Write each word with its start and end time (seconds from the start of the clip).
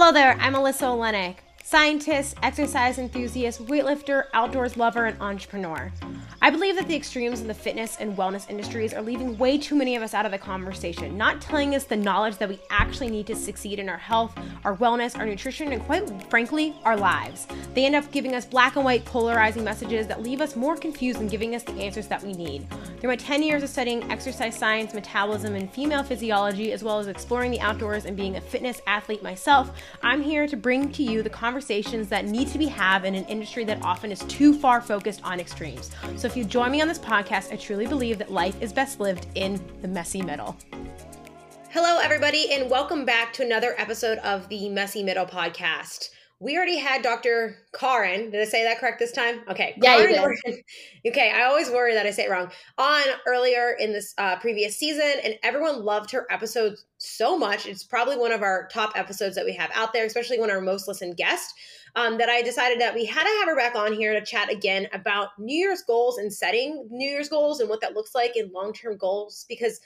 Hello 0.00 0.12
there, 0.12 0.34
I'm 0.40 0.54
Alyssa 0.54 0.96
Olenick, 0.96 1.36
scientist, 1.62 2.34
exercise 2.42 2.96
enthusiast, 2.96 3.66
weightlifter, 3.66 4.24
outdoors 4.32 4.78
lover, 4.78 5.04
and 5.04 5.20
entrepreneur. 5.20 5.92
I 6.40 6.48
believe 6.48 6.76
that 6.76 6.88
the 6.88 6.96
extremes 6.96 7.42
in 7.42 7.46
the 7.46 7.52
fitness 7.52 7.98
and 8.00 8.16
wellness 8.16 8.48
industries 8.48 8.94
are 8.94 9.02
leaving 9.02 9.36
way 9.36 9.58
too 9.58 9.74
many 9.74 9.96
of 9.96 10.02
us 10.02 10.14
out 10.14 10.24
of 10.24 10.32
the 10.32 10.38
conversation, 10.38 11.18
not 11.18 11.42
telling 11.42 11.74
us 11.74 11.84
the 11.84 11.98
knowledge 11.98 12.38
that 12.38 12.48
we 12.48 12.58
actually 12.70 13.10
need 13.10 13.26
to 13.26 13.36
succeed 13.36 13.78
in 13.78 13.90
our 13.90 13.98
health, 13.98 14.34
our 14.64 14.74
wellness, 14.78 15.18
our 15.18 15.26
nutrition, 15.26 15.70
and 15.70 15.82
quite 15.82 16.08
frankly, 16.30 16.74
our 16.84 16.96
lives. 16.96 17.46
They 17.74 17.84
end 17.84 17.94
up 17.94 18.10
giving 18.10 18.34
us 18.34 18.46
black 18.46 18.76
and 18.76 18.86
white 18.86 19.04
polarizing 19.04 19.64
messages 19.64 20.06
that 20.06 20.22
leave 20.22 20.40
us 20.40 20.56
more 20.56 20.78
confused 20.78 21.20
than 21.20 21.28
giving 21.28 21.54
us 21.54 21.62
the 21.62 21.72
answers 21.74 22.06
that 22.06 22.22
we 22.22 22.32
need. 22.32 22.66
Through 23.00 23.08
my 23.08 23.16
10 23.16 23.42
years 23.42 23.62
of 23.62 23.70
studying 23.70 24.02
exercise 24.12 24.54
science, 24.54 24.92
metabolism, 24.92 25.54
and 25.54 25.72
female 25.72 26.02
physiology, 26.02 26.70
as 26.72 26.84
well 26.84 26.98
as 26.98 27.06
exploring 27.06 27.50
the 27.50 27.60
outdoors 27.60 28.04
and 28.04 28.14
being 28.14 28.36
a 28.36 28.42
fitness 28.42 28.82
athlete 28.86 29.22
myself, 29.22 29.72
I'm 30.02 30.20
here 30.20 30.46
to 30.46 30.54
bring 30.54 30.92
to 30.92 31.02
you 31.02 31.22
the 31.22 31.30
conversations 31.30 32.10
that 32.10 32.26
need 32.26 32.48
to 32.48 32.58
be 32.58 32.66
had 32.66 33.06
in 33.06 33.14
an 33.14 33.24
industry 33.24 33.64
that 33.64 33.82
often 33.82 34.12
is 34.12 34.18
too 34.24 34.52
far 34.52 34.82
focused 34.82 35.24
on 35.24 35.40
extremes. 35.40 35.90
So 36.16 36.26
if 36.26 36.36
you 36.36 36.44
join 36.44 36.72
me 36.72 36.82
on 36.82 36.88
this 36.88 36.98
podcast, 36.98 37.50
I 37.50 37.56
truly 37.56 37.86
believe 37.86 38.18
that 38.18 38.30
life 38.30 38.60
is 38.60 38.70
best 38.70 39.00
lived 39.00 39.28
in 39.34 39.58
the 39.80 39.88
messy 39.88 40.20
middle. 40.20 40.58
Hello, 41.70 42.00
everybody, 42.02 42.52
and 42.52 42.70
welcome 42.70 43.06
back 43.06 43.32
to 43.32 43.42
another 43.42 43.74
episode 43.78 44.18
of 44.18 44.46
the 44.50 44.68
Messy 44.68 45.02
Middle 45.02 45.24
podcast. 45.24 46.10
We 46.40 46.56
already 46.56 46.78
had 46.78 47.02
Dr. 47.02 47.58
Karin. 47.72 48.30
Did 48.30 48.40
I 48.40 48.44
say 48.44 48.64
that 48.64 48.78
correct 48.78 48.98
this 48.98 49.12
time? 49.12 49.42
Okay. 49.48 49.78
Yeah, 49.82 49.98
Karin 49.98 50.36
okay, 51.06 51.30
I 51.30 51.44
always 51.44 51.68
worry 51.70 51.92
that 51.92 52.06
I 52.06 52.10
say 52.10 52.24
it 52.24 52.30
wrong. 52.30 52.50
On 52.78 53.02
earlier 53.26 53.76
in 53.78 53.92
this 53.92 54.14
uh, 54.16 54.38
previous 54.38 54.74
season, 54.74 55.12
and 55.22 55.34
everyone 55.42 55.84
loved 55.84 56.10
her 56.12 56.26
episodes 56.30 56.86
so 56.96 57.36
much. 57.36 57.66
It's 57.66 57.84
probably 57.84 58.16
one 58.16 58.32
of 58.32 58.42
our 58.42 58.68
top 58.72 58.92
episodes 58.96 59.36
that 59.36 59.44
we 59.44 59.52
have 59.52 59.70
out 59.74 59.92
there, 59.92 60.06
especially 60.06 60.40
one 60.40 60.48
of 60.48 60.56
our 60.56 60.62
most 60.62 60.88
listened 60.88 61.18
guests 61.18 61.52
um, 61.94 62.16
that 62.18 62.30
I 62.30 62.42
decided 62.42 62.80
that 62.80 62.94
we 62.94 63.04
had 63.04 63.24
to 63.24 63.38
have 63.40 63.48
her 63.48 63.56
back 63.56 63.74
on 63.74 63.92
here 63.92 64.18
to 64.18 64.24
chat 64.24 64.50
again 64.50 64.86
about 64.92 65.38
New 65.38 65.56
Year's 65.56 65.82
goals 65.82 66.18
and 66.18 66.32
setting 66.32 66.88
New 66.90 67.08
Year's 67.08 67.28
goals 67.28 67.60
and 67.60 67.68
what 67.68 67.80
that 67.82 67.94
looks 67.94 68.14
like 68.14 68.36
in 68.36 68.50
long 68.52 68.72
term 68.72 68.96
goals 68.96 69.44
because 69.48 69.80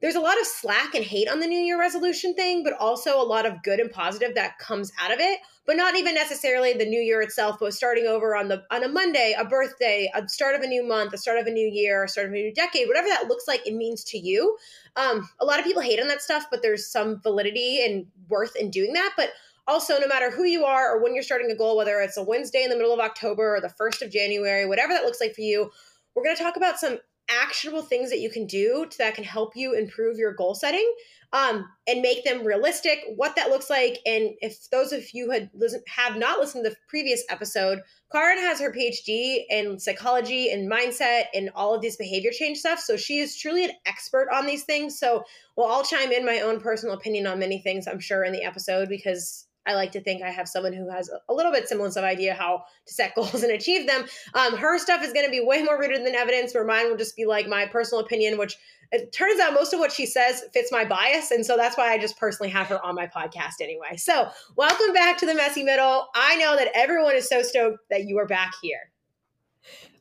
there's 0.00 0.14
a 0.14 0.20
lot 0.20 0.40
of 0.40 0.46
slack 0.46 0.94
and 0.94 1.04
hate 1.04 1.28
on 1.28 1.40
the 1.40 1.46
New 1.46 1.58
Year 1.58 1.78
resolution 1.78 2.34
thing, 2.34 2.62
but 2.62 2.74
also 2.74 3.20
a 3.20 3.24
lot 3.24 3.46
of 3.46 3.62
good 3.64 3.80
and 3.80 3.90
positive 3.90 4.34
that 4.36 4.58
comes 4.58 4.92
out 5.00 5.12
of 5.12 5.18
it. 5.18 5.40
But 5.68 5.76
not 5.76 5.96
even 5.96 6.14
necessarily 6.14 6.72
the 6.72 6.86
New 6.86 6.98
Year 7.00 7.20
itself, 7.20 7.58
but 7.60 7.74
starting 7.74 8.06
over 8.06 8.34
on 8.34 8.48
the 8.48 8.64
on 8.70 8.82
a 8.82 8.88
Monday, 8.88 9.36
a 9.38 9.44
birthday, 9.44 10.10
a 10.14 10.26
start 10.26 10.54
of 10.54 10.62
a 10.62 10.66
new 10.66 10.82
month, 10.82 11.12
a 11.12 11.18
start 11.18 11.38
of 11.38 11.46
a 11.46 11.50
new 11.50 11.68
year, 11.70 12.04
a 12.04 12.08
start 12.08 12.28
of 12.28 12.32
a 12.32 12.36
new 12.36 12.54
decade, 12.54 12.88
whatever 12.88 13.08
that 13.08 13.28
looks 13.28 13.46
like, 13.46 13.66
it 13.66 13.74
means 13.74 14.02
to 14.04 14.18
you. 14.18 14.56
Um, 14.96 15.28
a 15.38 15.44
lot 15.44 15.58
of 15.58 15.66
people 15.66 15.82
hate 15.82 16.00
on 16.00 16.08
that 16.08 16.22
stuff, 16.22 16.46
but 16.50 16.62
there's 16.62 16.90
some 16.90 17.20
validity 17.20 17.84
and 17.84 18.06
worth 18.30 18.56
in 18.56 18.70
doing 18.70 18.94
that. 18.94 19.12
But 19.14 19.32
also, 19.66 19.98
no 20.00 20.08
matter 20.08 20.30
who 20.30 20.44
you 20.44 20.64
are 20.64 20.96
or 20.96 21.02
when 21.02 21.14
you're 21.14 21.22
starting 21.22 21.50
a 21.50 21.54
goal, 21.54 21.76
whether 21.76 22.00
it's 22.00 22.16
a 22.16 22.22
Wednesday 22.22 22.64
in 22.64 22.70
the 22.70 22.76
middle 22.76 22.94
of 22.94 23.00
October 23.00 23.54
or 23.54 23.60
the 23.60 23.68
1st 23.78 24.00
of 24.00 24.10
January, 24.10 24.64
whatever 24.64 24.94
that 24.94 25.04
looks 25.04 25.20
like 25.20 25.34
for 25.34 25.42
you, 25.42 25.70
we're 26.14 26.24
going 26.24 26.34
to 26.34 26.42
talk 26.42 26.56
about 26.56 26.80
some 26.80 26.98
actionable 27.28 27.82
things 27.82 28.08
that 28.08 28.20
you 28.20 28.30
can 28.30 28.46
do 28.46 28.88
that 28.98 29.14
can 29.14 29.24
help 29.24 29.54
you 29.54 29.74
improve 29.74 30.16
your 30.16 30.32
goal 30.32 30.54
setting 30.54 30.90
um, 31.32 31.68
and 31.86 32.00
make 32.00 32.24
them 32.24 32.44
realistic, 32.44 33.00
what 33.16 33.36
that 33.36 33.50
looks 33.50 33.68
like. 33.68 33.98
And 34.06 34.30
if 34.40 34.70
those 34.70 34.92
of 34.92 35.04
you 35.12 35.30
had 35.30 35.50
listen, 35.54 35.82
have 35.86 36.16
not 36.16 36.38
listened 36.38 36.64
to 36.64 36.70
the 36.70 36.76
previous 36.88 37.22
episode, 37.28 37.80
Karin 38.10 38.38
has 38.38 38.60
her 38.60 38.72
PhD 38.72 39.44
in 39.50 39.78
psychology 39.78 40.50
and 40.50 40.70
mindset 40.70 41.24
and 41.34 41.50
all 41.54 41.74
of 41.74 41.82
these 41.82 41.96
behavior 41.96 42.30
change 42.32 42.58
stuff. 42.58 42.78
So 42.78 42.96
she 42.96 43.18
is 43.18 43.36
truly 43.36 43.64
an 43.64 43.72
expert 43.84 44.28
on 44.32 44.46
these 44.46 44.64
things. 44.64 44.98
So 44.98 45.24
well, 45.56 45.68
I'll 45.68 45.84
chime 45.84 46.12
in 46.12 46.24
my 46.24 46.40
own 46.40 46.60
personal 46.60 46.94
opinion 46.94 47.26
on 47.26 47.38
many 47.38 47.58
things, 47.58 47.86
I'm 47.86 48.00
sure, 48.00 48.24
in 48.24 48.32
the 48.32 48.44
episode 48.44 48.88
because 48.88 49.47
I 49.68 49.74
like 49.74 49.92
to 49.92 50.00
think 50.00 50.22
I 50.22 50.30
have 50.30 50.48
someone 50.48 50.72
who 50.72 50.88
has 50.88 51.10
a 51.28 51.34
little 51.34 51.52
bit 51.52 51.68
semblance 51.68 51.96
of 51.96 52.04
idea 52.04 52.34
how 52.34 52.64
to 52.86 52.94
set 52.94 53.14
goals 53.14 53.42
and 53.42 53.52
achieve 53.52 53.86
them. 53.86 54.06
Um, 54.34 54.56
her 54.56 54.78
stuff 54.78 55.02
is 55.04 55.12
going 55.12 55.26
to 55.26 55.30
be 55.30 55.40
way 55.40 55.62
more 55.62 55.78
rooted 55.78 56.04
than 56.04 56.14
evidence, 56.14 56.54
where 56.54 56.64
mine 56.64 56.88
will 56.88 56.96
just 56.96 57.16
be 57.16 57.26
like 57.26 57.46
my 57.46 57.66
personal 57.66 58.02
opinion, 58.02 58.38
which 58.38 58.56
it 58.90 59.12
turns 59.12 59.38
out 59.38 59.52
most 59.52 59.74
of 59.74 59.80
what 59.80 59.92
she 59.92 60.06
says 60.06 60.44
fits 60.54 60.72
my 60.72 60.84
bias. 60.84 61.30
And 61.30 61.44
so 61.44 61.56
that's 61.56 61.76
why 61.76 61.92
I 61.92 61.98
just 61.98 62.18
personally 62.18 62.48
have 62.50 62.68
her 62.68 62.84
on 62.84 62.94
my 62.94 63.06
podcast 63.06 63.60
anyway. 63.60 63.96
So, 63.96 64.30
welcome 64.56 64.94
back 64.94 65.18
to 65.18 65.26
the 65.26 65.34
messy 65.34 65.62
middle. 65.62 66.08
I 66.14 66.36
know 66.36 66.56
that 66.56 66.70
everyone 66.74 67.14
is 67.14 67.28
so 67.28 67.42
stoked 67.42 67.80
that 67.90 68.04
you 68.04 68.18
are 68.18 68.26
back 68.26 68.52
here. 68.62 68.90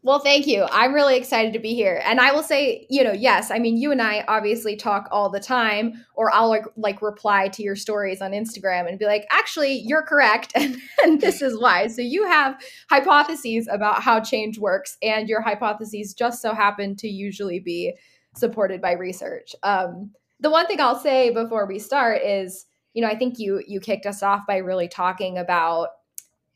Well, 0.08 0.20
thank 0.20 0.48
you. 0.48 0.66
I'm 0.72 0.94
really 0.94 1.18
excited 1.18 1.52
to 1.52 1.60
be 1.60 1.74
here. 1.74 2.02
And 2.06 2.22
I 2.22 2.32
will 2.32 2.42
say, 2.42 2.88
you 2.90 3.04
know, 3.04 3.12
yes, 3.12 3.52
I 3.52 3.60
mean, 3.60 3.76
you 3.76 3.92
and 3.92 4.02
I 4.02 4.24
obviously 4.30 4.78
talk 4.78 5.10
all 5.12 5.30
the 5.30 5.42
time, 5.42 5.96
or 6.16 6.34
I'll 6.34 6.48
like, 6.48 6.64
like 6.78 7.02
reply 7.02 7.50
to 7.50 7.62
your 7.62 7.76
stories 7.76 8.22
on 8.22 8.32
Instagram 8.32 8.88
and 8.88 8.98
be 8.98 9.04
like, 9.04 9.28
actually, 9.30 9.84
you're 9.86 10.04
correct. 10.04 10.54
And, 10.58 10.78
and 11.04 11.20
this 11.20 11.42
is 11.42 11.60
why. 11.60 11.88
So 11.88 12.02
you 12.02 12.26
have 12.26 12.58
hypotheses 12.90 13.68
about 13.70 14.02
how 14.02 14.22
change 14.22 14.58
works, 14.58 14.96
and 15.04 15.28
your 15.28 15.42
hypotheses 15.42 16.14
just 16.14 16.42
so 16.42 16.54
happen 16.54 16.96
to 16.96 17.10
usually 17.10 17.60
be 17.60 17.94
supported 18.34 18.82
by 18.82 18.94
research. 18.94 19.56
Um, 19.64 20.12
the 20.40 20.50
one 20.50 20.68
thing 20.68 20.80
I'll 20.80 20.98
say 20.98 21.32
before 21.32 21.68
we 21.68 21.80
start 21.80 22.22
is, 22.24 22.66
you 22.94 23.02
know, 23.02 23.10
I 23.10 23.18
think 23.18 23.40
you 23.40 23.62
you 23.68 23.82
kicked 23.82 24.06
us 24.06 24.24
off 24.24 24.48
by 24.48 24.58
really 24.58 24.88
talking 24.88 25.38
about 25.38 25.90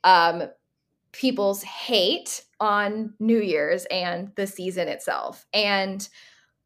um, 0.05 0.43
people's 1.11 1.63
hate 1.63 2.43
on 2.61 3.13
New 3.19 3.41
Year's 3.41 3.85
and 3.85 4.31
the 4.35 4.47
season 4.47 4.87
itself. 4.87 5.45
And 5.53 6.07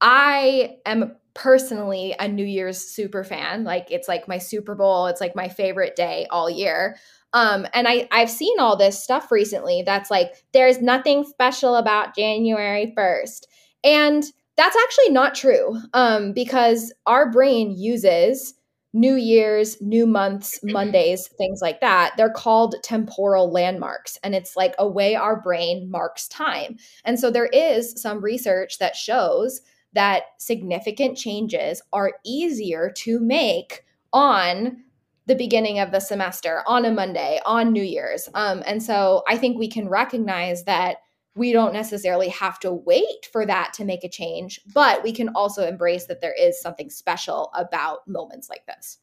I 0.02 0.78
am 0.86 1.16
personally 1.34 2.14
a 2.20 2.28
New 2.28 2.46
Year's 2.46 2.78
super 2.78 3.24
fan. 3.24 3.64
Like 3.64 3.90
it's 3.90 4.08
like 4.08 4.28
my 4.28 4.38
Super 4.38 4.76
Bowl, 4.76 5.08
it's 5.08 5.22
like 5.22 5.36
my 5.36 5.48
favorite 5.48 5.96
day 5.96 6.28
all 6.30 6.50
year. 6.50 6.98
Um, 7.34 7.66
and 7.74 7.88
I, 7.88 8.08
I've 8.12 8.30
seen 8.30 8.60
all 8.60 8.78
this 8.78 9.02
stuff 9.04 9.32
recently 9.32 9.84
that's 9.86 10.12
like, 10.12 10.46
there's 10.54 10.82
nothing 10.82 11.26
special 11.26 11.76
about 11.76 12.16
January 12.16 12.94
1st. 12.98 13.42
And 13.84 14.24
that's 14.58 14.78
actually 14.78 15.10
not 15.10 15.36
true 15.36 15.78
um, 15.94 16.32
because 16.32 16.94
our 17.06 17.30
brain 17.32 17.72
uses 17.78 18.54
New 18.96 19.16
Year's, 19.16 19.80
new 19.82 20.08
months, 20.08 20.60
Mondays, 20.64 21.28
things 21.38 21.60
like 21.62 21.82
that. 21.82 22.14
They're 22.16 22.30
called 22.30 22.76
temporal 22.82 23.52
landmarks. 23.52 24.18
And 24.24 24.34
it's 24.34 24.56
like 24.56 24.74
a 24.80 24.88
way 24.88 25.16
our 25.16 25.40
brain 25.42 25.92
marks 25.92 26.30
time. 26.30 26.78
And 27.04 27.20
so 27.20 27.30
there 27.30 27.48
is 27.48 28.02
some 28.02 28.22
research 28.22 28.80
that 28.80 28.96
shows 28.96 29.62
that 29.94 30.24
significant 30.40 31.18
changes 31.18 31.82
are 31.92 32.14
easier 32.26 32.90
to 32.98 33.20
make 33.20 33.84
on 34.14 34.78
the 35.26 35.36
beginning 35.36 35.80
of 35.80 35.92
the 35.92 36.00
semester, 36.00 36.64
on 36.66 36.86
a 36.86 36.92
Monday, 36.92 37.40
on 37.46 37.74
New 37.74 37.84
Year's. 37.84 38.30
Um, 38.34 38.64
and 38.66 38.82
so 38.82 39.24
I 39.28 39.38
think 39.38 39.58
we 39.58 39.70
can 39.70 39.90
recognize 39.90 40.64
that 40.66 40.98
we 41.36 41.52
don't 41.52 41.74
necessarily 41.74 42.30
have 42.30 42.60
to 42.62 42.72
wait 42.72 43.28
for 43.32 43.46
that 43.46 43.74
to 43.74 43.86
make 43.86 44.04
a 44.04 44.10
change, 44.10 44.62
but 44.74 45.04
we 45.04 45.12
can 45.12 45.30
also 45.30 45.68
embrace 45.68 46.06
that 46.06 46.22
there 46.22 46.34
is 46.34 46.62
something 46.62 46.90
special 46.90 47.52
about 47.54 48.08
moments 48.08 48.50
like 48.50 48.66
this. 48.66 49.00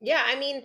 Yeah, 0.00 0.22
I 0.26 0.38
mean, 0.38 0.64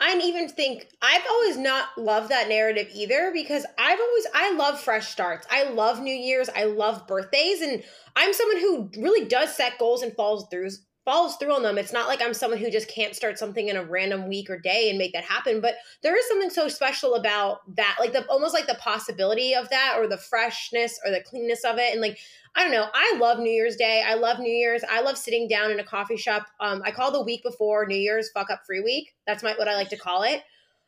I 0.00 0.18
even 0.22 0.48
think 0.48 0.88
I've 1.00 1.24
always 1.28 1.56
not 1.56 1.88
loved 1.96 2.30
that 2.30 2.48
narrative 2.48 2.88
either 2.94 3.30
because 3.32 3.64
I've 3.78 3.98
always 4.00 4.26
I 4.34 4.52
love 4.54 4.80
fresh 4.80 5.08
starts. 5.08 5.46
I 5.50 5.64
love 5.70 6.00
New 6.00 6.14
Year's. 6.14 6.50
I 6.50 6.64
love 6.64 7.06
birthdays, 7.06 7.62
and 7.62 7.82
I'm 8.14 8.32
someone 8.32 8.58
who 8.58 8.90
really 8.98 9.26
does 9.26 9.54
set 9.54 9.78
goals 9.78 10.02
and 10.02 10.14
falls 10.14 10.46
through 10.50 10.70
follows 11.06 11.36
through 11.36 11.54
on 11.54 11.62
them. 11.62 11.78
It's 11.78 11.92
not 11.92 12.08
like 12.08 12.20
I'm 12.20 12.34
someone 12.34 12.58
who 12.58 12.68
just 12.68 12.88
can't 12.88 13.14
start 13.14 13.38
something 13.38 13.68
in 13.68 13.76
a 13.76 13.84
random 13.84 14.28
week 14.28 14.50
or 14.50 14.58
day 14.58 14.90
and 14.90 14.98
make 14.98 15.12
that 15.12 15.24
happen. 15.24 15.60
But 15.60 15.76
there 16.02 16.18
is 16.18 16.26
something 16.28 16.50
so 16.50 16.66
special 16.68 17.14
about 17.14 17.60
that, 17.76 17.96
like 18.00 18.12
the 18.12 18.26
almost 18.26 18.52
like 18.52 18.66
the 18.66 18.74
possibility 18.74 19.54
of 19.54 19.70
that 19.70 19.94
or 19.96 20.08
the 20.08 20.18
freshness 20.18 20.98
or 21.06 21.12
the 21.12 21.22
cleanness 21.22 21.64
of 21.64 21.78
it. 21.78 21.92
And 21.92 22.02
like, 22.02 22.18
I 22.56 22.62
don't 22.62 22.72
know. 22.72 22.88
I 22.92 23.16
love 23.18 23.38
New 23.38 23.50
Year's 23.50 23.76
Day. 23.76 24.02
I 24.04 24.14
love 24.14 24.40
New 24.40 24.52
Year's. 24.52 24.82
I 24.90 25.00
love 25.00 25.16
sitting 25.16 25.46
down 25.46 25.70
in 25.70 25.78
a 25.78 25.84
coffee 25.84 26.16
shop. 26.16 26.46
Um, 26.58 26.82
I 26.84 26.90
call 26.90 27.12
the 27.12 27.22
week 27.22 27.44
before 27.44 27.86
New 27.86 27.96
Year's 27.96 28.30
fuck 28.32 28.50
up 28.50 28.66
free 28.66 28.80
week. 28.80 29.14
That's 29.26 29.44
my 29.44 29.54
what 29.54 29.68
I 29.68 29.76
like 29.76 29.90
to 29.90 29.96
call 29.96 30.24
it 30.24 30.42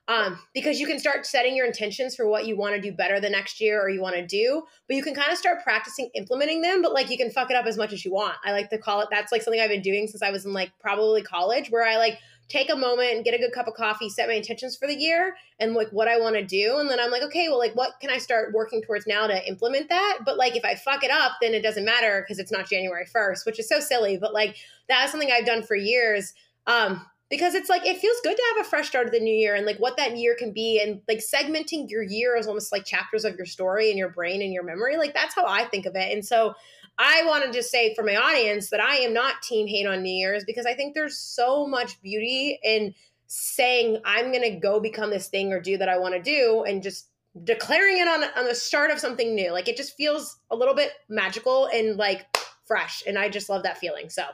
um, 0.08 0.38
because 0.54 0.80
you 0.80 0.86
can 0.86 0.98
start 0.98 1.26
setting 1.26 1.54
your 1.54 1.66
intentions 1.66 2.16
for 2.16 2.26
what 2.26 2.46
you 2.46 2.56
want 2.56 2.74
to 2.74 2.80
do 2.80 2.90
better 2.90 3.20
the 3.20 3.28
next 3.28 3.60
year 3.60 3.80
or 3.80 3.90
you 3.90 4.00
want 4.00 4.16
to 4.16 4.26
do, 4.26 4.62
but 4.86 4.96
you 4.96 5.02
can 5.02 5.14
kind 5.14 5.30
of 5.30 5.36
start 5.36 5.62
practicing 5.62 6.10
implementing 6.14 6.62
them. 6.62 6.80
But 6.80 6.94
like 6.94 7.10
you 7.10 7.18
can 7.18 7.30
fuck 7.30 7.50
it 7.50 7.56
up 7.56 7.66
as 7.66 7.76
much 7.76 7.92
as 7.92 8.04
you 8.06 8.12
want. 8.12 8.34
I 8.42 8.52
like 8.52 8.70
to 8.70 8.78
call 8.78 9.02
it 9.02 9.08
that's 9.10 9.30
like 9.30 9.42
something 9.42 9.60
I've 9.60 9.68
been 9.68 9.82
doing 9.82 10.08
since 10.08 10.22
I 10.22 10.30
was 10.30 10.46
in 10.46 10.54
like 10.54 10.72
probably 10.80 11.22
college, 11.22 11.70
where 11.70 11.86
I 11.86 11.98
like 11.98 12.18
take 12.48 12.70
a 12.72 12.76
moment 12.76 13.12
and 13.12 13.24
get 13.24 13.34
a 13.34 13.38
good 13.38 13.52
cup 13.52 13.68
of 13.68 13.74
coffee, 13.74 14.08
set 14.08 14.28
my 14.28 14.34
intentions 14.34 14.74
for 14.74 14.88
the 14.88 14.94
year 14.94 15.36
and 15.60 15.74
like 15.74 15.90
what 15.90 16.08
I 16.08 16.18
want 16.18 16.36
to 16.36 16.42
do. 16.42 16.78
And 16.78 16.88
then 16.88 16.98
I'm 16.98 17.10
like, 17.10 17.22
okay, 17.24 17.50
well, 17.50 17.58
like 17.58 17.76
what 17.76 18.00
can 18.00 18.08
I 18.08 18.16
start 18.16 18.54
working 18.54 18.80
towards 18.80 19.06
now 19.06 19.26
to 19.26 19.46
implement 19.46 19.90
that? 19.90 20.20
But 20.24 20.38
like 20.38 20.56
if 20.56 20.64
I 20.64 20.74
fuck 20.74 21.04
it 21.04 21.10
up, 21.10 21.32
then 21.42 21.52
it 21.52 21.62
doesn't 21.62 21.84
matter 21.84 22.22
because 22.22 22.38
it's 22.38 22.50
not 22.50 22.66
January 22.66 23.04
1st, 23.04 23.44
which 23.44 23.58
is 23.58 23.68
so 23.68 23.80
silly. 23.80 24.16
But 24.16 24.32
like 24.32 24.56
that 24.88 25.04
is 25.04 25.10
something 25.10 25.30
I've 25.30 25.44
done 25.44 25.62
for 25.62 25.76
years. 25.76 26.32
Um, 26.66 27.04
because 27.30 27.54
it's 27.54 27.68
like 27.68 27.84
it 27.86 27.98
feels 27.98 28.16
good 28.22 28.36
to 28.36 28.42
have 28.54 28.66
a 28.66 28.68
fresh 28.68 28.88
start 28.88 29.06
of 29.06 29.12
the 29.12 29.20
new 29.20 29.34
year 29.34 29.54
and 29.54 29.66
like 29.66 29.78
what 29.78 29.96
that 29.96 30.16
year 30.16 30.34
can 30.38 30.52
be 30.52 30.80
and 30.82 31.00
like 31.08 31.18
segmenting 31.18 31.88
your 31.90 32.02
year 32.02 32.36
as 32.36 32.46
almost 32.46 32.72
like 32.72 32.84
chapters 32.84 33.24
of 33.24 33.36
your 33.36 33.46
story 33.46 33.90
in 33.90 33.98
your 33.98 34.10
brain 34.10 34.42
and 34.42 34.52
your 34.52 34.64
memory 34.64 34.96
like 34.96 35.14
that's 35.14 35.34
how 35.34 35.46
i 35.46 35.64
think 35.64 35.86
of 35.86 35.94
it 35.94 36.12
and 36.12 36.24
so 36.24 36.54
i 36.98 37.22
want 37.26 37.44
to 37.44 37.50
just 37.50 37.70
say 37.70 37.94
for 37.94 38.02
my 38.02 38.16
audience 38.16 38.70
that 38.70 38.80
i 38.80 38.96
am 38.96 39.12
not 39.12 39.42
team 39.42 39.66
hate 39.66 39.86
on 39.86 40.02
new 40.02 40.10
year's 40.10 40.44
because 40.44 40.66
i 40.66 40.74
think 40.74 40.94
there's 40.94 41.18
so 41.18 41.66
much 41.66 42.00
beauty 42.02 42.58
in 42.64 42.94
saying 43.28 44.00
I'm 44.04 44.32
going 44.32 44.42
to 44.42 44.58
go 44.58 44.80
become 44.80 45.10
this 45.10 45.28
thing 45.28 45.52
or 45.52 45.60
do 45.60 45.76
that 45.78 45.88
I 45.88 45.98
want 45.98 46.14
to 46.14 46.22
do 46.22 46.64
and 46.66 46.82
just 46.82 47.08
declaring 47.44 47.98
it 47.98 48.08
on 48.08 48.24
on 48.36 48.46
the 48.46 48.54
start 48.54 48.90
of 48.90 48.98
something 48.98 49.34
new. 49.34 49.52
Like 49.52 49.68
it 49.68 49.76
just 49.76 49.96
feels 49.96 50.38
a 50.50 50.56
little 50.56 50.74
bit 50.74 50.90
magical 51.08 51.66
and 51.66 51.96
like 51.96 52.26
fresh 52.68 53.02
and 53.06 53.18
i 53.18 53.28
just 53.28 53.48
love 53.48 53.62
that 53.62 53.78
feeling 53.78 54.10
so. 54.10 54.24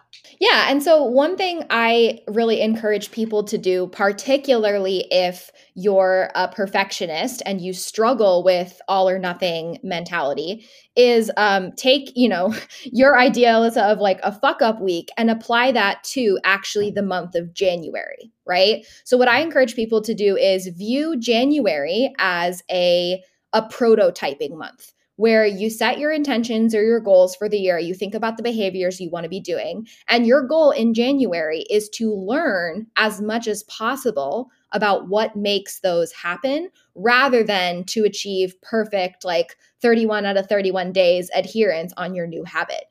Yeah 0.40 0.66
and 0.68 0.82
so 0.82 1.04
one 1.04 1.36
thing 1.36 1.64
i 1.70 2.20
really 2.26 2.60
encourage 2.60 3.12
people 3.12 3.44
to 3.44 3.56
do 3.56 3.86
particularly 3.86 5.06
if 5.10 5.52
you're 5.74 6.30
a 6.34 6.48
perfectionist 6.48 7.42
and 7.46 7.60
you 7.60 7.72
struggle 7.72 8.42
with 8.42 8.82
all 8.88 9.08
or 9.08 9.18
nothing 9.18 9.78
mentality 9.84 10.66
is 10.96 11.30
um, 11.36 11.72
take 11.72 12.12
you 12.16 12.28
know 12.28 12.52
your 12.82 13.16
ideas 13.16 13.76
of 13.76 14.00
like 14.00 14.18
a 14.24 14.32
fuck 14.32 14.60
up 14.60 14.80
week 14.80 15.10
and 15.16 15.30
apply 15.30 15.70
that 15.70 16.02
to 16.02 16.38
actually 16.44 16.90
the 16.90 17.02
month 17.02 17.34
of 17.36 17.54
january 17.54 18.32
right? 18.46 18.84
So 19.04 19.16
what 19.16 19.28
i 19.28 19.40
encourage 19.40 19.76
people 19.76 20.02
to 20.02 20.12
do 20.12 20.36
is 20.36 20.66
view 20.66 21.16
january 21.18 22.12
as 22.18 22.62
a 22.70 23.22
a 23.52 23.62
prototyping 23.62 24.58
month 24.58 24.92
where 25.16 25.46
you 25.46 25.70
set 25.70 25.98
your 25.98 26.10
intentions 26.10 26.74
or 26.74 26.82
your 26.82 27.00
goals 27.00 27.36
for 27.36 27.48
the 27.48 27.58
year. 27.58 27.78
You 27.78 27.94
think 27.94 28.14
about 28.14 28.36
the 28.36 28.42
behaviors 28.42 29.00
you 29.00 29.10
want 29.10 29.24
to 29.24 29.30
be 29.30 29.40
doing. 29.40 29.86
And 30.08 30.26
your 30.26 30.46
goal 30.46 30.70
in 30.72 30.94
January 30.94 31.60
is 31.70 31.88
to 31.90 32.12
learn 32.12 32.86
as 32.96 33.20
much 33.20 33.46
as 33.46 33.62
possible 33.64 34.50
about 34.72 35.08
what 35.08 35.36
makes 35.36 35.80
those 35.80 36.12
happen 36.12 36.68
rather 36.96 37.44
than 37.44 37.84
to 37.84 38.04
achieve 38.04 38.60
perfect, 38.60 39.24
like 39.24 39.56
31 39.80 40.26
out 40.26 40.36
of 40.36 40.46
31 40.46 40.92
days 40.92 41.30
adherence 41.34 41.92
on 41.96 42.14
your 42.14 42.26
new 42.26 42.44
habit. 42.44 42.84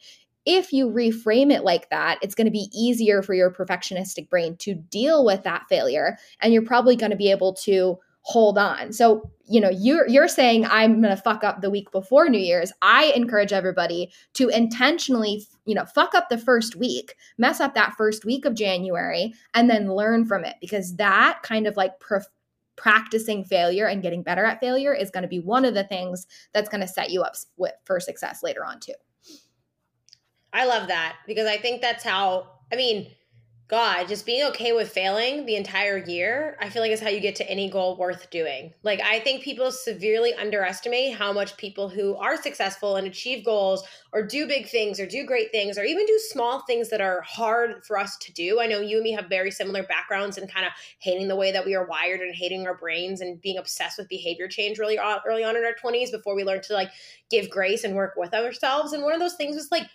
If 0.45 0.73
you 0.73 0.89
reframe 0.89 1.51
it 1.51 1.63
like 1.63 1.89
that, 1.89 2.19
it's 2.21 2.35
going 2.35 2.45
to 2.45 2.51
be 2.51 2.69
easier 2.73 3.21
for 3.21 3.33
your 3.33 3.51
perfectionistic 3.51 4.29
brain 4.29 4.57
to 4.57 4.73
deal 4.75 5.23
with 5.23 5.43
that 5.43 5.63
failure. 5.69 6.17
And 6.41 6.53
you're 6.53 6.63
probably 6.63 6.95
going 6.95 7.11
to 7.11 7.17
be 7.17 7.31
able 7.31 7.53
to 7.63 7.97
hold 8.23 8.57
on. 8.57 8.91
So, 8.93 9.29
you 9.45 9.59
know, 9.59 9.69
you're 9.69 10.07
you're 10.07 10.29
saying 10.29 10.65
I'm 10.65 11.01
going 11.01 11.15
to 11.15 11.21
fuck 11.21 11.43
up 11.43 11.61
the 11.61 11.69
week 11.69 11.91
before 11.91 12.29
New 12.29 12.39
Year's. 12.39 12.71
I 12.81 13.13
encourage 13.15 13.53
everybody 13.53 14.11
to 14.35 14.47
intentionally, 14.49 15.45
you 15.65 15.75
know, 15.75 15.85
fuck 15.85 16.15
up 16.15 16.29
the 16.29 16.37
first 16.37 16.75
week, 16.75 17.15
mess 17.37 17.59
up 17.59 17.75
that 17.75 17.95
first 17.95 18.25
week 18.25 18.45
of 18.45 18.55
January 18.55 19.33
and 19.53 19.69
then 19.69 19.93
learn 19.93 20.25
from 20.25 20.45
it 20.45 20.55
because 20.61 20.95
that 20.95 21.39
kind 21.43 21.67
of 21.67 21.75
like 21.75 21.99
prof- 21.99 22.29
practicing 22.77 23.43
failure 23.43 23.87
and 23.87 24.01
getting 24.01 24.23
better 24.23 24.45
at 24.45 24.61
failure 24.61 24.93
is 24.93 25.11
going 25.11 25.23
to 25.23 25.27
be 25.27 25.39
one 25.39 25.65
of 25.65 25.73
the 25.73 25.83
things 25.83 26.25
that's 26.53 26.69
going 26.69 26.81
to 26.81 26.87
set 26.87 27.11
you 27.11 27.21
up 27.21 27.35
with, 27.57 27.73
for 27.83 27.99
success 27.99 28.41
later 28.41 28.65
on 28.65 28.79
too. 28.79 28.93
I 30.53 30.65
love 30.65 30.87
that 30.87 31.17
because 31.27 31.47
I 31.47 31.57
think 31.57 31.81
that's 31.81 32.03
how 32.03 32.47
I 32.71 32.75
mean, 32.75 33.11
God, 33.69 34.09
just 34.09 34.25
being 34.25 34.45
okay 34.49 34.73
with 34.73 34.89
failing 34.89 35.45
the 35.45 35.55
entire 35.55 35.97
year, 35.97 36.57
I 36.59 36.69
feel 36.69 36.81
like 36.81 36.91
is 36.91 36.99
how 36.99 37.09
you 37.09 37.21
get 37.21 37.37
to 37.37 37.49
any 37.49 37.69
goal 37.69 37.95
worth 37.97 38.29
doing. 38.29 38.73
Like, 38.83 38.99
I 39.01 39.21
think 39.21 39.41
people 39.41 39.71
severely 39.71 40.33
underestimate 40.33 41.15
how 41.15 41.31
much 41.31 41.55
people 41.55 41.87
who 41.87 42.15
are 42.15 42.35
successful 42.35 42.97
and 42.97 43.07
achieve 43.07 43.45
goals 43.45 43.83
or 44.11 44.21
do 44.21 44.45
big 44.47 44.67
things 44.67 44.99
or 44.99 45.05
do 45.05 45.25
great 45.25 45.51
things 45.51 45.77
or 45.77 45.85
even 45.85 46.05
do 46.05 46.19
small 46.29 46.63
things 46.67 46.89
that 46.89 46.99
are 46.99 47.21
hard 47.21 47.85
for 47.85 47.97
us 47.97 48.17
to 48.17 48.33
do. 48.33 48.59
I 48.59 48.67
know 48.67 48.81
you 48.81 48.97
and 48.97 49.03
me 49.03 49.13
have 49.13 49.29
very 49.29 49.49
similar 49.49 49.83
backgrounds 49.83 50.37
and 50.37 50.51
kind 50.51 50.65
of 50.65 50.73
hating 50.99 51.29
the 51.29 51.35
way 51.37 51.53
that 51.53 51.65
we 51.65 51.73
are 51.73 51.87
wired 51.87 52.19
and 52.19 52.35
hating 52.35 52.67
our 52.67 52.77
brains 52.77 53.21
and 53.21 53.41
being 53.41 53.57
obsessed 53.57 53.97
with 53.97 54.09
behavior 54.09 54.49
change 54.49 54.77
really 54.77 54.99
uh, 54.99 55.19
early 55.25 55.45
on 55.45 55.55
in 55.55 55.63
our 55.63 55.73
20s 55.73 56.11
before 56.11 56.35
we 56.35 56.43
learn 56.43 56.61
to 56.63 56.73
like 56.73 56.91
give 57.31 57.49
grace 57.49 57.85
and 57.85 57.95
work 57.95 58.13
with 58.17 58.33
ourselves. 58.33 58.91
And 58.91 59.03
one 59.03 59.13
of 59.13 59.21
those 59.21 59.35
things 59.35 59.55
was 59.55 59.71
like, 59.71 59.87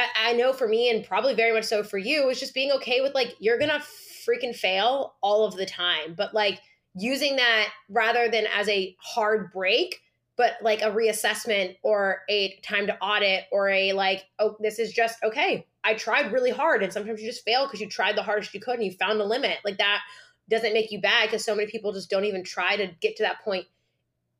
I, 0.00 0.30
I 0.30 0.32
know 0.32 0.52
for 0.52 0.68
me 0.68 0.90
and 0.90 1.04
probably 1.04 1.34
very 1.34 1.52
much 1.52 1.64
so 1.64 1.82
for 1.82 1.98
you 1.98 2.28
is 2.28 2.40
just 2.40 2.54
being 2.54 2.72
okay 2.72 3.00
with 3.00 3.14
like 3.14 3.36
you're 3.38 3.58
gonna 3.58 3.82
freaking 4.26 4.54
fail 4.54 5.14
all 5.22 5.44
of 5.44 5.56
the 5.56 5.66
time 5.66 6.14
but 6.16 6.34
like 6.34 6.60
using 6.94 7.36
that 7.36 7.68
rather 7.88 8.28
than 8.28 8.46
as 8.54 8.68
a 8.68 8.96
hard 9.00 9.52
break 9.52 10.00
but 10.36 10.54
like 10.62 10.82
a 10.82 10.90
reassessment 10.90 11.76
or 11.82 12.22
a 12.28 12.58
time 12.62 12.86
to 12.86 12.98
audit 12.98 13.44
or 13.52 13.68
a 13.68 13.92
like 13.92 14.24
oh 14.38 14.56
this 14.60 14.78
is 14.78 14.92
just 14.92 15.22
okay 15.22 15.66
i 15.84 15.94
tried 15.94 16.32
really 16.32 16.50
hard 16.50 16.82
and 16.82 16.92
sometimes 16.92 17.20
you 17.20 17.26
just 17.26 17.44
fail 17.44 17.66
because 17.66 17.80
you 17.80 17.88
tried 17.88 18.16
the 18.16 18.22
hardest 18.22 18.54
you 18.54 18.60
could 18.60 18.74
and 18.74 18.84
you 18.84 18.92
found 18.92 19.18
the 19.18 19.24
limit. 19.24 19.58
Like 19.64 19.78
that 19.78 20.00
doesn't 20.48 20.72
make 20.72 20.90
you 20.90 21.00
bad 21.00 21.26
because 21.26 21.44
so 21.44 21.54
many 21.54 21.70
people 21.70 21.92
just 21.92 22.10
don't 22.10 22.24
even 22.24 22.44
try 22.44 22.76
to 22.76 22.88
get 23.00 23.16
to 23.16 23.22
that 23.22 23.42
point 23.42 23.66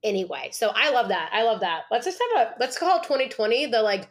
anyway. 0.02 0.50
So 0.52 0.72
i 0.74 0.90
love 0.90 1.08
that. 1.08 1.30
I 1.32 1.44
love 1.44 1.60
that. 1.60 1.82
Let's 1.90 2.04
just 2.04 2.20
have 2.34 2.48
a 2.48 2.54
let's 2.60 2.78
call 2.78 3.00
2020 3.00 3.66
the 3.66 3.82
like 3.82 4.08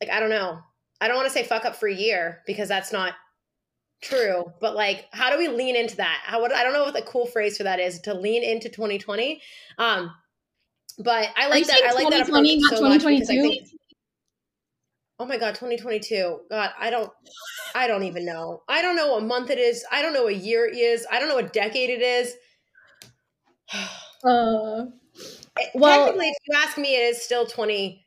like 0.00 0.10
I 0.10 0.20
don't 0.20 0.30
know. 0.30 0.60
I 1.00 1.08
don't 1.08 1.16
want 1.16 1.28
to 1.28 1.32
say 1.32 1.44
fuck 1.44 1.64
up 1.64 1.76
for 1.76 1.88
a 1.88 1.94
year 1.94 2.42
because 2.46 2.68
that's 2.68 2.92
not 2.92 3.14
true. 4.02 4.44
But 4.60 4.74
like, 4.74 5.06
how 5.12 5.30
do 5.30 5.38
we 5.38 5.48
lean 5.48 5.76
into 5.76 5.96
that? 5.96 6.20
How 6.24 6.40
would 6.40 6.52
I 6.52 6.62
don't 6.62 6.72
know 6.72 6.84
what 6.84 6.94
the 6.94 7.02
cool 7.02 7.26
phrase 7.26 7.56
for 7.56 7.64
that 7.64 7.80
is 7.80 8.00
to 8.00 8.14
lean 8.14 8.42
into 8.42 8.68
2020. 8.68 9.40
Um, 9.78 10.10
but 10.98 11.28
I 11.36 11.48
like 11.48 11.66
that. 11.66 11.82
I 11.82 11.92
like 11.92 12.10
that 12.10 12.28
approach 12.28 12.48
so 12.68 12.76
2022? 12.76 13.26
Think, 13.26 13.68
oh 15.18 15.26
my 15.26 15.38
god, 15.38 15.54
2022. 15.54 16.40
God, 16.50 16.70
I 16.78 16.90
don't. 16.90 17.10
I 17.74 17.86
don't 17.86 18.02
even 18.02 18.24
know. 18.24 18.62
I 18.68 18.82
don't 18.82 18.96
know 18.96 19.12
what 19.12 19.22
month 19.22 19.50
it 19.50 19.58
is. 19.58 19.84
I 19.90 20.02
don't 20.02 20.12
know 20.12 20.24
what 20.24 20.36
year 20.36 20.66
it 20.66 20.76
is. 20.76 21.06
I 21.10 21.18
don't 21.20 21.28
know 21.28 21.36
what 21.36 21.52
decade 21.52 21.90
it 21.90 22.02
is. 22.02 22.34
uh, 24.24 24.86
well, 25.74 26.06
technically, 26.06 26.28
if 26.28 26.36
you 26.46 26.56
ask 26.56 26.78
me, 26.78 26.96
it 26.96 27.04
is 27.04 27.22
still 27.22 27.46
20 27.46 28.04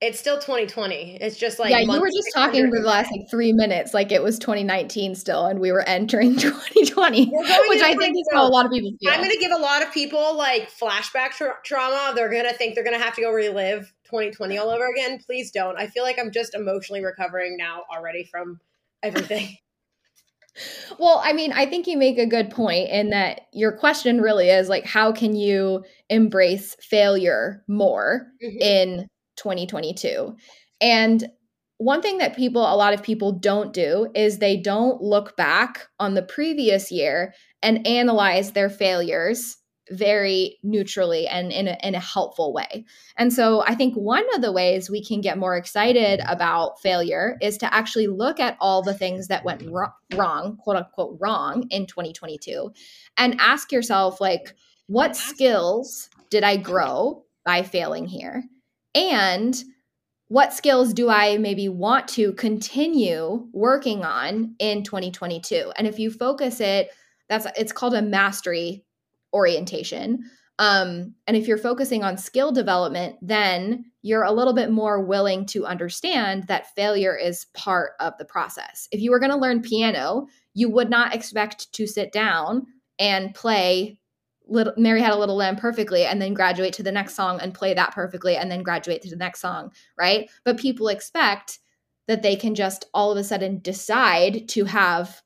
it's 0.00 0.20
still 0.20 0.36
2020. 0.36 1.18
It's 1.20 1.38
just 1.38 1.58
like 1.58 1.70
yeah. 1.70 1.80
You 1.80 2.00
were 2.00 2.08
just 2.08 2.28
talking 2.34 2.68
for 2.68 2.80
the 2.80 2.86
last 2.86 3.10
like 3.10 3.30
three 3.30 3.52
minutes, 3.52 3.94
like 3.94 4.12
it 4.12 4.22
was 4.22 4.38
2019 4.38 5.14
still, 5.14 5.46
and 5.46 5.58
we 5.58 5.72
were 5.72 5.82
entering 5.82 6.36
2020, 6.38 7.26
which 7.26 7.82
I 7.82 7.94
think 7.98 8.16
is 8.16 8.28
how 8.32 8.46
a 8.46 8.50
lot 8.50 8.66
of 8.66 8.72
people 8.72 8.90
feel. 9.00 9.10
I'm 9.10 9.20
going 9.20 9.30
to 9.30 9.38
give 9.38 9.52
a 9.52 9.58
lot 9.58 9.82
of 9.82 9.92
people 9.92 10.36
like 10.36 10.70
flashback 10.70 11.30
tra- 11.30 11.56
trauma. 11.64 12.12
They're 12.14 12.30
going 12.30 12.44
to 12.44 12.52
think 12.52 12.74
they're 12.74 12.84
going 12.84 12.98
to 12.98 13.02
have 13.04 13.14
to 13.14 13.22
go 13.22 13.30
relive 13.30 13.92
2020 14.04 14.58
all 14.58 14.68
over 14.68 14.86
again. 14.86 15.18
Please 15.24 15.50
don't. 15.50 15.78
I 15.78 15.86
feel 15.86 16.02
like 16.02 16.18
I'm 16.18 16.30
just 16.30 16.54
emotionally 16.54 17.02
recovering 17.02 17.56
now 17.56 17.84
already 17.90 18.24
from 18.24 18.60
everything. 19.02 19.56
well, 20.98 21.20
I 21.24 21.32
mean, 21.32 21.52
I 21.52 21.66
think 21.66 21.86
you 21.86 21.96
make 21.96 22.18
a 22.18 22.26
good 22.26 22.50
point 22.50 22.88
in 22.90 23.10
that 23.10 23.42
your 23.52 23.72
question 23.72 24.20
really 24.20 24.48
is 24.48 24.68
like, 24.68 24.84
how 24.84 25.12
can 25.12 25.34
you 25.34 25.84
embrace 26.08 26.76
failure 26.80 27.64
more 27.68 28.28
mm-hmm. 28.42 28.58
in 28.60 29.08
2022. 29.36 30.36
And 30.80 31.30
one 31.78 32.00
thing 32.00 32.18
that 32.18 32.36
people, 32.36 32.62
a 32.62 32.76
lot 32.76 32.94
of 32.94 33.02
people 33.02 33.32
don't 33.32 33.72
do 33.72 34.08
is 34.14 34.38
they 34.38 34.56
don't 34.56 35.02
look 35.02 35.36
back 35.36 35.88
on 35.98 36.14
the 36.14 36.22
previous 36.22 36.90
year 36.90 37.34
and 37.62 37.86
analyze 37.86 38.52
their 38.52 38.70
failures 38.70 39.58
very 39.90 40.58
neutrally 40.62 41.28
and 41.28 41.52
in 41.52 41.68
a, 41.68 41.76
in 41.82 41.94
a 41.94 42.00
helpful 42.00 42.52
way. 42.52 42.84
And 43.16 43.32
so 43.32 43.62
I 43.62 43.74
think 43.74 43.94
one 43.94 44.24
of 44.34 44.42
the 44.42 44.52
ways 44.52 44.90
we 44.90 45.04
can 45.04 45.20
get 45.20 45.38
more 45.38 45.56
excited 45.56 46.20
about 46.26 46.80
failure 46.80 47.36
is 47.40 47.56
to 47.58 47.72
actually 47.72 48.08
look 48.08 48.40
at 48.40 48.56
all 48.60 48.82
the 48.82 48.94
things 48.94 49.28
that 49.28 49.44
went 49.44 49.62
ro- 49.70 49.92
wrong, 50.14 50.56
quote 50.56 50.76
unquote, 50.76 51.18
wrong 51.20 51.68
in 51.70 51.86
2022 51.86 52.72
and 53.16 53.36
ask 53.38 53.70
yourself, 53.70 54.20
like, 54.20 54.54
what 54.88 55.16
skills 55.16 56.08
did 56.30 56.42
I 56.42 56.56
grow 56.56 57.24
by 57.44 57.62
failing 57.62 58.06
here? 58.06 58.44
And 58.96 59.62
what 60.28 60.54
skills 60.54 60.92
do 60.92 61.08
I 61.10 61.36
maybe 61.36 61.68
want 61.68 62.08
to 62.08 62.32
continue 62.32 63.46
working 63.52 64.04
on 64.04 64.56
in 64.58 64.82
2022? 64.82 65.72
And 65.76 65.86
if 65.86 65.98
you 65.98 66.10
focus 66.10 66.60
it, 66.60 66.90
that's 67.28 67.46
it's 67.56 67.72
called 67.72 67.94
a 67.94 68.02
mastery 68.02 68.84
orientation. 69.32 70.24
Um, 70.58 71.14
and 71.26 71.36
if 71.36 71.46
you're 71.46 71.58
focusing 71.58 72.02
on 72.02 72.16
skill 72.16 72.50
development, 72.50 73.16
then 73.20 73.84
you're 74.00 74.22
a 74.22 74.32
little 74.32 74.54
bit 74.54 74.70
more 74.70 75.04
willing 75.04 75.44
to 75.46 75.66
understand 75.66 76.44
that 76.44 76.74
failure 76.74 77.14
is 77.14 77.46
part 77.52 77.92
of 78.00 78.14
the 78.18 78.24
process. 78.24 78.88
If 78.90 79.00
you 79.00 79.10
were 79.10 79.18
going 79.18 79.32
to 79.32 79.36
learn 79.36 79.60
piano, 79.60 80.26
you 80.54 80.70
would 80.70 80.88
not 80.88 81.14
expect 81.14 81.70
to 81.74 81.86
sit 81.86 82.10
down 82.10 82.66
and 82.98 83.34
play 83.34 83.98
little 84.46 84.72
Mary 84.76 85.00
had 85.00 85.12
a 85.12 85.18
little 85.18 85.36
lamb 85.36 85.56
perfectly 85.56 86.04
and 86.04 86.20
then 86.20 86.34
graduate 86.34 86.72
to 86.74 86.82
the 86.82 86.92
next 86.92 87.14
song 87.14 87.40
and 87.40 87.54
play 87.54 87.74
that 87.74 87.92
perfectly 87.92 88.36
and 88.36 88.50
then 88.50 88.62
graduate 88.62 89.02
to 89.02 89.10
the 89.10 89.16
next 89.16 89.40
song, 89.40 89.72
right? 89.98 90.30
But 90.44 90.58
people 90.58 90.88
expect 90.88 91.58
that 92.08 92.22
they 92.22 92.36
can 92.36 92.54
just 92.54 92.86
all 92.94 93.10
of 93.10 93.18
a 93.18 93.24
sudden 93.24 93.58
decide 93.60 94.48
to 94.50 94.64
have, 94.64 95.22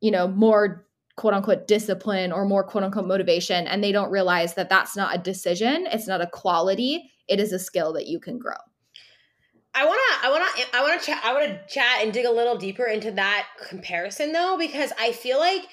you 0.00 0.10
know, 0.10 0.28
more 0.28 0.86
quote 1.16 1.34
unquote 1.34 1.68
discipline 1.68 2.32
or 2.32 2.44
more 2.44 2.64
quote 2.64 2.84
unquote 2.84 3.06
motivation 3.06 3.66
and 3.66 3.84
they 3.84 3.92
don't 3.92 4.10
realize 4.10 4.54
that 4.54 4.68
that's 4.68 4.96
not 4.96 5.14
a 5.14 5.18
decision, 5.18 5.86
it's 5.92 6.08
not 6.08 6.20
a 6.20 6.26
quality, 6.26 7.10
it 7.28 7.40
is 7.40 7.52
a 7.52 7.58
skill 7.58 7.92
that 7.92 8.06
you 8.06 8.18
can 8.18 8.38
grow. 8.38 8.56
I 9.74 9.84
want 9.86 10.00
to 10.00 10.26
I 10.26 10.30
want 10.30 10.56
to 10.56 10.76
I 10.76 10.82
want 10.82 11.00
to 11.00 11.06
chat 11.06 11.20
I 11.24 11.32
want 11.32 11.46
to 11.46 11.74
chat 11.74 11.98
and 12.02 12.12
dig 12.12 12.26
a 12.26 12.30
little 12.30 12.56
deeper 12.56 12.84
into 12.86 13.10
that 13.12 13.46
comparison 13.68 14.32
though 14.32 14.56
because 14.56 14.92
I 14.98 15.12
feel 15.12 15.38
like 15.38 15.66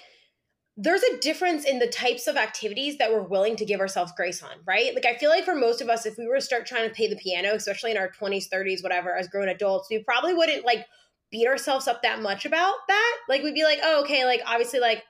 there's 0.78 1.04
a 1.04 1.18
difference 1.18 1.66
in 1.66 1.80
the 1.80 1.88
types 1.88 2.28
of 2.28 2.38
activities 2.38 2.98
that 2.98 3.12
we're 3.12 3.22
willing 3.22 3.56
to 3.58 3.66
give 3.66 3.80
ourselves 3.80 4.14
grace 4.16 4.42
on, 4.42 4.52
right? 4.66 4.96
Like 4.96 5.06
I 5.06 5.18
feel 5.18 5.30
like 5.30 5.44
for 5.44 5.56
most 5.56 5.82
of 5.82 5.90
us, 5.90 6.06
if 6.06 6.18
we 6.18 6.28
were 6.28 6.36
to 6.36 6.42
start 6.42 6.66
trying 6.66 6.88
to 6.88 6.96
play 6.96 7.08
the 7.08 7.18
piano, 7.18 7.54
especially 7.54 7.92
in 7.92 7.98
our 7.98 8.10
20s, 8.10 8.46
30s, 8.52 8.82
whatever, 8.82 9.16
as 9.16 9.28
grown 9.28 9.50
adults, 9.50 9.90
we 9.90 10.04
probably 10.04 10.34
wouldn't 10.34 10.66
like 10.66 10.86
beat 11.30 11.48
ourselves 11.48 11.88
up 11.88 12.02
that 12.04 12.22
much 12.22 12.46
about 12.46 12.76
that. 12.88 13.18
Like 13.28 13.44
we'd 13.44 13.54
be 13.54 13.64
like, 13.64 13.80
oh, 13.84 14.02
okay, 14.04 14.26
like 14.26 14.42
obviously, 14.46 14.80
like 14.80 15.04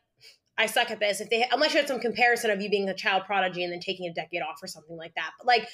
I 0.58 0.66
suck 0.66 0.90
at 0.90 1.00
this. 1.00 1.22
If 1.22 1.30
they 1.30 1.48
unless 1.52 1.74
you 1.74 1.80
had 1.80 1.88
some 1.88 2.00
comparison 2.00 2.50
of 2.50 2.62
you 2.62 2.70
being 2.70 2.90
a 2.90 2.96
child 2.96 3.24
prodigy 3.26 3.64
and 3.64 3.72
then 3.72 3.80
taking 3.80 4.08
a 4.08 4.14
decade 4.14 4.42
off 4.42 4.62
or 4.62 4.68
something 4.68 4.98
like 4.98 5.14
that. 5.16 5.32
But 5.38 5.48
like 5.48 5.68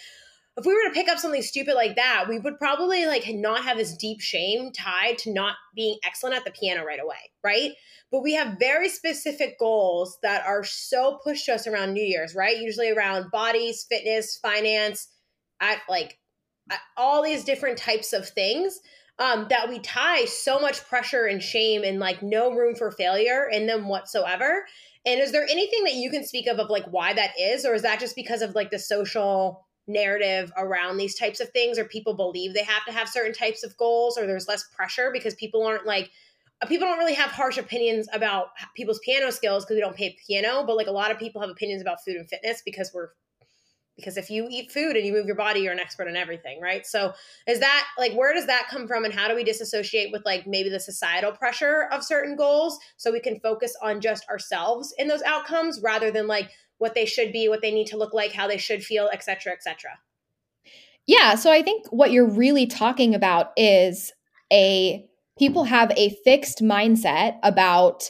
if 0.57 0.65
we 0.65 0.73
were 0.73 0.89
to 0.89 0.93
pick 0.93 1.07
up 1.07 1.19
something 1.19 1.43
stupid 1.43 1.75
like 1.75 1.95
that, 1.95 2.25
we 2.27 2.39
would 2.39 2.57
probably 2.57 3.05
like 3.05 3.23
not 3.29 3.63
have 3.63 3.77
this 3.77 3.95
deep 3.95 4.19
shame 4.19 4.71
tied 4.71 5.19
to 5.19 5.31
not 5.31 5.55
being 5.75 5.99
excellent 6.03 6.35
at 6.35 6.45
the 6.45 6.51
piano 6.51 6.83
right 6.83 6.99
away, 6.99 7.31
right? 7.43 7.73
But 8.11 8.23
we 8.23 8.33
have 8.33 8.57
very 8.57 8.89
specific 8.89 9.59
goals 9.59 10.17
that 10.23 10.45
are 10.45 10.63
so 10.63 11.19
pushed 11.23 11.45
to 11.45 11.53
us 11.53 11.67
around 11.67 11.93
New 11.93 12.03
Year's, 12.03 12.33
right? 12.33 12.57
Usually 12.57 12.89
around 12.89 13.29
bodies, 13.29 13.85
fitness, 13.87 14.37
finance, 14.37 15.09
at 15.59 15.79
like 15.87 16.17
at 16.71 16.79
all 16.97 17.21
these 17.21 17.43
different 17.43 17.77
types 17.77 18.11
of 18.11 18.27
things 18.27 18.79
um, 19.19 19.47
that 19.49 19.69
we 19.69 19.79
tie 19.79 20.25
so 20.25 20.59
much 20.59 20.85
pressure 20.87 21.25
and 21.25 21.41
shame 21.41 21.83
and 21.83 21.99
like 21.99 22.23
no 22.23 22.51
room 22.51 22.75
for 22.75 22.91
failure 22.91 23.47
in 23.51 23.67
them 23.67 23.87
whatsoever. 23.87 24.65
And 25.05 25.19
is 25.19 25.31
there 25.31 25.43
anything 25.43 25.83
that 25.83 25.93
you 25.93 26.09
can 26.09 26.25
speak 26.25 26.47
of 26.47 26.57
of 26.57 26.69
like 26.69 26.85
why 26.85 27.13
that 27.13 27.31
is, 27.39 27.63
or 27.63 27.75
is 27.75 27.83
that 27.83 27.99
just 27.99 28.15
because 28.15 28.41
of 28.41 28.55
like 28.55 28.71
the 28.71 28.79
social 28.79 29.66
narrative 29.87 30.51
around 30.57 30.97
these 30.97 31.15
types 31.15 31.39
of 31.39 31.49
things, 31.49 31.79
or 31.79 31.85
people 31.85 32.13
believe 32.13 32.53
they 32.53 32.63
have 32.63 32.85
to 32.85 32.91
have 32.91 33.09
certain 33.09 33.33
types 33.33 33.63
of 33.63 33.75
goals, 33.77 34.17
or 34.17 34.27
there's 34.27 34.47
less 34.47 34.65
pressure 34.75 35.09
because 35.11 35.35
people 35.35 35.65
aren't 35.65 35.85
like 35.85 36.11
uh, 36.61 36.65
people 36.65 36.87
don't 36.87 36.97
really 36.97 37.13
have 37.13 37.31
harsh 37.31 37.57
opinions 37.57 38.07
about 38.13 38.47
people's 38.75 38.99
piano 38.99 39.31
skills 39.31 39.63
because 39.63 39.75
we 39.75 39.81
don't 39.81 39.95
play 39.95 40.17
piano, 40.25 40.63
but 40.65 40.75
like 40.75 40.87
a 40.87 40.91
lot 40.91 41.11
of 41.11 41.19
people 41.19 41.41
have 41.41 41.49
opinions 41.49 41.81
about 41.81 42.03
food 42.03 42.15
and 42.15 42.27
fitness 42.29 42.61
because 42.65 42.91
we're 42.93 43.09
because 43.97 44.15
if 44.15 44.29
you 44.29 44.47
eat 44.49 44.71
food 44.71 44.95
and 44.95 45.05
you 45.05 45.11
move 45.11 45.25
your 45.25 45.35
body 45.35 45.59
you're 45.59 45.73
an 45.73 45.79
expert 45.79 46.07
in 46.07 46.15
everything 46.15 46.61
right? 46.61 46.85
So 46.85 47.13
is 47.47 47.59
that 47.59 47.87
like 47.97 48.13
where 48.13 48.33
does 48.33 48.45
that 48.45 48.67
come 48.69 48.87
from 48.87 49.03
and 49.03 49.13
how 49.13 49.27
do 49.27 49.35
we 49.35 49.43
disassociate 49.43 50.11
with 50.11 50.23
like 50.23 50.47
maybe 50.47 50.69
the 50.69 50.79
societal 50.79 51.31
pressure 51.31 51.89
of 51.91 52.03
certain 52.03 52.35
goals 52.35 52.77
so 52.95 53.11
we 53.11 53.19
can 53.19 53.39
focus 53.39 53.75
on 53.81 53.99
just 53.99 54.27
ourselves 54.29 54.93
in 54.97 55.07
those 55.07 55.23
outcomes 55.23 55.81
rather 55.81 56.11
than 56.11 56.27
like 56.27 56.51
what 56.77 56.95
they 56.95 57.05
should 57.05 57.31
be 57.31 57.49
what 57.49 57.61
they 57.61 57.71
need 57.71 57.87
to 57.87 57.97
look 57.97 58.13
like 58.13 58.33
how 58.33 58.47
they 58.47 58.57
should 58.57 58.83
feel 58.83 59.09
etc 59.11 59.41
cetera, 59.41 59.53
etc 59.53 59.61
cetera? 59.61 59.91
yeah 61.05 61.35
so 61.35 61.51
i 61.51 61.61
think 61.61 61.85
what 61.91 62.11
you're 62.11 62.29
really 62.29 62.65
talking 62.65 63.15
about 63.15 63.51
is 63.57 64.13
a 64.51 65.05
people 65.37 65.65
have 65.65 65.91
a 65.95 66.15
fixed 66.23 66.59
mindset 66.59 67.37
about 67.43 68.09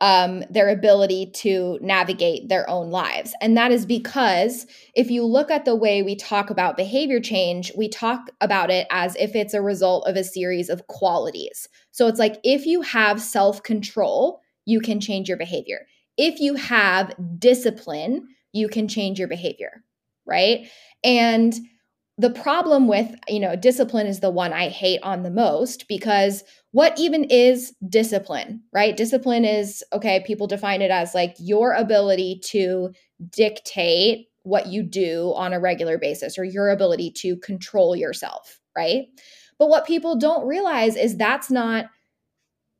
um, 0.00 0.44
their 0.48 0.68
ability 0.68 1.30
to 1.34 1.78
navigate 1.80 2.48
their 2.48 2.68
own 2.70 2.90
lives. 2.90 3.34
And 3.40 3.56
that 3.56 3.72
is 3.72 3.84
because 3.84 4.66
if 4.94 5.10
you 5.10 5.24
look 5.24 5.50
at 5.50 5.64
the 5.64 5.74
way 5.74 6.02
we 6.02 6.14
talk 6.14 6.50
about 6.50 6.76
behavior 6.76 7.20
change, 7.20 7.72
we 7.76 7.88
talk 7.88 8.30
about 8.40 8.70
it 8.70 8.86
as 8.90 9.16
if 9.16 9.34
it's 9.34 9.54
a 9.54 9.62
result 9.62 10.06
of 10.06 10.16
a 10.16 10.22
series 10.22 10.68
of 10.68 10.86
qualities. 10.86 11.68
So 11.90 12.06
it's 12.06 12.20
like 12.20 12.38
if 12.44 12.64
you 12.64 12.82
have 12.82 13.20
self 13.20 13.62
control, 13.62 14.40
you 14.66 14.80
can 14.80 15.00
change 15.00 15.28
your 15.28 15.38
behavior. 15.38 15.86
If 16.18 16.40
you 16.40 16.54
have 16.56 17.14
discipline, 17.38 18.28
you 18.52 18.68
can 18.68 18.88
change 18.88 19.18
your 19.18 19.28
behavior, 19.28 19.82
right? 20.26 20.68
And 21.02 21.54
the 22.18 22.30
problem 22.30 22.88
with, 22.88 23.14
you 23.28 23.38
know, 23.38 23.54
discipline 23.54 24.08
is 24.08 24.18
the 24.18 24.30
one 24.30 24.52
I 24.52 24.68
hate 24.68 25.00
on 25.04 25.22
the 25.22 25.30
most 25.30 25.86
because 25.88 26.42
what 26.72 26.98
even 26.98 27.24
is 27.24 27.72
discipline, 27.88 28.62
right? 28.72 28.96
Discipline 28.96 29.44
is, 29.44 29.84
okay, 29.92 30.24
people 30.26 30.48
define 30.48 30.82
it 30.82 30.90
as 30.90 31.14
like 31.14 31.36
your 31.38 31.72
ability 31.72 32.40
to 32.46 32.90
dictate 33.30 34.26
what 34.42 34.66
you 34.66 34.82
do 34.82 35.32
on 35.36 35.52
a 35.52 35.60
regular 35.60 35.96
basis 35.96 36.38
or 36.38 36.44
your 36.44 36.70
ability 36.70 37.12
to 37.12 37.36
control 37.36 37.94
yourself, 37.94 38.60
right? 38.76 39.06
But 39.58 39.68
what 39.68 39.86
people 39.86 40.16
don't 40.16 40.46
realize 40.46 40.96
is 40.96 41.16
that's 41.16 41.50
not 41.50 41.86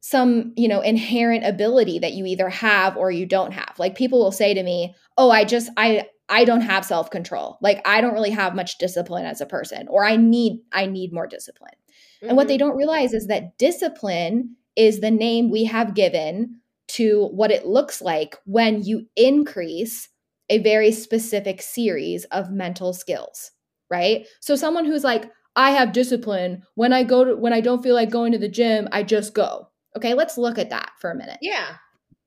some, 0.00 0.52
you 0.57 0.69
know, 0.69 0.81
inherent 0.81 1.45
ability 1.45 1.99
that 1.99 2.12
you 2.12 2.25
either 2.25 2.49
have 2.49 2.97
or 2.97 3.11
you 3.11 3.26
don't 3.26 3.52
have. 3.52 3.75
Like 3.78 3.97
people 3.97 4.21
will 4.21 4.33
say 4.33 4.55
to 4.55 4.62
me, 4.62 4.95
"Oh, 5.17 5.31
I 5.31 5.45
just 5.45 5.71
I 5.76 6.07
I 6.28 6.45
don't 6.45 6.61
have 6.61 6.85
self-control. 6.85 7.59
Like 7.62 7.87
I 7.87 8.00
don't 8.00 8.12
really 8.12 8.31
have 8.31 8.55
much 8.55 8.78
discipline 8.78 9.25
as 9.25 9.40
a 9.40 9.47
person 9.47 9.88
or 9.88 10.05
I 10.05 10.17
need 10.17 10.61
I 10.73 10.87
need 10.87 11.12
more 11.12 11.26
discipline. 11.26 11.73
Mm-hmm. 12.19 12.28
And 12.28 12.37
what 12.37 12.49
they 12.49 12.57
mm-hmm. 12.57 12.69
don't 12.69 12.76
realize 12.76 13.12
is 13.12 13.26
that 13.28 13.57
discipline 13.59 14.57
is 14.76 15.00
the 15.00 15.11
name 15.11 15.50
we 15.50 15.64
have 15.64 15.95
given 15.95 16.61
to 16.88 17.28
what 17.28 17.50
it 17.50 17.67
looks 17.67 18.00
like 18.00 18.37
when 18.45 18.83
you 18.83 19.07
increase 19.17 20.09
a 20.49 20.59
very 20.59 20.93
specific 20.93 21.61
series 21.61 22.25
of 22.26 22.50
mental 22.50 22.93
skills, 22.93 23.50
right? 23.90 24.26
So 24.40 24.57
someone 24.57 24.85
who's 24.85 25.05
like 25.05 25.31
I 25.57 25.71
have 25.73 25.93
discipline 25.93 26.62
when 26.75 26.93
I 26.93 27.02
go 27.02 27.25
to 27.25 27.37
when 27.37 27.52
I 27.52 27.61
don't 27.61 27.83
feel 27.83 27.95
like 27.95 28.11
going 28.11 28.33
to 28.33 28.38
the 28.38 28.49
gym, 28.49 28.88
I 28.93 29.02
just 29.02 29.35
go. 29.35 29.69
Okay, 29.99 30.14
let's 30.14 30.38
look 30.38 30.59
at 30.59 30.71
that 30.71 30.93
for 31.00 31.11
a 31.11 31.17
minute. 31.17 31.38
Yeah. 31.43 31.75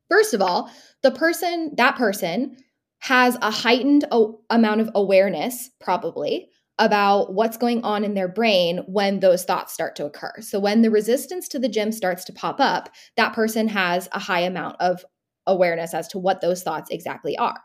First 0.09 0.33
of 0.33 0.41
all, 0.41 0.69
the 1.03 1.11
person 1.11 1.73
that 1.77 1.95
person 1.95 2.57
has 2.99 3.37
a 3.41 3.49
heightened 3.49 4.05
o- 4.11 4.41
amount 4.49 4.81
of 4.81 4.89
awareness, 4.93 5.69
probably, 5.79 6.49
about 6.77 7.33
what's 7.33 7.57
going 7.57 7.81
on 7.83 8.03
in 8.03 8.13
their 8.13 8.27
brain 8.27 8.83
when 8.87 9.21
those 9.21 9.45
thoughts 9.45 9.73
start 9.73 9.95
to 9.95 10.05
occur. 10.05 10.33
So, 10.41 10.59
when 10.59 10.81
the 10.81 10.91
resistance 10.91 11.47
to 11.49 11.59
the 11.59 11.69
gym 11.69 11.93
starts 11.93 12.25
to 12.25 12.33
pop 12.33 12.59
up, 12.59 12.89
that 13.15 13.33
person 13.33 13.69
has 13.69 14.09
a 14.11 14.19
high 14.19 14.41
amount 14.41 14.75
of 14.81 15.05
awareness 15.47 15.93
as 15.93 16.09
to 16.09 16.19
what 16.19 16.41
those 16.41 16.61
thoughts 16.61 16.89
exactly 16.91 17.37
are. 17.37 17.59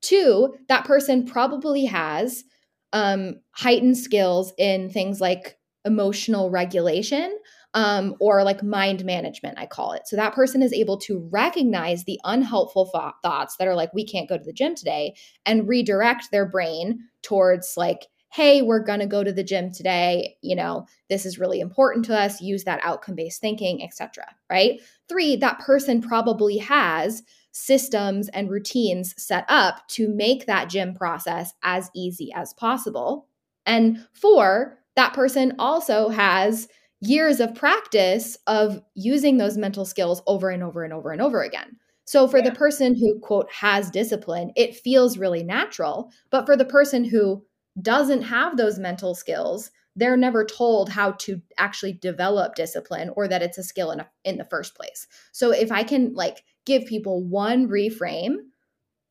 Two, 0.00 0.54
that 0.68 0.84
person 0.84 1.26
probably 1.26 1.86
has 1.86 2.44
um, 2.92 3.40
heightened 3.52 3.98
skills 3.98 4.52
in 4.58 4.90
things 4.90 5.20
like 5.20 5.58
emotional 5.84 6.50
regulation, 6.50 7.36
um, 7.74 8.14
or 8.20 8.42
like 8.42 8.62
mind 8.62 9.04
management, 9.04 9.58
I 9.58 9.66
call 9.66 9.92
it. 9.92 10.02
So 10.06 10.16
that 10.16 10.34
person 10.34 10.62
is 10.62 10.72
able 10.72 10.98
to 10.98 11.28
recognize 11.30 12.04
the 12.04 12.20
unhelpful 12.24 12.90
th- 12.92 13.14
thoughts 13.22 13.56
that 13.56 13.68
are 13.68 13.76
like, 13.76 13.94
we 13.94 14.04
can't 14.04 14.28
go 14.28 14.36
to 14.36 14.44
the 14.44 14.52
gym 14.52 14.74
today, 14.74 15.14
and 15.46 15.68
redirect 15.68 16.30
their 16.30 16.46
brain 16.46 17.00
towards 17.22 17.74
like, 17.76 18.06
hey, 18.32 18.62
we're 18.62 18.82
going 18.82 19.00
to 19.00 19.06
go 19.06 19.24
to 19.24 19.32
the 19.32 19.42
gym 19.42 19.72
today. 19.72 20.36
You 20.40 20.54
know, 20.54 20.86
this 21.08 21.26
is 21.26 21.38
really 21.38 21.60
important 21.60 22.04
to 22.06 22.16
us. 22.16 22.40
Use 22.40 22.64
that 22.64 22.80
outcome 22.82 23.16
based 23.16 23.40
thinking, 23.40 23.82
etc. 23.82 24.24
Right. 24.48 24.80
Three, 25.08 25.36
that 25.36 25.58
person 25.58 26.00
probably 26.00 26.58
has 26.58 27.22
systems 27.52 28.28
and 28.28 28.50
routines 28.50 29.20
set 29.20 29.44
up 29.48 29.86
to 29.88 30.08
make 30.08 30.46
that 30.46 30.68
gym 30.68 30.94
process 30.94 31.52
as 31.64 31.90
easy 31.94 32.32
as 32.34 32.54
possible. 32.54 33.26
And 33.66 34.06
four, 34.12 34.78
that 34.94 35.12
person 35.12 35.54
also 35.58 36.08
has 36.08 36.68
years 37.00 37.40
of 37.40 37.54
practice 37.54 38.36
of 38.46 38.82
using 38.94 39.38
those 39.38 39.56
mental 39.56 39.84
skills 39.84 40.22
over 40.26 40.50
and 40.50 40.62
over 40.62 40.84
and 40.84 40.92
over 40.92 41.10
and 41.10 41.22
over 41.22 41.42
again. 41.42 41.76
So 42.04 42.26
for 42.26 42.38
yeah. 42.38 42.50
the 42.50 42.56
person 42.56 42.94
who 42.94 43.18
quote 43.20 43.50
has 43.52 43.90
discipline, 43.90 44.52
it 44.56 44.76
feels 44.76 45.16
really 45.16 45.42
natural, 45.42 46.10
but 46.30 46.44
for 46.44 46.56
the 46.56 46.64
person 46.64 47.04
who 47.04 47.44
doesn't 47.80 48.22
have 48.22 48.56
those 48.56 48.78
mental 48.78 49.14
skills, 49.14 49.70
they're 49.96 50.16
never 50.16 50.44
told 50.44 50.88
how 50.88 51.12
to 51.12 51.40
actually 51.56 51.92
develop 51.92 52.54
discipline 52.54 53.10
or 53.16 53.28
that 53.28 53.42
it's 53.42 53.58
a 53.58 53.62
skill 53.62 53.90
in, 53.92 54.00
a, 54.00 54.08
in 54.24 54.38
the 54.38 54.44
first 54.44 54.74
place. 54.74 55.06
So 55.32 55.52
if 55.52 55.72
I 55.72 55.82
can 55.82 56.14
like 56.14 56.44
give 56.66 56.84
people 56.86 57.22
one 57.22 57.68
reframe 57.68 58.36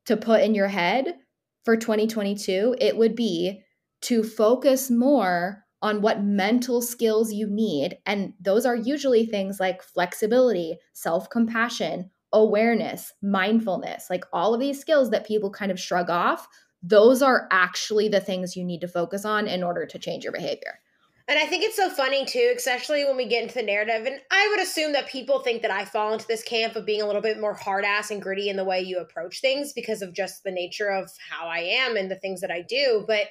to 0.05 0.17
put 0.17 0.41
in 0.41 0.55
your 0.55 0.67
head 0.67 1.15
for 1.65 1.75
2022, 1.75 2.75
it 2.79 2.98
would 2.98 3.15
be 3.15 3.62
to 4.01 4.24
focus 4.24 4.89
more 4.89 5.65
on 5.81 6.01
what 6.01 6.24
mental 6.24 6.81
skills 6.81 7.31
you 7.31 7.48
need. 7.48 7.98
And 8.05 8.33
those 8.39 8.65
are 8.65 8.75
usually 8.75 9.25
things 9.25 9.59
like 9.59 9.81
flexibility, 9.81 10.77
self 10.93 11.29
compassion, 11.29 12.09
awareness, 12.33 13.13
mindfulness, 13.21 14.09
like 14.09 14.25
all 14.33 14.53
of 14.53 14.59
these 14.59 14.79
skills 14.79 15.09
that 15.12 15.25
people 15.25 15.50
kind 15.50 15.71
of 15.71 15.79
shrug 15.79 16.09
off. 16.09 16.48
Those 16.81 17.21
are 17.21 17.48
actually 17.51 18.07
the 18.07 18.21
things 18.21 18.55
you 18.55 18.63
need 18.63 18.81
to 18.81 18.88
focus 18.88 19.25
on 19.25 19.48
in 19.48 19.63
order 19.63 19.86
to 19.86 20.00
change 20.00 20.24
your 20.24 20.33
behavior. 20.33 20.79
And 21.27 21.38
I 21.38 21.45
think 21.45 21.63
it's 21.63 21.75
so 21.75 21.91
funny 21.91 22.25
too, 22.25 22.53
especially 22.57 23.05
when 23.05 23.15
we 23.15 23.27
get 23.27 23.43
into 23.43 23.53
the 23.53 23.63
narrative. 23.63 24.07
And 24.07 24.19
I 24.31 24.48
would 24.50 24.59
assume 24.59 24.93
that 24.93 25.07
people 25.07 25.39
think 25.39 25.62
that 25.62 25.69
I 25.69 25.86
fall 25.86 26.12
into 26.12 26.25
this 26.25 26.41
camp 26.41 26.75
of 26.75 26.88
being 26.88 27.03
a 27.03 27.05
little 27.05 27.21
bit 27.21 27.39
more 27.39 27.53
hard 27.53 27.86
ass 27.86 28.09
and 28.09 28.19
gritty 28.19 28.50
in 28.50 28.55
the 28.55 28.63
way 28.63 28.81
you 28.81 28.98
approach 28.98 29.39
things 29.39 29.71
because 29.71 30.01
of 30.01 30.15
just 30.15 30.43
the 30.43 30.50
nature 30.50 30.89
of 30.89 31.12
how 31.29 31.48
I 31.48 31.59
am 31.59 31.98
and 31.98 32.09
the 32.09 32.15
things 32.15 32.41
that 32.41 32.50
I 32.50 32.63
do. 32.67 33.03
But 33.05 33.27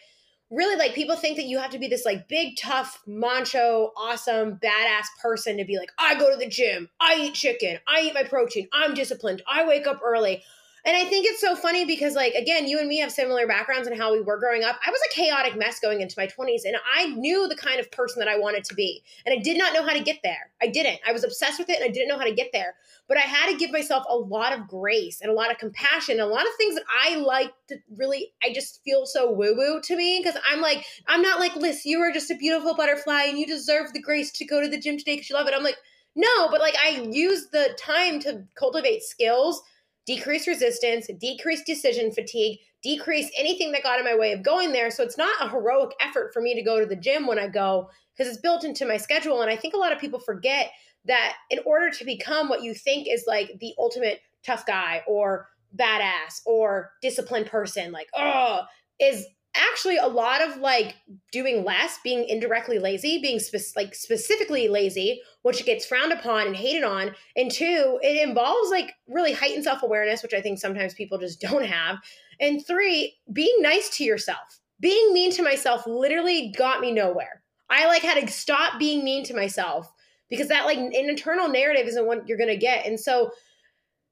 really 0.50 0.76
like 0.76 0.94
people 0.94 1.16
think 1.16 1.36
that 1.36 1.46
you 1.46 1.58
have 1.58 1.70
to 1.70 1.78
be 1.78 1.88
this 1.88 2.04
like 2.04 2.26
big 2.28 2.56
tough 2.56 3.02
macho 3.06 3.92
awesome 3.96 4.56
badass 4.56 5.06
person 5.20 5.58
to 5.58 5.64
be 5.64 5.76
like 5.76 5.90
i 5.98 6.14
go 6.18 6.30
to 6.30 6.36
the 6.36 6.48
gym. 6.48 6.88
I 7.00 7.16
eat 7.20 7.34
chicken. 7.34 7.78
I 7.86 8.00
eat 8.02 8.14
my 8.14 8.24
protein. 8.24 8.68
I'm 8.72 8.94
disciplined. 8.94 9.42
I 9.46 9.66
wake 9.66 9.86
up 9.86 10.00
early 10.04 10.42
and 10.88 10.96
I 10.96 11.04
think 11.04 11.26
it's 11.26 11.38
so 11.42 11.54
funny 11.54 11.84
because, 11.84 12.14
like, 12.14 12.32
again, 12.32 12.66
you 12.66 12.78
and 12.78 12.88
me 12.88 12.96
have 13.00 13.12
similar 13.12 13.46
backgrounds 13.46 13.86
in 13.86 13.94
how 13.94 14.10
we 14.10 14.22
were 14.22 14.38
growing 14.38 14.64
up. 14.64 14.80
I 14.86 14.90
was 14.90 15.00
a 15.10 15.14
chaotic 15.14 15.54
mess 15.54 15.80
going 15.80 16.00
into 16.00 16.14
my 16.16 16.26
20s, 16.26 16.64
and 16.64 16.76
I 16.96 17.08
knew 17.08 17.46
the 17.46 17.56
kind 17.56 17.78
of 17.78 17.90
person 17.90 18.20
that 18.20 18.28
I 18.28 18.38
wanted 18.38 18.64
to 18.64 18.74
be. 18.74 19.02
And 19.26 19.38
I 19.38 19.42
did 19.42 19.58
not 19.58 19.74
know 19.74 19.82
how 19.82 19.92
to 19.92 20.02
get 20.02 20.20
there. 20.24 20.50
I 20.62 20.68
didn't. 20.68 21.00
I 21.06 21.12
was 21.12 21.24
obsessed 21.24 21.58
with 21.58 21.68
it, 21.68 21.76
and 21.76 21.84
I 21.84 21.92
didn't 21.92 22.08
know 22.08 22.16
how 22.16 22.24
to 22.24 22.34
get 22.34 22.52
there. 22.54 22.74
But 23.06 23.18
I 23.18 23.20
had 23.20 23.50
to 23.50 23.58
give 23.58 23.70
myself 23.70 24.06
a 24.08 24.16
lot 24.16 24.54
of 24.54 24.66
grace 24.66 25.20
and 25.20 25.30
a 25.30 25.34
lot 25.34 25.50
of 25.50 25.58
compassion, 25.58 26.12
and 26.12 26.22
a 26.22 26.26
lot 26.26 26.46
of 26.46 26.54
things 26.56 26.74
that 26.76 26.84
I 26.88 27.16
like 27.16 27.52
to 27.66 27.76
really, 27.94 28.32
I 28.42 28.54
just 28.54 28.82
feel 28.82 29.04
so 29.04 29.30
woo 29.30 29.54
woo 29.54 29.82
to 29.82 29.94
me 29.94 30.22
because 30.24 30.40
I'm 30.50 30.62
like, 30.62 30.86
I'm 31.06 31.20
not 31.20 31.38
like, 31.38 31.54
Liz, 31.54 31.84
you 31.84 32.00
are 32.00 32.12
just 32.12 32.30
a 32.30 32.34
beautiful 32.34 32.74
butterfly 32.74 33.24
and 33.24 33.38
you 33.38 33.46
deserve 33.46 33.92
the 33.92 34.00
grace 34.00 34.32
to 34.32 34.46
go 34.46 34.62
to 34.62 34.68
the 34.68 34.80
gym 34.80 34.96
today 34.96 35.16
because 35.16 35.28
you 35.28 35.36
love 35.36 35.48
it. 35.48 35.54
I'm 35.54 35.62
like, 35.62 35.76
no, 36.16 36.48
but 36.50 36.62
like 36.62 36.76
I 36.82 37.06
use 37.10 37.48
the 37.52 37.76
time 37.78 38.20
to 38.20 38.44
cultivate 38.54 39.02
skills 39.02 39.62
decrease 40.08 40.48
resistance, 40.48 41.06
decrease 41.20 41.62
decision 41.64 42.10
fatigue, 42.10 42.58
decrease 42.82 43.30
anything 43.36 43.72
that 43.72 43.82
got 43.82 43.98
in 43.98 44.06
my 44.06 44.16
way 44.16 44.32
of 44.32 44.42
going 44.42 44.72
there. 44.72 44.90
So 44.90 45.02
it's 45.02 45.18
not 45.18 45.36
a 45.38 45.50
heroic 45.50 45.90
effort 46.00 46.32
for 46.32 46.40
me 46.40 46.54
to 46.54 46.62
go 46.62 46.80
to 46.80 46.86
the 46.86 46.96
gym 46.96 47.26
when 47.26 47.38
I 47.38 47.46
go 47.46 47.90
because 48.16 48.32
it's 48.32 48.40
built 48.40 48.64
into 48.64 48.86
my 48.86 48.96
schedule. 48.96 49.42
And 49.42 49.50
I 49.50 49.56
think 49.56 49.74
a 49.74 49.76
lot 49.76 49.92
of 49.92 49.98
people 49.98 50.18
forget 50.18 50.70
that 51.04 51.34
in 51.50 51.58
order 51.66 51.90
to 51.90 52.04
become 52.06 52.48
what 52.48 52.62
you 52.62 52.72
think 52.72 53.06
is 53.06 53.24
like 53.26 53.58
the 53.60 53.74
ultimate 53.78 54.20
tough 54.42 54.64
guy 54.64 55.02
or 55.06 55.48
badass 55.76 56.40
or 56.46 56.92
disciplined 57.02 57.46
person, 57.46 57.92
like, 57.92 58.08
oh, 58.16 58.62
is 58.98 59.26
actually 59.58 59.96
a 59.96 60.06
lot 60.06 60.40
of 60.40 60.58
like 60.58 60.96
doing 61.32 61.64
less, 61.64 61.98
being 62.02 62.28
indirectly 62.28 62.78
lazy, 62.78 63.20
being 63.20 63.38
spe- 63.38 63.76
like 63.76 63.94
specifically 63.94 64.68
lazy, 64.68 65.20
which 65.42 65.64
gets 65.64 65.86
frowned 65.86 66.12
upon 66.12 66.46
and 66.46 66.56
hated 66.56 66.84
on. 66.84 67.14
And 67.36 67.50
two, 67.50 67.98
it 68.02 68.26
involves 68.26 68.70
like 68.70 68.94
really 69.08 69.32
heightened 69.32 69.64
self 69.64 69.82
awareness, 69.82 70.22
which 70.22 70.34
I 70.34 70.40
think 70.40 70.58
sometimes 70.58 70.94
people 70.94 71.18
just 71.18 71.40
don't 71.42 71.64
have. 71.64 71.98
And 72.40 72.64
three, 72.64 73.16
being 73.32 73.56
nice 73.60 73.90
to 73.96 74.04
yourself. 74.04 74.60
Being 74.80 75.12
mean 75.12 75.32
to 75.32 75.42
myself 75.42 75.86
literally 75.86 76.52
got 76.56 76.80
me 76.80 76.92
nowhere. 76.92 77.42
I 77.68 77.86
like 77.86 78.02
had 78.02 78.24
to 78.24 78.32
stop 78.32 78.78
being 78.78 79.04
mean 79.04 79.24
to 79.24 79.34
myself 79.34 79.92
because 80.30 80.48
that 80.48 80.66
like 80.66 80.78
an 80.78 80.92
internal 80.92 81.48
narrative 81.48 81.86
isn't 81.86 82.06
what 82.06 82.28
you're 82.28 82.38
going 82.38 82.48
to 82.48 82.56
get. 82.56 82.86
And 82.86 82.98
so 82.98 83.32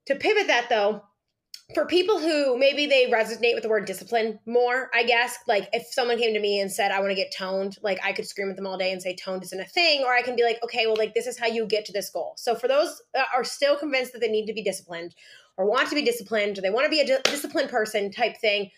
to 0.06 0.16
pivot 0.16 0.48
that 0.48 0.68
though, 0.68 1.02
for 1.74 1.84
people 1.84 2.20
who 2.20 2.56
maybe 2.56 2.86
they 2.86 3.06
resonate 3.06 3.54
with 3.54 3.62
the 3.62 3.68
word 3.68 3.86
discipline 3.86 4.38
more, 4.46 4.88
I 4.94 5.02
guess, 5.02 5.36
like 5.48 5.68
if 5.72 5.86
someone 5.90 6.16
came 6.16 6.32
to 6.32 6.40
me 6.40 6.60
and 6.60 6.70
said, 6.70 6.92
I 6.92 7.00
want 7.00 7.10
to 7.10 7.16
get 7.16 7.34
toned, 7.36 7.76
like 7.82 7.98
I 8.04 8.12
could 8.12 8.26
scream 8.26 8.48
at 8.50 8.56
them 8.56 8.66
all 8.66 8.78
day 8.78 8.92
and 8.92 9.02
say 9.02 9.16
toned 9.16 9.42
isn't 9.42 9.60
a 9.60 9.64
thing, 9.64 10.02
or 10.04 10.14
I 10.14 10.22
can 10.22 10.36
be 10.36 10.44
like, 10.44 10.62
okay, 10.62 10.86
well, 10.86 10.96
like 10.96 11.14
this 11.14 11.26
is 11.26 11.38
how 11.38 11.46
you 11.46 11.66
get 11.66 11.84
to 11.86 11.92
this 11.92 12.08
goal. 12.08 12.34
So 12.36 12.54
for 12.54 12.68
those 12.68 13.02
that 13.14 13.26
are 13.34 13.42
still 13.42 13.76
convinced 13.76 14.12
that 14.12 14.20
they 14.20 14.30
need 14.30 14.46
to 14.46 14.52
be 14.52 14.62
disciplined 14.62 15.14
or 15.56 15.68
want 15.68 15.88
to 15.88 15.96
be 15.96 16.02
disciplined 16.02 16.56
or 16.56 16.60
they 16.60 16.70
want 16.70 16.84
to 16.84 16.90
be 16.90 17.00
a 17.00 17.22
disciplined 17.22 17.68
person 17.68 18.12
type 18.12 18.36
thing, 18.36 18.70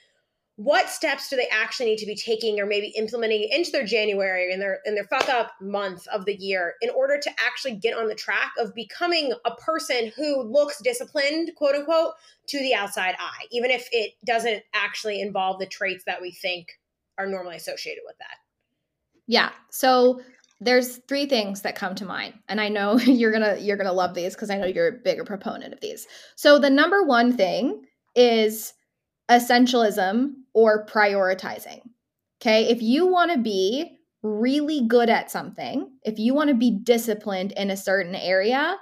what 0.58 0.88
steps 0.88 1.28
do 1.28 1.36
they 1.36 1.46
actually 1.52 1.86
need 1.86 1.98
to 1.98 2.06
be 2.06 2.16
taking 2.16 2.58
or 2.58 2.66
maybe 2.66 2.88
implementing 2.96 3.48
into 3.52 3.70
their 3.70 3.86
January 3.86 4.52
and 4.52 4.60
their 4.60 4.80
in 4.84 4.96
their 4.96 5.04
fuck 5.04 5.28
up 5.28 5.52
month 5.60 6.04
of 6.08 6.24
the 6.24 6.34
year 6.34 6.74
in 6.82 6.90
order 6.90 7.16
to 7.16 7.30
actually 7.38 7.76
get 7.76 7.96
on 7.96 8.08
the 8.08 8.14
track 8.16 8.50
of 8.58 8.74
becoming 8.74 9.32
a 9.44 9.54
person 9.54 10.10
who 10.16 10.42
looks 10.42 10.82
disciplined, 10.82 11.52
quote 11.54 11.76
unquote, 11.76 12.14
to 12.48 12.58
the 12.58 12.74
outside 12.74 13.14
eye, 13.20 13.44
even 13.52 13.70
if 13.70 13.88
it 13.92 14.14
doesn't 14.26 14.64
actually 14.74 15.20
involve 15.20 15.60
the 15.60 15.66
traits 15.66 16.02
that 16.06 16.20
we 16.20 16.32
think 16.32 16.66
are 17.18 17.28
normally 17.28 17.54
associated 17.54 18.02
with 18.04 18.18
that. 18.18 18.38
Yeah. 19.28 19.50
So 19.70 20.20
there's 20.60 20.96
three 21.06 21.26
things 21.26 21.62
that 21.62 21.76
come 21.76 21.94
to 21.94 22.04
mind 22.04 22.34
and 22.48 22.60
i 22.60 22.68
know 22.68 22.98
you're 22.98 23.30
gonna 23.30 23.56
you're 23.60 23.76
gonna 23.76 23.92
love 23.92 24.12
these 24.12 24.34
because 24.34 24.50
i 24.50 24.58
know 24.58 24.66
you're 24.66 24.88
a 24.88 24.92
bigger 25.04 25.22
proponent 25.22 25.72
of 25.72 25.80
these 25.80 26.08
so 26.34 26.58
the 26.58 26.68
number 26.68 27.04
one 27.04 27.36
thing 27.36 27.84
is 28.16 28.72
essentialism 29.30 30.32
or 30.54 30.86
prioritizing. 30.86 31.80
Okay. 32.40 32.68
If 32.68 32.82
you 32.82 33.06
want 33.06 33.32
to 33.32 33.38
be 33.38 33.98
really 34.22 34.86
good 34.86 35.10
at 35.10 35.30
something, 35.30 35.90
if 36.02 36.18
you 36.18 36.34
want 36.34 36.48
to 36.48 36.54
be 36.54 36.78
disciplined 36.82 37.52
in 37.52 37.70
a 37.70 37.76
certain 37.76 38.14
area, 38.14 38.76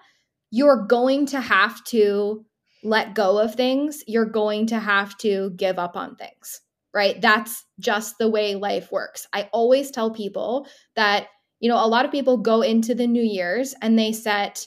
you're 0.50 0.87
going 0.87 1.26
to 1.26 1.41
have 1.41 1.83
to 1.85 2.45
let 2.83 3.15
go 3.15 3.38
of 3.38 3.55
things. 3.55 4.03
You're 4.07 4.26
going 4.26 4.67
to 4.69 4.79
have 4.79 5.17
to 5.19 5.50
give 5.57 5.79
up 5.79 5.97
on 5.97 6.17
things, 6.17 6.61
right? 6.95 7.21
That's 7.21 7.65
just 7.81 8.19
the 8.19 8.31
way 8.31 8.55
life 8.55 8.93
works. 8.93 9.26
I 9.33 9.49
always 9.53 9.91
tell 9.91 10.11
people 10.11 10.67
that, 10.95 11.26
you 11.61 11.69
know, 11.69 11.85
a 11.85 11.88
lot 11.88 12.05
of 12.05 12.12
people 12.12 12.37
go 12.37 12.62
into 12.62 12.95
the 12.95 13.07
New 13.07 13.23
Year's 13.23 13.75
and 13.83 13.99
they 13.99 14.12
set 14.12 14.67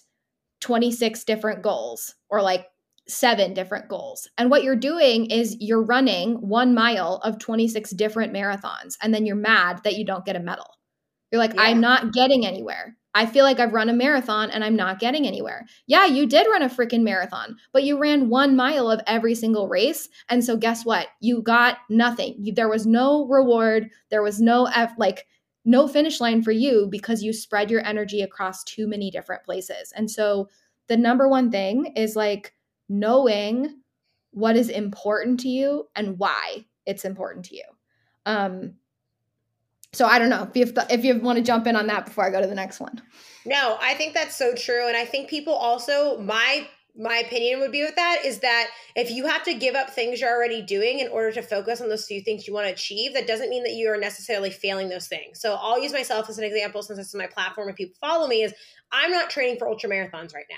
26 0.62 1.24
different 1.24 1.62
goals 1.62 2.14
or 2.30 2.42
like 2.42 2.68
seven 3.10 3.54
different 3.54 3.90
goals. 3.90 4.28
And 4.38 4.50
what 4.50 4.64
you're 4.64 4.76
doing 4.76 5.26
is 5.26 5.58
you're 5.60 5.84
running 5.84 6.36
one 6.36 6.74
mile 6.74 7.20
of 7.24 7.40
26 7.40 7.92
different 7.92 8.34
marathons, 8.34 8.96
and 9.02 9.14
then 9.14 9.26
you're 9.26 9.36
mad 9.36 9.82
that 9.84 9.98
you 9.98 10.06
don't 10.06 10.26
get 10.26 10.36
a 10.36 10.40
medal. 10.40 10.76
You're 11.32 11.40
like, 11.40 11.54
yeah. 11.54 11.62
I'm 11.62 11.80
not 11.80 12.14
getting 12.14 12.46
anywhere. 12.46 12.96
I 13.16 13.26
feel 13.26 13.44
like 13.44 13.60
I've 13.60 13.74
run 13.74 13.90
a 13.90 13.94
marathon 13.94 14.52
and 14.52 14.64
I'm 14.64 14.76
not 14.76 15.00
getting 15.00 15.26
anywhere. 15.26 15.66
Yeah, 15.88 16.06
you 16.06 16.28
did 16.28 16.48
run 16.48 16.62
a 16.62 16.70
freaking 16.70 17.02
marathon, 17.02 17.58
but 17.74 17.84
you 17.84 17.98
ran 17.98 18.30
one 18.30 18.56
mile 18.56 18.90
of 18.90 19.02
every 19.08 19.34
single 19.34 19.68
race. 19.68 20.10
And 20.30 20.44
so, 20.44 20.56
guess 20.56 20.86
what? 20.86 21.08
You 21.20 21.42
got 21.42 21.78
nothing. 21.90 22.36
You, 22.40 22.54
there 22.54 22.70
was 22.70 22.86
no 22.86 23.28
reward. 23.28 23.90
There 24.10 24.22
was 24.22 24.40
no, 24.40 24.66
F, 24.66 24.94
like, 24.98 25.26
no 25.66 25.88
finish 25.88 26.22
line 26.22 26.44
for 26.44 26.52
you 26.52 26.88
because 26.90 27.24
you 27.24 27.34
spread 27.34 27.72
your 27.72 27.86
energy 27.86 28.22
across 28.22 28.64
too 28.64 28.88
many 28.88 29.10
different 29.10 29.44
places. 29.44 29.92
And 29.96 30.10
so, 30.10 30.48
the 30.88 30.98
number 30.98 31.28
one 31.28 31.52
thing 31.52 31.94
is 31.96 32.16
like, 32.16 32.54
knowing 32.90 33.82
what 34.32 34.56
is 34.56 34.70
important 34.70 35.40
to 35.42 35.48
you 35.48 35.88
and 35.96 36.20
why 36.20 36.66
it's 36.86 37.06
important 37.06 37.46
to 37.46 37.56
you. 37.56 37.64
Um, 38.26 38.74
so 39.94 40.06
I 40.06 40.20
don't 40.20 40.30
know 40.30 40.48
if 40.54 40.56
you 40.56 40.74
if 40.90 41.04
you 41.04 41.20
want 41.20 41.38
to 41.38 41.44
jump 41.44 41.66
in 41.66 41.76
on 41.76 41.88
that 41.88 42.06
before 42.06 42.26
I 42.26 42.30
go 42.30 42.42
to 42.42 42.48
the 42.48 42.56
next 42.56 42.80
one. 42.80 43.02
No, 43.46 43.78
I 43.82 43.96
think 43.96 44.14
that's 44.14 44.36
so 44.36 44.54
true, 44.54 44.88
and 44.88 44.96
I 44.96 45.06
think 45.06 45.30
people 45.30 45.54
also 45.54 46.20
my 46.20 46.68
my 46.98 47.18
opinion 47.18 47.60
would 47.62 47.72
be 47.72 47.82
with 47.82 47.96
that 47.96 48.24
is 48.26 48.40
that 48.40 48.68
if 48.96 49.10
you 49.10 49.26
have 49.26 49.44
to 49.44 49.54
give 49.54 49.74
up 49.76 49.90
things 49.90 50.20
you're 50.20 50.36
already 50.36 50.62
doing 50.62 51.00
in 51.00 51.08
order 51.08 51.32
to 51.32 51.42
focus 51.42 51.82
on 51.82 51.88
those 51.88 52.06
few 52.06 52.20
things 52.22 52.46
you 52.46 52.54
want 52.54 52.68
to 52.68 52.74
achieve, 52.74 53.14
that 53.14 53.26
doesn't 53.26 53.50
mean 53.50 53.64
that 53.64 53.74
you 53.74 53.90
are 53.90 53.98
necessarily 53.98 54.50
failing 54.50 54.90
those 54.90 55.08
things. 55.08 55.40
So 55.40 55.56
I'll 55.62 55.82
use 55.82 55.94
myself 55.94 56.30
as 56.30 56.38
an 56.38 56.44
example 56.44 56.82
since 56.84 56.98
this 56.98 57.08
is 57.08 57.16
my 57.16 57.28
platform 57.28 57.70
and 57.70 57.78
people 57.78 57.96
follow 58.02 58.28
me. 58.28 58.44
Is 58.44 58.54
I'm 58.92 59.12
not 59.12 59.30
training 59.30 59.58
for 59.58 59.70
ultra 59.70 59.90
marathons 59.90 60.34
right 60.34 60.46
now. 60.50 60.58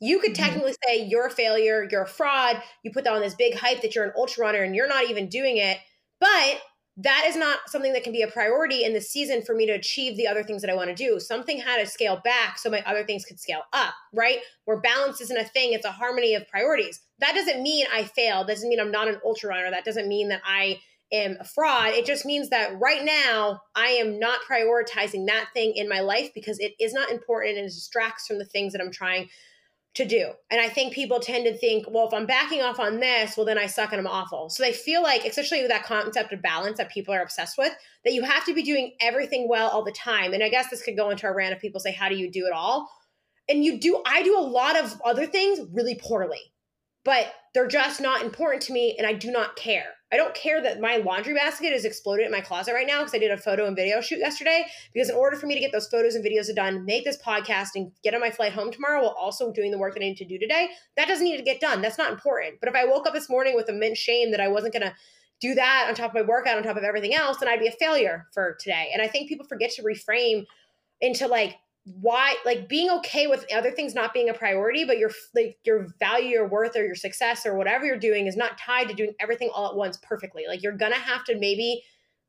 You 0.00 0.20
could 0.20 0.32
mm-hmm. 0.32 0.42
technically 0.42 0.74
say 0.86 1.04
you're 1.04 1.26
a 1.26 1.30
failure, 1.30 1.86
you're 1.90 2.02
a 2.02 2.08
fraud. 2.08 2.62
You 2.82 2.92
put 2.92 3.06
on 3.06 3.20
this 3.20 3.34
big 3.34 3.54
hype 3.54 3.82
that 3.82 3.94
you're 3.94 4.04
an 4.04 4.12
ultra 4.16 4.44
runner 4.44 4.62
and 4.62 4.74
you're 4.74 4.88
not 4.88 5.08
even 5.10 5.28
doing 5.28 5.56
it. 5.56 5.78
But 6.20 6.60
that 7.00 7.26
is 7.28 7.36
not 7.36 7.60
something 7.68 7.92
that 7.92 8.02
can 8.02 8.12
be 8.12 8.22
a 8.22 8.28
priority 8.28 8.82
in 8.82 8.92
the 8.92 9.00
season 9.00 9.42
for 9.42 9.54
me 9.54 9.66
to 9.66 9.72
achieve 9.72 10.16
the 10.16 10.26
other 10.26 10.42
things 10.42 10.62
that 10.62 10.70
I 10.70 10.74
want 10.74 10.88
to 10.88 10.96
do. 10.96 11.20
Something 11.20 11.60
had 11.60 11.78
to 11.78 11.86
scale 11.86 12.20
back 12.24 12.58
so 12.58 12.70
my 12.70 12.82
other 12.86 13.04
things 13.04 13.24
could 13.24 13.38
scale 13.38 13.62
up, 13.72 13.94
right? 14.12 14.38
Where 14.64 14.80
balance 14.80 15.20
isn't 15.20 15.36
a 15.36 15.44
thing, 15.44 15.72
it's 15.72 15.84
a 15.84 15.92
harmony 15.92 16.34
of 16.34 16.48
priorities. 16.48 17.00
That 17.20 17.34
doesn't 17.34 17.62
mean 17.62 17.86
I 17.94 18.02
failed. 18.02 18.48
That 18.48 18.54
doesn't 18.54 18.68
mean 18.68 18.80
I'm 18.80 18.90
not 18.90 19.06
an 19.06 19.20
ultra 19.24 19.50
runner. 19.50 19.70
That 19.70 19.84
doesn't 19.84 20.08
mean 20.08 20.28
that 20.30 20.42
I 20.44 20.80
am 21.12 21.36
a 21.38 21.44
fraud. 21.44 21.90
It 21.90 22.04
just 22.04 22.26
means 22.26 22.50
that 22.50 22.78
right 22.80 23.04
now 23.04 23.60
I 23.76 23.90
am 23.90 24.18
not 24.18 24.40
prioritizing 24.50 25.26
that 25.26 25.50
thing 25.54 25.74
in 25.76 25.88
my 25.88 26.00
life 26.00 26.30
because 26.34 26.58
it 26.58 26.72
is 26.80 26.92
not 26.92 27.10
important 27.10 27.58
and 27.58 27.66
it 27.66 27.74
distracts 27.74 28.26
from 28.26 28.38
the 28.38 28.44
things 28.44 28.72
that 28.72 28.82
I'm 28.82 28.90
trying 28.90 29.28
to 29.98 30.04
do. 30.04 30.30
And 30.50 30.60
I 30.60 30.68
think 30.68 30.92
people 30.92 31.20
tend 31.20 31.44
to 31.44 31.56
think, 31.56 31.86
well, 31.90 32.06
if 32.06 32.14
I'm 32.14 32.24
backing 32.24 32.62
off 32.62 32.80
on 32.80 33.00
this, 33.00 33.36
well, 33.36 33.44
then 33.44 33.58
I 33.58 33.66
suck 33.66 33.92
and 33.92 34.00
I'm 34.00 34.06
awful. 34.06 34.48
So 34.48 34.62
they 34.62 34.72
feel 34.72 35.02
like, 35.02 35.24
especially 35.24 35.60
with 35.60 35.70
that 35.70 35.84
concept 35.84 36.32
of 36.32 36.40
balance 36.40 36.78
that 36.78 36.90
people 36.90 37.12
are 37.12 37.22
obsessed 37.22 37.58
with, 37.58 37.72
that 38.04 38.14
you 38.14 38.22
have 38.22 38.44
to 38.46 38.54
be 38.54 38.62
doing 38.62 38.92
everything 39.00 39.48
well 39.48 39.68
all 39.68 39.84
the 39.84 39.92
time. 39.92 40.32
And 40.32 40.42
I 40.42 40.48
guess 40.48 40.70
this 40.70 40.82
could 40.82 40.96
go 40.96 41.10
into 41.10 41.26
a 41.26 41.34
rant 41.34 41.52
of 41.52 41.60
people 41.60 41.80
say, 41.80 41.92
how 41.92 42.08
do 42.08 42.16
you 42.16 42.30
do 42.30 42.46
it 42.46 42.52
all? 42.52 42.88
And 43.48 43.64
you 43.64 43.78
do, 43.80 44.02
I 44.06 44.22
do 44.22 44.38
a 44.38 44.40
lot 44.40 44.78
of 44.78 45.00
other 45.04 45.26
things 45.26 45.60
really 45.72 45.98
poorly, 46.00 46.40
but 47.04 47.32
they're 47.52 47.66
just 47.66 48.00
not 48.00 48.22
important 48.22 48.62
to 48.64 48.72
me 48.72 48.94
and 48.98 49.06
I 49.06 49.12
do 49.12 49.30
not 49.30 49.56
care. 49.56 49.90
I 50.10 50.16
don't 50.16 50.34
care 50.34 50.62
that 50.62 50.80
my 50.80 50.96
laundry 50.96 51.34
basket 51.34 51.72
is 51.72 51.84
exploded 51.84 52.24
in 52.24 52.32
my 52.32 52.40
closet 52.40 52.72
right 52.72 52.86
now 52.86 53.00
because 53.00 53.14
I 53.14 53.18
did 53.18 53.30
a 53.30 53.36
photo 53.36 53.66
and 53.66 53.76
video 53.76 54.00
shoot 54.00 54.18
yesterday. 54.18 54.64
Because 54.94 55.10
in 55.10 55.16
order 55.16 55.36
for 55.36 55.46
me 55.46 55.54
to 55.54 55.60
get 55.60 55.70
those 55.70 55.86
photos 55.88 56.14
and 56.14 56.24
videos 56.24 56.52
done, 56.54 56.86
make 56.86 57.04
this 57.04 57.18
podcast, 57.18 57.68
and 57.74 57.92
get 58.02 58.14
on 58.14 58.20
my 58.20 58.30
flight 58.30 58.52
home 58.52 58.72
tomorrow 58.72 59.02
while 59.02 59.16
also 59.18 59.52
doing 59.52 59.70
the 59.70 59.78
work 59.78 59.94
that 59.94 60.02
I 60.02 60.06
need 60.06 60.16
to 60.16 60.24
do 60.24 60.38
today, 60.38 60.70
that 60.96 61.08
doesn't 61.08 61.24
need 61.24 61.36
to 61.36 61.42
get 61.42 61.60
done. 61.60 61.82
That's 61.82 61.98
not 61.98 62.10
important. 62.10 62.54
But 62.60 62.70
if 62.70 62.74
I 62.74 62.86
woke 62.86 63.06
up 63.06 63.12
this 63.12 63.28
morning 63.28 63.54
with 63.54 63.68
immense 63.68 63.98
shame 63.98 64.30
that 64.30 64.40
I 64.40 64.48
wasn't 64.48 64.72
going 64.72 64.86
to 64.86 64.94
do 65.40 65.54
that 65.54 65.86
on 65.88 65.94
top 65.94 66.10
of 66.10 66.14
my 66.14 66.22
workout, 66.22 66.56
on 66.56 66.62
top 66.62 66.76
of 66.76 66.84
everything 66.84 67.14
else, 67.14 67.36
then 67.38 67.48
I'd 67.48 67.60
be 67.60 67.68
a 67.68 67.72
failure 67.72 68.26
for 68.32 68.56
today. 68.58 68.88
And 68.92 69.02
I 69.02 69.08
think 69.08 69.28
people 69.28 69.46
forget 69.46 69.70
to 69.72 69.82
reframe 69.82 70.46
into 71.00 71.28
like, 71.28 71.58
why 71.84 72.34
like 72.44 72.68
being 72.68 72.90
okay 72.90 73.26
with 73.26 73.46
other 73.54 73.70
things 73.70 73.94
not 73.94 74.12
being 74.12 74.28
a 74.28 74.34
priority 74.34 74.84
but 74.84 74.98
your 74.98 75.10
like 75.34 75.56
your 75.64 75.86
value 75.98 76.28
your 76.28 76.48
worth 76.48 76.76
or 76.76 76.84
your 76.84 76.94
success 76.94 77.46
or 77.46 77.56
whatever 77.56 77.86
you're 77.86 77.98
doing 77.98 78.26
is 78.26 78.36
not 78.36 78.58
tied 78.58 78.88
to 78.88 78.94
doing 78.94 79.14
everything 79.20 79.48
all 79.54 79.70
at 79.70 79.76
once 79.76 79.96
perfectly 80.02 80.44
like 80.46 80.62
you're 80.62 80.76
gonna 80.76 80.94
have 80.94 81.24
to 81.24 81.38
maybe 81.38 81.82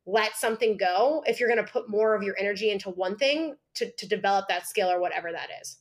let 0.05 0.35
something 0.35 0.77
go 0.77 1.23
if 1.27 1.39
you're 1.39 1.49
gonna 1.49 1.63
put 1.63 1.89
more 1.89 2.15
of 2.15 2.23
your 2.23 2.35
energy 2.39 2.71
into 2.71 2.89
one 2.89 3.17
thing 3.17 3.55
to, 3.75 3.91
to 3.97 4.07
develop 4.07 4.47
that 4.47 4.65
skill 4.65 4.89
or 4.89 5.01
whatever 5.01 5.31
that 5.31 5.49
is 5.61 5.77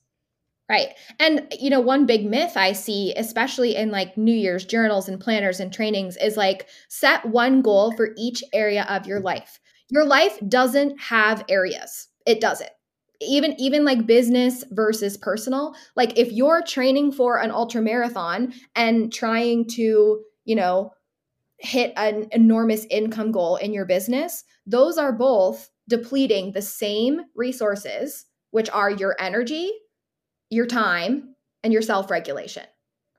Right. 0.71 0.89
And 1.19 1.51
you 1.59 1.71
know, 1.71 1.81
one 1.81 2.05
big 2.05 2.27
myth 2.27 2.53
I 2.55 2.73
see, 2.73 3.15
especially 3.17 3.75
in 3.75 3.91
like 3.91 4.19
New 4.19 4.35
Year's 4.35 4.67
journals 4.67 5.09
and 5.09 5.19
planners 5.19 5.61
and 5.61 5.73
trainings, 5.73 6.19
is 6.19 6.37
like 6.37 6.69
set 6.89 7.25
one 7.25 7.63
goal 7.63 7.93
for 7.97 8.11
each 8.19 8.45
area 8.53 8.85
of 8.87 9.07
your 9.07 9.19
life. 9.19 9.59
Your 9.89 10.05
life 10.05 10.39
doesn't 10.47 11.01
have 11.01 11.43
areas. 11.49 12.09
It 12.27 12.43
doesn't 12.43 12.69
even 13.21 13.55
even 13.61 13.85
like 13.85 14.07
business 14.07 14.65
versus 14.71 15.17
personal 15.17 15.75
like 15.97 16.19
if 16.19 16.33
you're 16.33 16.63
training 16.63 17.11
for 17.13 17.39
an 17.41 17.51
ultra 17.51 17.83
marathon 17.83 18.53
and 18.77 19.13
trying 19.13 19.67
to 19.67 20.23
you 20.45 20.55
know 20.55 20.93
hit 21.59 21.93
an 21.97 22.29
enormous 22.33 22.87
income 22.91 23.33
goal 23.33 23.57
in 23.57 23.73
your 23.73 23.85
business 23.85 24.45
those 24.67 24.99
are 24.99 25.13
both 25.13 25.71
depleting 25.89 26.53
the 26.53 26.63
same 26.63 27.23
resources 27.35 28.27
which 28.53 28.71
are 28.71 28.91
your 28.91 29.17
energy 29.19 29.73
your 30.51 30.67
time 30.67 31.35
and 31.65 31.73
your 31.73 31.83
self-regulation 31.83 32.65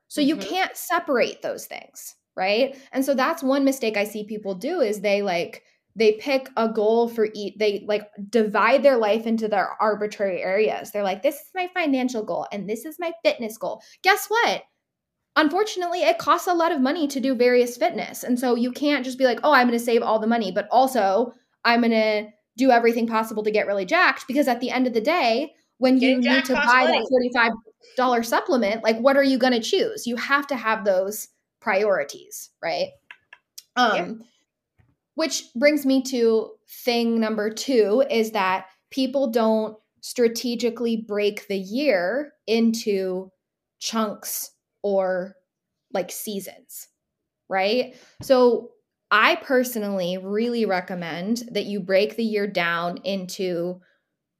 So 0.07 0.21
mm-hmm. 0.21 0.29
you 0.29 0.37
can't 0.37 0.75
separate 0.75 1.41
those 1.41 1.65
things, 1.65 2.15
right? 2.35 2.77
And 2.91 3.05
so 3.05 3.13
that's 3.13 3.43
one 3.43 3.63
mistake 3.63 3.97
I 3.97 4.03
see 4.05 4.23
people 4.25 4.55
do 4.55 4.81
is 4.81 5.01
they 5.01 5.21
like 5.21 5.63
they 5.95 6.13
pick 6.13 6.49
a 6.55 6.69
goal 6.69 7.09
for 7.09 7.29
each 7.33 7.55
they 7.57 7.83
like 7.87 8.03
divide 8.29 8.83
their 8.83 8.97
life 8.97 9.25
into 9.25 9.47
their 9.47 9.75
arbitrary 9.81 10.41
areas. 10.41 10.91
They're 10.91 11.03
like 11.03 11.23
this 11.23 11.35
is 11.35 11.51
my 11.55 11.69
financial 11.73 12.23
goal 12.23 12.47
and 12.51 12.69
this 12.69 12.85
is 12.85 12.97
my 12.99 13.11
fitness 13.23 13.57
goal. 13.57 13.81
Guess 14.03 14.27
what? 14.27 14.63
Unfortunately, 15.35 16.01
it 16.01 16.17
costs 16.17 16.47
a 16.47 16.53
lot 16.53 16.71
of 16.71 16.81
money 16.81 17.07
to 17.07 17.19
do 17.19 17.35
various 17.35 17.77
fitness. 17.77 18.23
And 18.23 18.39
so 18.39 18.55
you 18.55 18.71
can't 18.71 19.05
just 19.05 19.17
be 19.17 19.25
like, 19.25 19.39
"Oh, 19.43 19.53
I'm 19.53 19.67
going 19.67 19.77
to 19.77 19.83
save 19.83 20.01
all 20.01 20.19
the 20.19 20.27
money, 20.27 20.51
but 20.51 20.67
also 20.71 21.33
I'm 21.63 21.81
going 21.81 21.91
to 21.91 22.29
do 22.57 22.71
everything 22.71 23.07
possible 23.07 23.43
to 23.43 23.51
get 23.51 23.67
really 23.67 23.85
jacked 23.85 24.27
because 24.27 24.47
at 24.47 24.59
the 24.59 24.69
end 24.69 24.85
of 24.85 24.93
the 24.93 25.01
day, 25.01 25.53
when 25.77 25.97
you 25.97 26.17
need 26.17 26.45
to 26.45 26.53
buy 26.53 26.83
money. 26.83 26.99
that 26.99 27.49
$45 27.97 28.25
supplement, 28.25 28.83
like 28.83 28.99
what 28.99 29.15
are 29.15 29.23
you 29.23 29.37
going 29.37 29.53
to 29.53 29.61
choose? 29.61 30.05
You 30.05 30.17
have 30.17 30.45
to 30.47 30.55
have 30.55 30.83
those 30.83 31.29
priorities, 31.61 32.51
right? 32.61 32.89
Um 33.75 33.95
yeah. 33.95 34.25
Which 35.19 35.53
brings 35.53 35.85
me 35.85 36.01
to 36.01 36.49
thing 36.85 37.19
number 37.19 37.49
2 37.49 38.05
is 38.09 38.31
that 38.31 38.67
people 38.89 39.29
don't 39.29 39.75
strategically 39.99 41.03
break 41.05 41.45
the 41.49 41.57
year 41.57 42.31
into 42.47 43.29
chunks 43.79 44.51
or 44.81 45.35
like 45.93 46.09
seasons, 46.09 46.87
right? 47.49 47.97
So 48.21 48.69
I 49.11 49.35
personally 49.35 50.17
really 50.17 50.63
recommend 50.63 51.43
that 51.51 51.65
you 51.65 51.81
break 51.81 52.15
the 52.15 52.23
year 52.23 52.47
down 52.47 52.99
into 53.03 53.81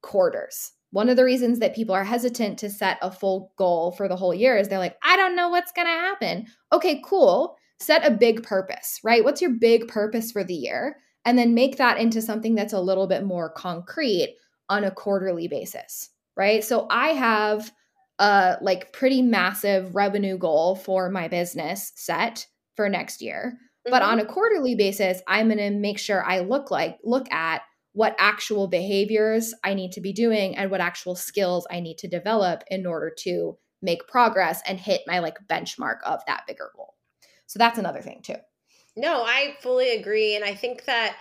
quarters. 0.00 0.72
One 0.92 1.10
of 1.10 1.16
the 1.18 1.26
reasons 1.26 1.58
that 1.58 1.76
people 1.76 1.94
are 1.94 2.04
hesitant 2.04 2.58
to 2.60 2.70
set 2.70 2.96
a 3.02 3.10
full 3.10 3.52
goal 3.58 3.92
for 3.92 4.08
the 4.08 4.16
whole 4.16 4.32
year 4.32 4.56
is 4.56 4.68
they're 4.68 4.78
like, 4.78 4.96
I 5.02 5.18
don't 5.18 5.36
know 5.36 5.50
what's 5.50 5.72
going 5.72 5.88
to 5.88 5.92
happen. 5.92 6.46
Okay, 6.72 7.02
cool. 7.04 7.58
Set 7.80 8.06
a 8.06 8.10
big 8.10 8.42
purpose, 8.42 9.00
right? 9.02 9.24
What's 9.24 9.40
your 9.40 9.52
big 9.52 9.88
purpose 9.88 10.30
for 10.30 10.44
the 10.44 10.54
year? 10.54 10.96
And 11.24 11.38
then 11.38 11.54
make 11.54 11.76
that 11.78 11.98
into 11.98 12.22
something 12.22 12.54
that's 12.54 12.72
a 12.72 12.80
little 12.80 13.06
bit 13.06 13.24
more 13.24 13.50
concrete 13.50 14.36
on 14.68 14.84
a 14.84 14.90
quarterly 14.90 15.48
basis, 15.48 16.10
right? 16.36 16.62
So 16.62 16.86
I 16.90 17.08
have 17.08 17.72
a 18.18 18.58
like 18.60 18.92
pretty 18.92 19.22
massive 19.22 19.94
revenue 19.94 20.38
goal 20.38 20.76
for 20.76 21.10
my 21.10 21.26
business 21.26 21.92
set 21.96 22.46
for 22.76 22.88
next 22.88 23.22
year. 23.22 23.54
Mm-hmm. 23.54 23.90
But 23.90 24.02
on 24.02 24.18
mm-hmm. 24.18 24.28
a 24.28 24.32
quarterly 24.32 24.74
basis, 24.74 25.22
I'm 25.26 25.48
going 25.48 25.58
to 25.58 25.70
make 25.70 25.98
sure 25.98 26.24
I 26.24 26.40
look 26.40 26.70
like 26.70 26.98
look 27.02 27.30
at 27.32 27.62
what 27.92 28.14
actual 28.18 28.68
behaviors 28.68 29.52
I 29.64 29.74
need 29.74 29.92
to 29.92 30.00
be 30.00 30.12
doing 30.12 30.56
and 30.56 30.70
what 30.70 30.80
actual 30.80 31.16
skills 31.16 31.66
I 31.70 31.80
need 31.80 31.98
to 31.98 32.08
develop 32.08 32.62
in 32.68 32.86
order 32.86 33.12
to 33.20 33.58
make 33.82 34.06
progress 34.06 34.62
and 34.66 34.78
hit 34.78 35.00
my 35.06 35.18
like 35.18 35.38
benchmark 35.48 35.96
of 36.04 36.20
that 36.26 36.42
bigger 36.46 36.70
goal. 36.76 36.94
So 37.50 37.58
that's 37.58 37.78
another 37.80 38.00
thing 38.00 38.20
too. 38.22 38.36
No, 38.96 39.24
I 39.24 39.56
fully 39.60 39.96
agree 39.96 40.36
and 40.36 40.44
I 40.44 40.54
think 40.54 40.84
that 40.84 41.16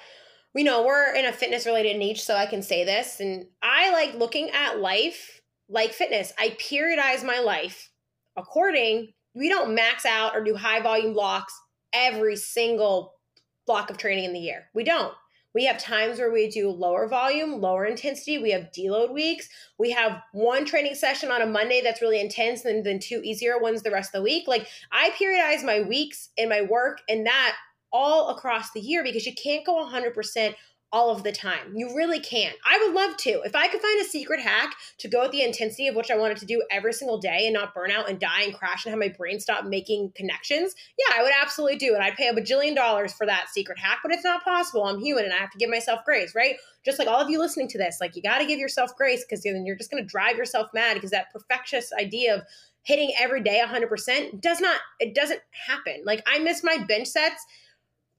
we 0.54 0.64
know 0.64 0.86
we're 0.86 1.16
in 1.16 1.26
a 1.26 1.34
fitness 1.34 1.66
related 1.66 1.98
niche 1.98 2.24
so 2.24 2.36
I 2.36 2.46
can 2.46 2.62
say 2.62 2.86
this 2.86 3.20
and 3.20 3.48
I 3.64 3.92
like 3.92 4.14
looking 4.14 4.52
at 4.52 4.80
life 4.80 5.42
like 5.70 5.92
fitness. 5.92 6.32
I 6.38 6.50
periodize 6.50 7.26
my 7.26 7.40
life 7.40 7.90
according 8.38 9.14
we 9.34 9.50
don't 9.50 9.74
max 9.74 10.06
out 10.06 10.36
or 10.36 10.44
do 10.44 10.54
high 10.56 10.82
volume 10.82 11.14
blocks 11.14 11.60
every 11.94 12.36
single 12.36 13.16
block 13.66 13.90
of 13.90 13.98
training 13.98 14.26
in 14.26 14.34
the 14.34 14.40
year. 14.40 14.66
We 14.76 14.84
don't. 14.84 15.16
We 15.56 15.66
have 15.66 15.78
times 15.78 16.20
where 16.20 16.32
we 16.32 16.50
do 16.50 16.70
lower 16.70 17.08
volume, 17.08 17.60
lower 17.60 17.86
intensity. 17.86 18.38
We 18.38 18.52
have 18.52 18.72
deload 18.72 19.12
weeks. 19.12 19.50
We 19.78 19.92
have 19.92 20.22
one 20.32 20.66
training 20.66 20.96
session 20.96 21.32
on 21.32 21.42
a 21.42 21.48
Monday 21.48 21.82
that's 21.82 22.02
really 22.02 22.20
intense, 22.20 22.66
and 22.66 22.86
then 22.86 23.00
two 23.00 23.22
easier 23.24 23.58
ones 23.60 23.82
the 23.82 23.92
rest 23.92 24.10
of 24.14 24.20
the 24.20 24.24
week. 24.24 24.48
Like 24.48 24.68
I 24.92 25.10
periodize 25.12 25.64
my 25.64 25.82
weeks 25.82 26.30
and 26.38 26.50
my 26.50 26.62
work 26.62 27.02
and 27.10 27.26
that 27.26 27.56
all 27.92 28.30
across 28.30 28.72
the 28.72 28.80
year 28.80 29.04
because 29.04 29.26
you 29.26 29.34
can't 29.34 29.66
go 29.66 29.84
100% 29.84 30.54
all 30.92 31.12
of 31.12 31.24
the 31.24 31.32
time. 31.32 31.76
You 31.76 31.96
really 31.96 32.20
can't. 32.20 32.56
I 32.66 32.80
would 32.80 32.96
love 32.96 33.16
to. 33.18 33.42
If 33.44 33.56
I 33.56 33.68
could 33.68 33.82
find 33.82 34.02
a 34.02 34.06
secret 34.06 34.40
hack 34.40 34.74
to 34.98 35.08
go 35.08 35.24
at 35.24 35.32
the 35.32 35.44
intensity 35.44 35.88
of 35.88 35.96
which 35.96 36.10
I 36.10 36.18
wanted 36.18 36.38
to 36.38 36.48
do 36.48 36.64
every 36.72 36.94
single 36.94 37.20
day 37.20 37.46
and 37.46 37.54
not 37.54 37.76
burn 37.76 37.92
out 37.92 38.10
and 38.10 38.20
die 38.20 38.44
and 38.44 38.54
crash 38.54 38.86
and 38.86 38.92
have 38.92 39.00
my 39.00 39.14
brain 39.16 39.40
stop 39.40 39.66
making 39.66 40.14
connections, 40.16 40.74
yeah, 40.98 41.20
I 41.20 41.24
would 41.24 41.34
absolutely 41.40 41.78
do 41.78 41.94
it. 41.94 42.02
I'd 42.02 42.16
pay 42.16 42.28
a 42.28 42.34
bajillion 42.34 42.76
dollars 42.76 43.14
for 43.14 43.28
that 43.28 43.50
secret 43.50 43.78
hack, 43.78 44.00
but 44.02 44.12
it's 44.12 44.24
not 44.24 44.44
possible. 44.44 44.86
I'm 44.86 45.00
human 45.00 45.26
and 45.26 45.34
I 45.34 45.38
have 45.38 45.52
to 45.52 45.60
give 45.60 45.70
myself 45.70 46.04
grace, 46.06 46.34
right? 46.34 46.56
Just 46.84 46.98
like 46.98 47.08
all 47.08 47.22
of 47.22 47.30
you 47.30 47.40
listening 47.40 47.68
to 47.70 47.78
this, 47.78 47.98
like 48.02 48.16
you 48.16 48.24
got 48.24 48.40
to 48.40 48.46
give 48.46 48.60
yourself 48.60 48.96
grace 48.98 49.24
because 49.24 49.44
then 49.44 49.66
you're 49.66 49.76
just 49.76 49.92
going 49.92 50.04
to 50.04 50.08
drive 50.10 50.38
yourself 50.38 50.70
mad 50.74 50.96
because 50.96 51.12
that 51.12 51.32
perfectionist 51.32 51.94
idea 52.00 52.36
of 52.36 52.42
hitting 52.82 53.12
every 53.20 53.44
day 53.44 53.62
100% 53.64 54.42
does 54.42 54.60
not, 54.60 54.80
it 55.00 55.14
doesn't 55.14 55.42
happen. 55.68 56.02
Like 56.04 56.24
I 56.26 56.40
miss 56.40 56.64
my 56.64 56.84
bench 56.88 57.10
sets 57.10 57.46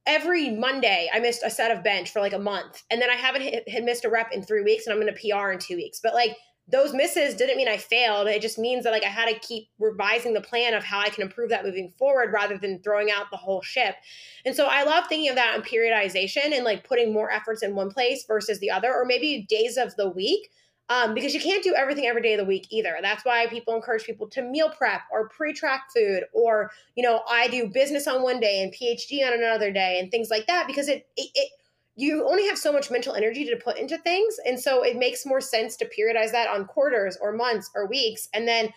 every 0.07 0.51
Monday 0.51 1.09
I 1.13 1.21
missed 1.21 1.43
a 1.45 1.51
set 1.51 1.71
of 1.71 1.85
bench 1.85 2.11
for 2.11 2.21
like 2.21 2.33
a 2.33 2.39
month, 2.39 2.83
and 2.91 3.01
then 3.01 3.11
I 3.11 3.15
haven't 3.15 3.43
hit 3.43 3.85
missed 3.85 4.05
a 4.05 4.11
rep 4.11 4.33
in 4.33 4.43
three 4.43 4.63
weeks, 4.63 4.87
and 4.87 4.93
I'm 4.93 5.01
going 5.01 5.15
to 5.15 5.21
PR 5.21 5.51
in 5.51 5.59
two 5.59 5.77
weeks. 5.77 6.01
But 6.03 6.15
like 6.15 6.37
those 6.71 6.93
misses 6.93 7.35
didn't 7.35 7.57
mean 7.57 7.69
I 7.69 7.77
failed. 7.77 8.29
It 8.29 8.43
just 8.43 8.59
means 8.59 8.85
that 8.85 8.93
like 8.93 9.05
I 9.05 9.09
had 9.09 9.29
to 9.29 9.39
keep 9.41 9.69
revising 9.79 10.35
the 10.35 10.41
plan 10.41 10.75
of 10.75 10.85
how 10.85 11.01
I 11.01 11.09
can 11.09 11.23
improve 11.23 11.51
that 11.51 11.65
moving 11.65 11.93
forward 11.99 12.33
rather 12.33 12.57
than 12.57 12.81
throwing 12.81 13.11
out 13.11 13.31
the 13.31 13.37
whole 13.37 13.63
ship. 13.63 13.97
And 14.45 14.55
so 14.55 14.67
I 14.71 14.85
love 14.85 15.07
thinking 15.09 15.31
of 15.31 15.37
that 15.37 15.57
in 15.57 15.63
periodization 15.63 16.53
and 16.53 16.65
like 16.65 16.87
putting 16.87 17.13
more 17.13 17.31
efforts 17.31 17.63
in 17.63 17.75
one 17.75 17.91
place 17.91 18.25
versus 18.27 18.61
the 18.61 18.71
other, 18.71 18.95
or 18.95 19.05
maybe 19.05 19.47
days 19.49 19.77
of 19.77 19.97
the 19.97 20.09
week 20.09 20.49
um, 20.91 21.15
because 21.15 21.33
you 21.33 21.41
can't 21.41 21.63
do 21.63 21.73
everything 21.75 22.07
every 22.07 22.21
day 22.21 22.35
of 22.35 22.39
the 22.39 22.45
week 22.45 22.67
either. 22.71 22.99
That's 23.01 23.25
why 23.25 23.47
people 23.47 23.75
encourage 23.77 24.05
people 24.05 24.29
to 24.31 24.43
meal 24.43 24.69
prep 24.69 25.03
or 25.13 25.29
pre-track 25.29 25.85
food, 25.95 26.25
or 26.35 26.73
you 26.97 27.05
know, 27.05 27.23
I 27.31 27.47
do 27.47 27.69
business 27.69 28.09
on 28.09 28.23
one 28.23 28.41
day 28.41 28.63
and 28.63 28.75
PhD 28.75 29.25
on 29.25 29.33
another 29.33 29.71
day, 29.71 30.01
and 30.01 30.11
things 30.11 30.29
like 30.31 30.47
that. 30.49 30.67
Because 30.67 30.89
it, 30.89 31.07
it, 31.17 31.31
it 31.35 31.51
you 31.95 32.29
only 32.29 32.47
have 32.49 32.59
so 32.59 32.73
much 32.73 32.91
mental 32.91 33.15
energy 33.15 33.45
to 33.45 33.57
put 33.57 33.79
into 33.79 33.97
things, 33.99 34.37
and 34.45 34.59
so 34.59 34.83
it 34.83 34.97
makes 34.97 35.25
more 35.25 35.41
sense 35.41 35.77
to 35.77 35.87
periodize 35.87 36.33
that 36.33 36.49
on 36.49 36.65
quarters 36.67 37.17
or 37.23 37.33
months 37.33 37.71
or 37.75 37.87
weeks, 37.87 38.29
and 38.35 38.47
then 38.49 38.71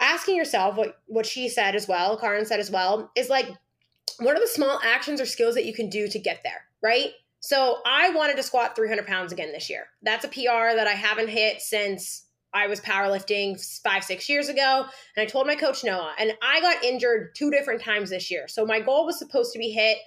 asking 0.00 0.34
yourself 0.34 0.76
what 0.76 0.96
what 1.08 1.26
she 1.26 1.46
said 1.46 1.76
as 1.76 1.86
well, 1.86 2.18
Karin 2.18 2.46
said 2.46 2.58
as 2.58 2.70
well, 2.70 3.10
is 3.14 3.28
like, 3.28 3.48
what 4.18 4.34
are 4.34 4.40
the 4.40 4.48
small 4.48 4.80
actions 4.82 5.20
or 5.20 5.26
skills 5.26 5.54
that 5.56 5.66
you 5.66 5.74
can 5.74 5.90
do 5.90 6.08
to 6.08 6.18
get 6.18 6.40
there, 6.42 6.64
right? 6.82 7.10
So 7.42 7.78
I 7.84 8.10
wanted 8.10 8.36
to 8.36 8.42
squat 8.44 8.76
300 8.76 9.04
pounds 9.04 9.32
again 9.32 9.50
this 9.50 9.68
year. 9.68 9.86
That's 10.00 10.24
a 10.24 10.28
PR 10.28 10.76
that 10.76 10.86
I 10.86 10.92
haven't 10.92 11.28
hit 11.28 11.60
since 11.60 12.26
I 12.54 12.68
was 12.68 12.80
powerlifting 12.80 13.60
five, 13.82 14.04
six 14.04 14.28
years 14.28 14.48
ago. 14.48 14.86
And 15.16 15.22
I 15.22 15.26
told 15.26 15.48
my 15.48 15.56
coach 15.56 15.82
Noah, 15.82 16.14
and 16.20 16.34
I 16.40 16.60
got 16.60 16.84
injured 16.84 17.34
two 17.34 17.50
different 17.50 17.82
times 17.82 18.10
this 18.10 18.30
year. 18.30 18.46
So 18.46 18.64
my 18.64 18.78
goal 18.78 19.06
was 19.06 19.18
supposed 19.18 19.52
to 19.54 19.58
be 19.58 19.72
hit 19.72 19.98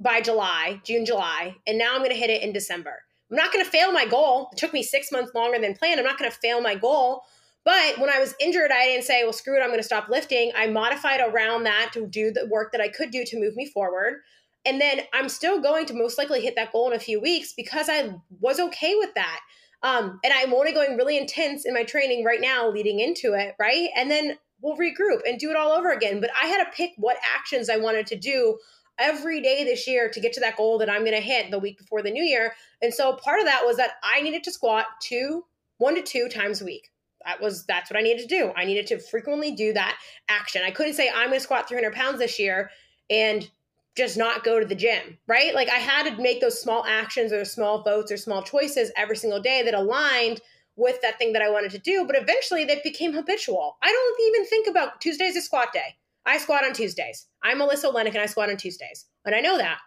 by 0.00 0.20
July, 0.20 0.80
June, 0.82 1.04
July, 1.04 1.54
and 1.64 1.78
now 1.78 1.92
I'm 1.92 2.00
going 2.00 2.10
to 2.10 2.16
hit 2.16 2.28
it 2.28 2.42
in 2.42 2.52
December. 2.52 3.02
I'm 3.30 3.36
not 3.36 3.52
going 3.52 3.64
to 3.64 3.70
fail 3.70 3.92
my 3.92 4.04
goal. 4.04 4.48
It 4.50 4.58
took 4.58 4.72
me 4.72 4.82
six 4.82 5.12
months 5.12 5.32
longer 5.32 5.60
than 5.60 5.74
planned. 5.74 6.00
I'm 6.00 6.06
not 6.06 6.18
going 6.18 6.30
to 6.30 6.36
fail 6.36 6.60
my 6.60 6.74
goal. 6.74 7.22
But 7.64 7.98
when 7.98 8.10
I 8.10 8.18
was 8.18 8.34
injured, 8.40 8.72
I 8.72 8.86
didn't 8.86 9.04
say, 9.04 9.22
well, 9.22 9.32
screw 9.32 9.56
it, 9.56 9.60
I'm 9.60 9.68
going 9.68 9.78
to 9.78 9.84
stop 9.84 10.08
lifting. 10.08 10.50
I 10.56 10.66
modified 10.66 11.20
around 11.20 11.64
that 11.64 11.90
to 11.92 12.06
do 12.06 12.32
the 12.32 12.46
work 12.46 12.72
that 12.72 12.80
I 12.80 12.88
could 12.88 13.12
do 13.12 13.22
to 13.24 13.38
move 13.38 13.54
me 13.54 13.66
forward. 13.66 14.22
And 14.64 14.80
then 14.80 15.00
I'm 15.12 15.28
still 15.28 15.60
going 15.60 15.86
to 15.86 15.94
most 15.94 16.18
likely 16.18 16.40
hit 16.40 16.54
that 16.56 16.72
goal 16.72 16.90
in 16.90 16.96
a 16.96 17.00
few 17.00 17.20
weeks 17.20 17.52
because 17.56 17.88
I 17.88 18.14
was 18.40 18.60
okay 18.60 18.94
with 18.96 19.14
that. 19.14 19.40
Um, 19.82 20.20
and 20.22 20.32
I'm 20.34 20.52
only 20.52 20.72
going 20.72 20.96
really 20.96 21.16
intense 21.16 21.64
in 21.64 21.72
my 21.72 21.84
training 21.84 22.24
right 22.24 22.40
now 22.40 22.68
leading 22.68 23.00
into 23.00 23.32
it, 23.32 23.54
right? 23.58 23.88
And 23.96 24.10
then 24.10 24.36
we'll 24.60 24.76
regroup 24.76 25.20
and 25.26 25.38
do 25.38 25.50
it 25.50 25.56
all 25.56 25.72
over 25.72 25.90
again. 25.90 26.20
But 26.20 26.30
I 26.40 26.46
had 26.46 26.62
to 26.62 26.70
pick 26.70 26.92
what 26.98 27.16
actions 27.34 27.70
I 27.70 27.78
wanted 27.78 28.06
to 28.08 28.16
do 28.16 28.58
every 28.98 29.40
day 29.40 29.64
this 29.64 29.86
year 29.86 30.10
to 30.10 30.20
get 30.20 30.34
to 30.34 30.40
that 30.40 30.56
goal 30.56 30.78
that 30.78 30.90
I'm 30.90 31.00
going 31.00 31.16
to 31.16 31.20
hit 31.20 31.50
the 31.50 31.58
week 31.58 31.78
before 31.78 32.02
the 32.02 32.10
new 32.10 32.22
year. 32.22 32.54
And 32.82 32.92
so 32.92 33.14
part 33.14 33.40
of 33.40 33.46
that 33.46 33.62
was 33.64 33.78
that 33.78 33.92
I 34.02 34.20
needed 34.20 34.44
to 34.44 34.52
squat 34.52 34.84
two, 35.02 35.44
one 35.78 35.94
to 35.94 36.02
two 36.02 36.28
times 36.28 36.60
a 36.60 36.66
week. 36.66 36.90
That 37.24 37.40
was 37.40 37.64
that's 37.66 37.90
what 37.90 37.98
I 37.98 38.02
needed 38.02 38.28
to 38.28 38.34
do. 38.34 38.52
I 38.56 38.64
needed 38.64 38.86
to 38.88 38.98
frequently 38.98 39.52
do 39.52 39.72
that 39.74 39.98
action. 40.28 40.62
I 40.64 40.70
couldn't 40.70 40.94
say 40.94 41.10
I'm 41.10 41.28
going 41.28 41.38
to 41.38 41.40
squat 41.40 41.68
300 41.68 41.92
pounds 41.94 42.18
this 42.18 42.38
year 42.38 42.70
and 43.10 43.48
just 43.96 44.16
not 44.16 44.44
go 44.44 44.60
to 44.60 44.66
the 44.66 44.74
gym, 44.74 45.18
right? 45.26 45.54
Like 45.54 45.68
I 45.68 45.78
had 45.78 46.04
to 46.04 46.22
make 46.22 46.40
those 46.40 46.60
small 46.60 46.84
actions 46.86 47.32
or 47.32 47.44
small 47.44 47.82
votes 47.82 48.12
or 48.12 48.16
small 48.16 48.42
choices 48.42 48.92
every 48.96 49.16
single 49.16 49.40
day 49.40 49.62
that 49.62 49.74
aligned 49.74 50.40
with 50.76 51.00
that 51.02 51.18
thing 51.18 51.32
that 51.32 51.42
I 51.42 51.50
wanted 51.50 51.72
to 51.72 51.78
do. 51.78 52.06
But 52.06 52.16
eventually 52.16 52.64
they 52.64 52.80
became 52.82 53.12
habitual. 53.12 53.76
I 53.82 53.88
don't 53.88 54.28
even 54.28 54.46
think 54.46 54.68
about 54.68 55.00
Tuesdays 55.00 55.36
is 55.36 55.44
squat 55.44 55.72
day. 55.72 55.96
I 56.24 56.38
squat 56.38 56.64
on 56.64 56.72
Tuesdays. 56.72 57.26
I'm 57.42 57.58
Melissa 57.58 57.88
Olenick 57.88 58.08
and 58.08 58.18
I 58.18 58.26
squat 58.26 58.50
on 58.50 58.56
Tuesdays. 58.56 59.06
And 59.24 59.34
I 59.34 59.40
know 59.40 59.58
that. 59.58 59.78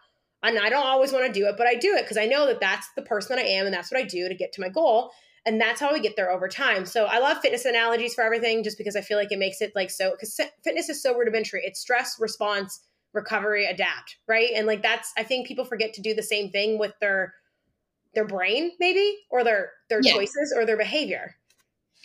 And 0.44 0.60
I 0.60 0.70
don't 0.70 0.86
always 0.86 1.14
want 1.14 1.26
to 1.26 1.32
do 1.32 1.48
it, 1.48 1.56
but 1.58 1.68
I 1.68 1.76
do 1.76 1.96
it 1.96 2.02
because 2.02 2.18
I 2.18 2.26
know 2.26 2.46
that 2.48 2.60
that's 2.60 2.90
the 2.96 3.02
person 3.02 3.36
that 3.36 3.46
I 3.46 3.48
am 3.48 3.66
and 3.66 3.74
that's 3.74 3.92
what 3.92 4.02
I 4.02 4.06
do 4.06 4.28
to 4.28 4.36
get 4.36 4.52
to 4.54 4.62
my 4.62 4.68
goal. 4.68 5.12
And 5.46 5.60
that's 5.60 5.80
how 5.80 5.94
we 5.94 6.02
get 6.02 6.16
there 6.16 6.32
over 6.32 6.48
time. 6.50 6.86
So 6.86 7.06
I 7.06 7.20
love 7.20 7.38
fitness 7.40 7.66
analogies 7.66 8.14
for 8.14 8.24
everything 8.24 8.64
just 8.64 8.78
because 8.78 8.96
I 8.96 9.02
feel 9.02 9.18
like 9.18 9.32
it 9.32 9.40
makes 9.40 9.62
it 9.62 9.72
like 9.76 9.90
so, 9.90 10.12
because 10.12 10.40
fitness 10.64 10.90
is 10.90 11.02
so 11.02 11.16
rudimentary. 11.18 11.62
It's 11.64 11.80
stress 11.80 12.18
response 12.20 12.82
recovery 13.14 13.66
adapt 13.66 14.18
right 14.28 14.50
and 14.56 14.68
like 14.68 14.82
that's 14.82 15.14
i 15.18 15.24
think 15.24 15.48
people 15.48 15.66
forget 15.66 15.94
to 15.94 16.02
do 16.02 16.14
the 16.14 16.24
same 16.24 16.50
thing 16.50 16.80
with 16.80 16.94
their 17.00 17.34
their 18.16 18.26
brain 18.26 18.72
maybe 18.80 19.18
or 19.30 19.44
their 19.44 19.72
their 19.90 20.00
yeah. 20.02 20.14
choices 20.14 20.54
or 20.56 20.66
their 20.66 20.78
behavior 20.78 21.36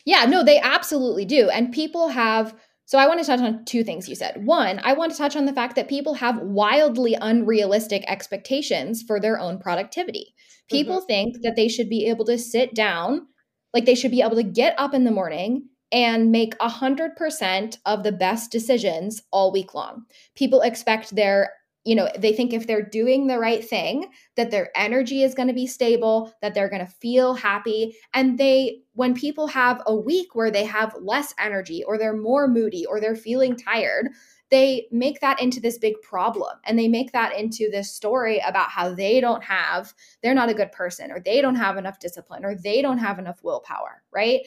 yeah 0.04 0.24
no 0.24 0.44
they 0.44 0.60
absolutely 0.60 1.24
do 1.24 1.48
and 1.48 1.72
people 1.72 2.08
have 2.08 2.54
So 2.88 2.98
I 2.98 3.06
want 3.06 3.20
to 3.20 3.26
touch 3.26 3.40
on 3.40 3.66
two 3.66 3.84
things 3.84 4.08
you 4.08 4.14
said. 4.14 4.46
One, 4.46 4.80
I 4.82 4.94
want 4.94 5.12
to 5.12 5.18
touch 5.18 5.36
on 5.36 5.44
the 5.44 5.52
fact 5.52 5.76
that 5.76 5.90
people 5.90 6.14
have 6.14 6.40
wildly 6.40 7.14
unrealistic 7.20 8.02
expectations 8.06 9.02
for 9.02 9.20
their 9.20 9.38
own 9.38 9.58
productivity. 9.58 10.34
People 10.70 10.96
mm-hmm. 10.96 11.06
think 11.06 11.36
that 11.42 11.54
they 11.54 11.68
should 11.68 11.90
be 11.90 12.06
able 12.06 12.24
to 12.24 12.38
sit 12.38 12.74
down, 12.74 13.26
like 13.74 13.84
they 13.84 13.94
should 13.94 14.10
be 14.10 14.22
able 14.22 14.36
to 14.36 14.42
get 14.42 14.74
up 14.78 14.94
in 14.94 15.04
the 15.04 15.10
morning 15.10 15.68
and 15.92 16.30
make 16.30 16.58
100% 16.58 17.78
of 17.86 18.02
the 18.02 18.12
best 18.12 18.50
decisions 18.50 19.22
all 19.30 19.52
week 19.52 19.74
long. 19.74 20.04
People 20.34 20.60
expect 20.60 21.14
their 21.14 21.52
you 21.84 21.94
know, 21.94 22.06
they 22.18 22.34
think 22.34 22.52
if 22.52 22.66
they're 22.66 22.82
doing 22.82 23.26
the 23.26 23.38
right 23.38 23.66
thing, 23.66 24.10
that 24.36 24.50
their 24.50 24.68
energy 24.74 25.22
is 25.22 25.34
going 25.34 25.48
to 25.48 25.54
be 25.54 25.66
stable, 25.66 26.30
that 26.42 26.52
they're 26.52 26.68
going 26.68 26.84
to 26.84 26.92
feel 26.92 27.32
happy. 27.32 27.96
And 28.12 28.36
they, 28.36 28.82
when 28.92 29.14
people 29.14 29.46
have 29.46 29.80
a 29.86 29.94
week 29.94 30.34
where 30.34 30.50
they 30.50 30.64
have 30.64 30.94
less 31.00 31.32
energy 31.38 31.82
or 31.84 31.96
they're 31.96 32.14
more 32.14 32.46
moody 32.46 32.84
or 32.84 33.00
they're 33.00 33.16
feeling 33.16 33.56
tired, 33.56 34.10
they 34.50 34.86
make 34.90 35.20
that 35.20 35.40
into 35.40 35.60
this 35.60 35.78
big 35.78 35.94
problem 36.02 36.58
and 36.64 36.78
they 36.78 36.88
make 36.88 37.12
that 37.12 37.34
into 37.34 37.70
this 37.70 37.90
story 37.94 38.42
about 38.46 38.70
how 38.70 38.94
they 38.94 39.20
don't 39.20 39.44
have, 39.44 39.94
they're 40.22 40.34
not 40.34 40.48
a 40.48 40.54
good 40.54 40.72
person 40.72 41.10
or 41.10 41.20
they 41.20 41.40
don't 41.40 41.54
have 41.54 41.76
enough 41.76 41.98
discipline 41.98 42.44
or 42.44 42.54
they 42.54 42.82
don't 42.82 42.98
have 42.98 43.18
enough 43.18 43.42
willpower, 43.42 44.02
right? 44.12 44.40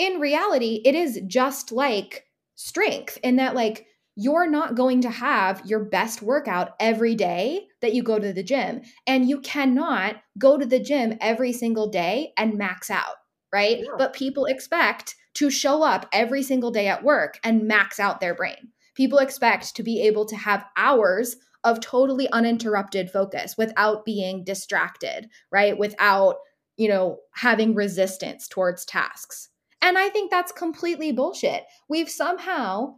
In 0.00 0.18
reality, 0.18 0.80
it 0.86 0.94
is 0.94 1.20
just 1.26 1.72
like 1.72 2.24
strength 2.54 3.18
in 3.22 3.36
that, 3.36 3.54
like, 3.54 3.86
you're 4.16 4.48
not 4.48 4.74
going 4.74 5.02
to 5.02 5.10
have 5.10 5.60
your 5.66 5.84
best 5.84 6.22
workout 6.22 6.70
every 6.80 7.14
day 7.14 7.66
that 7.82 7.92
you 7.92 8.02
go 8.02 8.18
to 8.18 8.32
the 8.32 8.42
gym. 8.42 8.80
And 9.06 9.28
you 9.28 9.40
cannot 9.40 10.16
go 10.38 10.56
to 10.56 10.64
the 10.64 10.80
gym 10.80 11.18
every 11.20 11.52
single 11.52 11.90
day 11.90 12.32
and 12.38 12.56
max 12.56 12.90
out, 12.90 13.16
right? 13.52 13.80
Yeah. 13.80 13.90
But 13.98 14.14
people 14.14 14.46
expect 14.46 15.16
to 15.34 15.50
show 15.50 15.82
up 15.82 16.08
every 16.14 16.42
single 16.42 16.70
day 16.70 16.88
at 16.88 17.04
work 17.04 17.38
and 17.44 17.68
max 17.68 18.00
out 18.00 18.20
their 18.20 18.34
brain. 18.34 18.72
People 18.94 19.18
expect 19.18 19.76
to 19.76 19.82
be 19.82 20.00
able 20.00 20.24
to 20.24 20.36
have 20.36 20.64
hours 20.78 21.36
of 21.62 21.78
totally 21.80 22.26
uninterrupted 22.30 23.10
focus 23.10 23.56
without 23.58 24.06
being 24.06 24.44
distracted, 24.44 25.28
right? 25.52 25.78
Without, 25.78 26.36
you 26.78 26.88
know, 26.88 27.18
having 27.34 27.74
resistance 27.74 28.48
towards 28.48 28.86
tasks. 28.86 29.50
And 29.82 29.98
I 29.98 30.08
think 30.10 30.30
that's 30.30 30.52
completely 30.52 31.12
bullshit. 31.12 31.64
We've 31.88 32.10
somehow 32.10 32.96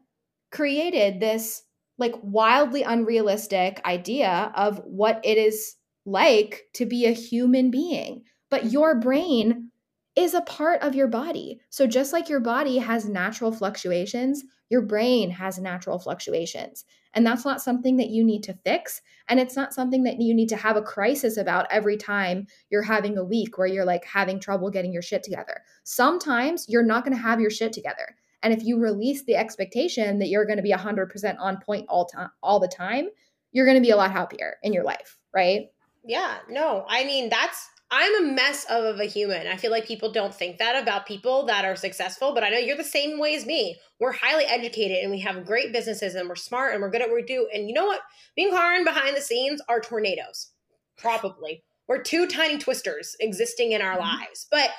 created 0.50 1.20
this 1.20 1.62
like 1.98 2.14
wildly 2.22 2.82
unrealistic 2.82 3.80
idea 3.84 4.52
of 4.56 4.78
what 4.84 5.20
it 5.24 5.38
is 5.38 5.76
like 6.04 6.62
to 6.74 6.86
be 6.86 7.06
a 7.06 7.12
human 7.12 7.70
being. 7.70 8.22
But 8.50 8.72
your 8.72 8.98
brain 8.98 9.70
is 10.16 10.34
a 10.34 10.42
part 10.42 10.82
of 10.82 10.94
your 10.94 11.08
body. 11.08 11.60
So 11.70 11.86
just 11.86 12.12
like 12.12 12.28
your 12.28 12.40
body 12.40 12.78
has 12.78 13.08
natural 13.08 13.52
fluctuations, 13.52 14.42
your 14.68 14.82
brain 14.82 15.30
has 15.30 15.58
natural 15.58 15.98
fluctuations. 15.98 16.84
And 17.14 17.26
that's 17.26 17.44
not 17.44 17.60
something 17.60 17.96
that 17.98 18.10
you 18.10 18.24
need 18.24 18.42
to 18.44 18.54
fix. 18.64 19.02
And 19.28 19.38
it's 19.38 19.56
not 19.56 19.74
something 19.74 20.02
that 20.04 20.20
you 20.20 20.34
need 20.34 20.48
to 20.48 20.56
have 20.56 20.76
a 20.76 20.82
crisis 20.82 21.36
about 21.36 21.66
every 21.70 21.96
time 21.96 22.46
you're 22.70 22.82
having 22.82 23.18
a 23.18 23.24
week 23.24 23.58
where 23.58 23.66
you're 23.66 23.84
like 23.84 24.04
having 24.04 24.40
trouble 24.40 24.70
getting 24.70 24.92
your 24.92 25.02
shit 25.02 25.22
together. 25.22 25.62
Sometimes 25.84 26.66
you're 26.68 26.84
not 26.84 27.04
going 27.04 27.16
to 27.16 27.22
have 27.22 27.40
your 27.40 27.50
shit 27.50 27.72
together. 27.72 28.16
And 28.42 28.52
if 28.52 28.64
you 28.64 28.78
release 28.78 29.24
the 29.24 29.36
expectation 29.36 30.18
that 30.18 30.28
you're 30.28 30.46
going 30.46 30.56
to 30.56 30.62
be 30.62 30.72
100% 30.72 31.36
on 31.38 31.60
point 31.60 31.86
all 31.88 32.06
time 32.06 32.30
all 32.42 32.58
the 32.58 32.68
time, 32.68 33.08
you're 33.52 33.66
going 33.66 33.76
to 33.76 33.86
be 33.86 33.90
a 33.90 33.96
lot 33.96 34.10
happier 34.10 34.56
in 34.62 34.72
your 34.72 34.82
life, 34.82 35.18
right? 35.34 35.66
Yeah, 36.04 36.38
no. 36.48 36.84
I 36.88 37.04
mean, 37.04 37.28
that's 37.28 37.68
I'm 37.94 38.24
a 38.24 38.32
mess 38.32 38.64
of 38.70 39.00
a 39.00 39.04
human. 39.04 39.46
I 39.46 39.58
feel 39.58 39.70
like 39.70 39.86
people 39.86 40.10
don't 40.10 40.34
think 40.34 40.56
that 40.56 40.82
about 40.82 41.04
people 41.04 41.44
that 41.44 41.66
are 41.66 41.76
successful, 41.76 42.32
but 42.32 42.42
I 42.42 42.48
know 42.48 42.56
you're 42.56 42.74
the 42.74 42.82
same 42.82 43.18
way 43.18 43.34
as 43.34 43.44
me. 43.44 43.76
We're 44.00 44.12
highly 44.12 44.44
educated 44.44 45.02
and 45.02 45.10
we 45.10 45.20
have 45.20 45.44
great 45.44 45.74
businesses 45.74 46.14
and 46.14 46.26
we're 46.26 46.34
smart 46.34 46.72
and 46.72 46.80
we're 46.80 46.88
good 46.88 47.02
at 47.02 47.08
what 47.08 47.16
we 47.16 47.22
do. 47.22 47.48
And 47.52 47.68
you 47.68 47.74
know 47.74 47.84
what? 47.84 48.00
Me 48.34 48.44
and 48.44 48.52
Karin 48.52 48.84
behind 48.84 49.14
the 49.14 49.20
scenes 49.20 49.60
are 49.68 49.78
tornadoes. 49.78 50.52
Probably. 50.96 51.64
We're 51.86 52.02
two 52.02 52.26
tiny 52.26 52.56
twisters 52.56 53.14
existing 53.20 53.72
in 53.72 53.82
our 53.82 53.98
mm-hmm. 53.98 54.20
lives. 54.20 54.46
But 54.50 54.70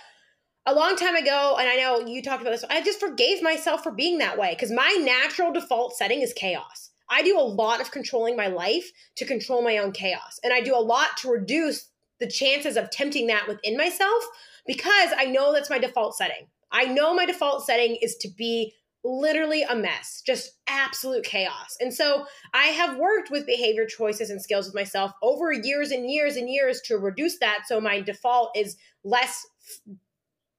a 0.66 0.74
long 0.74 0.96
time 0.96 1.16
ago, 1.16 1.58
and 1.60 1.70
I 1.70 1.76
know 1.76 2.08
you 2.08 2.24
talked 2.24 2.42
about 2.42 2.50
this, 2.50 2.66
I 2.68 2.82
just 2.82 3.00
forgave 3.00 3.44
myself 3.44 3.84
for 3.84 3.92
being 3.92 4.18
that 4.18 4.40
way 4.40 4.56
because 4.56 4.72
my 4.72 4.90
natural 5.00 5.54
default 5.54 5.96
setting 5.96 6.22
is 6.22 6.34
chaos. 6.34 6.90
I 7.12 7.22
do 7.22 7.38
a 7.38 7.42
lot 7.42 7.80
of 7.80 7.92
controlling 7.92 8.36
my 8.36 8.48
life 8.48 8.90
to 9.18 9.26
control 9.26 9.62
my 9.62 9.78
own 9.78 9.92
chaos. 9.92 10.40
And 10.44 10.52
I 10.52 10.62
do 10.62 10.76
a 10.76 10.82
lot 10.82 11.10
to 11.18 11.30
reduce 11.30 11.92
the 12.24 12.30
chances 12.30 12.78
of 12.78 12.90
tempting 12.90 13.28
that 13.28 13.50
within 13.50 13.76
myself 13.76 14.24
because 14.66 15.10
I 15.18 15.26
know 15.26 15.52
that's 15.52 15.70
my 15.70 15.78
default 15.78 16.16
setting. 16.16 16.48
I 16.72 16.86
know 16.86 17.14
my 17.14 17.26
default 17.26 17.66
setting 17.66 17.98
is 18.02 18.16
to 18.22 18.30
be 18.30 18.74
literally 19.04 19.64
a 19.64 19.76
mess, 19.76 20.24
just 20.26 20.54
absolute 20.68 21.26
chaos. 21.26 21.76
And 21.82 21.94
so 21.94 22.26
I 22.54 22.68
have 22.68 22.98
worked 22.98 23.30
with 23.30 23.46
behavior 23.46 23.86
choices 23.86 24.30
and 24.30 24.42
skills 24.42 24.68
with 24.68 24.74
myself 24.74 25.12
over 25.22 25.52
years 25.52 25.92
and 25.92 26.10
years 26.10 26.38
and 26.38 26.50
years 26.50 26.80
to 26.86 26.98
reduce 26.98 27.40
that 27.40 27.64
so 27.68 27.82
my 27.82 28.00
default 28.00 28.56
is 28.56 28.78
less 29.04 29.46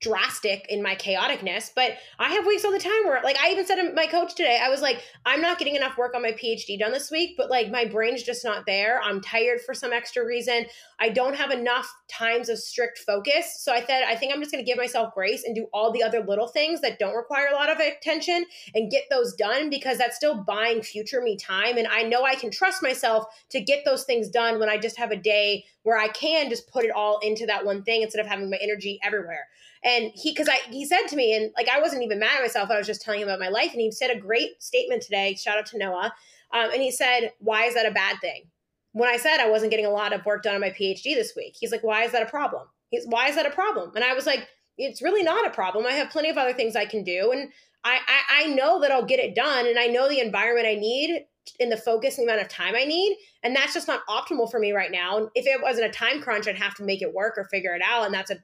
drastic 0.05 0.67
in 0.69 0.83
my 0.83 0.95
chaoticness, 0.95 1.71
but 1.75 1.93
I 2.19 2.29
have 2.35 2.47
weeks 2.47 2.65
all 2.65 2.71
the 2.71 2.79
time 2.79 3.07
where, 3.07 3.23
like, 3.23 3.39
I 3.39 3.51
even 3.51 3.65
said 3.65 3.77
to 3.77 3.95
my 3.95 4.07
coach 4.07 4.35
today, 4.35 4.61
I 4.63 4.69
was 4.69 4.83
like, 4.83 5.03
I'm 5.25 5.41
not 5.41 5.59
getting 5.59 5.77
enough 5.77 5.97
work 5.97 6.15
on 6.15 6.21
my 6.21 6.33
PhD 6.33 6.79
done 6.79 6.93
this 6.93 7.11
week, 7.11 7.37
but 7.39 7.49
like, 7.49 7.71
my 7.71 7.87
brain's 7.87 8.23
just 8.23 8.45
not 8.45 8.67
there. 8.67 9.01
I'm 9.03 9.23
tired 9.23 9.63
for 9.63 9.73
some 9.73 9.93
extra 9.95 10.25
reason. 10.25 10.67
I 11.01 11.09
don't 11.09 11.35
have 11.35 11.51
enough 11.51 11.91
times 12.09 12.51
of 12.51 12.59
strict 12.59 12.99
focus. 12.99 13.63
So 13.63 13.73
I 13.73 13.83
said, 13.83 14.05
I 14.07 14.15
think 14.15 14.35
I'm 14.35 14.41
just 14.41 14.53
going 14.53 14.63
to 14.63 14.71
give 14.71 14.79
myself 14.79 15.15
grace 15.15 15.45
and 15.45 15.55
do 15.55 15.69
all 15.73 15.91
the 15.91 16.03
other 16.03 16.23
little 16.23 16.49
things 16.49 16.83
that 16.83 16.99
don't 16.99 17.17
require 17.17 17.49
a 17.51 17.55
lot 17.55 17.71
of 17.71 17.79
attention 17.79 18.45
and 18.75 18.91
get 18.91 19.05
those 19.11 19.35
done 19.35 19.71
because 19.71 19.97
that's 19.97 20.17
still 20.17 20.45
buying 20.45 20.83
future 20.83 21.23
me 21.23 21.37
time. 21.39 21.79
And 21.79 21.89
I 21.89 22.03
know 22.03 22.25
I 22.25 22.35
can 22.35 22.51
trust 22.51 22.83
myself 22.83 23.25
to 23.51 23.61
get 23.61 23.85
those 23.87 24.05
things 24.05 24.29
done 24.29 24.61
when 24.61 24.69
I 24.69 24.77
just 24.77 24.99
have 24.99 25.11
a 25.11 25.17
day 25.17 25.65
where 25.83 25.99
I 25.99 26.09
can 26.09 26.51
just 26.51 26.71
put 26.71 26.85
it 26.85 26.91
all 26.91 27.19
into 27.21 27.47
that 27.47 27.65
one 27.65 27.83
thing 27.83 28.03
instead 28.03 28.21
of 28.21 28.27
having 28.27 28.51
my 28.51 28.59
energy 28.61 28.99
everywhere. 29.03 29.47
And 29.85 30.13
he, 30.15 30.33
because 30.33 30.49
I, 30.49 30.59
he 30.71 30.87
said 30.87 31.07
to 31.09 31.17
me, 31.17 31.37
and 31.37 31.53
like 31.57 31.69
I 31.69 31.81
wasn't 31.81 32.03
even 32.03 32.19
mad 32.19 32.37
at 32.37 32.43
myself. 32.43 32.71
I 32.71 32.79
was 32.79 32.87
just 32.87 33.03
telling 33.03 33.21
him 33.21 33.29
about 33.29 33.39
my 33.39 33.49
life, 33.49 33.73
and 33.73 33.81
he 33.81 33.91
said 33.91 34.11
a 34.11 34.19
great 34.19 34.63
statement 34.63 35.03
today. 35.03 35.35
Shout 35.35 35.59
out 35.59 35.67
to 35.67 35.79
Noah. 35.79 36.15
Um, 36.53 36.71
and 36.73 36.81
he 36.81 36.91
said, 36.91 37.33
"Why 37.39 37.65
is 37.65 37.75
that 37.75 37.87
a 37.87 37.91
bad 37.91 38.21
thing?" 38.21 38.45
When 38.93 39.11
I 39.11 39.19
said 39.19 39.41
I 39.41 39.51
wasn't 39.51 39.71
getting 39.71 39.87
a 39.87 39.91
lot 39.91 40.13
of 40.13 40.25
work 40.25 40.43
done 40.43 40.55
on 40.55 40.61
my 40.61 40.71
PhD 40.71 41.15
this 41.15 41.35
week, 41.37 41.57
he's 41.59 41.71
like, 41.71 41.85
"Why 41.85 42.05
is 42.05 42.13
that 42.13 42.23
a 42.23 42.31
problem?" 42.31 42.67
He's, 42.91 43.05
"Why 43.07 43.29
is 43.29 43.37
that 43.37 43.47
a 43.47 43.51
problem?" 43.51 43.93
And 43.95 44.05
I 44.05 44.15
was 44.15 44.25
like, 44.25 44.49
"It's 44.79 45.03
really 45.03 45.23
not 45.23 45.47
a 45.47 45.51
problem. 45.51 45.85
I 45.87 45.93
have 45.93 46.11
plenty 46.11 46.31
of 46.31 46.39
other 46.39 46.55
things 46.55 46.77
I 46.77 46.87
can 46.87 47.05
do, 47.05 47.31
and 47.33 47.51
I, 47.85 47.99
I, 48.07 48.45
I 48.45 48.47
know 48.47 48.81
that 48.81 48.91
I'll 48.91 49.05
get 49.05 49.21
it 49.21 49.35
done, 49.35 49.67
and 49.67 49.79
I 49.79 49.89
know 49.89 50.09
the 50.09 50.21
environment 50.21 50.67
I 50.67 50.77
need 50.77 51.27
in 51.61 51.69
the 51.69 51.77
focus 51.77 52.19
and 52.19 52.27
the 52.27 52.33
amount 52.33 52.45
of 52.45 52.53
time 52.53 52.75
I 52.75 52.85
need. 52.85 53.17
And 53.43 53.55
that's 53.55 53.75
just 53.75 53.89
not 53.89 54.07
optimal 54.09 54.51
for 54.51 54.59
me 54.59 54.73
right 54.73 54.91
now. 54.91 55.19
And 55.19 55.29
if 55.35 55.47
it 55.47 55.63
wasn't 55.63 55.87
a 55.87 55.91
time 55.91 56.21
crunch, 56.21 56.49
I'd 56.49 56.57
have 56.57 56.75
to 56.77 56.85
make 56.85 57.03
it 57.03 57.13
work 57.13 57.35
or 57.37 57.45
figure 57.45 57.75
it 57.75 57.83
out. 57.85 58.07
And 58.07 58.15
that's 58.15 58.31
a 58.31 58.39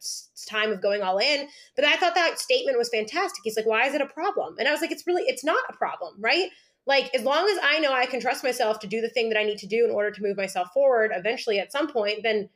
time 0.48 0.70
of 0.70 0.82
going 0.82 1.02
all 1.02 1.18
in. 1.18 1.48
But 1.76 1.84
I 1.84 1.96
thought 1.96 2.14
that 2.14 2.38
statement 2.38 2.78
was 2.78 2.88
fantastic. 2.88 3.42
He's 3.44 3.56
like, 3.56 3.66
why 3.66 3.86
is 3.86 3.94
it 3.94 4.00
a 4.00 4.06
problem? 4.06 4.56
And 4.58 4.68
I 4.68 4.72
was 4.72 4.80
like, 4.80 4.92
it's 4.92 5.06
really, 5.06 5.22
it's 5.22 5.44
not 5.44 5.62
a 5.68 5.72
problem, 5.72 6.14
right? 6.18 6.50
Like, 6.86 7.14
as 7.14 7.22
long 7.22 7.48
as 7.48 7.58
I 7.62 7.78
know 7.78 7.92
I 7.92 8.06
can 8.06 8.20
trust 8.20 8.42
myself 8.42 8.80
to 8.80 8.86
do 8.86 9.00
the 9.00 9.08
thing 9.08 9.28
that 9.28 9.38
I 9.38 9.44
need 9.44 9.58
to 9.58 9.66
do 9.66 9.84
in 9.84 9.90
order 9.90 10.10
to 10.10 10.22
move 10.22 10.36
myself 10.36 10.68
forward 10.72 11.12
eventually 11.14 11.58
at 11.58 11.72
some 11.72 11.88
point, 11.88 12.22
then 12.22 12.48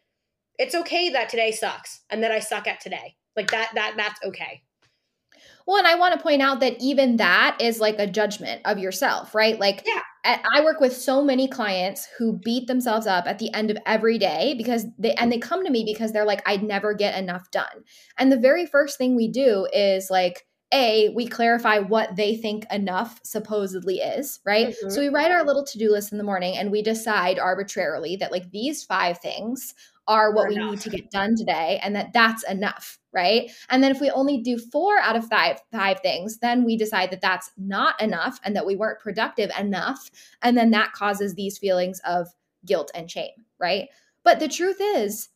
it's 0.59 0.75
okay 0.75 1.11
that 1.11 1.29
today 1.29 1.53
sucks 1.53 2.01
and 2.11 2.23
that 2.23 2.33
I 2.33 2.41
suck 2.41 2.67
at 2.67 2.81
today. 2.81 3.17
Like 3.37 3.51
that, 3.51 3.71
that, 3.75 3.95
that's 3.97 4.21
okay. 4.25 4.63
Well, 5.66 5.79
and 5.79 5.87
I 5.87 5.94
want 5.94 6.14
to 6.14 6.20
point 6.20 6.42
out 6.42 6.61
that 6.61 6.77
even 6.81 7.16
that 7.16 7.57
is 7.61 7.81
like 7.81 7.98
a 7.98 8.07
judgment 8.07 8.61
of 8.64 8.79
yourself, 8.79 9.35
right? 9.35 9.59
Like, 9.59 9.83
yeah. 9.87 10.00
I 10.27 10.62
work 10.62 10.81
with 10.81 10.96
so 10.96 11.22
many 11.22 11.48
clients 11.48 12.09
who 12.18 12.38
beat 12.42 12.66
themselves 12.66 13.07
up 13.07 13.27
at 13.27 13.38
the 13.38 13.53
end 13.53 13.70
of 13.70 13.77
every 13.85 14.16
day 14.16 14.55
because 14.57 14.87
they 14.98 15.12
and 15.14 15.31
they 15.31 15.38
come 15.38 15.64
to 15.64 15.70
me 15.70 15.85
because 15.85 16.12
they're 16.12 16.24
like, 16.24 16.42
I'd 16.46 16.62
never 16.62 16.94
get 16.94 17.18
enough 17.18 17.50
done. 17.50 17.85
And 18.18 18.33
the 18.33 18.38
very 18.38 18.64
first 18.64 18.96
thing 18.96 19.16
we 19.16 19.29
do 19.29 19.66
is 19.72 20.09
like, 20.11 20.46
a 20.72 21.11
we 21.11 21.27
clarify 21.27 21.79
what 21.79 22.16
they 22.16 22.37
think 22.37 22.64
enough 22.70 23.20
supposedly 23.22 23.96
is 23.98 24.40
right 24.44 24.68
mm-hmm. 24.68 24.90
so 24.90 25.00
we 25.00 25.09
write 25.09 25.31
our 25.31 25.44
little 25.44 25.64
to-do 25.64 25.90
list 25.90 26.11
in 26.11 26.18
the 26.18 26.24
morning 26.24 26.57
and 26.57 26.70
we 26.70 26.83
decide 26.83 27.38
arbitrarily 27.38 28.16
that 28.16 28.33
like 28.33 28.50
these 28.50 28.83
five 28.83 29.18
things 29.18 29.74
are 30.09 30.35
what 30.35 30.48
we 30.48 30.57
need 30.57 30.81
to 30.81 30.90
get 30.90 31.11
done 31.11 31.37
today 31.37 31.79
and 31.83 31.94
that 31.94 32.12
that's 32.12 32.42
enough 32.44 32.98
right? 33.14 33.50
And 33.70 33.83
then 33.83 33.90
if 33.90 34.00
we 34.00 34.11
only 34.11 34.38
do 34.38 34.59
four 34.59 34.98
out 34.98 35.16
of 35.16 35.29
five 35.29 35.61
five 35.72 36.00
things 36.00 36.38
then 36.38 36.64
we 36.64 36.77
decide 36.77 37.11
that 37.11 37.20
that's 37.20 37.50
not 37.57 38.00
enough 38.00 38.40
and 38.44 38.55
that 38.57 38.66
we 38.66 38.77
weren't 38.77 39.00
productive 39.00 39.50
enough. 39.59 40.11
And 40.42 40.57
then 40.57 40.70
that 40.70 40.92
causes 40.92 41.35
these 41.35 41.59
feelings 41.59 42.00
of 42.07 42.29
guilt 42.66 42.90
and 42.94 43.11
shame 43.11 43.31
right? 43.59 43.88
But 44.24 44.40
the 44.40 44.48
truth 44.48 44.79
is 44.81 45.29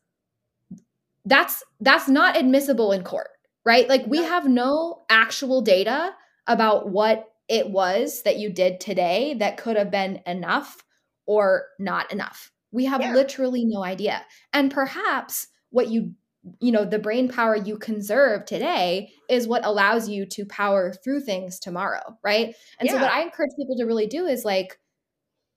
that's 1.24 1.62
that's 1.80 2.08
not 2.08 2.36
admissible 2.36 2.92
in 2.92 3.04
court 3.04 3.28
right? 3.68 3.86
Like 3.86 4.06
we 4.06 4.24
have 4.24 4.48
no 4.48 5.02
actual 5.10 5.60
data 5.60 6.14
about 6.46 6.88
what 6.88 7.26
it 7.48 7.68
was 7.68 8.22
that 8.22 8.38
you 8.38 8.50
did 8.50 8.80
today 8.80 9.34
that 9.40 9.58
could 9.58 9.76
have 9.76 9.90
been 9.90 10.22
enough 10.26 10.82
or 11.26 11.66
not 11.78 12.10
enough. 12.10 12.50
We 12.72 12.86
have 12.86 13.02
yeah. 13.02 13.12
literally 13.12 13.66
no 13.66 13.84
idea. 13.84 14.24
And 14.54 14.70
perhaps 14.70 15.48
what 15.68 15.88
you 15.88 16.14
you 16.60 16.72
know 16.72 16.84
the 16.84 16.98
brain 16.98 17.28
power 17.28 17.56
you 17.56 17.78
conserve 17.78 18.44
today 18.44 19.10
is 19.28 19.48
what 19.48 19.64
allows 19.64 20.08
you 20.08 20.26
to 20.26 20.44
power 20.44 20.92
through 20.92 21.20
things 21.20 21.58
tomorrow 21.58 22.16
right? 22.22 22.54
And 22.78 22.88
yeah. 22.88 22.92
so 22.92 23.02
what 23.02 23.12
i 23.12 23.22
encourage 23.22 23.52
people 23.56 23.76
to 23.76 23.84
really 23.84 24.06
do 24.06 24.26
is 24.26 24.44
like 24.44 24.78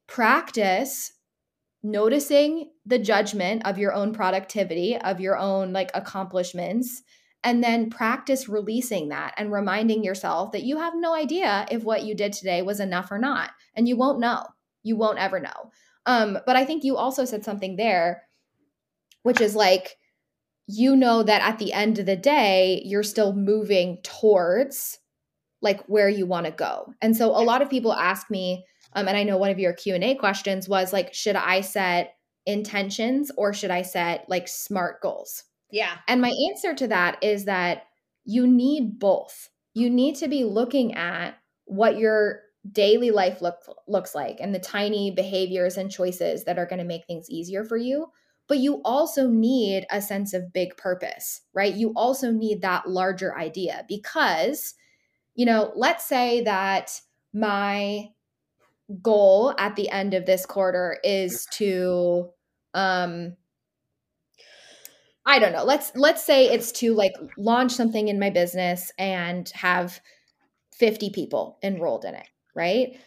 practice 0.08 1.14
noticing 1.84 2.70
the 2.86 3.00
judgment 3.00 3.66
of 3.66 3.78
your 3.78 3.94
own 3.94 4.14
productivity 4.14 4.98
of 4.98 5.20
your 5.20 5.38
own 5.38 5.74
like 5.74 5.90
accomplishments 5.94 7.02
and 7.44 7.64
then 7.64 7.90
practice 7.90 8.48
releasing 8.48 9.10
that 9.10 9.34
and 9.38 9.52
reminding 9.52 10.04
yourself 10.04 10.52
that 10.52 10.64
you 10.64 10.78
have 10.78 10.94
no 10.96 11.16
idea 11.16 11.66
if 11.72 11.84
what 11.84 12.04
you 12.04 12.14
did 12.14 12.34
today 12.34 12.62
was 12.62 12.80
enough 12.80 13.12
or 13.12 13.18
not 13.18 13.52
and 13.74 13.88
you 13.88 13.98
won't 13.98 14.20
know. 14.20 14.46
You 14.84 14.96
won't 14.96 15.18
ever 15.18 15.40
know. 15.40 15.72
Um 16.06 16.38
but 16.46 16.56
i 16.56 16.66
think 16.66 16.84
you 16.84 16.98
also 16.98 17.26
said 17.26 17.44
something 17.44 17.76
there 17.76 18.24
which 19.24 19.42
is 19.42 19.56
like 19.56 19.98
you 20.72 20.96
know 20.96 21.24
that 21.24 21.42
at 21.42 21.60
the 21.60 21.74
end 21.74 22.00
of 22.00 22.06
the 22.06 22.16
day 22.16 22.82
you're 22.86 23.04
still 23.04 23.34
moving 23.34 23.98
towards 24.04 25.00
like 25.62 25.84
where 25.86 26.10
you 26.10 26.26
want 26.26 26.46
to 26.46 26.52
go. 26.52 26.94
And 27.02 27.16
so 27.16 27.30
a 27.30 27.44
lot 27.44 27.62
of 27.62 27.70
people 27.70 27.94
ask 27.94 28.30
me 28.32 28.66
um, 28.94 29.08
and 29.08 29.16
i 29.16 29.24
know 29.24 29.38
one 29.38 29.52
of 29.52 29.60
your 29.60 29.74
q&a 29.74 30.16
questions 30.16 30.68
was 30.68 30.92
like 30.92 31.14
should 31.14 31.36
i 31.36 31.62
set 31.62 32.16
intentions 32.46 33.32
or 33.38 33.54
should 33.54 33.72
i 33.72 33.82
set 33.82 34.26
like 34.28 34.48
smart 34.48 35.02
goals? 35.02 35.44
Yeah. 35.72 35.98
And 36.08 36.22
my 36.22 36.34
answer 36.50 36.74
to 36.76 36.88
that 36.88 37.24
is 37.24 37.46
that 37.46 37.84
you 38.26 38.46
need 38.46 39.00
both. 39.00 39.50
You 39.74 39.90
need 39.90 40.16
to 40.16 40.28
be 40.28 40.44
looking 40.44 40.96
at 40.96 41.38
what 41.66 41.98
your 41.98 42.42
daily 42.70 43.10
life 43.12 43.42
look, 43.42 43.56
looks 43.88 44.14
like 44.14 44.38
and 44.40 44.54
the 44.54 44.60
tiny 44.60 45.12
behaviors 45.12 45.78
and 45.78 45.90
choices 45.90 46.44
that 46.44 46.60
are 46.60 46.66
going 46.66 46.80
to 46.80 46.86
make 46.86 47.06
things 47.08 47.30
easier 47.30 47.64
for 47.64 47.78
you 47.78 48.08
but 48.52 48.60
you 48.60 48.82
also 48.84 49.30
need 49.30 49.88
a 49.90 50.02
sense 50.02 50.34
of 50.34 50.52
big 50.52 50.76
purpose, 50.76 51.40
right? 51.54 51.74
You 51.74 51.94
also 51.96 52.34
need 52.34 52.64
that 52.64 52.86
larger 52.86 53.34
idea 53.38 53.86
because, 53.88 54.74
you 55.36 55.46
know, 55.46 55.72
let's 55.74 56.04
say 56.04 56.42
that 56.42 57.00
my 57.34 58.10
goal 59.02 59.56
at 59.58 59.78
the 59.78 59.88
end 59.88 60.14
of 60.14 60.26
this 60.26 60.46
quarter 60.46 60.98
is 61.02 61.48
to 61.52 62.30
um 62.74 63.38
I 65.26 65.40
don't 65.40 65.54
know. 65.54 65.64
Let's 65.64 65.94
let's 65.96 66.22
say 66.26 66.48
it's 66.50 66.74
to 66.74 66.94
like 66.94 67.14
launch 67.38 67.72
something 67.72 68.10
in 68.10 68.20
my 68.20 68.32
business 68.32 68.92
and 68.98 69.48
have 69.52 70.02
50 70.74 71.10
people 71.12 71.58
enrolled 71.64 72.04
in 72.04 72.16
it, 72.16 72.28
right? 72.54 73.00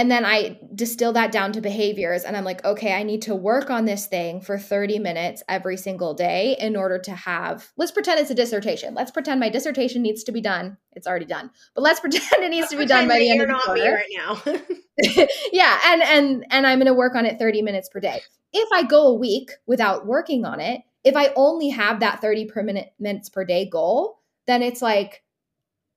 And 0.00 0.10
then 0.10 0.24
I 0.24 0.58
distill 0.74 1.12
that 1.12 1.30
down 1.30 1.52
to 1.52 1.60
behaviors 1.60 2.24
and 2.24 2.34
I'm 2.34 2.44
like, 2.44 2.64
okay, 2.64 2.94
I 2.94 3.02
need 3.02 3.20
to 3.22 3.34
work 3.34 3.68
on 3.68 3.84
this 3.84 4.06
thing 4.06 4.40
for 4.40 4.58
30 4.58 4.98
minutes 4.98 5.42
every 5.46 5.76
single 5.76 6.14
day 6.14 6.56
in 6.58 6.74
order 6.74 6.98
to 7.00 7.10
have, 7.10 7.70
let's 7.76 7.92
pretend 7.92 8.18
it's 8.18 8.30
a 8.30 8.34
dissertation. 8.34 8.94
Let's 8.94 9.10
pretend 9.10 9.40
my 9.40 9.50
dissertation 9.50 10.00
needs 10.00 10.24
to 10.24 10.32
be 10.32 10.40
done. 10.40 10.78
It's 10.92 11.06
already 11.06 11.26
done, 11.26 11.50
but 11.74 11.82
let's 11.82 12.00
pretend 12.04 12.42
it 12.42 12.48
needs 12.48 12.68
to 12.68 12.78
be 12.78 12.86
done 12.86 13.08
by 13.08 13.18
the 13.18 13.30
end 13.30 13.42
of 13.42 13.48
the 13.48 13.54
quarter. 13.62 13.92
right 13.92 14.08
now. 14.16 14.42
yeah. 15.52 15.78
And, 15.84 16.02
and, 16.02 16.46
and 16.48 16.66
I'm 16.66 16.78
going 16.78 16.86
to 16.86 16.94
work 16.94 17.14
on 17.14 17.26
it 17.26 17.38
30 17.38 17.60
minutes 17.60 17.90
per 17.90 18.00
day. 18.00 18.22
If 18.54 18.72
I 18.72 18.84
go 18.84 19.08
a 19.08 19.14
week 19.14 19.50
without 19.66 20.06
working 20.06 20.46
on 20.46 20.60
it, 20.60 20.80
if 21.04 21.14
I 21.14 21.30
only 21.36 21.68
have 21.68 22.00
that 22.00 22.22
30 22.22 22.46
per 22.46 22.62
minute 22.62 22.94
minutes 22.98 23.28
per 23.28 23.44
day 23.44 23.68
goal, 23.68 24.18
then 24.46 24.62
it's 24.62 24.80
like, 24.80 25.22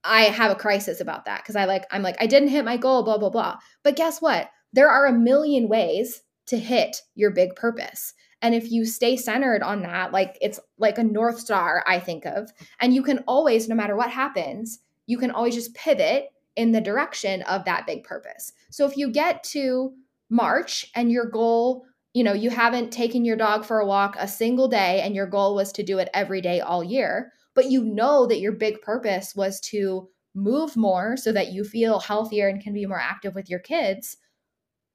I 0.03 0.23
have 0.23 0.51
a 0.51 0.55
crisis 0.55 0.99
about 0.99 1.25
that 1.25 1.41
because 1.41 1.55
I 1.55 1.65
like 1.65 1.85
I'm 1.91 2.01
like 2.01 2.17
I 2.19 2.27
didn't 2.27 2.49
hit 2.49 2.65
my 2.65 2.77
goal 2.77 3.03
blah 3.03 3.17
blah 3.17 3.29
blah. 3.29 3.57
But 3.83 3.95
guess 3.95 4.21
what? 4.21 4.49
There 4.73 4.89
are 4.89 5.05
a 5.05 5.13
million 5.13 5.67
ways 5.67 6.21
to 6.47 6.57
hit 6.57 6.97
your 7.15 7.31
big 7.31 7.55
purpose. 7.55 8.13
And 8.41 8.53
if 8.53 8.71
you 8.71 8.85
stay 8.85 9.15
centered 9.15 9.63
on 9.63 9.81
that, 9.83 10.11
like 10.11 10.37
it's 10.41 10.59
like 10.77 10.97
a 10.97 11.03
north 11.03 11.39
star 11.39 11.83
I 11.87 11.99
think 11.99 12.25
of, 12.25 12.51
and 12.81 12.93
you 12.93 13.03
can 13.03 13.19
always 13.27 13.69
no 13.69 13.75
matter 13.75 13.95
what 13.95 14.09
happens, 14.09 14.79
you 15.05 15.17
can 15.17 15.31
always 15.31 15.55
just 15.55 15.73
pivot 15.75 16.27
in 16.55 16.71
the 16.71 16.81
direction 16.81 17.41
of 17.43 17.65
that 17.65 17.87
big 17.87 18.03
purpose. 18.03 18.51
So 18.69 18.85
if 18.85 18.97
you 18.97 19.11
get 19.11 19.43
to 19.45 19.93
March 20.29 20.85
and 20.95 21.11
your 21.11 21.25
goal 21.25 21.85
you 22.13 22.23
know, 22.23 22.33
you 22.33 22.51
haven't 22.51 22.91
taken 22.91 23.25
your 23.25 23.35
dog 23.35 23.65
for 23.65 23.79
a 23.79 23.85
walk 23.87 24.15
a 24.19 24.27
single 24.27 24.67
day 24.67 25.01
and 25.01 25.15
your 25.15 25.25
goal 25.25 25.55
was 25.55 25.71
to 25.73 25.83
do 25.83 25.97
it 25.97 26.09
every 26.13 26.41
day 26.41 26.61
all 26.61 26.83
year 26.83 27.33
but 27.55 27.69
you 27.69 27.83
know 27.83 28.25
that 28.27 28.39
your 28.39 28.51
big 28.51 28.81
purpose 28.81 29.35
was 29.35 29.59
to 29.61 30.09
move 30.35 30.75
more 30.75 31.15
so 31.15 31.31
that 31.31 31.51
you 31.51 31.63
feel 31.63 31.99
healthier 31.99 32.47
and 32.47 32.61
can 32.61 32.73
be 32.73 32.85
more 32.85 32.99
active 32.99 33.35
with 33.35 33.49
your 33.49 33.59
kids, 33.59 34.17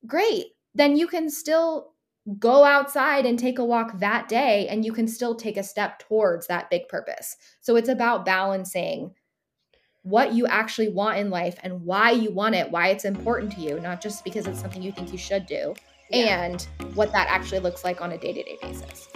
great. 0.07 0.47
Then 0.75 0.97
you 0.97 1.07
can 1.07 1.31
still 1.31 1.93
go 2.39 2.65
outside 2.65 3.25
and 3.25 3.39
take 3.39 3.59
a 3.59 3.65
walk 3.65 4.01
that 4.01 4.29
day 4.29 4.69
and 4.69 4.85
you 4.85 4.93
can 4.93 5.09
still 5.09 5.35
take 5.35 5.57
a 5.57 5.63
step 5.63 5.99
towards 5.99 6.47
that 6.47 6.69
big 6.71 6.89
purpose. 6.89 7.37
So 7.61 7.77
it's 7.77 7.89
about 7.89 8.27
balancing 8.27 9.15
what 10.03 10.33
you 10.33 10.47
actually 10.47 10.89
want 10.89 11.19
in 11.19 11.31
life 11.31 11.59
and 11.63 11.85
why 11.85 12.11
you 12.11 12.31
want 12.31 12.55
it, 12.55 12.71
why 12.71 12.89
it's 12.89 13.05
important 13.05 13.53
to 13.53 13.61
you, 13.61 13.81
not 13.81 14.01
just 14.01 14.25
because 14.25 14.47
it's 14.47 14.61
something 14.61 14.83
you 14.83 14.93
think 14.93 15.13
you 15.13 15.19
should 15.19 15.47
do, 15.47 15.75
yeah. 16.11 16.45
and 16.45 16.63
what 16.95 17.13
that 17.13 17.29
actually 17.29 17.61
looks 17.61 17.85
like 17.85 18.01
on 18.01 18.13
a 18.13 18.19
day 18.19 18.33
to 18.33 18.43
day 18.43 18.59
basis. 18.63 19.08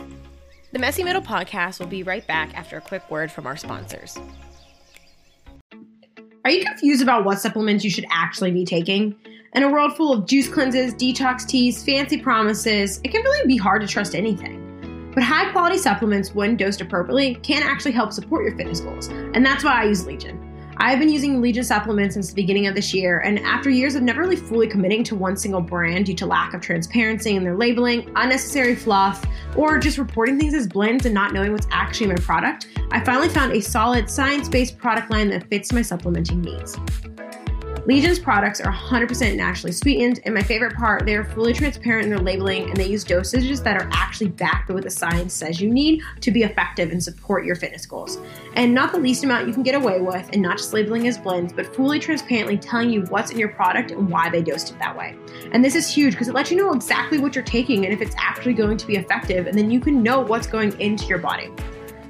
The 0.72 0.78
Messy 0.78 1.04
Middle 1.04 1.20
podcast 1.20 1.80
will 1.80 1.86
be 1.86 2.02
right 2.02 2.26
back 2.26 2.56
after 2.56 2.78
a 2.78 2.80
quick 2.80 3.10
word 3.10 3.30
from 3.30 3.46
our 3.46 3.58
sponsors. 3.58 4.18
Are 6.46 6.50
you 6.50 6.64
confused 6.64 7.02
about 7.02 7.26
what 7.26 7.40
supplements 7.40 7.84
you 7.84 7.90
should 7.90 8.06
actually 8.10 8.52
be 8.52 8.64
taking? 8.64 9.14
In 9.52 9.64
a 9.64 9.70
world 9.70 9.94
full 9.98 10.14
of 10.14 10.26
juice 10.26 10.48
cleanses, 10.48 10.94
detox 10.94 11.46
teas, 11.46 11.84
fancy 11.84 12.16
promises, 12.16 13.02
it 13.04 13.10
can 13.10 13.22
really 13.22 13.46
be 13.46 13.58
hard 13.58 13.82
to 13.82 13.86
trust 13.86 14.14
anything. 14.14 15.10
But 15.14 15.24
high 15.24 15.52
quality 15.52 15.76
supplements, 15.76 16.34
when 16.34 16.56
dosed 16.56 16.80
appropriately, 16.80 17.34
can 17.42 17.62
actually 17.62 17.92
help 17.92 18.10
support 18.10 18.42
your 18.46 18.56
fitness 18.56 18.80
goals. 18.80 19.08
And 19.08 19.44
that's 19.44 19.64
why 19.64 19.82
I 19.82 19.84
use 19.84 20.06
Legion. 20.06 20.48
I've 20.78 20.98
been 20.98 21.10
using 21.10 21.42
Legion 21.42 21.64
supplements 21.64 22.14
since 22.14 22.30
the 22.30 22.34
beginning 22.34 22.66
of 22.66 22.74
this 22.74 22.94
year, 22.94 23.18
and 23.18 23.38
after 23.40 23.68
years 23.68 23.94
of 23.94 24.02
never 24.02 24.22
really 24.22 24.36
fully 24.36 24.68
committing 24.68 25.04
to 25.04 25.14
one 25.14 25.36
single 25.36 25.60
brand 25.60 26.06
due 26.06 26.14
to 26.14 26.24
lack 26.24 26.54
of 26.54 26.62
transparency 26.62 27.36
in 27.36 27.44
their 27.44 27.56
labeling, 27.56 28.10
unnecessary 28.16 28.74
fluff, 28.74 29.22
or 29.56 29.78
just 29.78 29.98
reporting 29.98 30.38
things 30.38 30.54
as 30.54 30.66
blends 30.66 31.06
and 31.06 31.14
not 31.14 31.32
knowing 31.32 31.52
what's 31.52 31.66
actually 31.70 32.06
my 32.06 32.16
product, 32.16 32.68
I 32.90 33.00
finally 33.04 33.28
found 33.28 33.52
a 33.52 33.60
solid 33.60 34.10
science 34.10 34.48
based 34.48 34.78
product 34.78 35.10
line 35.10 35.28
that 35.30 35.48
fits 35.48 35.72
my 35.72 35.82
supplementing 35.82 36.42
needs. 36.42 36.76
Legion's 37.84 38.20
products 38.20 38.60
are 38.60 38.72
100% 38.72 39.36
naturally 39.36 39.72
sweetened, 39.72 40.20
and 40.24 40.32
my 40.32 40.42
favorite 40.42 40.76
part, 40.76 41.04
they 41.04 41.16
are 41.16 41.24
fully 41.24 41.52
transparent 41.52 42.04
in 42.04 42.10
their 42.10 42.20
labeling 42.20 42.68
and 42.68 42.76
they 42.76 42.86
use 42.86 43.04
dosages 43.04 43.60
that 43.64 43.76
are 43.76 43.88
actually 43.90 44.30
backed 44.30 44.68
by 44.68 44.74
what 44.74 44.84
the 44.84 44.90
science 44.90 45.34
says 45.34 45.60
you 45.60 45.68
need 45.68 46.00
to 46.20 46.30
be 46.30 46.44
effective 46.44 46.92
and 46.92 47.02
support 47.02 47.44
your 47.44 47.56
fitness 47.56 47.84
goals. 47.84 48.18
And 48.54 48.72
not 48.72 48.92
the 48.92 49.00
least 49.00 49.24
amount 49.24 49.48
you 49.48 49.52
can 49.52 49.64
get 49.64 49.74
away 49.74 50.00
with, 50.00 50.28
and 50.32 50.40
not 50.40 50.58
just 50.58 50.72
labeling 50.72 51.08
as 51.08 51.18
blends, 51.18 51.52
but 51.52 51.74
fully 51.74 51.98
transparently 51.98 52.56
telling 52.56 52.88
you 52.88 53.02
what's 53.06 53.32
in 53.32 53.38
your 53.38 53.48
product 53.48 53.90
and 53.90 54.08
why 54.08 54.30
they 54.30 54.42
dosed 54.42 54.70
it 54.70 54.78
that 54.78 54.96
way. 54.96 55.16
And 55.50 55.64
this 55.64 55.74
is 55.74 55.92
huge 55.92 56.12
because 56.12 56.28
it 56.28 56.34
lets 56.34 56.52
you 56.52 56.58
know 56.58 56.72
exactly 56.72 57.18
what 57.18 57.34
you're 57.34 57.42
taking 57.42 57.84
and 57.84 57.92
if 57.92 58.00
it's 58.00 58.14
actually 58.16 58.54
going 58.54 58.76
to 58.76 58.86
be 58.86 58.94
effective, 58.94 59.48
and 59.48 59.58
then 59.58 59.72
you 59.72 59.80
can 59.80 60.04
know 60.04 60.20
what's 60.20 60.46
going 60.46 60.80
into 60.80 61.06
your 61.06 61.18
body. 61.18 61.50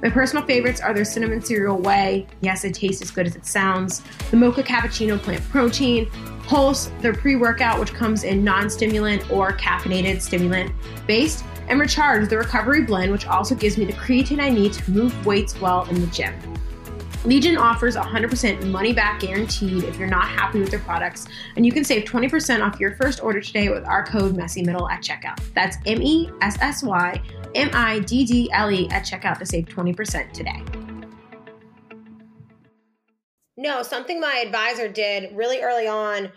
My 0.03 0.09
personal 0.09 0.45
favorites 0.45 0.81
are 0.81 0.93
their 0.93 1.05
cinnamon 1.05 1.41
cereal 1.41 1.77
whey. 1.77 2.27
Yes, 2.41 2.65
it 2.65 2.73
tastes 2.73 3.01
as 3.01 3.09
good 3.09 3.25
as 3.25 3.37
it 3.37 3.45
sounds. 3.45 4.03
The 4.31 4.35
mocha 4.35 4.61
cappuccino 4.61 5.17
plant 5.17 5.41
protein. 5.49 6.11
Pulse, 6.45 6.91
their 6.99 7.13
pre 7.13 7.37
workout, 7.37 7.79
which 7.79 7.93
comes 7.93 8.25
in 8.25 8.43
non 8.43 8.69
stimulant 8.69 9.31
or 9.31 9.53
caffeinated 9.53 10.19
stimulant 10.19 10.73
based. 11.07 11.45
And 11.69 11.79
Recharge, 11.79 12.27
the 12.27 12.37
recovery 12.37 12.83
blend, 12.83 13.13
which 13.13 13.25
also 13.27 13.55
gives 13.55 13.77
me 13.77 13.85
the 13.85 13.93
creatine 13.93 14.41
I 14.41 14.49
need 14.49 14.73
to 14.73 14.91
move 14.91 15.25
weights 15.25 15.59
well 15.61 15.85
in 15.85 16.01
the 16.01 16.07
gym. 16.07 16.33
Legion 17.23 17.55
offers 17.55 17.95
100% 17.95 18.65
money 18.65 18.91
back 18.91 19.21
guaranteed 19.21 19.85
if 19.85 19.97
you're 19.97 20.09
not 20.09 20.25
happy 20.27 20.59
with 20.59 20.69
their 20.69 20.79
products, 20.79 21.25
and 21.55 21.65
you 21.65 21.71
can 21.71 21.85
save 21.85 22.03
20% 22.03 22.61
off 22.61 22.77
your 22.81 22.97
first 22.97 23.23
order 23.23 23.39
today 23.39 23.69
with 23.69 23.85
our 23.85 24.05
code 24.05 24.35
MESSYMIDDLE 24.35 24.91
at 24.91 25.01
checkout. 25.01 25.39
That's 25.53 25.77
M 25.85 26.01
E 26.01 26.29
S 26.41 26.57
S 26.59 26.83
Y 26.83 27.21
M 27.55 27.69
I 27.73 27.99
D 27.99 28.25
D 28.25 28.49
L 28.51 28.71
E 28.71 28.87
at 28.89 29.03
checkout 29.03 29.39
to 29.39 29.45
save 29.45 29.65
20% 29.65 30.31
today. 30.31 30.63
No, 33.55 33.83
something 33.83 34.19
my 34.19 34.43
advisor 34.45 34.87
did 34.87 35.35
really 35.35 35.61
early 35.61 35.87
on 35.87 36.31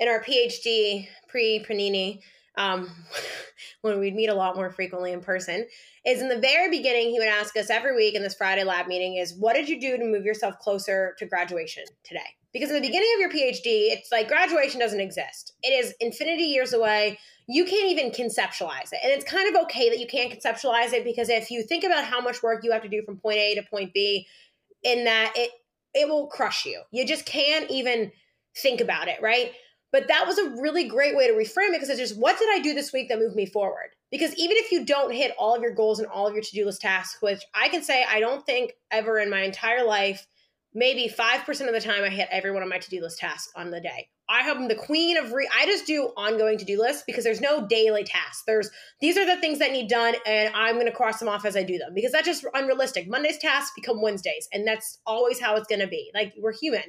in 0.00 0.08
our 0.08 0.22
PhD 0.22 1.06
pre 1.28 1.64
Panini, 1.68 2.20
um, 2.56 2.90
when 3.82 4.00
we'd 4.00 4.14
meet 4.14 4.28
a 4.28 4.34
lot 4.34 4.56
more 4.56 4.70
frequently 4.70 5.12
in 5.12 5.20
person, 5.20 5.66
is 6.06 6.20
in 6.20 6.28
the 6.28 6.38
very 6.38 6.70
beginning, 6.70 7.10
he 7.10 7.18
would 7.18 7.28
ask 7.28 7.56
us 7.56 7.70
every 7.70 7.94
week 7.94 8.14
in 8.14 8.22
this 8.22 8.34
Friday 8.34 8.64
lab 8.64 8.86
meeting 8.86 9.16
is 9.16 9.34
what 9.34 9.54
did 9.54 9.68
you 9.68 9.80
do 9.80 9.96
to 9.96 10.04
move 10.04 10.24
yourself 10.24 10.58
closer 10.58 11.14
to 11.18 11.26
graduation 11.26 11.84
today? 12.02 12.20
Because 12.52 12.70
in 12.70 12.76
the 12.76 12.86
beginning 12.86 13.08
of 13.14 13.20
your 13.20 13.30
PhD, 13.30 13.90
it's 13.90 14.12
like 14.12 14.28
graduation 14.28 14.78
doesn't 14.80 15.00
exist. 15.00 15.52
It 15.62 15.70
is 15.70 15.94
infinity 16.00 16.44
years 16.44 16.72
away. 16.72 17.18
You 17.46 17.64
can't 17.64 17.90
even 17.90 18.10
conceptualize 18.10 18.92
it. 18.92 19.00
And 19.02 19.12
it's 19.12 19.24
kind 19.24 19.54
of 19.54 19.62
okay 19.64 19.90
that 19.90 19.98
you 19.98 20.06
can't 20.06 20.32
conceptualize 20.32 20.92
it 20.92 21.04
because 21.04 21.28
if 21.28 21.50
you 21.50 21.62
think 21.62 21.84
about 21.84 22.04
how 22.04 22.20
much 22.20 22.42
work 22.42 22.64
you 22.64 22.72
have 22.72 22.82
to 22.82 22.88
do 22.88 23.02
from 23.02 23.18
point 23.18 23.38
A 23.38 23.54
to 23.56 23.62
point 23.62 23.92
B, 23.92 24.26
in 24.82 25.04
that 25.04 25.32
it 25.36 25.50
it 25.94 26.08
will 26.08 26.26
crush 26.26 26.66
you. 26.66 26.82
You 26.90 27.06
just 27.06 27.24
can't 27.24 27.70
even 27.70 28.10
think 28.56 28.80
about 28.80 29.08
it, 29.08 29.20
right? 29.22 29.52
But 29.92 30.08
that 30.08 30.26
was 30.26 30.38
a 30.38 30.50
really 30.60 30.88
great 30.88 31.14
way 31.14 31.28
to 31.28 31.34
reframe 31.34 31.68
it 31.68 31.74
because 31.74 31.88
it's 31.88 32.00
just 32.00 32.18
what 32.18 32.38
did 32.38 32.48
I 32.52 32.60
do 32.60 32.74
this 32.74 32.92
week 32.92 33.08
that 33.08 33.18
moved 33.18 33.36
me 33.36 33.46
forward? 33.46 33.90
Because 34.10 34.34
even 34.34 34.56
if 34.56 34.72
you 34.72 34.84
don't 34.84 35.12
hit 35.12 35.34
all 35.38 35.54
of 35.54 35.62
your 35.62 35.74
goals 35.74 35.98
and 35.98 36.08
all 36.08 36.26
of 36.26 36.34
your 36.34 36.42
to 36.42 36.50
do 36.50 36.64
list 36.64 36.80
tasks, 36.80 37.20
which 37.20 37.42
I 37.54 37.68
can 37.68 37.82
say 37.82 38.04
I 38.08 38.20
don't 38.20 38.44
think 38.44 38.72
ever 38.90 39.18
in 39.18 39.30
my 39.30 39.42
entire 39.42 39.84
life, 39.84 40.26
maybe 40.72 41.08
5% 41.08 41.48
of 41.66 41.72
the 41.72 41.80
time 41.80 42.02
I 42.02 42.08
hit 42.08 42.28
every 42.30 42.50
one 42.50 42.62
of 42.62 42.68
my 42.68 42.78
to 42.78 42.90
do 42.90 43.00
list 43.00 43.18
tasks 43.18 43.52
on 43.54 43.70
the 43.70 43.80
day. 43.80 44.08
I 44.28 44.40
am 44.40 44.68
the 44.68 44.74
queen 44.74 45.16
of 45.16 45.32
re 45.32 45.48
I 45.54 45.66
just 45.66 45.86
do 45.86 46.12
ongoing 46.16 46.58
to-do 46.58 46.80
lists 46.80 47.04
because 47.06 47.24
there's 47.24 47.40
no 47.40 47.66
daily 47.66 48.04
tasks. 48.04 48.44
There's 48.46 48.70
these 49.00 49.16
are 49.18 49.26
the 49.26 49.40
things 49.40 49.58
that 49.58 49.72
need 49.72 49.88
done 49.88 50.14
and 50.26 50.54
I'm 50.54 50.74
going 50.76 50.86
to 50.86 50.92
cross 50.92 51.18
them 51.18 51.28
off 51.28 51.44
as 51.44 51.56
I 51.56 51.62
do 51.62 51.78
them 51.78 51.92
because 51.94 52.12
that's 52.12 52.26
just 52.26 52.46
unrealistic. 52.54 53.08
Monday's 53.08 53.38
tasks 53.38 53.72
become 53.76 54.00
Wednesdays 54.00 54.48
and 54.52 54.66
that's 54.66 54.98
always 55.06 55.40
how 55.40 55.56
it's 55.56 55.66
going 55.66 55.80
to 55.80 55.86
be. 55.86 56.10
Like 56.14 56.34
we're 56.38 56.52
human. 56.52 56.84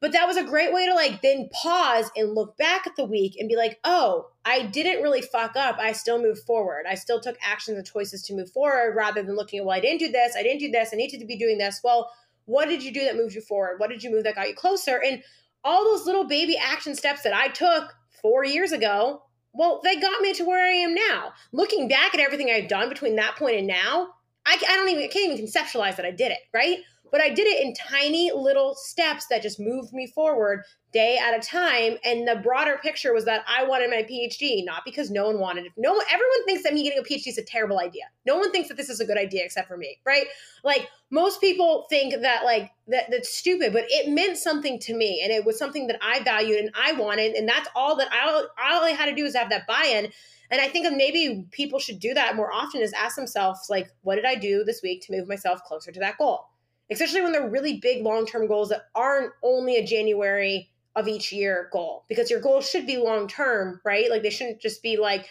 But 0.00 0.10
that 0.12 0.26
was 0.26 0.36
a 0.36 0.42
great 0.42 0.72
way 0.72 0.86
to 0.86 0.94
like 0.94 1.22
then 1.22 1.48
pause 1.52 2.10
and 2.16 2.34
look 2.34 2.56
back 2.56 2.88
at 2.88 2.96
the 2.96 3.04
week 3.04 3.36
and 3.38 3.48
be 3.48 3.54
like, 3.54 3.78
"Oh, 3.84 4.30
I 4.44 4.62
didn't 4.62 5.00
really 5.00 5.22
fuck 5.22 5.54
up. 5.54 5.76
I 5.78 5.92
still 5.92 6.20
moved 6.20 6.40
forward. 6.40 6.86
I 6.88 6.96
still 6.96 7.20
took 7.20 7.36
actions 7.40 7.76
and 7.76 7.86
choices 7.86 8.20
to 8.24 8.34
move 8.34 8.50
forward 8.50 8.96
rather 8.96 9.22
than 9.22 9.36
looking 9.36 9.60
at, 9.60 9.64
well, 9.64 9.76
I 9.76 9.80
didn't 9.80 10.00
do 10.00 10.10
this. 10.10 10.34
I 10.36 10.42
didn't 10.42 10.58
do 10.58 10.72
this. 10.72 10.90
I 10.92 10.96
needed 10.96 11.20
to 11.20 11.26
be 11.26 11.38
doing 11.38 11.56
this." 11.56 11.80
Well, 11.84 12.10
what 12.46 12.68
did 12.68 12.82
you 12.82 12.92
do 12.92 13.04
that 13.04 13.14
moved 13.14 13.36
you 13.36 13.40
forward? 13.42 13.78
What 13.78 13.90
did 13.90 14.02
you 14.02 14.10
move 14.10 14.24
that 14.24 14.34
got 14.34 14.48
you 14.48 14.56
closer? 14.56 15.00
And 15.00 15.22
all 15.64 15.84
those 15.84 16.06
little 16.06 16.24
baby 16.24 16.56
action 16.56 16.94
steps 16.94 17.22
that 17.22 17.34
I 17.34 17.48
took 17.48 17.94
four 18.20 18.44
years 18.44 18.72
ago, 18.72 19.22
well, 19.52 19.80
they 19.84 19.96
got 19.96 20.20
me 20.20 20.32
to 20.34 20.44
where 20.44 20.64
I 20.64 20.72
am 20.72 20.94
now. 20.94 21.32
Looking 21.52 21.88
back 21.88 22.14
at 22.14 22.20
everything 22.20 22.50
I've 22.50 22.68
done 22.68 22.88
between 22.88 23.16
that 23.16 23.36
point 23.36 23.56
and 23.56 23.66
now, 23.66 24.14
I, 24.46 24.54
I 24.68 24.76
don't 24.76 24.88
even 24.88 25.04
I 25.04 25.08
can't 25.08 25.32
even 25.32 25.44
conceptualize 25.44 25.96
that 25.96 26.06
I 26.06 26.10
did 26.10 26.32
it, 26.32 26.38
right? 26.54 26.78
But 27.10 27.20
I 27.20 27.28
did 27.28 27.46
it 27.46 27.62
in 27.62 27.74
tiny 27.74 28.32
little 28.32 28.74
steps 28.74 29.26
that 29.26 29.42
just 29.42 29.60
moved 29.60 29.92
me 29.92 30.06
forward 30.06 30.64
day 30.92 31.18
at 31.18 31.36
a 31.36 31.40
time. 31.40 31.96
And 32.04 32.26
the 32.28 32.36
broader 32.36 32.78
picture 32.82 33.12
was 33.12 33.24
that 33.24 33.44
I 33.48 33.64
wanted 33.64 33.90
my 33.90 34.02
PhD, 34.02 34.64
not 34.64 34.82
because 34.84 35.10
no 35.10 35.26
one 35.26 35.38
wanted 35.38 35.66
it. 35.66 35.72
No 35.76 35.92
one, 35.92 36.04
everyone 36.10 36.44
thinks 36.44 36.62
that 36.62 36.74
me 36.74 36.82
getting 36.82 36.98
a 36.98 37.02
PhD 37.02 37.28
is 37.28 37.38
a 37.38 37.44
terrible 37.44 37.80
idea. 37.80 38.04
No 38.26 38.36
one 38.36 38.52
thinks 38.52 38.68
that 38.68 38.76
this 38.76 38.90
is 38.90 39.00
a 39.00 39.04
good 39.04 39.18
idea 39.18 39.44
except 39.44 39.68
for 39.68 39.76
me, 39.76 39.98
right? 40.04 40.26
Like 40.64 40.88
most 41.10 41.40
people 41.40 41.86
think 41.88 42.14
that 42.22 42.44
like 42.44 42.70
that 42.88 43.10
that's 43.10 43.34
stupid, 43.34 43.72
but 43.72 43.84
it 43.88 44.10
meant 44.10 44.36
something 44.36 44.78
to 44.80 44.94
me, 44.94 45.20
and 45.22 45.32
it 45.32 45.44
was 45.44 45.58
something 45.58 45.86
that 45.88 45.98
I 46.02 46.22
valued 46.22 46.58
and 46.58 46.70
I 46.74 46.92
wanted, 46.92 47.34
and 47.34 47.48
that's 47.48 47.68
all 47.74 47.96
that 47.96 48.08
I 48.12 48.26
all 48.26 48.84
I 48.84 48.90
had 48.90 49.06
to 49.06 49.14
do 49.14 49.24
was 49.24 49.34
have 49.34 49.50
that 49.50 49.66
buy-in. 49.66 50.12
And 50.50 50.60
I 50.60 50.68
think 50.68 50.86
maybe 50.94 51.46
people 51.50 51.78
should 51.78 51.98
do 51.98 52.12
that 52.12 52.36
more 52.36 52.52
often 52.52 52.82
is 52.82 52.92
ask 52.92 53.16
themselves, 53.16 53.70
like, 53.70 53.88
what 54.02 54.16
did 54.16 54.26
I 54.26 54.34
do 54.34 54.64
this 54.64 54.82
week 54.82 55.02
to 55.06 55.12
move 55.12 55.26
myself 55.26 55.64
closer 55.64 55.90
to 55.90 56.00
that 56.00 56.18
goal? 56.18 56.44
Especially 56.90 57.22
when 57.22 57.32
they're 57.32 57.48
really 57.48 57.78
big 57.78 58.04
long 58.04 58.26
term 58.26 58.46
goals 58.46 58.68
that 58.68 58.82
aren't 58.94 59.32
only 59.42 59.76
a 59.76 59.86
January 59.86 60.68
of 60.94 61.08
each 61.08 61.32
year 61.32 61.68
goal 61.72 62.04
because 62.08 62.30
your 62.30 62.40
goals 62.40 62.68
should 62.68 62.86
be 62.86 62.96
long 62.96 63.28
term, 63.28 63.80
right? 63.84 64.10
Like 64.10 64.22
they 64.22 64.30
shouldn't 64.30 64.60
just 64.60 64.82
be 64.82 64.96
like, 64.96 65.28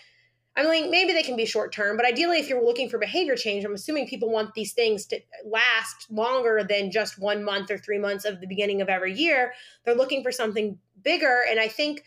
I 0.56 0.64
mean, 0.64 0.92
maybe 0.92 1.14
they 1.14 1.24
can 1.24 1.38
be 1.38 1.46
short 1.46 1.72
term, 1.72 1.96
but 1.96 2.06
ideally, 2.06 2.40
if 2.40 2.50
you're 2.50 2.64
looking 2.64 2.90
for 2.90 2.98
behavior 2.98 3.36
change, 3.36 3.64
I'm 3.64 3.74
assuming 3.74 4.08
people 4.08 4.30
want 4.30 4.54
these 4.54 4.74
things 4.74 5.06
to 5.08 5.20
last 5.46 6.08
longer 6.10 6.66
than 6.68 6.92
just 6.92 7.22
one 7.22 7.44
month 7.44 7.72
or 7.72 7.78
three 7.78 8.00
months 8.00 8.26
of 8.26 8.42
the 8.42 8.48
beginning 8.48 8.82
of 8.82 8.90
every 8.90 9.14
year. 9.14 9.54
They're 9.86 9.96
looking 9.96 10.24
for 10.24 10.32
something 10.32 10.78
bigger. 11.04 11.42
And 11.50 11.58
I 11.58 11.70
think 11.70 12.04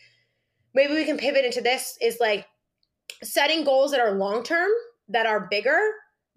maybe 0.75 0.93
we 0.93 1.05
can 1.05 1.17
pivot 1.17 1.45
into 1.45 1.61
this 1.61 1.97
is 2.01 2.19
like 2.19 2.45
setting 3.23 3.63
goals 3.63 3.91
that 3.91 3.99
are 3.99 4.11
long 4.11 4.43
term, 4.43 4.69
that 5.09 5.25
are 5.25 5.47
bigger, 5.49 5.79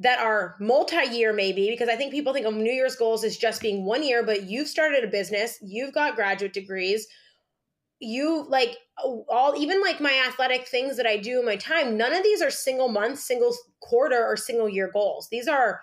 that 0.01 0.21
are 0.21 0.57
multi-year 0.61 1.33
maybe 1.33 1.71
because 1.71 1.89
i 1.89 1.97
think 1.97 2.13
people 2.13 2.33
think 2.33 2.47
of 2.47 2.55
new 2.55 2.71
year's 2.71 2.97
goals 2.97 3.25
as 3.25 3.37
just 3.37 3.61
being 3.61 3.85
one 3.85 4.03
year 4.03 4.25
but 4.25 4.45
you've 4.45 4.69
started 4.69 5.05
a 5.05 5.09
business 5.09 5.59
you've 5.63 5.93
got 5.93 6.15
graduate 6.15 6.53
degrees 6.53 7.07
you 8.01 8.47
like 8.49 8.77
all 9.29 9.55
even 9.59 9.81
like 9.81 10.01
my 10.01 10.25
athletic 10.29 10.69
things 10.69 10.97
that 10.97 11.07
i 11.07 11.17
do 11.17 11.41
in 11.41 11.45
my 11.45 11.57
time 11.57 11.97
none 11.97 12.15
of 12.15 12.23
these 12.23 12.41
are 12.41 12.51
single 12.51 12.89
month 12.89 13.19
single 13.19 13.53
quarter 13.81 14.25
or 14.25 14.37
single 14.37 14.69
year 14.69 14.91
goals. 14.93 15.29
These 15.31 15.49
are 15.49 15.81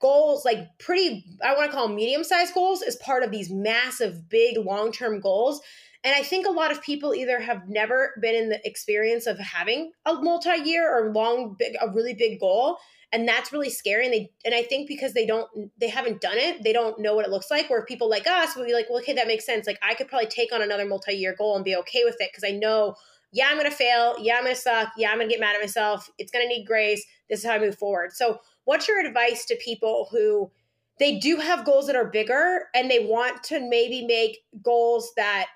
goals 0.00 0.44
like 0.44 0.66
pretty 0.80 1.24
i 1.44 1.54
want 1.54 1.70
to 1.70 1.76
call 1.76 1.86
medium 1.86 2.24
sized 2.24 2.52
goals 2.54 2.82
as 2.82 2.96
part 2.96 3.22
of 3.22 3.30
these 3.30 3.52
massive 3.52 4.28
big 4.28 4.58
long 4.58 4.90
term 4.90 5.20
goals. 5.20 5.60
And 6.02 6.12
I 6.12 6.24
think 6.24 6.44
a 6.44 6.50
lot 6.50 6.72
of 6.72 6.82
people 6.82 7.14
either 7.14 7.38
have 7.38 7.68
never 7.68 8.12
been 8.20 8.34
in 8.34 8.48
the 8.48 8.66
experience 8.66 9.28
of 9.28 9.38
having 9.38 9.92
a 10.04 10.14
multi 10.14 10.56
year 10.64 10.92
or 10.92 11.12
long, 11.12 11.54
big, 11.56 11.76
a 11.80 11.88
really 11.88 12.14
big 12.14 12.40
goal 12.40 12.78
and 13.12 13.28
that's 13.28 13.52
really 13.52 13.70
scary 13.70 14.04
and 14.04 14.14
they 14.14 14.30
and 14.44 14.54
i 14.54 14.62
think 14.62 14.88
because 14.88 15.12
they 15.12 15.26
don't 15.26 15.48
they 15.78 15.88
haven't 15.88 16.20
done 16.20 16.38
it 16.38 16.62
they 16.62 16.72
don't 16.72 16.98
know 16.98 17.14
what 17.14 17.24
it 17.24 17.30
looks 17.30 17.50
like 17.50 17.68
where 17.68 17.84
people 17.84 18.08
like 18.08 18.26
us 18.26 18.56
would 18.56 18.66
be 18.66 18.72
like 18.72 18.88
well 18.88 18.98
okay 18.98 19.12
that 19.12 19.26
makes 19.26 19.46
sense 19.46 19.66
like 19.66 19.78
i 19.82 19.94
could 19.94 20.08
probably 20.08 20.28
take 20.28 20.52
on 20.52 20.62
another 20.62 20.86
multi-year 20.86 21.34
goal 21.36 21.56
and 21.56 21.64
be 21.64 21.76
okay 21.76 22.04
with 22.04 22.16
it 22.20 22.30
because 22.32 22.48
i 22.48 22.54
know 22.54 22.94
yeah 23.32 23.48
i'm 23.50 23.56
gonna 23.56 23.70
fail 23.70 24.16
yeah 24.20 24.36
i'm 24.36 24.42
gonna 24.42 24.54
suck 24.54 24.88
yeah 24.96 25.10
i'm 25.10 25.18
gonna 25.18 25.28
get 25.28 25.40
mad 25.40 25.54
at 25.54 25.60
myself 25.60 26.10
it's 26.18 26.32
gonna 26.32 26.46
need 26.46 26.66
grace 26.66 27.04
this 27.32 27.40
is 27.40 27.46
how 27.46 27.54
i 27.54 27.58
move 27.58 27.78
forward. 27.78 28.12
So 28.12 28.40
what's 28.64 28.86
your 28.86 29.04
advice 29.04 29.46
to 29.46 29.56
people 29.56 30.08
who 30.10 30.50
they 30.98 31.18
do 31.18 31.36
have 31.38 31.64
goals 31.64 31.86
that 31.86 31.96
are 31.96 32.04
bigger 32.04 32.68
and 32.74 32.90
they 32.90 33.06
want 33.06 33.42
to 33.44 33.58
maybe 33.58 34.06
make 34.06 34.40
goals 34.62 35.12
that 35.16 35.46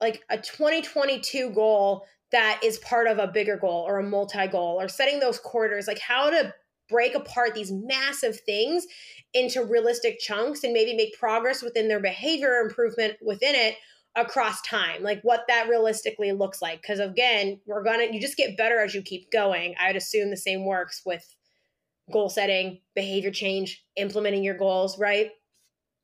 like 0.00 0.22
a 0.30 0.38
2022 0.38 1.50
goal 1.50 2.06
that 2.32 2.60
is 2.64 2.78
part 2.78 3.06
of 3.06 3.18
a 3.18 3.26
bigger 3.26 3.56
goal 3.56 3.84
or 3.86 3.98
a 3.98 4.02
multi 4.02 4.46
goal 4.46 4.80
or 4.80 4.88
setting 4.88 5.20
those 5.20 5.38
quarters 5.38 5.86
like 5.86 5.98
how 5.98 6.30
to 6.30 6.54
break 6.90 7.14
apart 7.14 7.54
these 7.54 7.72
massive 7.72 8.38
things 8.40 8.86
into 9.32 9.64
realistic 9.64 10.18
chunks 10.18 10.64
and 10.64 10.72
maybe 10.72 10.94
make 10.94 11.18
progress 11.18 11.62
within 11.62 11.88
their 11.88 12.00
behavior 12.00 12.60
improvement 12.60 13.14
within 13.22 13.54
it 13.54 13.76
across 14.16 14.60
time 14.62 15.04
like 15.04 15.20
what 15.22 15.44
that 15.46 15.68
realistically 15.68 16.32
looks 16.32 16.60
like. 16.60 16.82
Because 16.82 16.98
again 16.98 17.60
we're 17.66 17.84
gonna 17.84 18.06
you 18.10 18.20
just 18.20 18.36
get 18.36 18.56
better 18.56 18.80
as 18.80 18.94
you 18.94 19.02
keep 19.02 19.30
going. 19.30 19.74
I'd 19.78 19.96
assume 19.96 20.30
the 20.30 20.36
same 20.36 20.64
works 20.64 21.02
with 21.06 21.24
goal 22.12 22.28
setting 22.28 22.80
behavior 22.94 23.30
change 23.30 23.84
implementing 23.96 24.42
your 24.42 24.56
goals 24.56 24.98
right? 24.98 25.30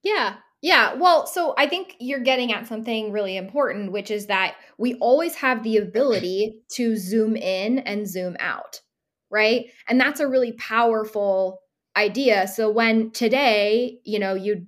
Yeah 0.03 0.37
yeah. 0.63 0.95
Well 0.95 1.27
so 1.27 1.55
i 1.59 1.67
think 1.69 1.95
you're 2.01 2.21
getting 2.21 2.53
at 2.53 2.67
something 2.67 3.13
really 3.13 3.37
important 3.37 3.93
which 3.93 4.11
is 4.11 4.27
that 4.27 4.57
we 4.79 4.95
always 4.95 5.35
have 5.37 5.63
the 5.63 5.77
ability 5.77 6.61
to 6.73 6.97
zoom 6.97 7.37
in 7.37 7.81
and 7.81 8.09
zoom 8.09 8.37
out 8.41 8.81
right? 9.31 9.67
And 9.89 10.01
that's 10.01 10.21
a 10.21 10.29
really 10.29 10.53
powerful 10.53 11.61
idea. 11.97 12.47
So 12.47 12.71
when 12.71 13.11
today, 13.11 13.99
you 14.05 14.19
know, 14.19 14.35
you 14.35 14.67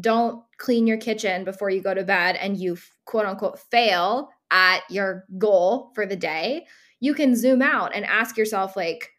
don't 0.00 0.42
clean 0.58 0.86
your 0.86 0.96
kitchen 0.96 1.44
before 1.44 1.70
you 1.70 1.82
go 1.82 1.92
to 1.92 2.04
bed 2.04 2.36
and 2.36 2.56
you 2.56 2.76
quote 3.04 3.26
unquote 3.26 3.58
fail 3.70 4.30
at 4.50 4.80
your 4.90 5.24
goal 5.38 5.90
for 5.94 6.06
the 6.06 6.16
day, 6.16 6.66
you 7.00 7.14
can 7.14 7.36
zoom 7.36 7.62
out 7.62 7.94
and 7.94 8.04
ask 8.06 8.36
yourself 8.36 8.76
like 8.76 9.10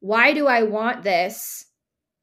why 0.00 0.32
do 0.32 0.46
I 0.46 0.62
want 0.62 1.02
this 1.02 1.66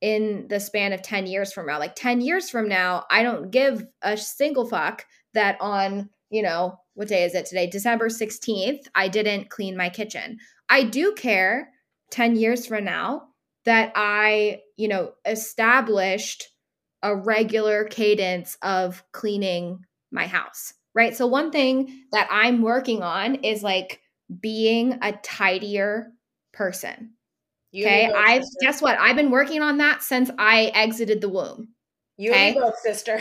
in 0.02 0.48
the 0.50 0.60
span 0.60 0.94
of 0.94 1.02
10 1.02 1.26
years 1.26 1.52
from 1.52 1.66
now? 1.66 1.80
Like 1.80 1.96
10 1.96 2.22
years 2.22 2.50
from 2.50 2.68
now, 2.68 3.06
I 3.10 3.24
don't 3.24 3.52
give 3.52 3.84
a 4.02 4.16
single 4.16 4.68
fuck 4.68 5.06
that 5.34 5.58
on, 5.60 6.10
you 6.30 6.44
know, 6.44 6.78
what 6.94 7.08
day 7.08 7.24
is 7.24 7.34
it 7.34 7.46
today? 7.46 7.68
December 7.68 8.10
16th, 8.10 8.84
I 8.94 9.08
didn't 9.08 9.50
clean 9.50 9.76
my 9.76 9.90
kitchen. 9.90 10.38
I 10.70 10.84
do 10.84 11.14
care 11.14 11.73
10 12.14 12.36
years 12.36 12.68
from 12.68 12.86
now 12.86 13.24
that 13.66 13.92
I, 13.96 14.62
you 14.78 14.88
know, 14.88 15.14
established 15.26 16.48
a 17.02 17.16
regular 17.16 17.86
cadence 17.86 18.56
of 18.62 19.04
cleaning 19.12 19.84
my 20.12 20.28
house, 20.28 20.74
right? 20.94 21.16
So, 21.16 21.26
one 21.26 21.52
thing 21.52 22.04
that 22.12 22.28
I'm 22.30 22.62
working 22.62 23.02
on 23.02 23.36
is 23.36 23.64
like 23.64 24.00
being 24.40 25.00
a 25.02 25.14
tidier 25.24 26.12
person. 26.54 27.14
You 27.72 27.86
okay. 27.86 28.12
I've, 28.14 28.44
guess 28.62 28.80
what? 28.80 29.00
I've 29.00 29.16
been 29.16 29.32
working 29.32 29.64
on 29.64 29.80
that 29.80 30.04
since 30.04 30.30
I 30.38 30.72
exited 30.76 31.20
the 31.20 31.30
womb. 31.30 31.70
You 32.18 32.30
okay? 32.30 32.50
and 32.50 32.56
both, 32.58 32.78
sister. 32.78 33.20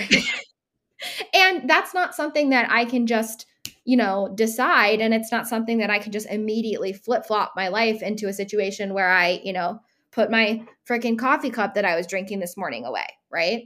and 1.34 1.68
that's 1.68 1.94
not 1.94 2.14
something 2.14 2.50
that 2.50 2.70
I 2.70 2.84
can 2.84 3.06
just 3.06 3.46
you 3.84 3.96
know, 3.96 4.32
decide. 4.34 5.00
And 5.00 5.12
it's 5.12 5.32
not 5.32 5.48
something 5.48 5.78
that 5.78 5.90
I 5.90 5.98
can 5.98 6.12
just 6.12 6.28
immediately 6.28 6.92
flip 6.92 7.26
flop 7.26 7.52
my 7.56 7.68
life 7.68 8.02
into 8.02 8.28
a 8.28 8.32
situation 8.32 8.94
where 8.94 9.10
I, 9.10 9.40
you 9.44 9.52
know, 9.52 9.80
put 10.12 10.30
my 10.30 10.64
freaking 10.88 11.18
coffee 11.18 11.50
cup 11.50 11.74
that 11.74 11.84
I 11.84 11.96
was 11.96 12.06
drinking 12.06 12.40
this 12.40 12.56
morning 12.56 12.84
away, 12.84 13.06
right? 13.30 13.64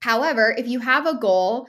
However, 0.00 0.54
if 0.56 0.66
you 0.66 0.80
have 0.80 1.06
a 1.06 1.16
goal 1.18 1.68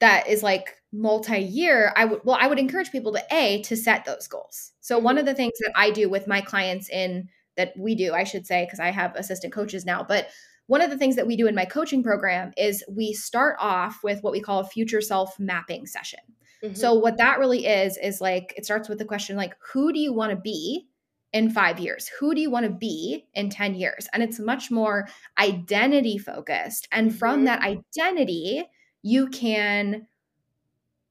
that 0.00 0.28
is 0.28 0.42
like 0.42 0.76
multi-year, 0.92 1.92
I 1.96 2.04
would 2.04 2.20
well, 2.24 2.36
I 2.38 2.46
would 2.46 2.58
encourage 2.58 2.92
people 2.92 3.12
to 3.12 3.24
A 3.30 3.62
to 3.62 3.76
set 3.76 4.04
those 4.04 4.28
goals. 4.28 4.72
So 4.80 4.98
one 4.98 5.18
of 5.18 5.26
the 5.26 5.34
things 5.34 5.54
that 5.60 5.72
I 5.74 5.90
do 5.90 6.08
with 6.08 6.26
my 6.26 6.40
clients 6.40 6.90
in 6.90 7.28
that 7.56 7.72
we 7.78 7.94
do, 7.94 8.12
I 8.12 8.24
should 8.24 8.46
say, 8.46 8.64
because 8.64 8.80
I 8.80 8.90
have 8.90 9.14
assistant 9.16 9.52
coaches 9.52 9.84
now, 9.84 10.02
but 10.02 10.28
one 10.66 10.80
of 10.80 10.90
the 10.90 10.98
things 10.98 11.16
that 11.16 11.26
we 11.26 11.36
do 11.36 11.46
in 11.48 11.54
my 11.54 11.64
coaching 11.64 12.02
program 12.02 12.52
is 12.56 12.84
we 12.88 13.12
start 13.12 13.56
off 13.58 14.00
with 14.02 14.22
what 14.22 14.32
we 14.32 14.40
call 14.40 14.60
a 14.60 14.64
future 14.64 15.00
self 15.00 15.38
mapping 15.38 15.86
session. 15.86 16.20
Mm-hmm. 16.62 16.74
So 16.74 16.94
what 16.94 17.18
that 17.18 17.38
really 17.38 17.66
is 17.66 17.96
is 17.98 18.20
like 18.20 18.54
it 18.56 18.64
starts 18.64 18.88
with 18.88 18.98
the 18.98 19.04
question 19.04 19.36
like 19.36 19.54
who 19.72 19.92
do 19.92 19.98
you 19.98 20.12
want 20.12 20.30
to 20.30 20.36
be 20.36 20.86
in 21.32 21.50
5 21.50 21.80
years? 21.80 22.10
Who 22.20 22.34
do 22.34 22.40
you 22.40 22.50
want 22.50 22.66
to 22.66 22.72
be 22.72 23.26
in 23.34 23.48
10 23.48 23.74
years? 23.74 24.08
And 24.12 24.22
it's 24.22 24.38
much 24.38 24.70
more 24.70 25.08
identity 25.38 26.18
focused 26.18 26.88
and 26.92 27.16
from 27.16 27.36
mm-hmm. 27.36 27.44
that 27.46 27.62
identity 27.62 28.64
you 29.02 29.28
can 29.28 30.06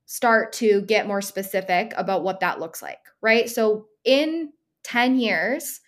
start 0.05 0.53
to 0.53 0.81
get 0.81 1.07
more 1.07 1.21
specific 1.21 1.93
about 1.95 2.23
what 2.23 2.41
that 2.41 2.59
looks 2.59 2.81
like, 2.81 2.99
right? 3.21 3.49
So 3.49 3.87
in 4.03 4.51
10 4.83 5.19
years, 5.19 5.79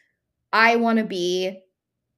I 0.51 0.77
want 0.77 0.99
to 0.99 1.03
be 1.03 1.59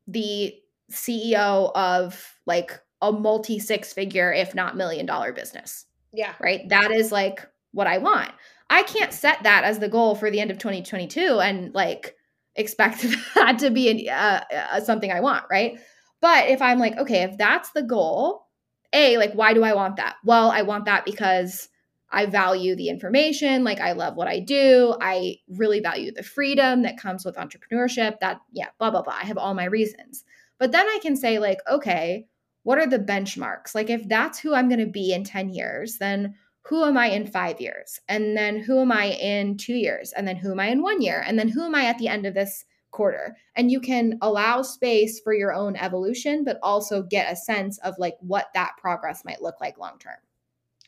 the 0.08 0.54
CEO 0.92 1.72
of 1.74 2.36
like 2.46 2.80
a 3.02 3.12
multi 3.12 3.60
six 3.60 3.92
figure, 3.94 4.32
if 4.32 4.54
not 4.54 4.78
million 4.78 5.06
dollar 5.06 5.34
business. 5.34 5.86
Yeah. 6.16 6.34
Right. 6.40 6.68
That 6.70 6.92
is 6.92 7.12
like 7.12 7.46
what 7.72 7.88
I 7.88 7.98
want. 7.98 8.32
I 8.70 8.84
can't 8.84 9.14
set 9.14 9.44
that 9.44 9.64
as 9.64 9.80
the 9.80 9.90
goal 9.90 10.16
for 10.16 10.32
the 10.32 10.40
end 10.40 10.50
of 10.50 10.58
2022 10.58 11.40
and 11.40 11.74
like 11.76 12.16
expect 12.56 13.06
that 13.36 13.60
to 13.60 13.70
be 13.70 14.10
uh, 14.10 14.42
uh, 14.52 14.82
something 14.82 15.12
I 15.12 15.20
want. 15.20 15.46
Right. 15.52 15.78
But 16.22 16.50
if 16.50 16.62
I'm 16.62 16.80
like, 16.80 16.98
okay, 16.98 17.24
if 17.24 17.38
that's 17.38 17.72
the 17.72 17.84
goal, 17.84 18.48
A, 18.94 19.18
like, 19.18 19.34
why 19.34 19.54
do 19.54 19.64
I 19.64 19.74
want 19.74 19.98
that? 19.98 20.16
Well, 20.24 20.50
I 20.50 20.64
want 20.64 20.86
that 20.86 21.06
because 21.06 21.70
I 22.10 22.26
value 22.26 22.76
the 22.76 22.90
information. 22.90 23.64
Like, 23.64 23.80
I 23.80 23.92
love 23.92 24.16
what 24.16 24.28
I 24.28 24.40
do. 24.40 24.96
I 25.02 25.36
really 25.50 25.82
value 25.82 26.12
the 26.12 26.24
freedom 26.24 26.84
that 26.84 26.98
comes 26.98 27.26
with 27.26 27.36
entrepreneurship. 27.36 28.20
That, 28.22 28.40
yeah, 28.54 28.70
blah, 28.80 28.90
blah, 28.90 29.02
blah. 29.02 29.18
I 29.22 29.26
have 29.26 29.38
all 29.38 29.54
my 29.54 29.66
reasons. 29.66 30.24
But 30.58 30.72
then 30.72 30.88
I 30.88 31.00
can 31.02 31.16
say, 31.18 31.38
like, 31.38 31.60
okay, 31.70 32.26
what 32.66 32.80
are 32.80 32.88
the 32.88 32.98
benchmarks? 32.98 33.76
Like, 33.76 33.92
if 33.92 34.10
that's 34.10 34.40
who 34.40 34.56
I'm 34.56 34.68
going 34.68 34.80
to 34.80 34.88
be 34.88 35.14
in 35.14 35.24
10 35.24 35.50
years, 35.50 36.00
then 36.00 36.34
who 36.64 36.84
am 36.84 36.98
I 36.98 37.10
in 37.10 37.28
five 37.28 37.62
years? 37.62 38.00
And 38.10 38.36
then 38.36 38.58
who 38.60 38.80
am 38.80 38.92
I 38.92 39.12
in 39.12 39.56
two 39.56 39.76
years? 39.76 40.12
And 40.14 40.28
then 40.28 40.36
who 40.36 40.52
am 40.52 40.60
I 40.60 40.70
in 40.70 40.82
one 40.82 41.00
year? 41.00 41.24
And 41.28 41.38
then 41.38 41.48
who 41.48 41.64
am 41.64 41.76
I 41.76 41.86
at 41.86 42.00
the 42.00 42.08
end 42.08 42.26
of 42.26 42.34
this 42.34 42.66
quarter? 42.90 43.38
And 43.56 43.70
you 43.70 43.80
can 43.80 44.18
allow 44.24 44.64
space 44.64 45.20
for 45.20 45.32
your 45.32 45.54
own 45.54 45.76
evolution, 45.76 46.44
but 46.44 46.58
also 46.64 47.04
get 47.04 47.32
a 47.32 47.36
sense 47.36 47.78
of 47.80 47.94
like 48.00 48.16
what 48.20 48.48
that 48.56 48.72
progress 48.82 49.24
might 49.24 49.44
look 49.44 49.62
like 49.62 49.78
long 49.78 50.00
term. 50.00 50.18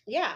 Yeah. 0.08 0.34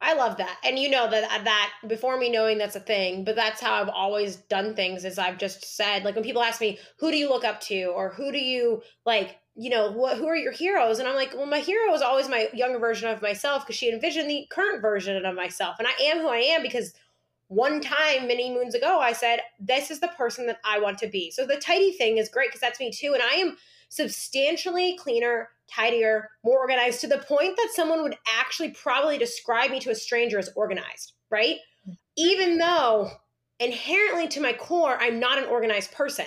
I 0.00 0.14
love 0.14 0.38
that. 0.38 0.56
And 0.64 0.78
you 0.78 0.88
know 0.88 1.10
that 1.10 1.24
uh, 1.24 1.44
that 1.44 1.72
before 1.86 2.16
me 2.16 2.30
knowing 2.30 2.56
that's 2.56 2.76
a 2.76 2.80
thing, 2.80 3.24
but 3.24 3.36
that's 3.36 3.60
how 3.60 3.74
I've 3.74 3.88
always 3.88 4.36
done 4.36 4.74
things 4.74 5.04
is 5.04 5.18
I've 5.18 5.38
just 5.38 5.76
said 5.76 6.04
like 6.04 6.14
when 6.14 6.24
people 6.24 6.42
ask 6.42 6.60
me, 6.60 6.78
who 6.98 7.10
do 7.10 7.18
you 7.18 7.28
look 7.28 7.44
up 7.44 7.60
to 7.62 7.86
or 7.86 8.10
who 8.10 8.32
do 8.32 8.38
you 8.38 8.80
like, 9.04 9.36
you 9.58 9.70
know, 9.70 9.90
what 9.90 10.16
who 10.16 10.28
are 10.28 10.36
your 10.36 10.52
heroes? 10.52 11.00
And 11.00 11.08
I'm 11.08 11.16
like, 11.16 11.34
well 11.34 11.46
my 11.46 11.58
hero 11.58 11.92
is 11.92 12.00
always 12.00 12.28
my 12.28 12.48
younger 12.54 12.78
version 12.78 13.08
of 13.10 13.20
myself 13.20 13.64
because 13.66 13.76
she 13.76 13.92
envisioned 13.92 14.30
the 14.30 14.46
current 14.50 14.80
version 14.80 15.24
of 15.26 15.34
myself. 15.34 15.76
And 15.78 15.88
I 15.88 16.02
am 16.04 16.18
who 16.18 16.28
I 16.28 16.38
am 16.38 16.62
because 16.62 16.94
one 17.48 17.80
time 17.80 18.28
many 18.28 18.54
moons 18.54 18.74
ago 18.74 19.00
I 19.00 19.12
said, 19.12 19.40
this 19.58 19.90
is 19.90 19.98
the 19.98 20.08
person 20.08 20.46
that 20.46 20.60
I 20.64 20.78
want 20.78 20.98
to 20.98 21.08
be. 21.08 21.32
So 21.32 21.44
the 21.44 21.56
tidy 21.56 21.90
thing 21.90 22.18
is 22.18 22.28
great 22.28 22.50
because 22.50 22.60
that's 22.60 22.78
me 22.78 22.92
too 22.92 23.14
and 23.14 23.22
I 23.22 23.34
am 23.34 23.56
substantially 23.88 24.96
cleaner 24.96 25.48
tidier, 25.68 26.30
more 26.44 26.58
organized 26.58 27.00
to 27.00 27.08
the 27.08 27.18
point 27.18 27.56
that 27.56 27.70
someone 27.74 28.02
would 28.02 28.16
actually 28.38 28.70
probably 28.70 29.18
describe 29.18 29.70
me 29.70 29.80
to 29.80 29.90
a 29.90 29.94
stranger 29.94 30.38
as 30.38 30.50
organized, 30.54 31.14
right? 31.30 31.56
Mm-hmm. 31.86 31.92
Even 32.16 32.58
though 32.58 33.10
inherently 33.58 34.28
to 34.28 34.40
my 34.40 34.52
core, 34.52 34.96
I'm 35.00 35.18
not 35.18 35.38
an 35.38 35.44
organized 35.44 35.92
person. 35.92 36.26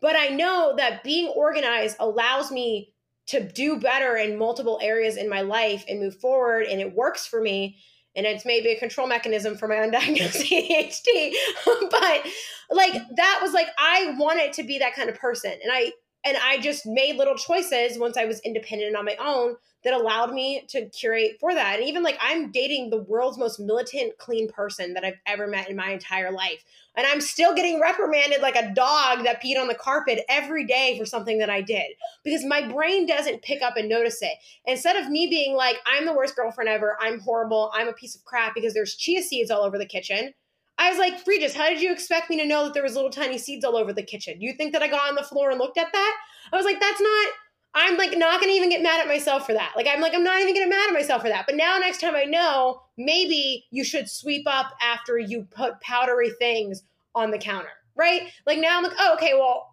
But 0.00 0.16
I 0.16 0.28
know 0.28 0.74
that 0.76 1.04
being 1.04 1.28
organized 1.28 1.96
allows 2.00 2.50
me 2.50 2.92
to 3.26 3.40
do 3.40 3.78
better 3.78 4.16
in 4.16 4.38
multiple 4.38 4.78
areas 4.82 5.16
in 5.16 5.28
my 5.28 5.42
life 5.42 5.84
and 5.88 6.00
move 6.00 6.18
forward, 6.20 6.66
and 6.66 6.80
it 6.80 6.94
works 6.94 7.26
for 7.26 7.40
me. 7.40 7.78
And 8.16 8.26
it's 8.26 8.44
maybe 8.44 8.70
a 8.70 8.78
control 8.78 9.06
mechanism 9.06 9.56
for 9.56 9.68
my 9.68 9.74
undiagnosed 9.86 10.42
ADHD. 10.50 11.32
but 11.90 12.26
like 12.70 12.94
that 13.16 13.38
was 13.40 13.52
like, 13.52 13.68
I 13.78 14.16
wanted 14.18 14.52
to 14.54 14.64
be 14.64 14.78
that 14.78 14.94
kind 14.94 15.08
of 15.08 15.16
person. 15.16 15.52
And 15.52 15.72
I 15.72 15.92
and 16.24 16.36
I 16.42 16.58
just 16.58 16.86
made 16.86 17.16
little 17.16 17.36
choices 17.36 17.98
once 17.98 18.16
I 18.16 18.26
was 18.26 18.40
independent 18.40 18.96
on 18.96 19.04
my 19.04 19.16
own 19.20 19.56
that 19.82 19.94
allowed 19.94 20.32
me 20.32 20.64
to 20.68 20.88
curate 20.90 21.38
for 21.40 21.54
that. 21.54 21.78
And 21.78 21.88
even 21.88 22.02
like 22.02 22.18
I'm 22.20 22.50
dating 22.50 22.90
the 22.90 23.02
world's 23.02 23.38
most 23.38 23.58
militant, 23.58 24.18
clean 24.18 24.48
person 24.48 24.92
that 24.94 25.04
I've 25.04 25.18
ever 25.26 25.46
met 25.46 25.70
in 25.70 25.76
my 25.76 25.90
entire 25.90 26.30
life. 26.30 26.64
And 26.96 27.06
I'm 27.06 27.20
still 27.20 27.54
getting 27.54 27.80
reprimanded 27.80 28.42
like 28.42 28.56
a 28.56 28.74
dog 28.74 29.24
that 29.24 29.42
peed 29.42 29.58
on 29.58 29.68
the 29.68 29.74
carpet 29.74 30.24
every 30.28 30.66
day 30.66 30.98
for 30.98 31.06
something 31.06 31.38
that 31.38 31.48
I 31.48 31.62
did 31.62 31.92
because 32.24 32.44
my 32.44 32.68
brain 32.68 33.06
doesn't 33.06 33.42
pick 33.42 33.62
up 33.62 33.76
and 33.76 33.88
notice 33.88 34.20
it. 34.20 34.34
Instead 34.66 34.96
of 34.96 35.08
me 35.08 35.28
being 35.28 35.54
like, 35.54 35.76
I'm 35.86 36.04
the 36.04 36.12
worst 36.12 36.36
girlfriend 36.36 36.68
ever, 36.68 36.98
I'm 37.00 37.20
horrible, 37.20 37.70
I'm 37.72 37.88
a 37.88 37.94
piece 37.94 38.14
of 38.14 38.24
crap 38.24 38.54
because 38.54 38.74
there's 38.74 38.96
chia 38.96 39.22
seeds 39.22 39.50
all 39.50 39.62
over 39.62 39.78
the 39.78 39.86
kitchen. 39.86 40.34
I 40.80 40.88
was 40.88 40.98
like, 40.98 41.26
Regis, 41.26 41.54
how 41.54 41.68
did 41.68 41.82
you 41.82 41.92
expect 41.92 42.30
me 42.30 42.38
to 42.38 42.46
know 42.46 42.64
that 42.64 42.72
there 42.72 42.82
was 42.82 42.94
little 42.94 43.10
tiny 43.10 43.36
seeds 43.36 43.66
all 43.66 43.76
over 43.76 43.92
the 43.92 44.02
kitchen? 44.02 44.40
You 44.40 44.54
think 44.54 44.72
that 44.72 44.82
I 44.82 44.88
got 44.88 45.10
on 45.10 45.14
the 45.14 45.22
floor 45.22 45.50
and 45.50 45.58
looked 45.58 45.76
at 45.76 45.92
that? 45.92 46.16
I 46.52 46.56
was 46.56 46.64
like, 46.64 46.80
that's 46.80 47.00
not. 47.00 47.28
I'm 47.74 47.96
like 47.96 48.16
not 48.16 48.40
gonna 48.40 48.52
even 48.52 48.70
get 48.70 48.82
mad 48.82 48.98
at 48.98 49.06
myself 49.06 49.46
for 49.46 49.52
that. 49.52 49.74
Like 49.76 49.86
I'm 49.86 50.00
like 50.00 50.12
I'm 50.14 50.24
not 50.24 50.40
even 50.40 50.54
gonna 50.54 50.66
get 50.66 50.70
mad 50.70 50.88
at 50.88 50.94
myself 50.94 51.22
for 51.22 51.28
that. 51.28 51.44
But 51.46 51.54
now 51.54 51.78
next 51.78 52.00
time 52.00 52.16
I 52.16 52.24
know, 52.24 52.82
maybe 52.98 53.66
you 53.70 53.84
should 53.84 54.10
sweep 54.10 54.44
up 54.48 54.74
after 54.80 55.18
you 55.18 55.46
put 55.54 55.80
powdery 55.80 56.32
things 56.40 56.82
on 57.14 57.30
the 57.30 57.38
counter, 57.38 57.68
right? 57.94 58.22
Like 58.44 58.58
now 58.58 58.78
I'm 58.78 58.82
like, 58.82 58.96
oh, 58.98 59.14
okay, 59.14 59.34
well, 59.34 59.68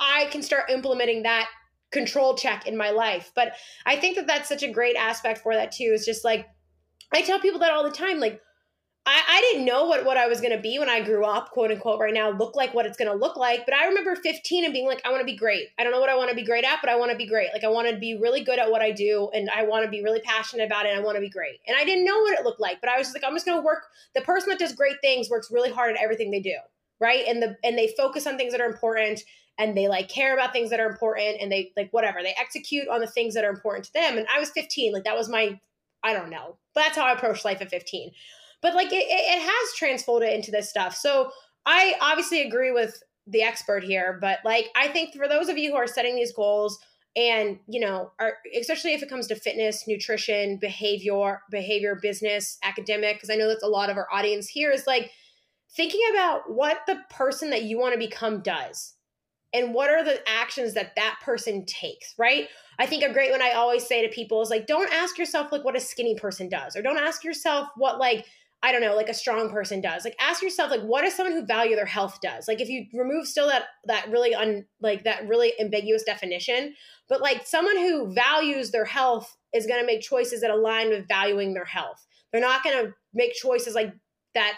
I 0.00 0.26
can 0.30 0.42
start 0.42 0.70
implementing 0.70 1.24
that 1.24 1.48
control 1.90 2.36
check 2.36 2.66
in 2.66 2.74
my 2.74 2.88
life. 2.88 3.32
But 3.34 3.52
I 3.84 3.96
think 3.96 4.16
that 4.16 4.26
that's 4.26 4.48
such 4.48 4.62
a 4.62 4.72
great 4.72 4.96
aspect 4.96 5.40
for 5.40 5.54
that 5.54 5.72
too. 5.72 5.90
Is 5.92 6.06
just 6.06 6.24
like 6.24 6.48
I 7.12 7.20
tell 7.20 7.40
people 7.40 7.60
that 7.60 7.72
all 7.72 7.84
the 7.84 7.90
time, 7.90 8.18
like 8.18 8.40
I, 9.04 9.20
I 9.28 9.40
didn't 9.40 9.64
know 9.64 9.86
what, 9.86 10.04
what 10.04 10.16
I 10.16 10.28
was 10.28 10.40
going 10.40 10.54
to 10.54 10.62
be 10.62 10.78
when 10.78 10.88
I 10.88 11.00
grew 11.02 11.24
up, 11.24 11.50
quote 11.50 11.72
unquote, 11.72 11.98
right 11.98 12.14
now, 12.14 12.30
look 12.30 12.54
like 12.54 12.72
what 12.72 12.86
it's 12.86 12.96
going 12.96 13.10
to 13.10 13.16
look 13.16 13.36
like. 13.36 13.64
But 13.66 13.74
I 13.74 13.86
remember 13.86 14.14
15 14.14 14.64
and 14.64 14.72
being 14.72 14.86
like, 14.86 15.02
I 15.04 15.10
want 15.10 15.20
to 15.20 15.26
be 15.26 15.36
great. 15.36 15.68
I 15.76 15.82
don't 15.82 15.92
know 15.92 15.98
what 15.98 16.08
I 16.08 16.16
want 16.16 16.30
to 16.30 16.36
be 16.36 16.44
great 16.44 16.64
at, 16.64 16.78
but 16.80 16.88
I 16.88 16.94
want 16.94 17.10
to 17.10 17.16
be 17.16 17.26
great. 17.26 17.48
Like, 17.52 17.64
I 17.64 17.68
want 17.68 17.88
to 17.90 17.96
be 17.96 18.16
really 18.16 18.44
good 18.44 18.60
at 18.60 18.70
what 18.70 18.80
I 18.80 18.92
do 18.92 19.28
and 19.34 19.50
I 19.50 19.64
want 19.64 19.84
to 19.84 19.90
be 19.90 20.04
really 20.04 20.20
passionate 20.20 20.66
about 20.66 20.86
it. 20.86 20.96
I 20.96 21.00
want 21.00 21.16
to 21.16 21.20
be 21.20 21.28
great. 21.28 21.58
And 21.66 21.76
I 21.76 21.84
didn't 21.84 22.04
know 22.04 22.20
what 22.20 22.38
it 22.38 22.44
looked 22.44 22.60
like, 22.60 22.80
but 22.80 22.90
I 22.90 22.96
was 22.96 23.08
just 23.08 23.16
like, 23.16 23.24
I'm 23.24 23.34
just 23.34 23.44
going 23.44 23.58
to 23.58 23.64
work. 23.64 23.86
The 24.14 24.20
person 24.20 24.50
that 24.50 24.60
does 24.60 24.72
great 24.72 25.00
things 25.00 25.28
works 25.28 25.50
really 25.50 25.72
hard 25.72 25.96
at 25.96 26.02
everything 26.02 26.30
they 26.30 26.40
do. 26.40 26.56
Right. 27.00 27.24
And 27.26 27.42
the, 27.42 27.56
and 27.64 27.76
they 27.76 27.92
focus 27.96 28.28
on 28.28 28.36
things 28.36 28.52
that 28.52 28.60
are 28.60 28.70
important 28.70 29.24
and 29.58 29.76
they 29.76 29.88
like 29.88 30.08
care 30.08 30.32
about 30.32 30.52
things 30.52 30.70
that 30.70 30.78
are 30.78 30.88
important 30.88 31.38
and 31.40 31.50
they 31.50 31.72
like 31.76 31.90
whatever 31.90 32.22
they 32.22 32.34
execute 32.38 32.86
on 32.86 33.00
the 33.00 33.08
things 33.08 33.34
that 33.34 33.44
are 33.44 33.50
important 33.50 33.86
to 33.86 33.92
them. 33.92 34.16
And 34.16 34.28
I 34.32 34.38
was 34.38 34.50
15. 34.50 34.92
Like, 34.92 35.02
that 35.04 35.16
was 35.16 35.28
my, 35.28 35.58
I 36.04 36.12
don't 36.12 36.30
know, 36.30 36.58
but 36.72 36.82
that's 36.82 36.96
how 36.96 37.04
I 37.04 37.14
approached 37.14 37.44
life 37.44 37.60
at 37.60 37.70
15 37.70 38.12
but 38.62 38.74
like 38.74 38.92
it, 38.92 39.04
it 39.08 39.40
has 39.42 39.74
transfolded 39.76 40.32
into 40.32 40.50
this 40.50 40.70
stuff. 40.70 40.96
So 40.96 41.30
I 41.66 41.94
obviously 42.00 42.42
agree 42.42 42.70
with 42.70 43.02
the 43.26 43.42
expert 43.42 43.84
here, 43.84 44.18
but 44.20 44.38
like 44.44 44.70
I 44.74 44.88
think 44.88 45.14
for 45.14 45.28
those 45.28 45.48
of 45.48 45.58
you 45.58 45.70
who 45.70 45.76
are 45.76 45.86
setting 45.86 46.16
these 46.16 46.32
goals 46.32 46.78
and 47.16 47.58
you 47.68 47.80
know 47.80 48.10
are 48.18 48.34
especially 48.58 48.94
if 48.94 49.02
it 49.02 49.08
comes 49.08 49.26
to 49.26 49.34
fitness 49.34 49.86
nutrition 49.86 50.56
behavior 50.56 51.42
behavior 51.50 51.98
business 52.00 52.58
academic 52.62 53.16
because 53.16 53.28
i 53.28 53.34
know 53.34 53.48
that's 53.48 53.62
a 53.62 53.68
lot 53.68 53.90
of 53.90 53.96
our 53.96 54.08
audience 54.12 54.48
here 54.48 54.70
is 54.70 54.86
like 54.86 55.10
thinking 55.76 56.00
about 56.12 56.50
what 56.50 56.80
the 56.86 56.98
person 57.10 57.50
that 57.50 57.64
you 57.64 57.78
want 57.78 57.92
to 57.92 57.98
become 57.98 58.40
does 58.40 58.94
and 59.52 59.74
what 59.74 59.90
are 59.90 60.02
the 60.02 60.26
actions 60.26 60.72
that 60.72 60.96
that 60.96 61.18
person 61.22 61.66
takes 61.66 62.14
right 62.18 62.48
i 62.78 62.86
think 62.86 63.02
a 63.02 63.12
great 63.12 63.30
one 63.30 63.42
i 63.42 63.52
always 63.52 63.86
say 63.86 64.00
to 64.00 64.14
people 64.14 64.40
is 64.40 64.48
like 64.48 64.66
don't 64.66 64.92
ask 64.92 65.18
yourself 65.18 65.52
like 65.52 65.64
what 65.64 65.76
a 65.76 65.80
skinny 65.80 66.14
person 66.14 66.48
does 66.48 66.74
or 66.76 66.80
don't 66.80 66.98
ask 66.98 67.24
yourself 67.24 67.68
what 67.76 67.98
like 67.98 68.24
I 68.64 68.70
don't 68.70 68.80
know, 68.80 68.94
like 68.94 69.08
a 69.08 69.14
strong 69.14 69.50
person 69.50 69.80
does. 69.80 70.04
Like 70.04 70.14
ask 70.20 70.40
yourself, 70.40 70.70
like, 70.70 70.82
what 70.82 71.02
does 71.02 71.14
someone 71.14 71.34
who 71.34 71.44
value 71.44 71.74
their 71.74 71.84
health 71.84 72.20
does? 72.22 72.46
Like 72.46 72.60
if 72.60 72.68
you 72.68 72.86
remove 72.94 73.26
still 73.26 73.48
that 73.48 73.64
that 73.86 74.08
really 74.08 74.34
un 74.34 74.66
like 74.80 75.02
that 75.04 75.26
really 75.26 75.52
ambiguous 75.60 76.04
definition, 76.04 76.74
but 77.08 77.20
like 77.20 77.44
someone 77.44 77.76
who 77.76 78.14
values 78.14 78.70
their 78.70 78.84
health 78.84 79.36
is 79.52 79.66
gonna 79.66 79.84
make 79.84 80.00
choices 80.00 80.40
that 80.42 80.50
align 80.50 80.90
with 80.90 81.08
valuing 81.08 81.54
their 81.54 81.64
health. 81.64 82.06
They're 82.30 82.40
not 82.40 82.62
gonna 82.62 82.94
make 83.12 83.34
choices 83.34 83.74
like 83.74 83.92
that, 84.34 84.54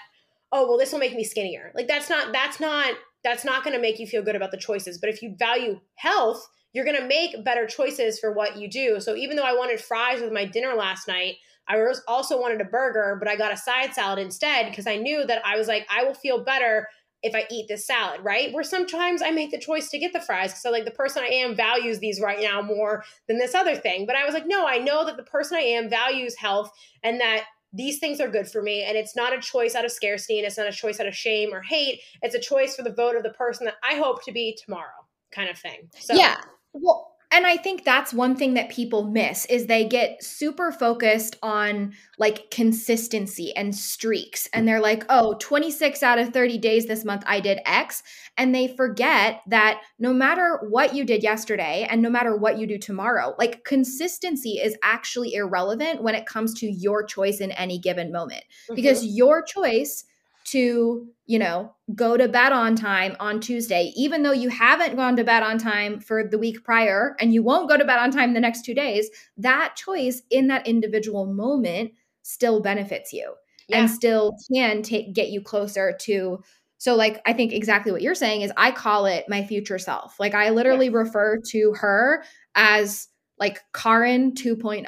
oh 0.52 0.68
well, 0.68 0.78
this 0.78 0.92
will 0.92 0.98
make 0.98 1.14
me 1.14 1.24
skinnier. 1.24 1.72
Like 1.74 1.88
that's 1.88 2.10
not 2.10 2.32
that's 2.32 2.60
not 2.60 2.94
that's 3.24 3.44
not 3.44 3.64
gonna 3.64 3.80
make 3.80 3.98
you 3.98 4.06
feel 4.06 4.22
good 4.22 4.36
about 4.36 4.50
the 4.50 4.58
choices. 4.58 4.98
But 4.98 5.08
if 5.08 5.22
you 5.22 5.34
value 5.38 5.80
health, 5.94 6.46
you're 6.74 6.84
gonna 6.84 7.06
make 7.06 7.42
better 7.42 7.66
choices 7.66 8.18
for 8.20 8.32
what 8.34 8.58
you 8.58 8.68
do. 8.68 9.00
So 9.00 9.16
even 9.16 9.36
though 9.36 9.44
I 9.44 9.56
wanted 9.56 9.80
fries 9.80 10.20
with 10.20 10.32
my 10.32 10.44
dinner 10.44 10.74
last 10.74 11.08
night, 11.08 11.36
I 11.68 11.76
was 11.78 12.02
also 12.06 12.40
wanted 12.40 12.60
a 12.60 12.64
burger, 12.64 13.16
but 13.18 13.28
I 13.28 13.36
got 13.36 13.52
a 13.52 13.56
side 13.56 13.94
salad 13.94 14.18
instead 14.18 14.70
because 14.70 14.86
I 14.86 14.96
knew 14.96 15.24
that 15.26 15.42
I 15.44 15.56
was 15.56 15.68
like, 15.68 15.86
I 15.90 16.04
will 16.04 16.14
feel 16.14 16.44
better 16.44 16.88
if 17.22 17.34
I 17.34 17.46
eat 17.50 17.68
this 17.68 17.86
salad, 17.86 18.20
right? 18.22 18.52
Where 18.52 18.62
sometimes 18.62 19.22
I 19.22 19.30
make 19.30 19.50
the 19.50 19.58
choice 19.58 19.88
to 19.88 19.98
get 19.98 20.12
the 20.12 20.20
fries. 20.20 20.60
So 20.60 20.70
like 20.70 20.84
the 20.84 20.90
person 20.90 21.22
I 21.22 21.28
am 21.28 21.56
values 21.56 21.98
these 21.98 22.20
right 22.20 22.40
now 22.40 22.60
more 22.60 23.02
than 23.28 23.38
this 23.38 23.54
other 23.54 23.74
thing. 23.74 24.04
But 24.04 24.14
I 24.14 24.26
was 24.26 24.34
like, 24.34 24.46
no, 24.46 24.66
I 24.66 24.76
know 24.76 25.06
that 25.06 25.16
the 25.16 25.22
person 25.22 25.56
I 25.56 25.62
am 25.62 25.88
values 25.88 26.36
health 26.36 26.70
and 27.02 27.18
that 27.20 27.44
these 27.72 27.98
things 27.98 28.20
are 28.20 28.28
good 28.28 28.46
for 28.46 28.60
me. 28.60 28.84
And 28.84 28.96
it's 28.96 29.16
not 29.16 29.32
a 29.32 29.40
choice 29.40 29.74
out 29.74 29.86
of 29.86 29.90
scarcity 29.90 30.38
and 30.38 30.46
it's 30.46 30.58
not 30.58 30.68
a 30.68 30.72
choice 30.72 31.00
out 31.00 31.06
of 31.06 31.16
shame 31.16 31.52
or 31.52 31.62
hate. 31.62 32.00
It's 32.20 32.34
a 32.34 32.40
choice 32.40 32.76
for 32.76 32.82
the 32.82 32.92
vote 32.92 33.16
of 33.16 33.22
the 33.22 33.30
person 33.30 33.64
that 33.64 33.76
I 33.82 33.94
hope 33.94 34.22
to 34.26 34.32
be 34.32 34.56
tomorrow, 34.62 35.06
kind 35.32 35.48
of 35.48 35.58
thing. 35.58 35.88
So 35.98 36.14
yeah. 36.14 36.36
Well, 36.74 37.13
and 37.34 37.46
i 37.46 37.56
think 37.56 37.84
that's 37.84 38.14
one 38.14 38.36
thing 38.36 38.54
that 38.54 38.70
people 38.70 39.04
miss 39.04 39.44
is 39.46 39.66
they 39.66 39.86
get 39.86 40.22
super 40.22 40.72
focused 40.72 41.36
on 41.42 41.92
like 42.18 42.50
consistency 42.50 43.54
and 43.56 43.74
streaks. 43.74 44.48
And 44.52 44.66
they're 44.66 44.80
like 44.80 45.04
oh 45.08 45.36
26 45.40 46.02
out 46.02 46.18
of 46.18 46.32
30 46.32 46.58
days 46.58 46.86
this 46.86 47.04
month 47.04 47.22
i 47.26 47.40
did 47.40 47.60
x. 47.66 48.02
And 48.36 48.54
they 48.54 48.68
forget 48.68 49.42
that 49.48 49.80
no 49.98 50.12
matter 50.12 50.60
what 50.68 50.94
you 50.94 51.04
did 51.04 51.22
yesterday 51.22 51.86
and 51.88 52.02
no 52.02 52.10
matter 52.10 52.36
what 52.36 52.58
you 52.58 52.66
do 52.66 52.78
tomorrow 52.78 53.34
like 53.38 53.64
consistency 53.64 54.60
is 54.62 54.76
actually 54.82 55.34
irrelevant 55.34 56.02
when 56.02 56.14
it 56.14 56.26
comes 56.26 56.54
to 56.60 56.66
your 56.66 57.04
choice 57.04 57.40
in 57.40 57.50
any 57.52 57.78
given 57.78 58.12
moment. 58.12 58.44
Mm-hmm. 58.44 58.74
because 58.76 59.04
your 59.04 59.42
choice 59.42 60.04
to, 60.44 61.06
you 61.26 61.38
know, 61.38 61.74
go 61.94 62.16
to 62.16 62.28
bed 62.28 62.52
on 62.52 62.76
time 62.76 63.16
on 63.20 63.40
Tuesday, 63.40 63.92
even 63.96 64.22
though 64.22 64.32
you 64.32 64.48
haven't 64.48 64.96
gone 64.96 65.16
to 65.16 65.24
bed 65.24 65.42
on 65.42 65.58
time 65.58 66.00
for 66.00 66.26
the 66.26 66.38
week 66.38 66.64
prior 66.64 67.16
and 67.20 67.32
you 67.32 67.42
won't 67.42 67.68
go 67.68 67.76
to 67.76 67.84
bed 67.84 67.98
on 67.98 68.10
time 68.10 68.34
the 68.34 68.40
next 68.40 68.64
two 68.64 68.74
days, 68.74 69.10
that 69.36 69.74
choice 69.76 70.22
in 70.30 70.48
that 70.48 70.66
individual 70.66 71.26
moment 71.26 71.92
still 72.22 72.60
benefits 72.60 73.12
you 73.12 73.34
yeah. 73.68 73.78
and 73.78 73.90
still 73.90 74.32
can 74.52 74.82
take 74.82 75.14
get 75.14 75.30
you 75.30 75.40
closer 75.40 75.94
to 76.00 76.42
so 76.78 76.96
like 76.96 77.22
I 77.24 77.32
think 77.32 77.52
exactly 77.54 77.92
what 77.92 78.02
you're 78.02 78.14
saying 78.14 78.42
is 78.42 78.52
I 78.58 78.70
call 78.70 79.06
it 79.06 79.24
my 79.26 79.42
future 79.42 79.78
self. 79.78 80.20
Like 80.20 80.34
I 80.34 80.50
literally 80.50 80.86
yeah. 80.86 80.98
refer 80.98 81.40
to 81.52 81.72
her 81.78 82.24
as 82.54 83.08
like 83.38 83.60
Karin 83.72 84.32
2.0. 84.32 84.84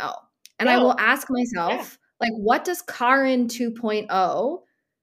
And 0.58 0.68
I 0.68 0.76
will 0.76 0.98
ask 0.98 1.28
myself 1.30 1.98
yeah. 2.20 2.26
like 2.26 2.32
what 2.34 2.64
does 2.64 2.82
Karin 2.82 3.48
2.0 3.48 4.58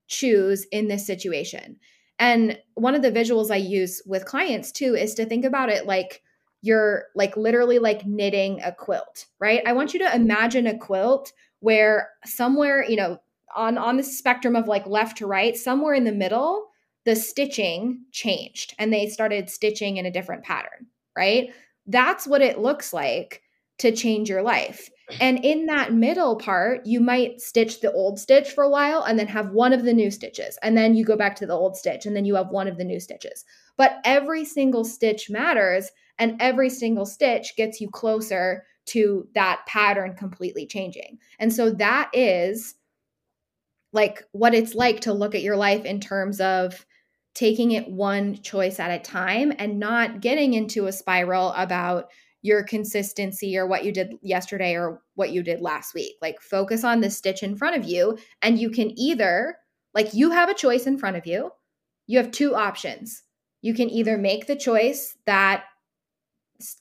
choose 0.08 0.66
in 0.72 0.88
this 0.88 1.06
situation. 1.06 1.78
And 2.20 2.60
one 2.76 2.96
of 2.96 3.02
the 3.02 3.12
visuals 3.12 3.52
I 3.52 3.58
use 3.58 4.02
with 4.06 4.26
clients 4.26 4.72
too 4.72 4.96
is 4.96 5.14
to 5.16 5.26
think 5.26 5.46
about 5.46 5.70
it 5.70 5.86
like 5.86 6.22
you're 6.62 7.08
like 7.16 7.36
literally 7.36 7.78
like 7.78 8.06
knitting 8.06 8.62
a 8.64 8.72
quilt, 8.72 9.26
right? 9.40 9.62
I 9.66 9.74
want 9.74 9.94
you 9.94 10.00
to 10.00 10.16
imagine 10.16 10.66
a 10.66 10.78
quilt 10.78 11.34
where 11.60 12.10
somewhere, 12.26 12.86
you 12.88 12.96
know, 12.96 13.20
on 13.56 13.78
on 13.78 13.98
the 13.98 14.04
spectrum 14.04 14.56
of 14.56 14.68
like 14.68 14.88
left 14.88 15.18
to 15.18 15.28
right, 15.28 15.56
somewhere 15.56 15.94
in 15.94 16.06
the 16.06 16.12
middle, 16.12 16.68
the 17.06 17.16
stitching 17.16 18.06
changed 18.12 18.74
and 18.80 18.94
they 18.94 19.08
started 19.08 19.50
stitching 19.50 19.98
in 19.98 20.06
a 20.06 20.12
different 20.12 20.44
pattern, 20.44 20.88
right? 21.18 21.54
That's 21.86 22.26
what 22.26 22.42
it 22.42 22.60
looks 22.60 22.94
like 22.94 23.42
to 23.80 23.92
change 23.92 24.30
your 24.30 24.42
life. 24.42 24.90
And 25.20 25.44
in 25.44 25.66
that 25.66 25.94
middle 25.94 26.38
part, 26.38 26.86
you 26.86 27.00
might 27.00 27.42
stitch 27.42 27.82
the 27.82 27.92
old 27.92 28.20
stitch 28.20 28.52
for 28.52 28.64
a 28.64 28.70
while 28.70 29.04
and 29.04 29.20
then 29.20 29.28
have 29.28 29.52
one 29.52 29.74
of 29.74 29.84
the 29.84 29.94
new 29.94 30.10
stitches. 30.10 30.58
And 30.64 30.78
then 30.78 30.96
you 30.96 31.04
go 31.04 31.18
back 31.18 31.36
to 31.38 31.46
the 31.46 31.54
old 31.54 31.76
stitch 31.76 32.06
and 32.06 32.16
then 32.16 32.26
you 32.26 32.36
have 32.36 32.50
one 32.50 32.68
of 32.68 32.78
the 32.78 32.86
new 32.86 33.00
stitches. 33.00 33.44
But 33.78 33.98
every 34.06 34.46
single 34.46 34.86
stitch 34.86 35.30
matters 35.30 35.92
and 36.20 36.42
every 36.42 36.70
single 36.70 37.06
stitch 37.06 37.56
gets 37.58 37.82
you 37.82 37.90
closer 37.90 38.64
to 38.86 39.28
that 39.36 39.62
pattern 39.68 40.16
completely 40.16 40.66
changing. 40.66 41.20
And 41.40 41.52
so 41.54 41.72
that 41.72 42.10
is 42.14 42.76
like 43.92 44.24
what 44.32 44.54
it's 44.54 44.74
like 44.74 45.02
to 45.02 45.14
look 45.14 45.36
at 45.36 45.42
your 45.44 45.56
life 45.56 45.86
in 45.86 46.00
terms 46.00 46.42
of 46.42 46.86
taking 47.34 47.72
it 47.72 47.90
one 47.90 48.36
choice 48.42 48.80
at 48.80 48.92
a 48.92 49.04
time 49.04 49.54
and 49.58 49.80
not 49.80 50.22
getting 50.22 50.54
into 50.54 50.86
a 50.86 50.92
spiral 50.92 51.52
about 51.54 52.12
your 52.44 52.62
consistency 52.62 53.58
or 53.58 53.66
what 53.66 53.84
you 53.84 53.92
did 53.92 54.14
yesterday 54.22 54.76
or 54.76 55.02
what 55.16 55.32
you 55.32 55.42
did 55.42 55.62
last 55.62 55.96
week. 55.96 56.16
Like 56.22 56.40
focus 56.40 56.84
on 56.84 57.02
the 57.02 57.10
stitch 57.10 57.42
in 57.42 57.56
front 57.56 57.76
of 57.76 57.86
you 57.86 58.18
and 58.44 58.60
you 58.60 58.70
can 58.70 58.98
either 59.00 59.58
like 59.96 60.14
you 60.14 60.30
have 60.32 60.50
a 60.50 60.54
choice 60.54 60.86
in 60.86 60.98
front 60.98 61.18
of 61.18 61.26
you. 61.26 61.52
You 62.06 62.18
have 62.20 62.32
two 62.32 62.54
options. 62.54 63.24
You 63.62 63.74
can 63.74 63.90
either 63.90 64.18
make 64.18 64.46
the 64.46 64.58
choice 64.58 65.18
that 65.26 65.64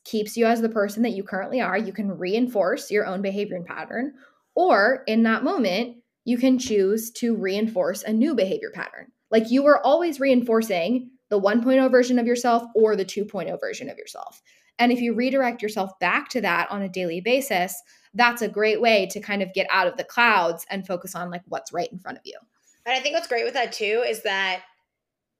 keeps 0.04 0.36
you 0.36 0.46
as 0.46 0.60
the 0.60 0.68
person 0.68 1.02
that 1.04 1.12
you 1.12 1.22
currently 1.22 1.60
are, 1.60 1.78
you 1.78 1.92
can 1.92 2.18
reinforce 2.18 2.90
your 2.90 3.06
own 3.06 3.22
behavior 3.22 3.56
and 3.56 3.66
pattern, 3.66 4.12
or 4.54 5.02
in 5.06 5.22
that 5.24 5.44
moment, 5.44 5.96
you 6.24 6.38
can 6.38 6.58
choose 6.58 7.10
to 7.10 7.34
reinforce 7.34 8.02
a 8.02 8.12
new 8.12 8.34
behavior 8.34 8.70
pattern. 8.72 9.10
Like 9.30 9.50
you 9.50 9.66
are 9.66 9.84
always 9.84 10.20
reinforcing 10.20 11.10
the 11.30 11.40
1.0 11.40 11.90
version 11.90 12.18
of 12.18 12.26
yourself 12.26 12.62
or 12.74 12.94
the 12.94 13.04
2.0 13.04 13.58
version 13.58 13.88
of 13.88 13.96
yourself. 13.96 14.40
And 14.83 14.91
if 14.91 15.01
you 15.01 15.14
redirect 15.14 15.62
yourself 15.62 15.97
back 16.01 16.28
to 16.30 16.41
that 16.41 16.68
on 16.68 16.83
a 16.83 16.89
daily 16.89 17.20
basis, 17.20 17.80
that's 18.14 18.43
a 18.43 18.49
great 18.49 18.80
way 18.80 19.07
to 19.12 19.20
kind 19.20 19.41
of 19.41 19.55
get 19.55 19.68
out 19.70 19.87
of 19.87 19.97
the 19.97 20.03
clouds 20.03 20.66
and 20.70 20.85
focus 20.85 21.14
on 21.14 21.30
like 21.30 21.43
what's 21.47 21.72
right 21.72 21.89
in 21.93 22.01
front 22.01 22.18
of 22.18 22.22
you. 22.24 22.37
And 22.85 22.97
I 22.97 22.99
think 22.99 23.14
what's 23.14 23.28
great 23.28 23.45
with 23.45 23.55
that 23.55 23.70
too 23.70 24.03
is 24.05 24.24
that 24.24 24.62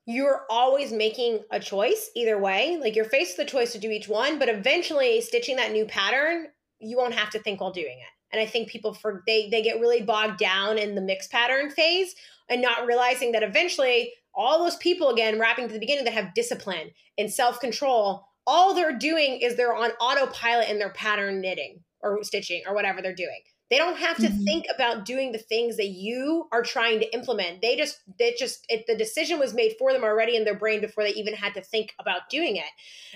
you're 0.07 0.43
always 0.49 0.93
making 0.93 1.41
a 1.51 1.59
choice 1.59 2.09
either 2.15 2.39
way. 2.39 2.79
Like 2.81 2.95
you're 2.95 3.05
faced 3.05 3.37
with 3.37 3.49
the 3.49 3.51
choice 3.51 3.73
to 3.73 3.81
do 3.81 3.91
each 3.91 4.07
one, 4.07 4.39
but 4.39 4.49
eventually 4.49 5.21
stitching 5.21 5.57
that 5.57 5.73
new 5.73 5.87
pattern, 5.87 6.47
you 6.79 6.97
won't 6.97 7.15
have 7.15 7.31
to 7.31 7.41
think 7.41 7.61
while 7.61 7.73
doing 7.73 7.99
it. 7.99 8.31
And 8.31 8.41
I 8.41 8.47
think 8.47 8.69
people 8.69 8.95
for 8.95 9.25
they 9.27 9.49
they 9.51 9.61
get 9.61 9.81
really 9.81 10.03
bogged 10.03 10.39
down 10.39 10.79
in 10.79 10.95
the 10.95 11.03
mixed 11.03 11.33
pattern 11.33 11.69
phase 11.69 12.15
and 12.49 12.63
not 12.63 12.87
realizing 12.87 13.33
that 13.33 13.43
eventually 13.43 14.13
all 14.37 14.61
those 14.61 14.77
people 14.77 15.11
again 15.11 15.41
wrapping 15.41 15.67
to 15.67 15.75
the 15.75 15.81
beginning 15.81 16.05
that 16.05 16.15
have 16.15 16.33
discipline 16.33 16.93
and 17.19 17.29
self-control 17.29 18.25
all 18.47 18.75
they're 18.75 18.97
doing 18.97 19.39
is 19.41 19.57
they're 19.57 19.75
on 19.75 19.91
autopilot 20.01 20.69
in 20.69 20.79
their 20.79 20.93
pattern 20.93 21.41
knitting 21.41 21.81
or 22.03 22.23
stitching 22.23 22.63
or 22.67 22.75
whatever 22.75 23.01
they're 23.01 23.15
doing. 23.15 23.41
They 23.71 23.79
don't 23.79 23.97
have 23.97 24.19
to 24.19 24.27
mm-hmm. 24.27 24.45
think 24.45 24.67
about 24.75 25.07
doing 25.07 25.33
the 25.33 25.39
things 25.39 25.79
that 25.79 25.89
you 25.89 26.47
are 26.53 26.63
trying 26.63 27.01
to 27.01 27.15
implement. 27.15 27.63
They 27.63 27.75
just, 27.75 28.01
they 28.19 28.35
just, 28.39 28.67
it, 28.69 28.85
the 28.87 28.95
decision 28.95 29.39
was 29.39 29.55
made 29.55 29.77
for 29.79 29.95
them 29.95 30.05
already 30.05 30.37
in 30.37 30.45
their 30.45 30.59
brain 30.59 30.83
before 30.83 31.05
they 31.05 31.15
even 31.15 31.33
had 31.33 31.55
to 31.55 31.63
think 31.63 31.95
about 31.99 32.29
doing 32.29 32.57
it. 32.57 32.67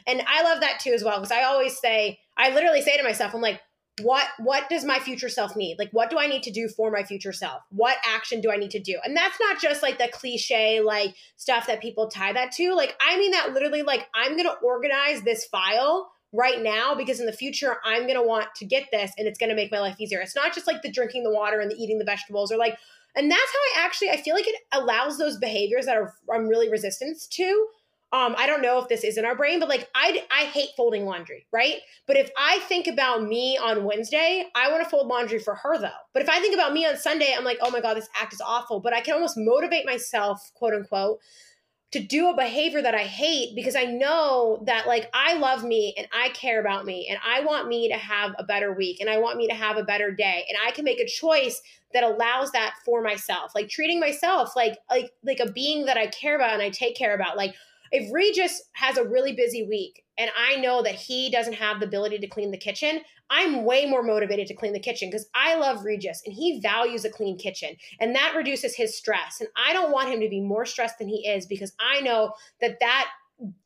And 0.06 0.22
I 0.26 0.42
love 0.44 0.60
that 0.60 0.80
too 0.80 0.92
as 0.92 1.04
well 1.04 1.18
because 1.18 1.30
I 1.30 1.42
always 1.42 1.78
say, 1.78 2.20
I 2.38 2.54
literally 2.54 2.80
say 2.80 2.96
to 2.96 3.02
myself, 3.02 3.34
I'm 3.34 3.42
like, 3.42 3.60
what 4.02 4.26
what 4.38 4.68
does 4.68 4.84
my 4.84 4.98
future 4.98 5.28
self 5.28 5.56
need? 5.56 5.78
Like 5.78 5.90
what 5.92 6.10
do 6.10 6.18
i 6.18 6.26
need 6.26 6.42
to 6.42 6.50
do 6.50 6.68
for 6.68 6.90
my 6.90 7.02
future 7.02 7.32
self? 7.32 7.62
What 7.70 7.96
action 8.04 8.40
do 8.40 8.50
i 8.50 8.56
need 8.56 8.70
to 8.72 8.80
do? 8.80 8.98
And 9.04 9.16
that's 9.16 9.38
not 9.40 9.60
just 9.60 9.82
like 9.82 9.98
the 9.98 10.08
cliche 10.12 10.80
like 10.80 11.14
stuff 11.36 11.66
that 11.66 11.80
people 11.80 12.08
tie 12.08 12.32
that 12.32 12.52
to. 12.52 12.74
Like 12.74 12.94
i 13.00 13.18
mean 13.18 13.30
that 13.30 13.52
literally 13.52 13.82
like 13.82 14.06
i'm 14.14 14.32
going 14.32 14.44
to 14.44 14.58
organize 14.62 15.22
this 15.22 15.46
file 15.46 16.10
right 16.32 16.60
now 16.62 16.94
because 16.94 17.20
in 17.20 17.26
the 17.26 17.32
future 17.32 17.76
i'm 17.84 18.02
going 18.02 18.16
to 18.16 18.22
want 18.22 18.48
to 18.56 18.66
get 18.66 18.84
this 18.92 19.12
and 19.16 19.26
it's 19.26 19.38
going 19.38 19.50
to 19.50 19.56
make 19.56 19.72
my 19.72 19.80
life 19.80 19.96
easier. 19.98 20.20
It's 20.20 20.36
not 20.36 20.54
just 20.54 20.66
like 20.66 20.82
the 20.82 20.90
drinking 20.90 21.24
the 21.24 21.32
water 21.32 21.60
and 21.60 21.70
the 21.70 21.76
eating 21.76 21.98
the 21.98 22.04
vegetables 22.04 22.52
or 22.52 22.58
like 22.58 22.76
and 23.14 23.30
that's 23.30 23.40
how 23.40 23.80
i 23.80 23.84
actually 23.86 24.10
i 24.10 24.16
feel 24.18 24.34
like 24.34 24.46
it 24.46 24.60
allows 24.72 25.16
those 25.16 25.38
behaviors 25.38 25.86
that 25.86 25.96
are 25.96 26.12
i'm 26.32 26.48
really 26.48 26.68
resistant 26.68 27.18
to 27.30 27.66
um, 28.12 28.36
I 28.38 28.46
don't 28.46 28.62
know 28.62 28.78
if 28.78 28.88
this 28.88 29.02
is 29.02 29.18
in 29.18 29.24
our 29.24 29.34
brain, 29.34 29.58
but 29.58 29.68
like 29.68 29.88
I 29.94 30.24
I 30.30 30.44
hate 30.44 30.70
folding 30.76 31.04
laundry, 31.04 31.46
right? 31.52 31.76
But 32.06 32.16
if 32.16 32.30
I 32.38 32.60
think 32.60 32.86
about 32.86 33.24
me 33.24 33.58
on 33.58 33.84
Wednesday, 33.84 34.46
I 34.54 34.70
want 34.70 34.84
to 34.84 34.88
fold 34.88 35.08
laundry 35.08 35.40
for 35.40 35.56
her 35.56 35.76
though. 35.78 35.88
But 36.12 36.22
if 36.22 36.28
I 36.28 36.38
think 36.40 36.54
about 36.54 36.72
me 36.72 36.86
on 36.86 36.96
Sunday, 36.96 37.34
I'm 37.36 37.44
like, 37.44 37.58
oh 37.60 37.70
my 37.70 37.80
god, 37.80 37.94
this 37.94 38.08
act 38.20 38.32
is 38.32 38.40
awful. 38.40 38.80
But 38.80 38.94
I 38.94 39.00
can 39.00 39.14
almost 39.14 39.36
motivate 39.36 39.84
myself, 39.84 40.52
quote 40.54 40.74
unquote, 40.74 41.18
to 41.92 42.00
do 42.00 42.28
a 42.28 42.36
behavior 42.36 42.80
that 42.80 42.94
I 42.94 43.04
hate 43.04 43.56
because 43.56 43.74
I 43.74 43.84
know 43.84 44.62
that 44.66 44.86
like 44.86 45.10
I 45.12 45.34
love 45.34 45.64
me 45.64 45.94
and 45.98 46.06
I 46.12 46.28
care 46.28 46.60
about 46.60 46.84
me 46.84 47.08
and 47.10 47.18
I 47.26 47.40
want 47.40 47.66
me 47.66 47.88
to 47.88 47.96
have 47.96 48.34
a 48.38 48.44
better 48.44 48.72
week 48.72 49.00
and 49.00 49.10
I 49.10 49.18
want 49.18 49.36
me 49.36 49.48
to 49.48 49.54
have 49.54 49.76
a 49.76 49.84
better 49.84 50.12
day 50.12 50.44
and 50.48 50.58
I 50.64 50.70
can 50.70 50.84
make 50.84 51.00
a 51.00 51.06
choice 51.06 51.60
that 51.92 52.04
allows 52.04 52.52
that 52.52 52.74
for 52.84 53.02
myself. 53.02 53.52
Like 53.54 53.68
treating 53.68 53.98
myself 53.98 54.54
like 54.54 54.78
like 54.90 55.10
like 55.24 55.40
a 55.40 55.50
being 55.50 55.86
that 55.86 55.96
I 55.96 56.06
care 56.06 56.36
about 56.36 56.52
and 56.52 56.62
I 56.62 56.70
take 56.70 56.96
care 56.96 57.14
about. 57.14 57.36
Like 57.36 57.54
if 57.92 58.12
Regis 58.12 58.62
has 58.72 58.96
a 58.96 59.04
really 59.04 59.32
busy 59.32 59.66
week 59.66 60.04
and 60.18 60.30
I 60.36 60.56
know 60.56 60.82
that 60.82 60.94
he 60.94 61.30
doesn't 61.30 61.54
have 61.54 61.80
the 61.80 61.86
ability 61.86 62.18
to 62.18 62.26
clean 62.26 62.50
the 62.50 62.56
kitchen, 62.56 63.00
I'm 63.30 63.64
way 63.64 63.86
more 63.86 64.02
motivated 64.02 64.46
to 64.48 64.54
clean 64.54 64.72
the 64.72 64.80
kitchen 64.80 65.10
because 65.10 65.28
I 65.34 65.56
love 65.56 65.84
Regis 65.84 66.22
and 66.24 66.34
he 66.34 66.60
values 66.60 67.04
a 67.04 67.10
clean 67.10 67.38
kitchen 67.38 67.76
and 68.00 68.14
that 68.14 68.34
reduces 68.36 68.74
his 68.74 68.96
stress. 68.96 69.40
And 69.40 69.48
I 69.56 69.72
don't 69.72 69.92
want 69.92 70.10
him 70.10 70.20
to 70.20 70.28
be 70.28 70.40
more 70.40 70.64
stressed 70.64 70.98
than 70.98 71.08
he 71.08 71.28
is 71.28 71.46
because 71.46 71.72
I 71.80 72.00
know 72.00 72.32
that 72.60 72.78
that 72.80 73.08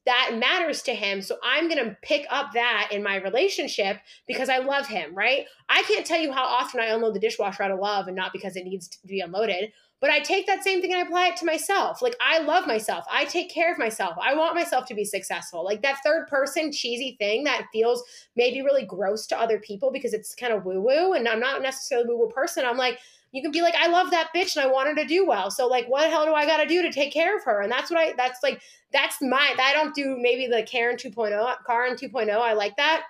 that 0.06 0.36
matters 0.38 0.82
to 0.82 0.94
him. 0.94 1.22
So 1.22 1.36
I'm 1.42 1.68
going 1.68 1.84
to 1.84 1.96
pick 2.02 2.26
up 2.30 2.52
that 2.54 2.88
in 2.90 3.02
my 3.02 3.16
relationship 3.16 3.98
because 4.26 4.48
I 4.48 4.58
love 4.58 4.88
him, 4.88 5.14
right? 5.14 5.46
I 5.68 5.82
can't 5.82 6.06
tell 6.06 6.20
you 6.20 6.32
how 6.32 6.44
often 6.44 6.80
I 6.80 6.86
unload 6.86 7.14
the 7.14 7.20
dishwasher 7.20 7.62
out 7.62 7.70
of 7.70 7.78
love 7.78 8.08
and 8.08 8.16
not 8.16 8.32
because 8.32 8.56
it 8.56 8.64
needs 8.64 8.88
to 8.88 9.06
be 9.06 9.20
unloaded. 9.20 9.72
But 10.00 10.10
I 10.10 10.20
take 10.20 10.46
that 10.46 10.64
same 10.64 10.80
thing 10.80 10.92
and 10.92 10.98
I 10.98 11.04
apply 11.04 11.28
it 11.28 11.36
to 11.36 11.44
myself. 11.44 12.00
Like 12.00 12.16
I 12.22 12.38
love 12.38 12.66
myself. 12.66 13.04
I 13.10 13.26
take 13.26 13.52
care 13.52 13.70
of 13.70 13.78
myself. 13.78 14.16
I 14.20 14.34
want 14.34 14.54
myself 14.54 14.86
to 14.86 14.94
be 14.94 15.04
successful. 15.04 15.62
Like 15.62 15.82
that 15.82 15.98
third 16.02 16.26
person 16.26 16.72
cheesy 16.72 17.16
thing 17.18 17.44
that 17.44 17.66
feels 17.70 18.02
maybe 18.34 18.62
really 18.62 18.86
gross 18.86 19.26
to 19.26 19.38
other 19.38 19.58
people 19.58 19.92
because 19.92 20.14
it's 20.14 20.34
kind 20.34 20.54
of 20.54 20.64
woo 20.64 20.80
woo 20.80 21.12
and 21.12 21.28
I'm 21.28 21.38
not 21.38 21.60
necessarily 21.60 22.06
a 22.08 22.10
woo 22.10 22.18
woo 22.18 22.30
person. 22.30 22.64
I'm 22.64 22.78
like, 22.78 22.98
you 23.32 23.42
can 23.42 23.52
be 23.52 23.62
like, 23.62 23.74
I 23.76 23.86
love 23.88 24.10
that 24.10 24.30
bitch 24.34 24.56
and 24.56 24.64
I 24.64 24.72
want 24.72 24.88
her 24.88 24.94
to 24.96 25.04
do 25.04 25.26
well. 25.26 25.50
So 25.50 25.66
like, 25.66 25.86
what 25.86 26.02
the 26.02 26.10
hell 26.10 26.24
do 26.24 26.34
I 26.34 26.46
got 26.46 26.58
to 26.58 26.66
do 26.66 26.82
to 26.82 26.92
take 26.92 27.12
care 27.12 27.36
of 27.36 27.44
her? 27.44 27.60
And 27.62 27.70
that's 27.70 27.90
what 27.90 28.00
I, 28.00 28.12
that's 28.16 28.42
like, 28.42 28.60
that's 28.92 29.16
my, 29.20 29.54
I 29.58 29.72
don't 29.72 29.94
do 29.94 30.16
maybe 30.20 30.46
the 30.46 30.62
Karin 30.64 30.96
2.0, 30.96 31.56
Karin 31.66 31.94
2.0. 31.94 32.30
I 32.30 32.54
like 32.54 32.76
that. 32.76 33.04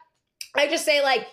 I 0.56 0.68
just 0.68 0.84
say 0.84 1.02
like, 1.02 1.26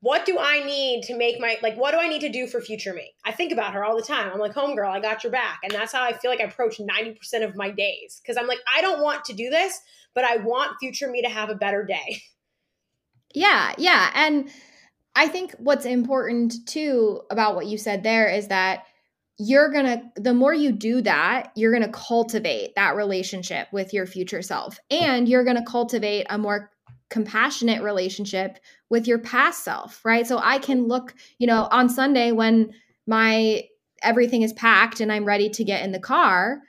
what 0.00 0.24
do 0.24 0.38
I 0.38 0.64
need 0.64 1.02
to 1.04 1.16
make 1.16 1.38
my 1.40 1.58
like 1.62 1.76
what 1.76 1.90
do 1.90 1.98
I 1.98 2.08
need 2.08 2.22
to 2.22 2.30
do 2.30 2.46
for 2.46 2.60
future 2.60 2.94
me? 2.94 3.12
I 3.24 3.32
think 3.32 3.52
about 3.52 3.74
her 3.74 3.84
all 3.84 3.96
the 3.96 4.02
time. 4.02 4.30
I'm 4.32 4.38
like, 4.38 4.54
homegirl, 4.54 4.88
I 4.88 4.98
got 4.98 5.22
your 5.22 5.30
back. 5.30 5.60
And 5.62 5.72
that's 5.72 5.92
how 5.92 6.02
I 6.02 6.14
feel 6.14 6.30
like 6.30 6.40
I 6.40 6.44
approach 6.44 6.78
90% 6.78 7.44
of 7.44 7.54
my 7.54 7.70
days. 7.70 8.20
Cause 8.26 8.36
I'm 8.38 8.46
like, 8.46 8.60
I 8.74 8.80
don't 8.80 9.02
want 9.02 9.26
to 9.26 9.34
do 9.34 9.50
this, 9.50 9.78
but 10.14 10.24
I 10.24 10.36
want 10.36 10.78
future 10.80 11.10
me 11.10 11.20
to 11.22 11.28
have 11.28 11.50
a 11.50 11.54
better 11.54 11.84
day. 11.84 12.22
Yeah, 13.32 13.74
yeah. 13.78 14.10
And 14.14 14.50
I 15.14 15.28
think 15.28 15.54
what's 15.58 15.84
important 15.84 16.54
too 16.66 17.22
about 17.30 17.54
what 17.54 17.66
you 17.66 17.78
said 17.78 18.02
there 18.02 18.28
is 18.28 18.48
that 18.48 18.84
you're 19.38 19.70
going 19.70 19.86
to, 19.86 20.02
the 20.20 20.34
more 20.34 20.52
you 20.52 20.70
do 20.70 21.00
that, 21.00 21.50
you're 21.56 21.72
going 21.72 21.82
to 21.82 21.98
cultivate 21.98 22.74
that 22.76 22.94
relationship 22.94 23.68
with 23.72 23.94
your 23.94 24.06
future 24.06 24.42
self. 24.42 24.78
And 24.90 25.28
you're 25.28 25.44
going 25.44 25.56
to 25.56 25.64
cultivate 25.64 26.26
a 26.28 26.36
more 26.36 26.70
compassionate 27.08 27.82
relationship 27.82 28.58
with 28.90 29.06
your 29.06 29.18
past 29.18 29.64
self, 29.64 30.04
right? 30.04 30.26
So 30.26 30.38
I 30.38 30.58
can 30.58 30.86
look, 30.86 31.14
you 31.38 31.46
know, 31.46 31.68
on 31.70 31.88
Sunday 31.88 32.32
when 32.32 32.72
my 33.06 33.62
everything 34.02 34.42
is 34.42 34.52
packed 34.52 35.00
and 35.00 35.10
I'm 35.10 35.24
ready 35.24 35.50
to 35.50 35.64
get 35.64 35.84
in 35.84 35.92
the 35.92 35.98
car, 35.98 36.60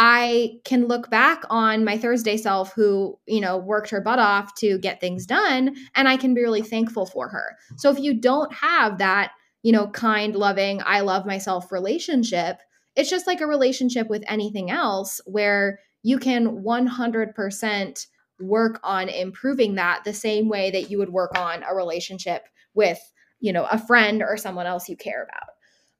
I 0.00 0.60
can 0.64 0.86
look 0.86 1.10
back 1.10 1.42
on 1.50 1.84
my 1.84 1.98
Thursday 1.98 2.36
self 2.36 2.72
who, 2.72 3.18
you 3.26 3.40
know, 3.40 3.58
worked 3.58 3.90
her 3.90 4.00
butt 4.00 4.20
off 4.20 4.54
to 4.58 4.78
get 4.78 5.00
things 5.00 5.26
done 5.26 5.74
and 5.96 6.06
I 6.06 6.16
can 6.16 6.34
be 6.34 6.40
really 6.40 6.62
thankful 6.62 7.04
for 7.04 7.28
her. 7.28 7.56
So 7.78 7.90
if 7.90 7.98
you 7.98 8.14
don't 8.14 8.52
have 8.52 8.98
that, 8.98 9.32
you 9.64 9.72
know, 9.72 9.88
kind, 9.88 10.36
loving, 10.36 10.80
I 10.86 11.00
love 11.00 11.26
myself 11.26 11.72
relationship, 11.72 12.58
it's 12.94 13.10
just 13.10 13.26
like 13.26 13.40
a 13.40 13.46
relationship 13.48 14.08
with 14.08 14.22
anything 14.28 14.70
else 14.70 15.20
where 15.26 15.80
you 16.04 16.18
can 16.20 16.62
100% 16.62 18.06
work 18.38 18.78
on 18.84 19.08
improving 19.08 19.74
that 19.74 20.04
the 20.04 20.14
same 20.14 20.48
way 20.48 20.70
that 20.70 20.92
you 20.92 20.98
would 20.98 21.10
work 21.10 21.36
on 21.36 21.64
a 21.68 21.74
relationship 21.74 22.44
with, 22.72 23.00
you 23.40 23.52
know, 23.52 23.64
a 23.64 23.78
friend 23.78 24.22
or 24.22 24.36
someone 24.36 24.66
else 24.66 24.88
you 24.88 24.96
care 24.96 25.24
about. 25.24 25.48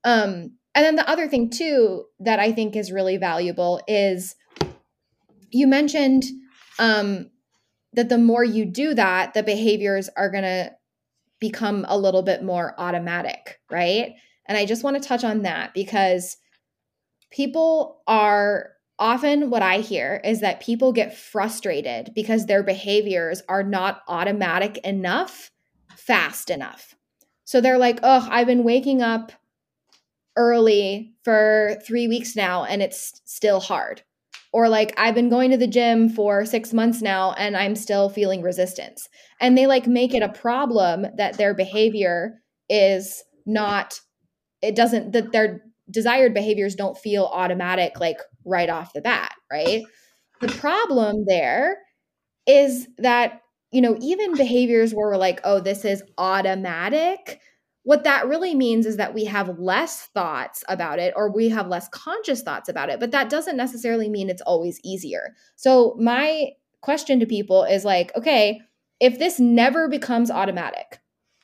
Um 0.05 0.53
and 0.79 0.87
then 0.87 0.95
the 0.95 1.11
other 1.11 1.27
thing, 1.27 1.51
too, 1.51 2.05
that 2.21 2.39
I 2.39 2.53
think 2.53 2.77
is 2.77 2.93
really 2.93 3.17
valuable 3.17 3.81
is 3.89 4.37
you 5.51 5.67
mentioned 5.67 6.23
um, 6.79 7.31
that 7.95 8.09
the 8.09 8.17
more 8.17 8.45
you 8.45 8.65
do 8.65 8.95
that, 8.95 9.35
the 9.35 9.43
behaviors 9.43 10.09
are 10.17 10.31
going 10.31 10.45
to 10.45 10.71
become 11.41 11.85
a 11.89 11.99
little 11.99 12.23
bit 12.23 12.45
more 12.45 12.77
automatic, 12.79 13.59
right? 13.69 14.13
And 14.47 14.57
I 14.57 14.67
just 14.67 14.85
want 14.85 15.03
to 15.03 15.09
touch 15.09 15.25
on 15.25 15.43
that 15.43 15.75
because 15.75 16.37
people 17.33 18.01
are 18.07 18.71
often 19.01 19.51
what 19.51 19.63
I 19.63 19.79
hear 19.79 20.21
is 20.23 20.43
that 20.43 20.61
people 20.61 20.93
get 20.93 21.19
frustrated 21.19 22.13
because 22.15 22.47
their 22.47 22.63
behaviors 22.63 23.43
are 23.49 23.65
not 23.65 24.03
automatic 24.07 24.79
enough, 24.79 25.51
fast 25.97 26.51
enough. 26.51 26.95
So 27.43 27.61
they're 27.61 27.79
like, 27.79 27.99
oh, 28.05 28.29
I've 28.31 28.47
been 28.47 28.63
waking 28.63 29.03
up 29.03 29.33
early 30.39 31.13
for 31.25 31.77
three 31.85 32.09
weeks 32.09 32.35
now 32.35 32.65
and 32.65 32.81
it's 32.81 33.21
still 33.27 33.61
hard. 33.61 34.03
Or 34.51 34.71
like, 34.71 34.95
I've 34.97 35.15
been 35.15 35.29
going 35.29 35.51
to 35.51 35.59
the 35.59 35.67
gym 35.67 36.09
for 36.09 36.47
six 36.47 36.73
months 36.73 37.03
now 37.03 37.33
and 37.33 37.55
I'm 37.55 37.77
still 37.77 38.09
feeling 38.09 38.41
resistance. 38.41 39.07
And 39.43 39.59
they 39.59 39.67
like 39.67 39.87
make 39.87 40.15
it 40.15 40.23
a 40.23 40.31
problem 40.31 41.05
that 41.19 41.37
their 41.37 41.53
behavior 41.53 42.41
is 42.71 43.23
not, 43.45 44.01
it 44.63 44.75
doesn't, 44.75 45.13
that 45.13 45.33
their 45.33 45.61
desired 45.91 46.33
behaviors 46.33 46.75
don't 46.75 46.97
feel 46.97 47.25
automatic 47.25 48.01
like 48.01 48.19
right 48.47 48.71
off 48.71 48.93
the 48.95 49.03
bat, 49.03 49.35
right? 49.53 49.83
The 50.41 50.49
problem 50.49 51.25
there 51.27 51.79
is 52.47 52.89
that, 52.99 53.43
you 53.71 53.83
know, 53.83 53.99
even 54.01 54.35
behaviors 54.35 54.93
where 54.95 55.09
we're 55.09 55.17
like, 55.19 55.41
oh, 55.45 55.61
this 55.61 55.85
is 55.85 56.03
automatic, 56.17 57.41
what 57.89 58.05
that 58.05 58.29
really 58.29 58.55
means 58.55 58.85
is 58.85 58.99
that 58.99 59.15
we 59.15 59.25
have 59.25 59.59
less 59.59 60.09
thoughts 60.13 60.63
about 60.69 60.99
it 60.99 61.15
or 61.17 61.33
we 61.33 61.49
have 61.49 61.69
less 61.69 61.89
conscious 61.89 62.43
thoughts 62.43 62.69
about 62.69 62.91
it, 62.91 63.01
but 63.01 63.13
that 63.13 63.31
doesn't 63.31 63.57
necessarily 63.57 64.11
mean 64.11 64.29
it's 64.29 64.43
always 64.43 64.79
easier. 64.85 65.35
So, 65.57 65.97
my 65.99 66.51
question 66.83 67.19
to 67.19 67.25
people 67.25 67.65
is 67.65 67.87
like, 67.87 68.15
okay, 68.15 68.61
if 69.01 69.19
this 69.19 69.41
never 69.41 69.89
becomes 69.89 70.31
automatic, 70.31 70.99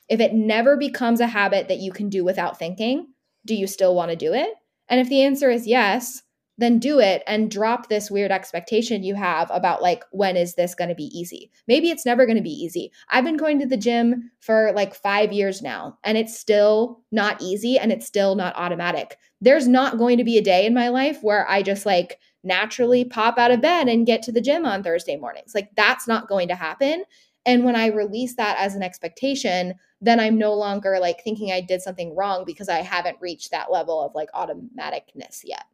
if 0.07 0.19
it 0.19 0.35
never 0.35 0.77
becomes 0.77 1.19
a 1.19 1.25
habit 1.25 1.67
that 1.67 1.79
you 1.79 1.91
can 1.91 2.09
do 2.09 2.23
without 2.23 2.59
thinking, 2.59 3.07
do 3.43 3.55
you 3.55 3.65
still 3.65 3.95
want 3.95 4.11
to 4.11 4.15
do 4.15 4.31
it? 4.31 4.51
And 4.87 4.99
if 5.01 5.09
the 5.09 5.23
answer 5.23 5.49
is 5.49 5.65
yes, 5.65 6.21
then 6.57 6.79
do 6.79 6.99
it 6.99 7.23
and 7.27 7.51
drop 7.51 7.89
this 7.89 8.09
weird 8.09 8.31
expectation 8.31 9.03
you 9.03 9.15
have 9.15 9.49
about 9.51 9.81
like 9.81 10.03
when 10.11 10.37
is 10.37 10.55
this 10.55 10.75
going 10.75 10.89
to 10.89 10.95
be 10.95 11.11
easy? 11.17 11.51
Maybe 11.67 11.89
it's 11.89 12.05
never 12.05 12.25
going 12.25 12.37
to 12.37 12.43
be 12.43 12.49
easy. 12.49 12.91
I've 13.09 13.25
been 13.25 13.37
going 13.37 13.59
to 13.59 13.65
the 13.65 13.77
gym 13.77 14.31
for 14.39 14.71
like 14.73 14.95
5 14.95 15.33
years 15.33 15.61
now 15.61 15.97
and 16.03 16.17
it's 16.17 16.37
still 16.37 17.01
not 17.11 17.41
easy 17.41 17.77
and 17.77 17.91
it's 17.91 18.05
still 18.05 18.35
not 18.35 18.55
automatic. 18.55 19.17
There's 19.41 19.67
not 19.67 19.97
going 19.97 20.17
to 20.17 20.23
be 20.23 20.37
a 20.37 20.43
day 20.43 20.65
in 20.65 20.73
my 20.73 20.89
life 20.89 21.19
where 21.21 21.47
i 21.49 21.61
just 21.61 21.85
like 21.85 22.19
naturally 22.43 23.03
pop 23.03 23.37
out 23.37 23.51
of 23.51 23.61
bed 23.61 23.87
and 23.87 24.05
get 24.05 24.21
to 24.23 24.31
the 24.31 24.41
gym 24.41 24.65
on 24.65 24.83
thursday 24.83 25.17
mornings. 25.17 25.53
Like 25.53 25.69
that's 25.75 26.07
not 26.07 26.27
going 26.27 26.47
to 26.47 26.55
happen. 26.55 27.03
And 27.45 27.63
when 27.63 27.75
i 27.75 27.87
release 27.87 28.35
that 28.35 28.57
as 28.57 28.75
an 28.75 28.83
expectation 28.83 29.75
then 30.01 30.19
i'm 30.19 30.37
no 30.37 30.53
longer 30.53 30.97
like 30.99 31.23
thinking 31.23 31.51
i 31.51 31.61
did 31.61 31.81
something 31.81 32.15
wrong 32.15 32.43
because 32.45 32.69
i 32.69 32.79
haven't 32.79 33.21
reached 33.21 33.51
that 33.51 33.71
level 33.71 34.01
of 34.01 34.13
like 34.13 34.29
automaticness 34.33 35.41
yet 35.43 35.65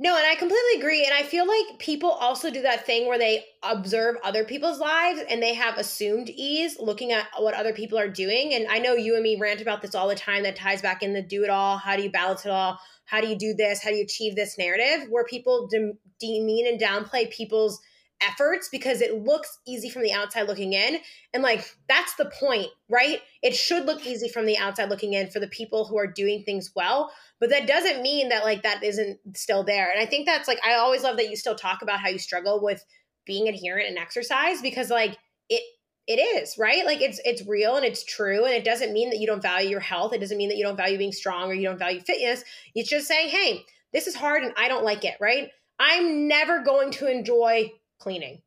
no, 0.00 0.16
and 0.16 0.24
I 0.24 0.36
completely 0.36 0.78
agree. 0.78 1.04
And 1.04 1.12
I 1.12 1.24
feel 1.24 1.46
like 1.46 1.80
people 1.80 2.10
also 2.10 2.50
do 2.50 2.62
that 2.62 2.86
thing 2.86 3.08
where 3.08 3.18
they 3.18 3.44
observe 3.64 4.16
other 4.22 4.44
people's 4.44 4.78
lives 4.78 5.20
and 5.28 5.42
they 5.42 5.54
have 5.54 5.76
assumed 5.76 6.30
ease 6.30 6.76
looking 6.78 7.10
at 7.10 7.26
what 7.38 7.54
other 7.54 7.72
people 7.72 7.98
are 7.98 8.08
doing. 8.08 8.54
And 8.54 8.68
I 8.68 8.78
know 8.78 8.94
you 8.94 9.14
and 9.14 9.24
me 9.24 9.36
rant 9.40 9.60
about 9.60 9.82
this 9.82 9.96
all 9.96 10.06
the 10.06 10.14
time 10.14 10.44
that 10.44 10.54
ties 10.54 10.82
back 10.82 11.02
in 11.02 11.14
the 11.14 11.22
do 11.22 11.42
it 11.42 11.50
all. 11.50 11.78
How 11.78 11.96
do 11.96 12.02
you 12.02 12.10
balance 12.12 12.46
it 12.46 12.52
all? 12.52 12.78
How 13.06 13.20
do 13.20 13.26
you 13.26 13.36
do 13.36 13.54
this? 13.54 13.82
How 13.82 13.90
do 13.90 13.96
you 13.96 14.04
achieve 14.04 14.36
this 14.36 14.56
narrative 14.56 15.08
where 15.10 15.24
people 15.24 15.66
de- 15.66 15.94
demean 16.20 16.68
and 16.68 16.80
downplay 16.80 17.28
people's 17.30 17.80
efforts 18.20 18.68
because 18.68 19.00
it 19.00 19.24
looks 19.24 19.58
easy 19.66 19.88
from 19.88 20.02
the 20.02 20.12
outside 20.12 20.48
looking 20.48 20.72
in. 20.72 20.98
And 21.32 21.42
like, 21.42 21.76
that's 21.88 22.14
the 22.16 22.30
point, 22.40 22.68
right? 22.88 23.20
It 23.42 23.54
should 23.54 23.86
look 23.86 24.06
easy 24.06 24.28
from 24.28 24.46
the 24.46 24.58
outside 24.58 24.90
looking 24.90 25.14
in 25.14 25.30
for 25.30 25.40
the 25.40 25.48
people 25.48 25.84
who 25.84 25.98
are 25.98 26.06
doing 26.06 26.42
things 26.42 26.72
well. 26.74 27.12
But 27.40 27.50
that 27.50 27.66
doesn't 27.66 28.02
mean 28.02 28.30
that 28.30 28.44
like 28.44 28.62
that 28.62 28.82
isn't 28.82 29.18
still 29.36 29.62
there. 29.62 29.90
And 29.90 30.00
I 30.00 30.06
think 30.06 30.26
that's 30.26 30.48
like, 30.48 30.60
I 30.64 30.74
always 30.74 31.02
love 31.02 31.16
that 31.16 31.30
you 31.30 31.36
still 31.36 31.54
talk 31.54 31.82
about 31.82 32.00
how 32.00 32.08
you 32.08 32.18
struggle 32.18 32.62
with 32.62 32.84
being 33.28 33.46
adherent 33.46 33.88
and 33.88 33.98
exercise 33.98 34.60
because 34.60 34.90
like 34.90 35.16
it, 35.48 35.62
it 36.08 36.18
is 36.18 36.56
right 36.58 36.86
like 36.86 37.02
it's 37.02 37.20
it's 37.24 37.46
real 37.46 37.76
and 37.76 37.84
it's 37.84 38.02
true 38.02 38.44
and 38.44 38.54
it 38.54 38.64
doesn't 38.64 38.94
mean 38.94 39.10
that 39.10 39.18
you 39.18 39.26
don't 39.26 39.42
value 39.42 39.68
your 39.68 39.78
health 39.78 40.14
it 40.14 40.18
doesn't 40.18 40.38
mean 40.38 40.48
that 40.48 40.56
you 40.56 40.64
don't 40.64 40.78
value 40.78 40.96
being 40.96 41.12
strong 41.12 41.50
or 41.50 41.54
you 41.54 41.68
don't 41.68 41.78
value 41.78 42.00
fitness 42.00 42.42
it's 42.74 42.88
just 42.88 43.06
saying 43.06 43.28
hey 43.28 43.62
this 43.92 44.06
is 44.06 44.14
hard 44.14 44.42
and 44.42 44.54
i 44.56 44.66
don't 44.66 44.82
like 44.82 45.04
it 45.04 45.14
right 45.20 45.50
i'm 45.78 46.26
never 46.26 46.62
going 46.64 46.90
to 46.90 47.06
enjoy 47.06 47.70
cleaning. 47.98 48.42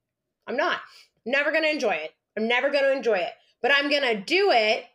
I'm 0.48 0.58
not. 0.58 0.80
I'm 1.26 1.32
never 1.32 1.52
going 1.52 1.64
to 1.64 1.72
enjoy 1.72 1.94
it. 1.94 2.12
I'm 2.38 2.48
never 2.48 2.70
going 2.70 2.84
to 2.84 2.96
enjoy 2.96 3.18
it. 3.18 3.32
But 3.62 3.72
I'm 3.76 3.90
going 3.90 4.04
to 4.04 4.20
do 4.20 4.52
it 4.52 4.86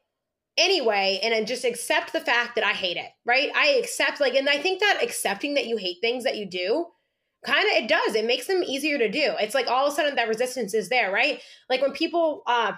anyway 0.57 1.21
and 1.23 1.47
just 1.47 1.65
accept 1.65 2.13
the 2.13 2.21
fact 2.21 2.55
that 2.55 2.65
I 2.65 2.73
hate 2.73 2.97
it, 2.97 3.11
right? 3.25 3.51
I 3.55 3.79
accept 3.83 4.21
like 4.21 4.35
and 4.35 4.49
I 4.49 4.59
think 4.59 4.81
that 4.81 5.01
accepting 5.03 5.55
that 5.55 5.67
you 5.67 5.77
hate 5.77 5.99
things 6.01 6.25
that 6.25 6.37
you 6.37 6.47
do 6.47 6.87
kind 7.45 7.65
of 7.65 7.85
it 7.85 7.89
does. 7.89 8.15
It 8.15 8.25
makes 8.25 8.47
them 8.47 8.63
easier 8.63 8.99
to 8.99 9.11
do. 9.11 9.35
It's 9.39 9.55
like 9.55 9.67
all 9.67 9.87
of 9.87 9.93
a 9.93 9.97
sudden 9.97 10.15
that 10.17 10.29
resistance 10.29 10.73
is 10.75 10.89
there, 10.89 11.13
right? 11.13 11.41
Like 11.69 11.83
when 11.83 11.93
people 11.93 12.43
uh 12.47 12.73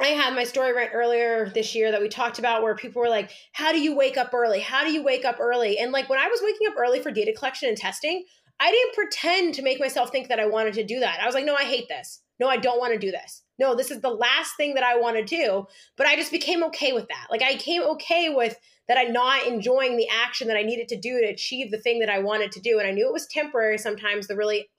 I 0.00 0.08
had 0.08 0.34
my 0.34 0.44
story 0.44 0.72
right 0.72 0.90
earlier 0.92 1.50
this 1.50 1.74
year 1.74 1.90
that 1.92 2.00
we 2.00 2.08
talked 2.08 2.38
about 2.38 2.62
where 2.62 2.74
people 2.74 3.02
were 3.02 3.08
like, 3.08 3.30
How 3.52 3.72
do 3.72 3.80
you 3.80 3.96
wake 3.96 4.16
up 4.16 4.32
early? 4.32 4.60
How 4.60 4.84
do 4.84 4.92
you 4.92 5.02
wake 5.02 5.24
up 5.24 5.38
early? 5.40 5.78
And 5.78 5.92
like 5.92 6.08
when 6.08 6.18
I 6.18 6.28
was 6.28 6.40
waking 6.42 6.68
up 6.68 6.74
early 6.78 7.00
for 7.00 7.10
data 7.10 7.32
collection 7.36 7.68
and 7.68 7.76
testing, 7.76 8.24
I 8.62 8.70
didn't 8.70 8.94
pretend 8.94 9.54
to 9.54 9.62
make 9.62 9.80
myself 9.80 10.10
think 10.10 10.28
that 10.28 10.38
I 10.38 10.46
wanted 10.46 10.74
to 10.74 10.84
do 10.84 11.00
that. 11.00 11.18
I 11.20 11.26
was 11.26 11.34
like, 11.34 11.44
no, 11.44 11.56
I 11.56 11.64
hate 11.64 11.88
this. 11.88 12.20
No, 12.38 12.48
I 12.48 12.58
don't 12.58 12.78
want 12.78 12.92
to 12.92 12.98
do 12.98 13.10
this. 13.10 13.42
No, 13.58 13.74
this 13.74 13.90
is 13.90 14.00
the 14.00 14.08
last 14.08 14.56
thing 14.56 14.74
that 14.74 14.84
I 14.84 14.98
want 14.98 15.16
to 15.16 15.24
do. 15.24 15.66
But 15.96 16.06
I 16.06 16.14
just 16.14 16.30
became 16.30 16.62
okay 16.64 16.92
with 16.92 17.08
that. 17.08 17.26
Like 17.28 17.42
I 17.42 17.56
came 17.56 17.82
okay 17.82 18.28
with 18.28 18.56
that 18.86 18.98
I'm 18.98 19.12
not 19.12 19.48
enjoying 19.48 19.96
the 19.96 20.08
action 20.08 20.46
that 20.46 20.56
I 20.56 20.62
needed 20.62 20.86
to 20.88 20.96
do 20.96 21.20
to 21.20 21.26
achieve 21.26 21.72
the 21.72 21.78
thing 21.78 21.98
that 22.00 22.08
I 22.08 22.20
wanted 22.20 22.52
to 22.52 22.60
do. 22.60 22.78
And 22.78 22.86
I 22.86 22.92
knew 22.92 23.08
it 23.08 23.12
was 23.12 23.26
temporary 23.26 23.78
sometimes, 23.78 24.28
the 24.28 24.36
really 24.36 24.70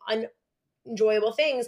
unenjoyable 0.88 1.34
things. 1.34 1.68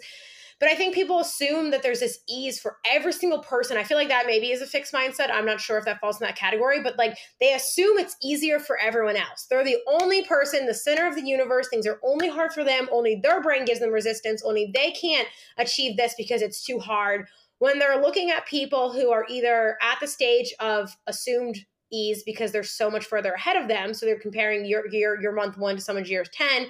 But 0.59 0.69
I 0.69 0.75
think 0.75 0.95
people 0.95 1.19
assume 1.19 1.71
that 1.71 1.83
there's 1.83 1.99
this 1.99 2.19
ease 2.29 2.59
for 2.59 2.77
every 2.89 3.11
single 3.11 3.39
person. 3.39 3.75
I 3.75 3.83
feel 3.83 3.97
like 3.97 4.07
that 4.07 4.25
maybe 4.25 4.51
is 4.51 4.61
a 4.61 4.67
fixed 4.67 4.93
mindset. 4.93 5.29
I'm 5.29 5.45
not 5.45 5.59
sure 5.59 5.77
if 5.77 5.85
that 5.85 5.99
falls 5.99 6.21
in 6.21 6.25
that 6.25 6.37
category, 6.37 6.81
but 6.81 6.97
like 6.97 7.17
they 7.41 7.53
assume 7.53 7.97
it's 7.97 8.15
easier 8.23 8.59
for 8.59 8.79
everyone 8.79 9.17
else. 9.17 9.47
They're 9.49 9.65
the 9.65 9.79
only 9.87 10.23
person, 10.23 10.65
the 10.65 10.73
center 10.73 11.07
of 11.07 11.15
the 11.15 11.27
universe. 11.27 11.67
Things 11.69 11.85
are 11.85 11.99
only 12.03 12.29
hard 12.29 12.53
for 12.53 12.63
them. 12.63 12.87
Only 12.91 13.19
their 13.21 13.41
brain 13.41 13.65
gives 13.65 13.81
them 13.81 13.91
resistance. 13.91 14.43
Only 14.43 14.71
they 14.73 14.91
can't 14.91 15.27
achieve 15.57 15.97
this 15.97 16.13
because 16.17 16.41
it's 16.41 16.63
too 16.63 16.79
hard. 16.79 17.27
When 17.59 17.77
they're 17.77 18.01
looking 18.01 18.31
at 18.31 18.45
people 18.45 18.93
who 18.93 19.11
are 19.11 19.25
either 19.29 19.77
at 19.81 19.99
the 19.99 20.07
stage 20.07 20.53
of 20.61 20.95
assumed 21.07 21.57
ease 21.91 22.23
because 22.23 22.51
they're 22.51 22.63
so 22.63 22.89
much 22.89 23.05
further 23.05 23.33
ahead 23.33 23.57
of 23.57 23.67
them, 23.67 23.93
so 23.93 24.05
they're 24.05 24.19
comparing 24.19 24.65
your 24.65 24.87
your, 24.89 25.21
your 25.21 25.33
month 25.33 25.57
one 25.57 25.75
to 25.75 25.81
someone's 25.81 26.09
year 26.09 26.23
10, 26.23 26.67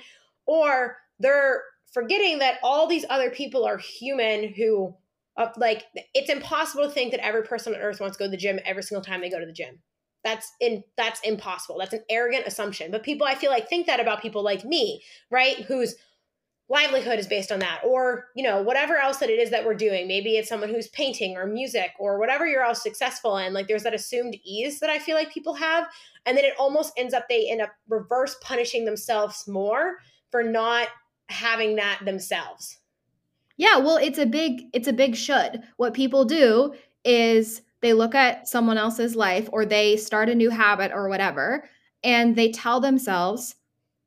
or 0.48 0.98
they're 1.20 1.64
forgetting 1.94 2.40
that 2.40 2.60
all 2.64 2.88
these 2.88 3.06
other 3.10 3.30
people 3.30 3.66
are 3.66 3.78
human 3.78 4.54
who 4.54 4.96
uh, 5.38 5.50
like 5.58 5.84
it's 6.14 6.30
impossible 6.30 6.86
to 6.86 6.90
think 6.90 7.12
that 7.12 7.26
every 7.26 7.44
person 7.44 7.74
on 7.74 7.82
earth 7.82 8.00
wants 8.00 8.18
to 8.18 8.24
go 8.24 8.28
to 8.28 8.32
the 8.32 8.38
gym 8.38 8.60
every 8.66 8.84
single 8.84 9.04
time 9.04 9.22
they 9.22 9.30
go 9.30 9.40
to 9.40 9.46
the 9.46 9.52
gym. 9.52 9.80
That's 10.24 10.52
in 10.60 10.84
that's 10.98 11.20
impossible. 11.22 11.78
That's 11.80 11.94
an 11.94 12.04
arrogant 12.10 12.48
assumption. 12.48 12.92
But 12.92 13.04
people 13.04 13.28
i 13.28 13.36
feel 13.36 13.52
like 13.52 13.68
think 13.68 13.88
that 13.88 14.00
about 14.00 14.22
people 14.22 14.44
like 14.44 14.64
me 14.64 15.02
right 15.30 15.58
who's 15.66 15.96
livelihood 16.68 17.20
is 17.20 17.28
based 17.28 17.52
on 17.52 17.60
that 17.60 17.80
or 17.86 18.26
you 18.36 18.44
know 18.44 18.60
whatever 18.60 18.98
else 18.98 19.18
that 19.18 19.30
it 19.30 19.40
is 19.40 19.52
that 19.52 19.66
we're 19.66 19.76
doing. 19.76 20.08
Maybe 20.08 20.38
it's 20.38 20.50
someone 20.50 20.70
who's 20.70 20.88
painting 20.90 21.36
or 21.36 21.46
music 21.46 21.92
or 22.00 22.18
whatever 22.18 22.48
you're 22.48 22.64
all 22.64 22.74
successful 22.74 23.38
in. 23.38 23.54
Like 23.54 23.68
there's 23.68 23.84
that 23.84 23.94
assumed 23.94 24.38
ease 24.44 24.80
that 24.80 24.90
i 24.90 25.00
feel 25.00 25.16
like 25.16 25.34
people 25.34 25.54
have. 25.56 25.88
And 26.26 26.38
then 26.38 26.46
it 26.46 26.54
almost 26.58 26.94
ends 26.98 27.14
up 27.14 27.28
they 27.30 27.50
end 27.50 27.62
up 27.62 27.74
reverse 27.90 28.36
punishing 28.42 28.86
themselves 28.86 29.48
more 29.48 29.98
for 30.32 30.42
not 30.42 30.88
having 31.30 31.76
that 31.76 32.00
themselves. 32.04 32.80
Yeah 33.58 33.78
well 33.78 33.98
it's 33.98 34.20
a 34.20 34.26
big 34.26 34.64
it's 34.74 34.88
a 34.88 34.94
big 34.94 35.16
should. 35.16 35.64
What 35.78 35.94
people 35.94 36.26
do 36.26 36.74
is 37.04 37.62
they 37.82 37.94
look 37.94 38.16
at 38.16 38.48
someone 38.48 38.78
else's 38.78 39.16
life 39.16 39.48
or 39.52 39.66
they 39.66 39.98
start 39.98 40.30
a 40.30 40.36
new 40.36 40.50
habit 40.50 40.92
or 40.94 41.08
whatever 41.08 41.70
and 42.04 42.36
they 42.36 42.52
tell 42.52 42.80
themselves 42.80 43.56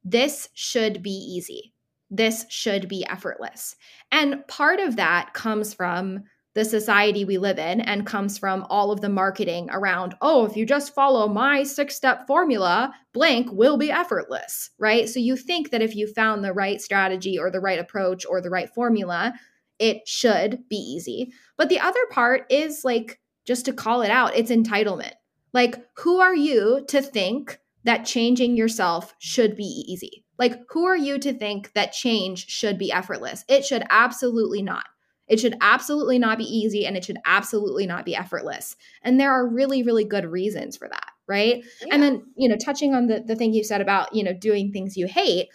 this 0.04 0.48
should 0.54 1.02
be 1.02 1.10
easy. 1.10 1.74
This 2.10 2.46
should 2.48 2.88
be 2.88 3.06
effortless. 3.06 3.76
And 4.10 4.46
part 4.48 4.80
of 4.80 4.96
that 4.96 5.34
comes 5.34 5.74
from 5.74 6.24
the 6.58 6.64
society 6.64 7.24
we 7.24 7.38
live 7.38 7.56
in 7.56 7.80
and 7.80 8.04
comes 8.04 8.36
from 8.36 8.66
all 8.68 8.90
of 8.90 9.00
the 9.00 9.08
marketing 9.08 9.68
around, 9.70 10.16
oh, 10.20 10.44
if 10.44 10.56
you 10.56 10.66
just 10.66 10.92
follow 10.92 11.28
my 11.28 11.62
six 11.62 11.94
step 11.94 12.26
formula, 12.26 12.92
blank 13.12 13.48
will 13.52 13.76
be 13.76 13.92
effortless, 13.92 14.70
right? 14.76 15.08
So 15.08 15.20
you 15.20 15.36
think 15.36 15.70
that 15.70 15.82
if 15.82 15.94
you 15.94 16.12
found 16.12 16.42
the 16.42 16.52
right 16.52 16.80
strategy 16.80 17.38
or 17.38 17.48
the 17.48 17.60
right 17.60 17.78
approach 17.78 18.26
or 18.26 18.40
the 18.40 18.50
right 18.50 18.68
formula, 18.68 19.34
it 19.78 20.08
should 20.08 20.68
be 20.68 20.74
easy. 20.74 21.32
But 21.56 21.68
the 21.68 21.78
other 21.78 22.04
part 22.10 22.44
is 22.50 22.80
like, 22.82 23.20
just 23.46 23.64
to 23.66 23.72
call 23.72 24.02
it 24.02 24.10
out, 24.10 24.34
it's 24.34 24.50
entitlement. 24.50 25.12
Like, 25.52 25.76
who 25.98 26.18
are 26.18 26.34
you 26.34 26.84
to 26.88 27.00
think 27.00 27.60
that 27.84 28.04
changing 28.04 28.56
yourself 28.56 29.14
should 29.20 29.54
be 29.54 29.84
easy? 29.86 30.24
Like, 30.40 30.58
who 30.70 30.86
are 30.86 30.96
you 30.96 31.20
to 31.20 31.32
think 31.32 31.72
that 31.74 31.92
change 31.92 32.48
should 32.48 32.78
be 32.78 32.90
effortless? 32.90 33.44
It 33.48 33.64
should 33.64 33.84
absolutely 33.90 34.60
not. 34.60 34.86
It 35.28 35.38
should 35.38 35.56
absolutely 35.60 36.18
not 36.18 36.38
be 36.38 36.44
easy 36.44 36.86
and 36.86 36.96
it 36.96 37.04
should 37.04 37.18
absolutely 37.24 37.86
not 37.86 38.04
be 38.04 38.16
effortless. 38.16 38.76
And 39.02 39.20
there 39.20 39.32
are 39.32 39.46
really, 39.46 39.82
really 39.82 40.04
good 40.04 40.24
reasons 40.24 40.76
for 40.76 40.88
that, 40.88 41.10
right? 41.26 41.64
Yeah. 41.82 41.94
And 41.94 42.02
then, 42.02 42.26
you 42.36 42.48
know, 42.48 42.56
touching 42.56 42.94
on 42.94 43.06
the, 43.06 43.20
the 43.20 43.36
thing 43.36 43.52
you 43.52 43.64
said 43.64 43.80
about, 43.80 44.14
you 44.14 44.24
know, 44.24 44.32
doing 44.32 44.72
things 44.72 44.96
you 44.96 45.06
hate, 45.06 45.48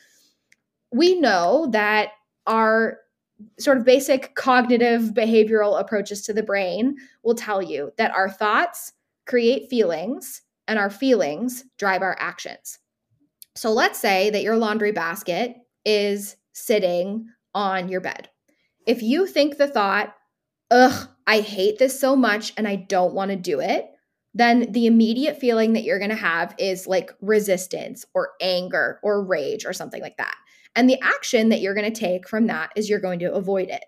we 0.92 1.20
know 1.20 1.68
that 1.72 2.10
our 2.46 3.00
sort 3.60 3.78
of 3.78 3.86
basic 3.86 4.36
cognitive 4.36 5.14
behavioral 5.14 5.80
approaches 5.80 6.22
to 6.24 6.34
the 6.34 6.44
brain 6.44 6.96
will 7.24 7.36
tell 7.36 7.62
you 7.62 7.92
that 7.98 8.12
our 8.12 8.30
thoughts 8.30 8.94
create 9.26 9.70
feelings 9.70 10.42
and 10.68 10.80
our 10.80 10.90
feelings 10.90 11.64
drive 11.78 12.02
our 12.02 12.16
actions. 12.20 12.80
So 13.56 13.72
let's 13.72 14.00
say 14.00 14.30
that 14.30 14.44
your 14.44 14.56
laundry 14.56 14.92
basket 14.92 15.56
is 15.86 16.36
sitting 16.54 17.28
on 17.54 17.90
your 17.90 18.02
bed. 18.02 18.30
If 18.86 19.02
you 19.02 19.28
think 19.28 19.58
the 19.58 19.68
thought, 19.68 20.16
ugh, 20.72 21.10
I 21.26 21.40
hate 21.40 21.80
this 21.80 22.00
so 22.00 22.16
much 22.16 22.54
and 22.58 22.68
I 22.68 22.76
don't 22.76 23.14
want 23.14 23.32
to 23.32 23.38
do 23.38 23.60
it, 23.60 23.90
then 24.34 24.72
the 24.72 24.88
immediate 24.88 25.40
feeling 25.40 25.74
that 25.74 25.84
you're 25.84 26.00
going 26.00 26.10
to 26.10 26.16
have 26.16 26.56
is 26.58 26.88
like 26.88 27.12
resistance 27.22 28.06
or 28.14 28.32
anger 28.42 29.00
or 29.04 29.24
rage 29.24 29.66
or 29.66 29.74
something 29.74 30.02
like 30.02 30.18
that. 30.18 30.36
And 30.76 30.90
the 30.90 31.00
action 31.02 31.50
that 31.50 31.62
you're 31.62 31.76
going 31.76 31.92
to 31.92 32.00
take 32.00 32.28
from 32.28 32.48
that 32.48 32.72
is 32.76 32.90
you're 32.90 33.00
going 33.00 33.20
to 33.20 33.34
avoid 33.34 33.70
it. 33.70 33.86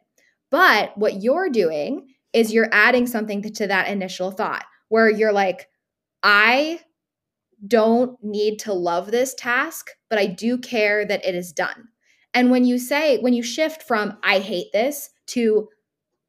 But 0.52 0.96
what 0.98 1.24
you're 1.24 1.50
doing 1.50 2.08
is 2.32 2.54
you're 2.54 2.70
adding 2.72 3.08
something 3.08 3.42
to 3.42 3.68
that 3.68 3.88
initial 3.88 4.30
thought 4.30 4.66
where 4.90 5.10
you're 5.10 5.34
like, 5.34 5.68
I 6.22 6.80
don't 7.66 8.22
need 8.24 8.60
to 8.60 8.74
love 8.74 9.10
this 9.10 9.34
task, 9.34 9.90
but 10.10 10.20
I 10.20 10.28
do 10.28 10.58
care 10.58 11.06
that 11.06 11.26
it 11.26 11.34
is 11.34 11.52
done. 11.52 11.88
And 12.36 12.52
when 12.52 12.66
you 12.66 12.78
say, 12.78 13.18
when 13.18 13.34
you 13.34 13.42
shift 13.42 13.82
from 13.82 14.18
I 14.22 14.40
hate 14.40 14.72
this 14.72 15.10
to 15.28 15.70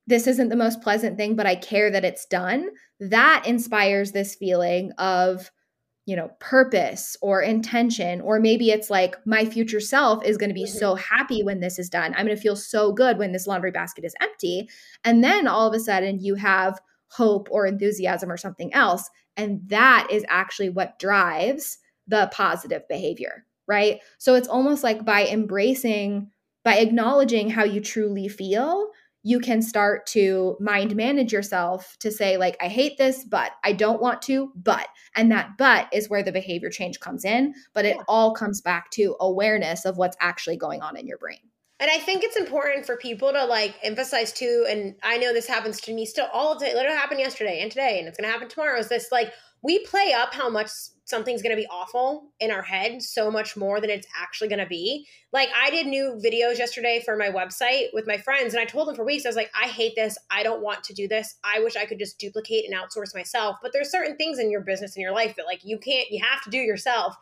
this 0.06 0.26
isn't 0.28 0.48
the 0.48 0.56
most 0.56 0.80
pleasant 0.80 1.16
thing, 1.16 1.34
but 1.34 1.46
I 1.46 1.56
care 1.56 1.90
that 1.90 2.04
it's 2.04 2.26
done, 2.26 2.70
that 3.00 3.42
inspires 3.44 4.12
this 4.12 4.36
feeling 4.36 4.92
of, 4.98 5.50
you 6.06 6.14
know, 6.14 6.30
purpose 6.38 7.16
or 7.20 7.42
intention. 7.42 8.20
Or 8.20 8.38
maybe 8.38 8.70
it's 8.70 8.88
like 8.88 9.16
my 9.26 9.44
future 9.44 9.80
self 9.80 10.24
is 10.24 10.36
going 10.36 10.50
to 10.50 10.54
be 10.54 10.64
mm-hmm. 10.64 10.78
so 10.78 10.94
happy 10.94 11.42
when 11.42 11.58
this 11.58 11.78
is 11.78 11.90
done. 11.90 12.14
I'm 12.14 12.26
going 12.26 12.36
to 12.36 12.42
feel 12.42 12.54
so 12.54 12.92
good 12.92 13.18
when 13.18 13.32
this 13.32 13.48
laundry 13.48 13.72
basket 13.72 14.04
is 14.04 14.14
empty. 14.20 14.68
And 15.02 15.24
then 15.24 15.48
all 15.48 15.66
of 15.66 15.74
a 15.74 15.80
sudden 15.80 16.20
you 16.20 16.36
have 16.36 16.80
hope 17.08 17.48
or 17.50 17.66
enthusiasm 17.66 18.30
or 18.30 18.36
something 18.36 18.72
else. 18.72 19.10
And 19.36 19.60
that 19.66 20.06
is 20.10 20.24
actually 20.28 20.70
what 20.70 21.00
drives 21.00 21.78
the 22.06 22.30
positive 22.32 22.86
behavior, 22.88 23.44
right? 23.66 24.00
So 24.18 24.34
it's 24.34 24.48
almost 24.48 24.82
like 24.82 25.04
by 25.04 25.26
embracing, 25.26 26.30
by 26.64 26.76
acknowledging 26.78 27.50
how 27.50 27.64
you 27.64 27.80
truly 27.80 28.28
feel, 28.28 28.88
you 29.22 29.40
can 29.40 29.60
start 29.60 30.06
to 30.06 30.56
mind 30.60 30.94
manage 30.94 31.32
yourself 31.32 31.96
to 31.98 32.12
say, 32.12 32.36
like, 32.36 32.56
I 32.60 32.68
hate 32.68 32.96
this, 32.96 33.24
but 33.24 33.50
I 33.64 33.72
don't 33.72 34.00
want 34.00 34.22
to, 34.22 34.52
but. 34.54 34.86
And 35.16 35.32
that 35.32 35.58
but 35.58 35.88
is 35.92 36.08
where 36.08 36.22
the 36.22 36.30
behavior 36.30 36.70
change 36.70 37.00
comes 37.00 37.24
in. 37.24 37.52
But 37.74 37.84
it 37.84 37.96
yeah. 37.96 38.04
all 38.06 38.34
comes 38.34 38.60
back 38.60 38.90
to 38.92 39.16
awareness 39.18 39.84
of 39.84 39.96
what's 39.96 40.16
actually 40.20 40.56
going 40.56 40.80
on 40.80 40.96
in 40.96 41.08
your 41.08 41.18
brain. 41.18 41.40
And 41.80 41.90
I 41.90 41.98
think 41.98 42.22
it's 42.22 42.36
important 42.36 42.86
for 42.86 42.96
people 42.96 43.32
to 43.32 43.44
like 43.44 43.74
emphasize 43.82 44.32
too, 44.32 44.64
and 44.68 44.94
I 45.02 45.18
know 45.18 45.32
this 45.32 45.48
happens 45.48 45.80
to 45.82 45.92
me 45.92 46.06
still 46.06 46.28
all 46.32 46.54
the 46.54 46.64
time. 46.64 46.70
It 46.70 46.76
literally 46.76 46.96
happened 46.96 47.20
yesterday 47.20 47.60
and 47.60 47.70
today, 47.70 47.98
and 47.98 48.08
it's 48.08 48.16
gonna 48.16 48.32
happen 48.32 48.48
tomorrow. 48.48 48.78
Is 48.78 48.88
this 48.88 49.08
like 49.12 49.32
we 49.62 49.80
play 49.80 50.14
up 50.16 50.32
how 50.32 50.48
much 50.48 50.70
something's 51.06 51.40
gonna 51.40 51.56
be 51.56 51.66
awful 51.68 52.32
in 52.40 52.50
our 52.50 52.62
head 52.62 53.00
so 53.00 53.30
much 53.30 53.56
more 53.56 53.80
than 53.80 53.88
it's 53.88 54.06
actually 54.20 54.48
gonna 54.48 54.66
be. 54.66 55.06
Like 55.32 55.48
I 55.56 55.70
did 55.70 55.86
new 55.86 56.20
videos 56.22 56.58
yesterday 56.58 57.00
for 57.02 57.16
my 57.16 57.30
website 57.30 57.86
with 57.94 58.06
my 58.06 58.18
friends, 58.18 58.52
and 58.52 58.60
I 58.60 58.66
told 58.66 58.88
them 58.88 58.94
for 58.96 59.04
weeks, 59.04 59.24
I 59.24 59.28
was 59.30 59.36
like, 59.36 59.50
I 59.54 59.68
hate 59.68 59.94
this, 59.96 60.18
I 60.30 60.42
don't 60.42 60.62
want 60.62 60.84
to 60.84 60.94
do 60.94 61.08
this. 61.08 61.36
I 61.42 61.60
wish 61.60 61.76
I 61.76 61.86
could 61.86 61.98
just 61.98 62.18
duplicate 62.18 62.66
and 62.68 62.74
outsource 62.74 63.14
myself. 63.14 63.56
But 63.62 63.72
there's 63.72 63.90
certain 63.90 64.16
things 64.16 64.38
in 64.38 64.50
your 64.50 64.60
business 64.60 64.96
in 64.96 65.02
your 65.02 65.12
life 65.12 65.36
that 65.36 65.46
like 65.46 65.64
you 65.64 65.78
can't, 65.78 66.10
you 66.10 66.22
have 66.22 66.42
to 66.42 66.50
do 66.50 66.58
yourself 66.58 67.16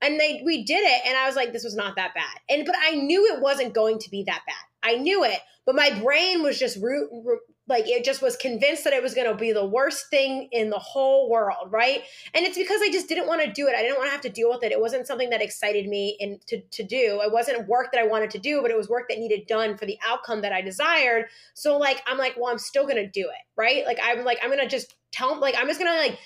and 0.00 0.20
they 0.20 0.40
we 0.44 0.62
did 0.62 0.80
it 0.84 1.02
and 1.06 1.16
i 1.16 1.26
was 1.26 1.34
like 1.34 1.52
this 1.52 1.64
was 1.64 1.74
not 1.74 1.96
that 1.96 2.14
bad 2.14 2.38
and 2.48 2.64
but 2.64 2.76
i 2.80 2.92
knew 2.92 3.26
it 3.34 3.42
wasn't 3.42 3.74
going 3.74 3.98
to 3.98 4.08
be 4.10 4.22
that 4.22 4.42
bad 4.46 4.88
i 4.88 4.94
knew 4.94 5.24
it 5.24 5.40
but 5.68 5.74
my 5.74 5.90
brain 6.00 6.42
was 6.42 6.58
just 6.58 6.80
root, 6.80 7.10
root 7.12 7.40
like 7.68 7.86
it 7.86 8.04
just 8.04 8.22
was 8.22 8.36
convinced 8.36 8.84
that 8.84 8.92
it 8.92 9.02
was 9.02 9.14
going 9.14 9.28
to 9.28 9.34
be 9.34 9.52
the 9.52 9.64
worst 9.64 10.08
thing 10.08 10.48
in 10.52 10.70
the 10.70 10.78
whole 10.78 11.30
world 11.30 11.70
right? 11.70 12.02
And 12.34 12.46
it's 12.46 12.56
because 12.56 12.80
i 12.82 12.90
just 12.90 13.08
didn't 13.08 13.26
want 13.26 13.42
to 13.42 13.52
do 13.52 13.66
it. 13.66 13.74
I 13.74 13.82
didn't 13.82 13.98
want 13.98 14.08
to 14.08 14.12
have 14.12 14.20
to 14.22 14.28
deal 14.28 14.50
with 14.50 14.62
it. 14.62 14.72
It 14.72 14.80
wasn't 14.80 15.06
something 15.06 15.30
that 15.30 15.42
excited 15.42 15.86
me 15.86 16.16
in 16.18 16.40
to, 16.46 16.60
to 16.60 16.82
do. 16.82 17.20
It 17.22 17.32
wasn't 17.32 17.68
work 17.68 17.92
that 17.92 18.00
i 18.00 18.06
wanted 18.06 18.30
to 18.30 18.38
do 18.38 18.62
but 18.62 18.70
it 18.70 18.76
was 18.76 18.88
work 18.88 19.08
that 19.08 19.18
needed 19.18 19.46
done 19.46 19.76
for 19.76 19.86
the 19.86 19.98
outcome 20.06 20.42
that 20.42 20.52
i 20.52 20.60
desired. 20.60 21.26
So 21.54 21.78
like 21.78 22.02
i'm 22.06 22.18
like 22.18 22.36
well 22.36 22.50
i'm 22.50 22.58
still 22.58 22.84
going 22.84 22.96
to 22.96 23.08
do 23.08 23.28
it 23.28 23.44
right? 23.56 23.84
Like 23.86 23.98
i'm 24.02 24.24
like 24.24 24.38
i'm 24.42 24.50
going 24.50 24.60
to 24.60 24.68
just 24.68 24.94
tell 25.12 25.38
like 25.38 25.54
i'm 25.58 25.66
just 25.66 25.80
going 25.80 25.92
to 25.92 25.98
like 25.98 26.18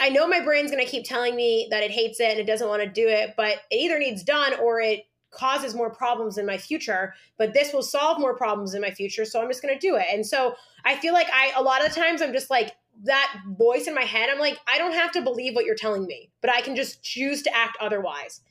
I 0.00 0.10
know 0.10 0.28
my 0.28 0.40
brain's 0.40 0.70
going 0.70 0.84
to 0.84 0.88
keep 0.88 1.04
telling 1.04 1.34
me 1.34 1.66
that 1.70 1.82
it 1.82 1.90
hates 1.90 2.20
it 2.20 2.30
and 2.30 2.38
it 2.38 2.46
doesn't 2.46 2.68
want 2.68 2.82
to 2.82 2.88
do 2.88 3.08
it, 3.08 3.34
but 3.36 3.58
it 3.68 3.76
either 3.76 3.98
needs 3.98 4.22
done 4.22 4.54
or 4.60 4.80
it 4.80 5.06
causes 5.32 5.74
more 5.74 5.90
problems 5.90 6.38
in 6.38 6.46
my 6.46 6.56
future. 6.56 7.14
But 7.38 7.52
this 7.52 7.72
will 7.72 7.82
solve 7.82 8.20
more 8.20 8.36
problems 8.36 8.74
in 8.74 8.80
my 8.80 8.90
future, 8.90 9.24
so 9.24 9.42
I'm 9.42 9.48
just 9.48 9.62
going 9.62 9.74
to 9.74 9.80
do 9.80 9.96
it. 9.96 10.06
And 10.12 10.24
so 10.24 10.54
I 10.84 10.96
feel 10.96 11.12
like 11.12 11.28
I 11.32 11.52
a 11.56 11.62
lot 11.62 11.84
of 11.84 11.92
times 11.92 12.22
I'm 12.22 12.32
just 12.32 12.50
like 12.50 12.72
that 13.04 13.34
voice 13.58 13.86
in 13.86 13.94
my 13.94 14.02
head. 14.02 14.30
I'm 14.30 14.38
like 14.38 14.58
I 14.68 14.78
don't 14.78 14.94
have 14.94 15.12
to 15.12 15.22
believe 15.22 15.54
what 15.54 15.64
you're 15.64 15.74
telling 15.74 16.06
me, 16.06 16.30
but 16.40 16.50
I 16.50 16.60
can 16.60 16.76
just 16.76 17.02
choose 17.02 17.42
to 17.42 17.56
act 17.56 17.76
otherwise. 17.80 18.42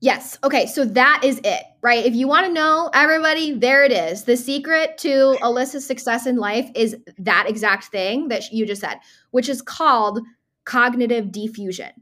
Yes. 0.00 0.38
Okay. 0.44 0.66
So 0.66 0.84
that 0.84 1.22
is 1.24 1.40
it, 1.42 1.62
right? 1.80 2.04
If 2.04 2.14
you 2.14 2.28
want 2.28 2.46
to 2.46 2.52
know, 2.52 2.90
everybody, 2.92 3.52
there 3.52 3.82
it 3.82 3.92
is. 3.92 4.24
The 4.24 4.36
secret 4.36 4.98
to 4.98 5.38
Alyssa's 5.40 5.86
success 5.86 6.26
in 6.26 6.36
life 6.36 6.70
is 6.74 6.96
that 7.18 7.46
exact 7.48 7.86
thing 7.86 8.28
that 8.28 8.52
you 8.52 8.66
just 8.66 8.82
said, 8.82 8.98
which 9.30 9.48
is 9.48 9.62
called 9.62 10.20
cognitive 10.64 11.26
defusion. 11.26 11.92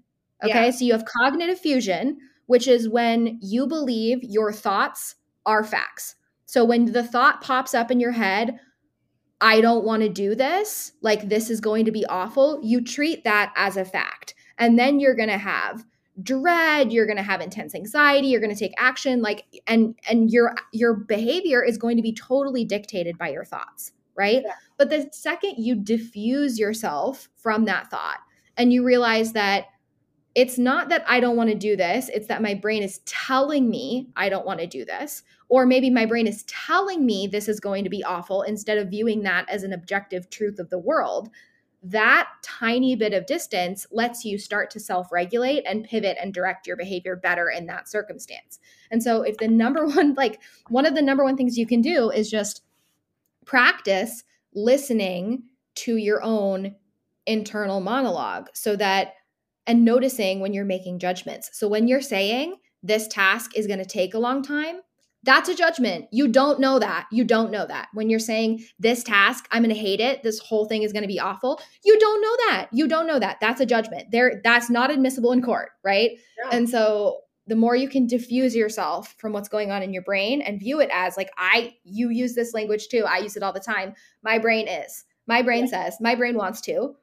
Okay, 0.42 0.66
yeah. 0.66 0.70
so 0.70 0.84
you 0.84 0.92
have 0.92 1.04
cognitive 1.04 1.58
fusion, 1.58 2.18
which 2.46 2.68
is 2.68 2.88
when 2.88 3.38
you 3.42 3.66
believe 3.66 4.22
your 4.22 4.52
thoughts 4.52 5.16
are 5.46 5.64
facts. 5.64 6.16
So 6.46 6.64
when 6.64 6.92
the 6.92 7.04
thought 7.04 7.40
pops 7.40 7.74
up 7.74 7.90
in 7.90 8.00
your 8.00 8.12
head, 8.12 8.58
I 9.40 9.60
don't 9.60 9.84
want 9.84 10.02
to 10.02 10.08
do 10.08 10.34
this, 10.34 10.92
like 11.02 11.28
this 11.28 11.50
is 11.50 11.60
going 11.60 11.84
to 11.84 11.92
be 11.92 12.06
awful, 12.06 12.60
you 12.62 12.82
treat 12.82 13.24
that 13.24 13.52
as 13.56 13.76
a 13.76 13.84
fact. 13.84 14.34
And 14.58 14.78
then 14.78 15.00
you're 15.00 15.16
going 15.16 15.28
to 15.28 15.38
have 15.38 15.84
dread, 16.22 16.92
you're 16.92 17.06
going 17.06 17.16
to 17.16 17.22
have 17.22 17.40
intense 17.40 17.74
anxiety, 17.74 18.28
you're 18.28 18.40
going 18.40 18.54
to 18.54 18.58
take 18.58 18.74
action 18.78 19.20
like 19.20 19.44
and 19.66 19.96
and 20.08 20.30
your 20.30 20.54
your 20.72 20.94
behavior 20.94 21.62
is 21.62 21.76
going 21.76 21.96
to 21.96 22.02
be 22.02 22.12
totally 22.12 22.64
dictated 22.64 23.18
by 23.18 23.30
your 23.30 23.44
thoughts, 23.44 23.92
right? 24.16 24.42
Yeah. 24.44 24.52
But 24.78 24.90
the 24.90 25.08
second 25.12 25.56
you 25.58 25.74
diffuse 25.74 26.58
yourself 26.58 27.28
from 27.36 27.64
that 27.64 27.90
thought, 27.90 28.20
and 28.56 28.72
you 28.72 28.84
realize 28.84 29.32
that 29.32 29.66
it's 30.34 30.58
not 30.58 30.88
that 30.88 31.04
I 31.06 31.20
don't 31.20 31.36
want 31.36 31.50
to 31.50 31.54
do 31.54 31.76
this, 31.76 32.08
it's 32.08 32.26
that 32.26 32.42
my 32.42 32.54
brain 32.54 32.82
is 32.82 32.98
telling 33.04 33.70
me 33.70 34.08
I 34.16 34.28
don't 34.28 34.46
want 34.46 34.60
to 34.60 34.66
do 34.66 34.84
this. 34.84 35.22
Or 35.48 35.66
maybe 35.66 35.90
my 35.90 36.06
brain 36.06 36.26
is 36.26 36.42
telling 36.44 37.06
me 37.06 37.26
this 37.26 37.48
is 37.48 37.60
going 37.60 37.84
to 37.84 37.90
be 37.90 38.02
awful 38.02 38.42
instead 38.42 38.78
of 38.78 38.90
viewing 38.90 39.22
that 39.22 39.48
as 39.48 39.62
an 39.62 39.72
objective 39.72 40.30
truth 40.30 40.58
of 40.58 40.70
the 40.70 40.78
world. 40.78 41.30
that 41.86 42.28
tiny 42.42 42.96
bit 42.96 43.12
of 43.12 43.26
distance 43.26 43.86
lets 43.90 44.24
you 44.24 44.38
start 44.38 44.70
to 44.70 44.80
self 44.80 45.12
regulate 45.12 45.62
and 45.66 45.84
pivot 45.84 46.16
and 46.18 46.32
direct 46.32 46.66
your 46.66 46.78
behavior 46.78 47.14
better 47.14 47.50
in 47.50 47.66
that 47.66 47.88
circumstance. 47.88 48.58
And 48.90 49.02
so, 49.02 49.20
if 49.22 49.36
the 49.36 49.48
number 49.48 49.86
one, 49.96 50.14
like 50.14 50.40
one 50.68 50.86
of 50.86 50.94
the 50.94 51.02
number 51.02 51.24
one 51.24 51.36
things 51.36 51.58
you 51.58 51.66
can 51.66 51.82
do 51.82 52.10
is 52.10 52.30
just 52.30 52.62
practice 53.44 54.24
listening 54.54 55.42
to 55.74 55.96
your 55.96 56.22
own 56.22 56.74
internal 57.26 57.80
monologue 57.80 58.48
so 58.54 58.76
that 58.76 59.14
and 59.66 59.84
noticing 59.84 60.40
when 60.40 60.52
you're 60.52 60.64
making 60.64 60.98
judgments. 60.98 61.50
So 61.52 61.68
when 61.68 61.88
you're 61.88 62.00
saying 62.02 62.56
this 62.82 63.08
task 63.08 63.56
is 63.56 63.66
going 63.66 63.78
to 63.78 63.84
take 63.84 64.14
a 64.14 64.18
long 64.18 64.42
time, 64.42 64.80
that's 65.24 65.48
a 65.48 65.54
judgment. 65.54 66.06
You 66.12 66.28
don't 66.28 66.60
know 66.60 66.78
that. 66.78 67.06
You 67.10 67.24
don't 67.24 67.50
know 67.50 67.66
that. 67.66 67.88
When 67.94 68.10
you're 68.10 68.18
saying 68.18 68.64
this 68.78 69.02
task, 69.02 69.48
I'm 69.50 69.62
going 69.62 69.74
to 69.74 69.80
hate 69.80 70.00
it, 70.00 70.22
this 70.22 70.38
whole 70.38 70.66
thing 70.66 70.82
is 70.82 70.92
going 70.92 71.02
to 71.02 71.08
be 71.08 71.18
awful, 71.18 71.60
you 71.82 71.98
don't 71.98 72.20
know 72.20 72.36
that. 72.48 72.68
You 72.72 72.86
don't 72.86 73.06
know 73.06 73.18
that. 73.18 73.38
That's 73.40 73.60
a 73.60 73.66
judgment. 73.66 74.10
There 74.10 74.40
that's 74.44 74.68
not 74.68 74.90
admissible 74.90 75.32
in 75.32 75.42
court, 75.42 75.70
right? 75.82 76.10
Yeah. 76.42 76.56
And 76.56 76.68
so 76.68 77.20
the 77.46 77.56
more 77.56 77.74
you 77.76 77.88
can 77.88 78.06
diffuse 78.06 78.54
yourself 78.54 79.14
from 79.18 79.32
what's 79.32 79.48
going 79.48 79.70
on 79.70 79.82
in 79.82 79.92
your 79.92 80.02
brain 80.02 80.42
and 80.42 80.60
view 80.60 80.80
it 80.80 80.90
as 80.92 81.16
like 81.16 81.30
I 81.38 81.74
you 81.84 82.10
use 82.10 82.34
this 82.34 82.52
language 82.54 82.88
too. 82.88 83.04
I 83.08 83.18
use 83.18 83.36
it 83.36 83.42
all 83.42 83.52
the 83.52 83.60
time. 83.60 83.94
My 84.22 84.38
brain 84.38 84.68
is. 84.68 85.04
My 85.26 85.40
brain 85.40 85.64
yeah. 85.64 85.84
says, 85.84 85.96
my 86.00 86.14
brain 86.14 86.36
wants 86.36 86.60
to 86.62 86.96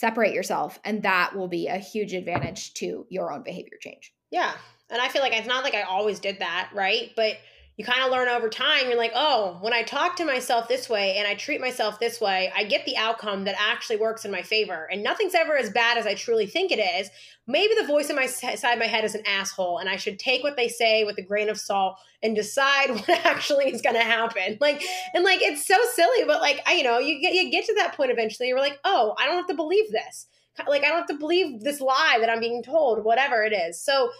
separate 0.00 0.32
yourself 0.32 0.80
and 0.82 1.02
that 1.02 1.36
will 1.36 1.46
be 1.46 1.66
a 1.66 1.76
huge 1.76 2.14
advantage 2.14 2.72
to 2.72 3.06
your 3.10 3.30
own 3.30 3.42
behavior 3.42 3.76
change. 3.78 4.14
Yeah. 4.30 4.54
And 4.88 5.00
I 5.00 5.08
feel 5.08 5.20
like 5.20 5.34
it's 5.34 5.46
not 5.46 5.62
like 5.62 5.74
I 5.74 5.82
always 5.82 6.18
did 6.20 6.38
that, 6.38 6.70
right? 6.74 7.10
But 7.14 7.36
you 7.80 7.86
kind 7.86 8.02
of 8.04 8.10
learn 8.10 8.28
over 8.28 8.50
time. 8.50 8.88
You're 8.88 8.98
like, 8.98 9.14
oh, 9.14 9.56
when 9.62 9.72
I 9.72 9.82
talk 9.82 10.14
to 10.16 10.26
myself 10.26 10.68
this 10.68 10.90
way 10.90 11.16
and 11.16 11.26
I 11.26 11.32
treat 11.32 11.62
myself 11.62 11.98
this 11.98 12.20
way, 12.20 12.52
I 12.54 12.64
get 12.64 12.84
the 12.84 12.98
outcome 12.98 13.44
that 13.44 13.54
actually 13.58 13.96
works 13.96 14.26
in 14.26 14.30
my 14.30 14.42
favor. 14.42 14.86
And 14.92 15.02
nothing's 15.02 15.34
ever 15.34 15.56
as 15.56 15.70
bad 15.70 15.96
as 15.96 16.06
I 16.06 16.12
truly 16.12 16.44
think 16.44 16.72
it 16.72 16.78
is. 16.78 17.08
Maybe 17.46 17.72
the 17.74 17.86
voice 17.86 18.10
in 18.10 18.16
my 18.16 18.26
side 18.26 18.74
of 18.74 18.78
my 18.78 18.84
head 18.84 19.04
is 19.04 19.14
an 19.14 19.26
asshole, 19.26 19.78
and 19.78 19.88
I 19.88 19.96
should 19.96 20.18
take 20.18 20.42
what 20.42 20.58
they 20.58 20.68
say 20.68 21.04
with 21.04 21.16
a 21.16 21.22
grain 21.22 21.48
of 21.48 21.58
salt 21.58 21.96
and 22.22 22.36
decide 22.36 22.90
what 22.90 23.08
actually 23.08 23.72
is 23.72 23.80
going 23.80 23.96
to 23.96 24.02
happen. 24.02 24.58
Like, 24.60 24.84
and 25.14 25.24
like 25.24 25.40
it's 25.40 25.66
so 25.66 25.78
silly, 25.94 26.24
but 26.26 26.42
like 26.42 26.62
I, 26.66 26.74
you 26.74 26.84
know, 26.84 26.98
you 26.98 27.18
get 27.18 27.32
you 27.32 27.50
get 27.50 27.64
to 27.64 27.74
that 27.76 27.96
point 27.96 28.10
eventually. 28.10 28.48
You're 28.48 28.58
like, 28.58 28.78
oh, 28.84 29.14
I 29.18 29.24
don't 29.24 29.36
have 29.36 29.46
to 29.46 29.54
believe 29.54 29.90
this. 29.90 30.26
Like, 30.68 30.84
I 30.84 30.88
don't 30.88 30.98
have 30.98 31.06
to 31.06 31.14
believe 31.14 31.62
this 31.62 31.80
lie 31.80 32.18
that 32.20 32.28
I'm 32.28 32.40
being 32.40 32.62
told, 32.62 33.02
whatever 33.04 33.42
it 33.42 33.54
is. 33.54 33.80
So 33.80 34.10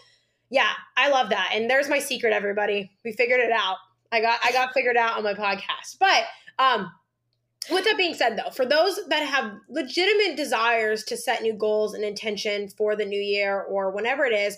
yeah, 0.51 0.73
I 0.97 1.09
love 1.09 1.29
that. 1.29 1.51
And 1.53 1.69
there's 1.69 1.89
my 1.89 1.97
secret, 1.97 2.33
everybody. 2.33 2.91
We 3.03 3.13
figured 3.13 3.39
it 3.39 3.53
out. 3.53 3.77
I 4.11 4.19
got 4.19 4.39
I 4.43 4.51
got 4.51 4.73
figured 4.73 4.97
out 4.97 5.17
on 5.17 5.23
my 5.23 5.33
podcast. 5.33 5.97
But 5.99 6.25
um 6.59 6.91
with 7.71 7.85
that 7.85 7.95
being 7.97 8.13
said 8.13 8.37
though, 8.37 8.51
for 8.51 8.65
those 8.65 8.99
that 9.07 9.23
have 9.23 9.53
legitimate 9.69 10.35
desires 10.35 11.03
to 11.05 11.15
set 11.15 11.41
new 11.41 11.53
goals 11.53 11.93
and 11.93 12.03
intention 12.03 12.67
for 12.67 12.95
the 12.95 13.05
new 13.05 13.19
year 13.19 13.61
or 13.61 13.91
whenever 13.91 14.25
it 14.25 14.33
is, 14.33 14.57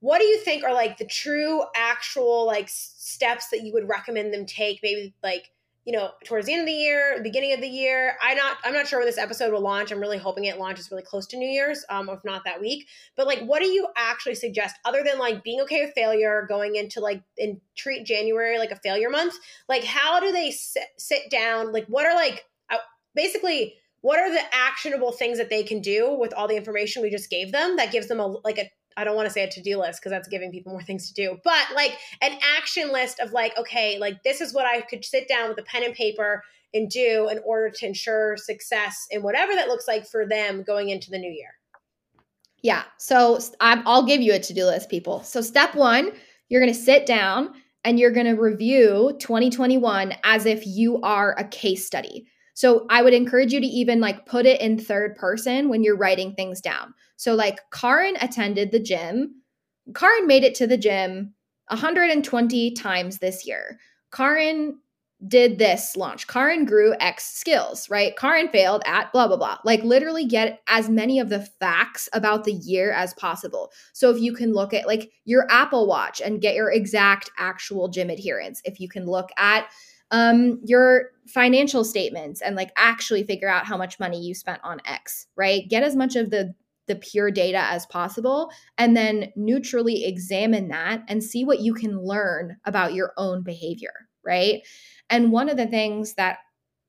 what 0.00 0.18
do 0.18 0.24
you 0.24 0.38
think 0.38 0.62
are 0.62 0.74
like 0.74 0.98
the 0.98 1.06
true 1.06 1.62
actual 1.74 2.44
like 2.44 2.68
steps 2.68 3.48
that 3.48 3.62
you 3.62 3.72
would 3.72 3.88
recommend 3.88 4.34
them 4.34 4.44
take 4.44 4.80
maybe 4.82 5.14
like 5.22 5.52
you 5.84 5.96
know, 5.96 6.10
towards 6.24 6.46
the 6.46 6.52
end 6.52 6.60
of 6.60 6.66
the 6.66 6.72
year, 6.72 7.20
beginning 7.22 7.54
of 7.54 7.60
the 7.60 7.68
year. 7.68 8.16
I 8.22 8.34
not 8.34 8.58
I'm 8.64 8.74
not 8.74 8.86
sure 8.86 8.98
when 8.98 9.08
this 9.08 9.18
episode 9.18 9.52
will 9.52 9.62
launch. 9.62 9.90
I'm 9.90 10.00
really 10.00 10.18
hoping 10.18 10.44
it 10.44 10.58
launches 10.58 10.90
really 10.90 11.02
close 11.02 11.26
to 11.28 11.36
New 11.36 11.48
Year's, 11.48 11.84
um, 11.88 12.08
if 12.10 12.24
not 12.24 12.44
that 12.44 12.60
week. 12.60 12.86
But 13.16 13.26
like, 13.26 13.40
what 13.40 13.60
do 13.60 13.66
you 13.66 13.88
actually 13.96 14.34
suggest 14.34 14.76
other 14.84 15.02
than 15.04 15.18
like 15.18 15.42
being 15.42 15.60
okay 15.62 15.84
with 15.84 15.94
failure, 15.94 16.44
going 16.48 16.76
into 16.76 17.00
like 17.00 17.22
and 17.38 17.60
treat 17.76 18.04
January 18.04 18.58
like 18.58 18.70
a 18.70 18.76
failure 18.76 19.10
month? 19.10 19.34
Like, 19.68 19.84
how 19.84 20.20
do 20.20 20.32
they 20.32 20.50
sit, 20.50 20.84
sit 20.98 21.30
down? 21.30 21.72
Like, 21.72 21.86
what 21.86 22.04
are 22.06 22.14
like 22.14 22.44
uh, 22.70 22.76
basically 23.14 23.74
what 24.02 24.18
are 24.18 24.32
the 24.32 24.40
actionable 24.52 25.12
things 25.12 25.38
that 25.38 25.50
they 25.50 25.62
can 25.62 25.80
do 25.80 26.16
with 26.18 26.32
all 26.32 26.48
the 26.48 26.56
information 26.56 27.02
we 27.02 27.10
just 27.10 27.28
gave 27.28 27.52
them 27.52 27.76
that 27.76 27.92
gives 27.92 28.08
them 28.08 28.20
a 28.20 28.26
like 28.44 28.58
a 28.58 28.70
I 28.96 29.04
don't 29.04 29.16
want 29.16 29.26
to 29.26 29.32
say 29.32 29.44
a 29.44 29.50
to-do 29.50 29.78
list 29.78 30.00
because 30.00 30.10
that's 30.10 30.28
giving 30.28 30.50
people 30.50 30.72
more 30.72 30.82
things 30.82 31.08
to 31.08 31.14
do, 31.14 31.38
but 31.44 31.66
like 31.74 31.96
an 32.22 32.38
action 32.56 32.92
list 32.92 33.20
of 33.20 33.32
like, 33.32 33.56
okay, 33.56 33.98
like 33.98 34.22
this 34.22 34.40
is 34.40 34.52
what 34.52 34.66
I 34.66 34.80
could 34.80 35.04
sit 35.04 35.28
down 35.28 35.48
with 35.48 35.58
a 35.58 35.62
pen 35.62 35.84
and 35.84 35.94
paper 35.94 36.42
and 36.74 36.88
do 36.88 37.28
in 37.30 37.40
order 37.44 37.70
to 37.70 37.86
ensure 37.86 38.36
success 38.36 39.06
in 39.10 39.22
whatever 39.22 39.54
that 39.54 39.68
looks 39.68 39.88
like 39.88 40.06
for 40.06 40.26
them 40.26 40.62
going 40.62 40.88
into 40.88 41.10
the 41.10 41.18
new 41.18 41.30
year. 41.30 41.54
Yeah. 42.62 42.84
So 42.98 43.38
i 43.60 43.76
will 43.76 44.04
give 44.04 44.20
you 44.20 44.34
a 44.34 44.38
to-do 44.38 44.66
list, 44.66 44.90
people. 44.90 45.22
So 45.22 45.40
step 45.40 45.74
one, 45.74 46.12
you're 46.48 46.60
going 46.60 46.72
to 46.72 46.78
sit 46.78 47.06
down 47.06 47.54
and 47.84 47.98
you're 47.98 48.10
going 48.10 48.26
to 48.26 48.40
review 48.40 49.16
2021 49.18 50.14
as 50.24 50.46
if 50.46 50.66
you 50.66 51.00
are 51.00 51.34
a 51.38 51.44
case 51.44 51.86
study. 51.86 52.26
So 52.54 52.86
I 52.90 53.02
would 53.02 53.14
encourage 53.14 53.52
you 53.52 53.60
to 53.60 53.66
even 53.66 54.00
like 54.00 54.26
put 54.26 54.44
it 54.44 54.60
in 54.60 54.78
third 54.78 55.16
person 55.16 55.68
when 55.70 55.82
you're 55.82 55.96
writing 55.96 56.34
things 56.34 56.60
down. 56.60 56.92
So 57.20 57.34
like 57.34 57.60
Karin 57.70 58.16
attended 58.22 58.70
the 58.70 58.80
gym. 58.80 59.42
Karin 59.94 60.26
made 60.26 60.42
it 60.42 60.54
to 60.54 60.66
the 60.66 60.78
gym 60.78 61.34
120 61.68 62.70
times 62.70 63.18
this 63.18 63.46
year. 63.46 63.78
Karin 64.10 64.78
did 65.28 65.58
this 65.58 65.98
launch. 65.98 66.26
Karin 66.28 66.64
grew 66.64 66.94
X 66.98 67.26
skills, 67.26 67.90
right? 67.90 68.16
Karin 68.16 68.48
failed 68.48 68.82
at 68.86 69.12
blah, 69.12 69.28
blah, 69.28 69.36
blah. 69.36 69.58
Like 69.66 69.82
literally 69.82 70.24
get 70.24 70.62
as 70.66 70.88
many 70.88 71.20
of 71.20 71.28
the 71.28 71.46
facts 71.60 72.08
about 72.14 72.44
the 72.44 72.54
year 72.54 72.90
as 72.90 73.12
possible. 73.12 73.70
So 73.92 74.08
if 74.08 74.18
you 74.18 74.32
can 74.32 74.54
look 74.54 74.72
at 74.72 74.86
like 74.86 75.10
your 75.26 75.46
Apple 75.50 75.86
Watch 75.86 76.22
and 76.22 76.40
get 76.40 76.54
your 76.54 76.72
exact 76.72 77.30
actual 77.36 77.88
gym 77.88 78.08
adherence, 78.08 78.62
if 78.64 78.80
you 78.80 78.88
can 78.88 79.04
look 79.04 79.28
at 79.36 79.68
um, 80.10 80.58
your 80.64 81.10
financial 81.26 81.84
statements 81.84 82.40
and 82.40 82.56
like 82.56 82.72
actually 82.78 83.24
figure 83.24 83.48
out 83.50 83.66
how 83.66 83.76
much 83.76 84.00
money 84.00 84.18
you 84.18 84.34
spent 84.34 84.60
on 84.64 84.80
X, 84.86 85.26
right? 85.36 85.68
Get 85.68 85.82
as 85.82 85.94
much 85.94 86.16
of 86.16 86.30
the 86.30 86.54
the 86.90 86.96
pure 86.96 87.30
data 87.30 87.58
as 87.58 87.86
possible 87.86 88.50
and 88.76 88.96
then 88.96 89.32
neutrally 89.36 90.04
examine 90.04 90.66
that 90.68 91.04
and 91.06 91.22
see 91.22 91.44
what 91.44 91.60
you 91.60 91.72
can 91.72 91.96
learn 92.02 92.56
about 92.64 92.94
your 92.94 93.12
own 93.16 93.44
behavior, 93.44 93.92
right? 94.26 94.62
And 95.08 95.30
one 95.30 95.48
of 95.48 95.56
the 95.56 95.68
things 95.68 96.14
that 96.14 96.38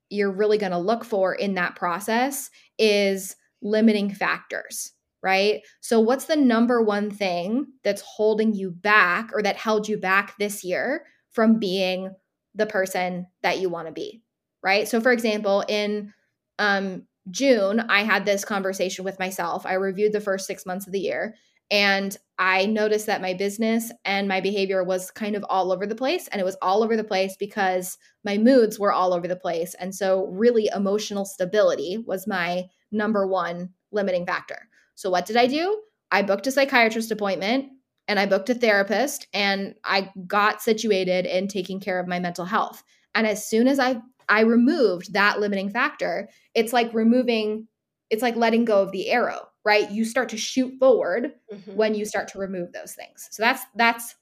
you're 0.09 0.31
really 0.31 0.57
going 0.57 0.71
to 0.71 0.79
look 0.79 1.05
for 1.05 1.35
in 1.35 1.53
that 1.53 1.75
process 1.75 2.49
is 2.79 3.35
limiting 3.61 4.11
factors, 4.11 4.91
right? 5.21 5.61
So, 5.81 5.99
what's 5.99 6.25
the 6.25 6.35
number 6.35 6.81
one 6.81 7.11
thing 7.11 7.67
that's 7.83 8.01
holding 8.01 8.55
you 8.55 8.71
back 8.71 9.29
or 9.35 9.43
that 9.43 9.55
held 9.55 9.87
you 9.87 9.99
back 9.99 10.33
this 10.39 10.63
year 10.63 11.05
from 11.29 11.59
being 11.59 12.09
the 12.55 12.65
person 12.65 13.27
that 13.43 13.59
you 13.59 13.69
want 13.69 13.87
to 13.87 13.93
be, 13.93 14.23
right? 14.63 14.87
So, 14.87 14.99
for 14.99 15.11
example, 15.11 15.63
in 15.69 16.11
um, 16.57 17.03
June, 17.31 17.79
I 17.81 18.03
had 18.03 18.25
this 18.25 18.45
conversation 18.45 19.03
with 19.05 19.19
myself. 19.19 19.65
I 19.65 19.73
reviewed 19.73 20.13
the 20.13 20.21
first 20.21 20.45
six 20.45 20.65
months 20.65 20.85
of 20.85 20.93
the 20.93 20.99
year 20.99 21.35
and 21.71 22.17
I 22.37 22.65
noticed 22.65 23.05
that 23.05 23.21
my 23.21 23.33
business 23.33 23.93
and 24.03 24.27
my 24.27 24.41
behavior 24.41 24.83
was 24.83 25.09
kind 25.09 25.37
of 25.37 25.45
all 25.47 25.71
over 25.71 25.87
the 25.87 25.95
place. 25.95 26.27
And 26.27 26.41
it 26.41 26.43
was 26.43 26.57
all 26.61 26.83
over 26.83 26.97
the 26.97 27.03
place 27.03 27.37
because 27.39 27.97
my 28.25 28.37
moods 28.37 28.77
were 28.77 28.91
all 28.91 29.13
over 29.13 29.25
the 29.25 29.37
place. 29.37 29.73
And 29.75 29.95
so, 29.95 30.25
really, 30.27 30.69
emotional 30.75 31.23
stability 31.23 32.03
was 32.05 32.27
my 32.27 32.65
number 32.91 33.25
one 33.25 33.69
limiting 33.91 34.25
factor. 34.25 34.67
So, 34.95 35.09
what 35.09 35.25
did 35.25 35.37
I 35.37 35.47
do? 35.47 35.81
I 36.11 36.23
booked 36.23 36.47
a 36.47 36.51
psychiatrist 36.51 37.09
appointment 37.09 37.69
and 38.09 38.19
I 38.19 38.25
booked 38.25 38.49
a 38.49 38.55
therapist 38.55 39.27
and 39.33 39.75
I 39.85 40.11
got 40.27 40.61
situated 40.61 41.25
in 41.25 41.47
taking 41.47 41.79
care 41.79 42.01
of 42.01 42.07
my 42.07 42.19
mental 42.19 42.43
health. 42.43 42.83
And 43.15 43.25
as 43.25 43.47
soon 43.47 43.69
as 43.69 43.79
I 43.79 44.01
I 44.31 44.41
removed 44.41 45.13
that 45.13 45.39
limiting 45.39 45.69
factor, 45.69 46.29
it's 46.55 46.73
like 46.73 46.91
removing 46.93 47.67
it's 48.09 48.21
like 48.21 48.35
letting 48.35 48.65
go 48.65 48.81
of 48.81 48.91
the 48.91 49.09
arrow, 49.09 49.47
right? 49.63 49.89
You 49.89 50.03
start 50.03 50.29
to 50.29 50.37
shoot 50.37 50.73
forward 50.79 51.31
mm-hmm. 51.51 51.75
when 51.75 51.95
you 51.95 52.03
start 52.05 52.27
to 52.29 52.39
remove 52.39 52.73
those 52.73 52.93
things. 52.93 53.27
So 53.31 53.43
that's 53.43 53.61
that's 53.75 54.15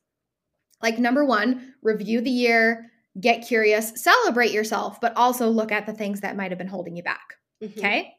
like 0.82 1.00
number 1.00 1.26
1, 1.26 1.76
review 1.82 2.22
the 2.22 2.30
year, 2.30 2.92
get 3.20 3.48
curious, 3.48 3.92
celebrate 3.96 4.52
yourself, 4.52 5.02
but 5.02 5.16
also 5.16 5.50
look 5.50 5.72
at 5.72 5.86
the 5.86 5.94
things 5.94 6.22
that 6.22 6.38
might 6.38 6.52
have 6.52 6.58
been 6.58 6.68
holding 6.68 6.96
you 6.96 7.04
back. 7.04 7.36
Mm-hmm. 7.64 7.80
Okay? 7.80 8.14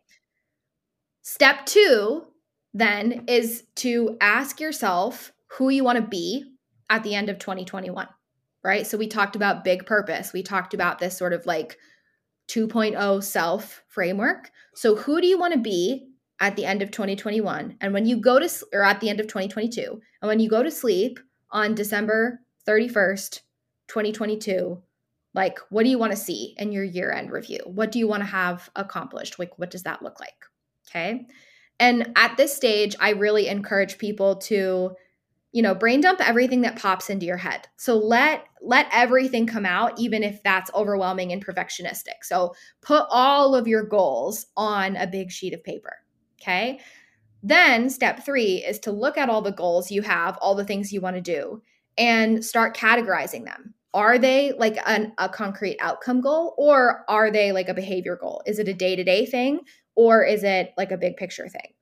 Step 1.22 1.66
2 1.66 2.24
then 2.72 3.24
is 3.26 3.64
to 3.76 4.16
ask 4.20 4.60
yourself 4.60 5.32
who 5.52 5.70
you 5.70 5.82
want 5.82 5.96
to 5.96 6.02
be 6.02 6.44
at 6.88 7.02
the 7.02 7.14
end 7.14 7.28
of 7.28 7.38
2021, 7.38 8.06
right? 8.62 8.86
So 8.86 8.98
we 8.98 9.06
talked 9.06 9.36
about 9.36 9.64
big 9.64 9.86
purpose. 9.86 10.32
We 10.32 10.42
talked 10.42 10.74
about 10.74 10.98
this 10.98 11.16
sort 11.16 11.32
of 11.32 11.46
like 11.46 11.78
2.0 12.48 13.22
self 13.22 13.82
framework. 13.88 14.50
So 14.74 14.96
who 14.96 15.20
do 15.20 15.26
you 15.26 15.38
want 15.38 15.54
to 15.54 15.60
be 15.60 16.08
at 16.40 16.56
the 16.56 16.64
end 16.64 16.82
of 16.82 16.90
2021? 16.90 17.76
And 17.80 17.92
when 17.92 18.06
you 18.06 18.16
go 18.16 18.38
to, 18.38 18.48
or 18.72 18.82
at 18.82 19.00
the 19.00 19.08
end 19.08 19.20
of 19.20 19.26
2022, 19.26 20.00
and 20.22 20.28
when 20.28 20.40
you 20.40 20.48
go 20.48 20.62
to 20.62 20.70
sleep 20.70 21.20
on 21.50 21.74
December 21.74 22.40
31st, 22.66 23.40
2022, 23.88 24.82
like 25.34 25.58
what 25.70 25.84
do 25.84 25.90
you 25.90 25.98
want 25.98 26.12
to 26.12 26.16
see 26.16 26.54
in 26.58 26.72
your 26.72 26.84
year 26.84 27.12
end 27.12 27.30
review? 27.30 27.60
What 27.64 27.92
do 27.92 27.98
you 27.98 28.08
want 28.08 28.22
to 28.22 28.28
have 28.28 28.68
accomplished? 28.76 29.38
Like, 29.38 29.58
what 29.58 29.70
does 29.70 29.84
that 29.84 30.02
look 30.02 30.18
like? 30.20 30.34
Okay. 30.88 31.26
And 31.78 32.12
at 32.16 32.36
this 32.36 32.54
stage, 32.54 32.94
I 33.00 33.10
really 33.10 33.48
encourage 33.48 33.96
people 33.96 34.36
to 34.36 34.94
you 35.52 35.62
know 35.62 35.74
brain 35.74 36.00
dump 36.00 36.20
everything 36.26 36.62
that 36.62 36.78
pops 36.78 37.10
into 37.10 37.26
your 37.26 37.36
head. 37.36 37.68
So 37.76 37.96
let 37.96 38.44
let 38.62 38.88
everything 38.92 39.46
come 39.46 39.66
out 39.66 39.98
even 39.98 40.22
if 40.22 40.42
that's 40.42 40.70
overwhelming 40.74 41.32
and 41.32 41.44
perfectionistic. 41.44 42.22
So 42.22 42.54
put 42.82 43.04
all 43.10 43.54
of 43.54 43.66
your 43.66 43.84
goals 43.84 44.46
on 44.56 44.96
a 44.96 45.06
big 45.06 45.30
sheet 45.30 45.54
of 45.54 45.64
paper 45.64 45.94
okay? 46.40 46.80
Then 47.42 47.88
step 47.88 48.24
3 48.24 48.64
is 48.66 48.78
to 48.80 48.92
look 48.92 49.16
at 49.16 49.30
all 49.30 49.42
the 49.42 49.52
goals 49.52 49.90
you 49.90 50.02
have 50.02 50.36
all 50.40 50.54
the 50.54 50.64
things 50.64 50.92
you 50.92 51.00
want 51.00 51.16
to 51.16 51.22
do 51.22 51.62
and 51.96 52.44
start 52.44 52.76
categorizing 52.76 53.44
them. 53.44 53.74
Are 53.92 54.18
they 54.18 54.52
like 54.52 54.78
an, 54.86 55.12
a 55.18 55.28
concrete 55.28 55.78
outcome 55.80 56.20
goal 56.20 56.54
or 56.58 57.04
are 57.08 57.30
they 57.30 57.52
like 57.52 57.68
a 57.68 57.74
behavior 57.74 58.16
goal? 58.16 58.42
Is 58.46 58.58
it 58.58 58.68
a 58.68 58.74
day-to-day 58.74 59.26
thing 59.26 59.60
or 59.96 60.24
is 60.24 60.44
it 60.44 60.72
like 60.76 60.92
a 60.92 60.98
big 60.98 61.16
picture 61.16 61.48
thing? 61.48 61.72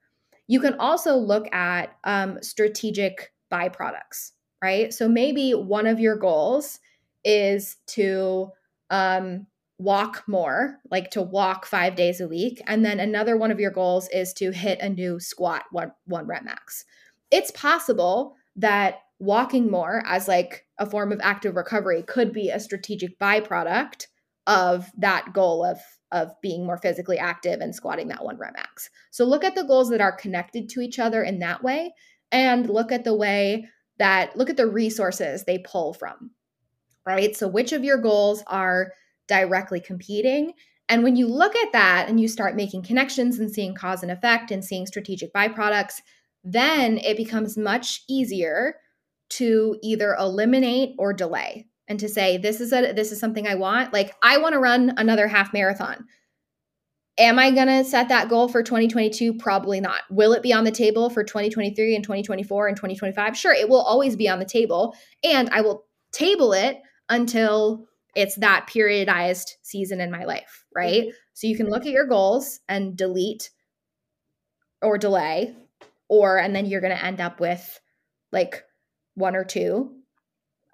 You 0.47 0.61
can 0.61 0.75
also 0.75 1.17
look 1.17 1.53
at 1.53 1.95
um, 2.05 2.39
strategic 2.43 3.33
byproducts, 3.51 4.33
right? 4.63 4.93
So 4.93 5.09
maybe 5.09 5.53
one 5.53 5.87
of 5.87 6.01
your 6.01 6.17
goals 6.17 6.81
is 7.25 7.77
to 7.89 8.51
um, 8.91 9.47
walk 9.79 10.25
more, 10.27 10.79
like 10.91 11.11
to 11.13 11.23
walk 11.23 11.67
five 11.67 11.95
days 11.95 12.21
a 12.21 12.29
week. 12.29 12.63
And 12.67 12.85
then 12.85 13.01
another 13.01 13.37
one 13.37 13.51
of 13.51 13.61
your 13.61 13.71
goals 13.71 14.09
is 14.09 14.33
to 14.35 14.51
hit 14.51 14.81
a 14.81 14.89
new 14.89 15.21
squat 15.21 15.65
one, 15.71 15.93
one 16.07 16.27
rep 16.27 16.45
max. 16.45 16.85
It's 17.31 17.51
possible 17.53 18.35
that 18.57 18.97
walking 19.21 19.71
more 19.71 20.03
as 20.07 20.29
like 20.29 20.67
a 20.79 20.87
form 20.87 21.13
of 21.13 21.21
active 21.23 21.57
recovery 21.57 22.03
could 22.03 22.33
be 22.33 22.51
a 22.51 22.61
strategic 22.61 23.19
byproduct 23.19 24.07
of 24.47 24.91
that 24.97 25.33
goal 25.33 25.65
of 25.65 25.79
of 26.11 26.33
being 26.41 26.65
more 26.65 26.79
physically 26.79 27.19
active 27.19 27.61
and 27.61 27.75
squatting 27.75 28.09
that 28.09 28.25
one 28.25 28.39
rep 28.39 28.55
max. 28.55 28.89
So 29.11 29.27
look 29.27 29.45
at 29.45 29.55
the 29.55 29.65
goals 29.65 29.91
that 29.91 30.01
are 30.01 30.17
connected 30.17 30.71
to 30.71 30.81
each 30.81 30.99
other 30.99 31.23
in 31.23 31.39
that 31.41 31.63
way 31.63 31.93
and 32.33 32.69
look 32.69 32.93
at 32.93 33.05
the 33.05 33.15
way 33.15 33.69
that 33.99 34.37
look 34.37 34.51
at 34.51 34.57
the 34.57 34.67
resources 34.67 35.45
they 35.45 35.59
pull 35.59 35.93
from. 35.95 36.31
Right? 37.07 37.37
So 37.37 37.49
which 37.49 37.73
of 37.73 37.85
your 37.85 37.99
goals 37.99 38.43
are 38.47 38.93
directly 39.29 39.81
competing? 39.81 40.53
And 40.89 41.03
when 41.03 41.17
you 41.17 41.27
look 41.27 41.55
at 41.55 41.73
that 41.73 42.09
and 42.09 42.21
you 42.21 42.29
start 42.29 42.57
making 42.57 42.83
connections 42.83 43.39
and 43.39 43.51
seeing 43.51 43.75
cause 43.75 44.03
and 44.03 44.13
effect 44.13 44.51
and 44.51 44.65
seeing 44.65 44.87
strategic 44.87 45.33
byproducts, 45.33 46.01
then 46.45 46.99
it 46.99 47.17
becomes 47.17 47.59
much 47.59 48.03
easier 48.09 48.77
to 49.31 49.77
either 49.83 50.15
eliminate 50.19 50.95
or 50.99 51.13
delay 51.13 51.67
and 51.89 52.01
to 52.01 52.09
say 52.09 52.39
this 52.39 52.61
is 52.61 52.73
a 52.73 52.93
this 52.93 53.13
is 53.13 53.21
something 53.21 53.47
I 53.47 53.55
want. 53.55 53.93
Like 53.93 54.15
I 54.23 54.39
want 54.39 54.53
to 54.55 54.59
run 54.59 54.95
another 54.97 55.29
half 55.29 55.53
marathon. 55.53 56.07
Am 57.19 57.39
I 57.39 57.51
going 57.51 57.67
to 57.67 57.85
set 57.85 58.09
that 58.09 58.29
goal 58.29 58.49
for 58.49 58.63
2022? 58.63 59.35
Probably 59.35 59.81
not. 59.81 60.03
Will 60.09 60.33
it 60.33 60.43
be 60.43 60.53
on 60.53 60.63
the 60.63 60.71
table 60.71 61.11
for 61.11 61.25
2023 61.25 61.97
and 61.97 62.05
2024 62.05 62.69
and 62.69 62.77
2025? 62.77 63.37
Sure, 63.37 63.53
it 63.53 63.69
will 63.69 63.81
always 63.81 64.15
be 64.15 64.29
on 64.29 64.39
the 64.39 64.45
table 64.45 64.95
and 65.25 65.51
I 65.51 65.63
will 65.63 65.85
table 66.13 66.53
it 66.53 66.81
until 67.09 67.89
it's 68.15 68.37
that 68.37 68.69
periodized 68.73 69.55
season 69.63 70.01
in 70.01 70.11
my 70.11 70.25
life, 70.25 70.65
right? 70.75 71.03
Mm-hmm. 71.03 71.11
So 71.35 71.47
you 71.49 71.57
can 71.57 71.69
look 71.69 71.87
at 71.87 71.93
your 71.93 72.07
goals 72.07 72.61
and 72.69 72.97
delete 72.97 73.51
or 74.81 74.97
delay 74.97 75.55
or 76.09 76.39
and 76.39 76.55
then 76.55 76.67
you're 76.67 76.81
going 76.81 76.97
to 76.97 77.05
end 77.05 77.21
up 77.21 77.41
with 77.41 77.81
like 78.33 78.65
one 79.15 79.35
or 79.35 79.45
two 79.45 79.93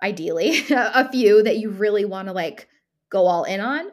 ideally, 0.03 0.63
a 0.71 1.11
few 1.11 1.43
that 1.43 1.57
you 1.57 1.71
really 1.71 2.05
want 2.05 2.29
to 2.29 2.33
like 2.33 2.69
go 3.11 3.27
all 3.27 3.45
in 3.45 3.61
on. 3.61 3.87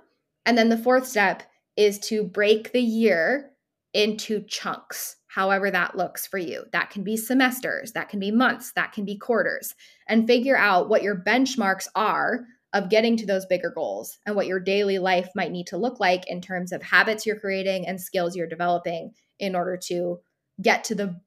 And 0.46 0.58
then 0.58 0.70
the 0.70 0.78
fourth 0.78 1.08
step 1.08 1.44
is 1.78 2.00
to 2.00 2.24
break 2.24 2.72
the 2.72 2.82
year 2.82 3.52
into 3.94 4.44
chunks, 4.48 5.18
however 5.28 5.70
that 5.72 5.98
looks 5.98 6.26
for 6.26 6.38
you. 6.38 6.64
That 6.72 6.90
can 6.90 7.04
be 7.04 7.18
semesters, 7.18 7.92
that 7.94 8.10
can 8.10 8.20
be 8.20 8.32
months, 8.32 8.72
that 8.74 8.94
can 8.94 9.06
be 9.06 9.18
quarters, 9.18 9.76
and 10.08 10.28
figure 10.28 10.58
out 10.58 10.90
what 10.90 11.04
your 11.04 11.16
benchmarks 11.16 11.88
are 11.96 12.46
of 12.74 12.90
getting 12.90 13.18
to 13.18 13.26
those 13.26 13.46
bigger 13.46 13.70
goals 13.70 14.18
and 14.26 14.36
what 14.36 14.48
your 14.48 14.60
daily 14.60 14.98
life 14.98 15.30
might 15.36 15.52
need 15.52 15.68
to 15.68 15.78
look 15.78 16.00
like 16.00 16.28
in 16.28 16.42
terms 16.42 16.72
of 16.72 16.82
habits 16.82 17.26
you're 17.26 17.40
creating 17.40 17.86
and 17.86 18.00
skills 18.00 18.36
you're 18.36 18.48
developing 18.48 19.12
in 19.40 19.56
order 19.56 19.76
to 19.76 20.20
get 20.62 20.84
to 20.86 20.96
the 20.96 21.20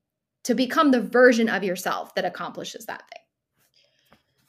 to 0.44 0.54
become 0.54 0.90
the 0.90 1.00
version 1.00 1.48
of 1.48 1.64
yourself 1.64 2.14
that 2.14 2.24
accomplishes 2.24 2.86
that 2.86 3.02
thing. 3.10 3.22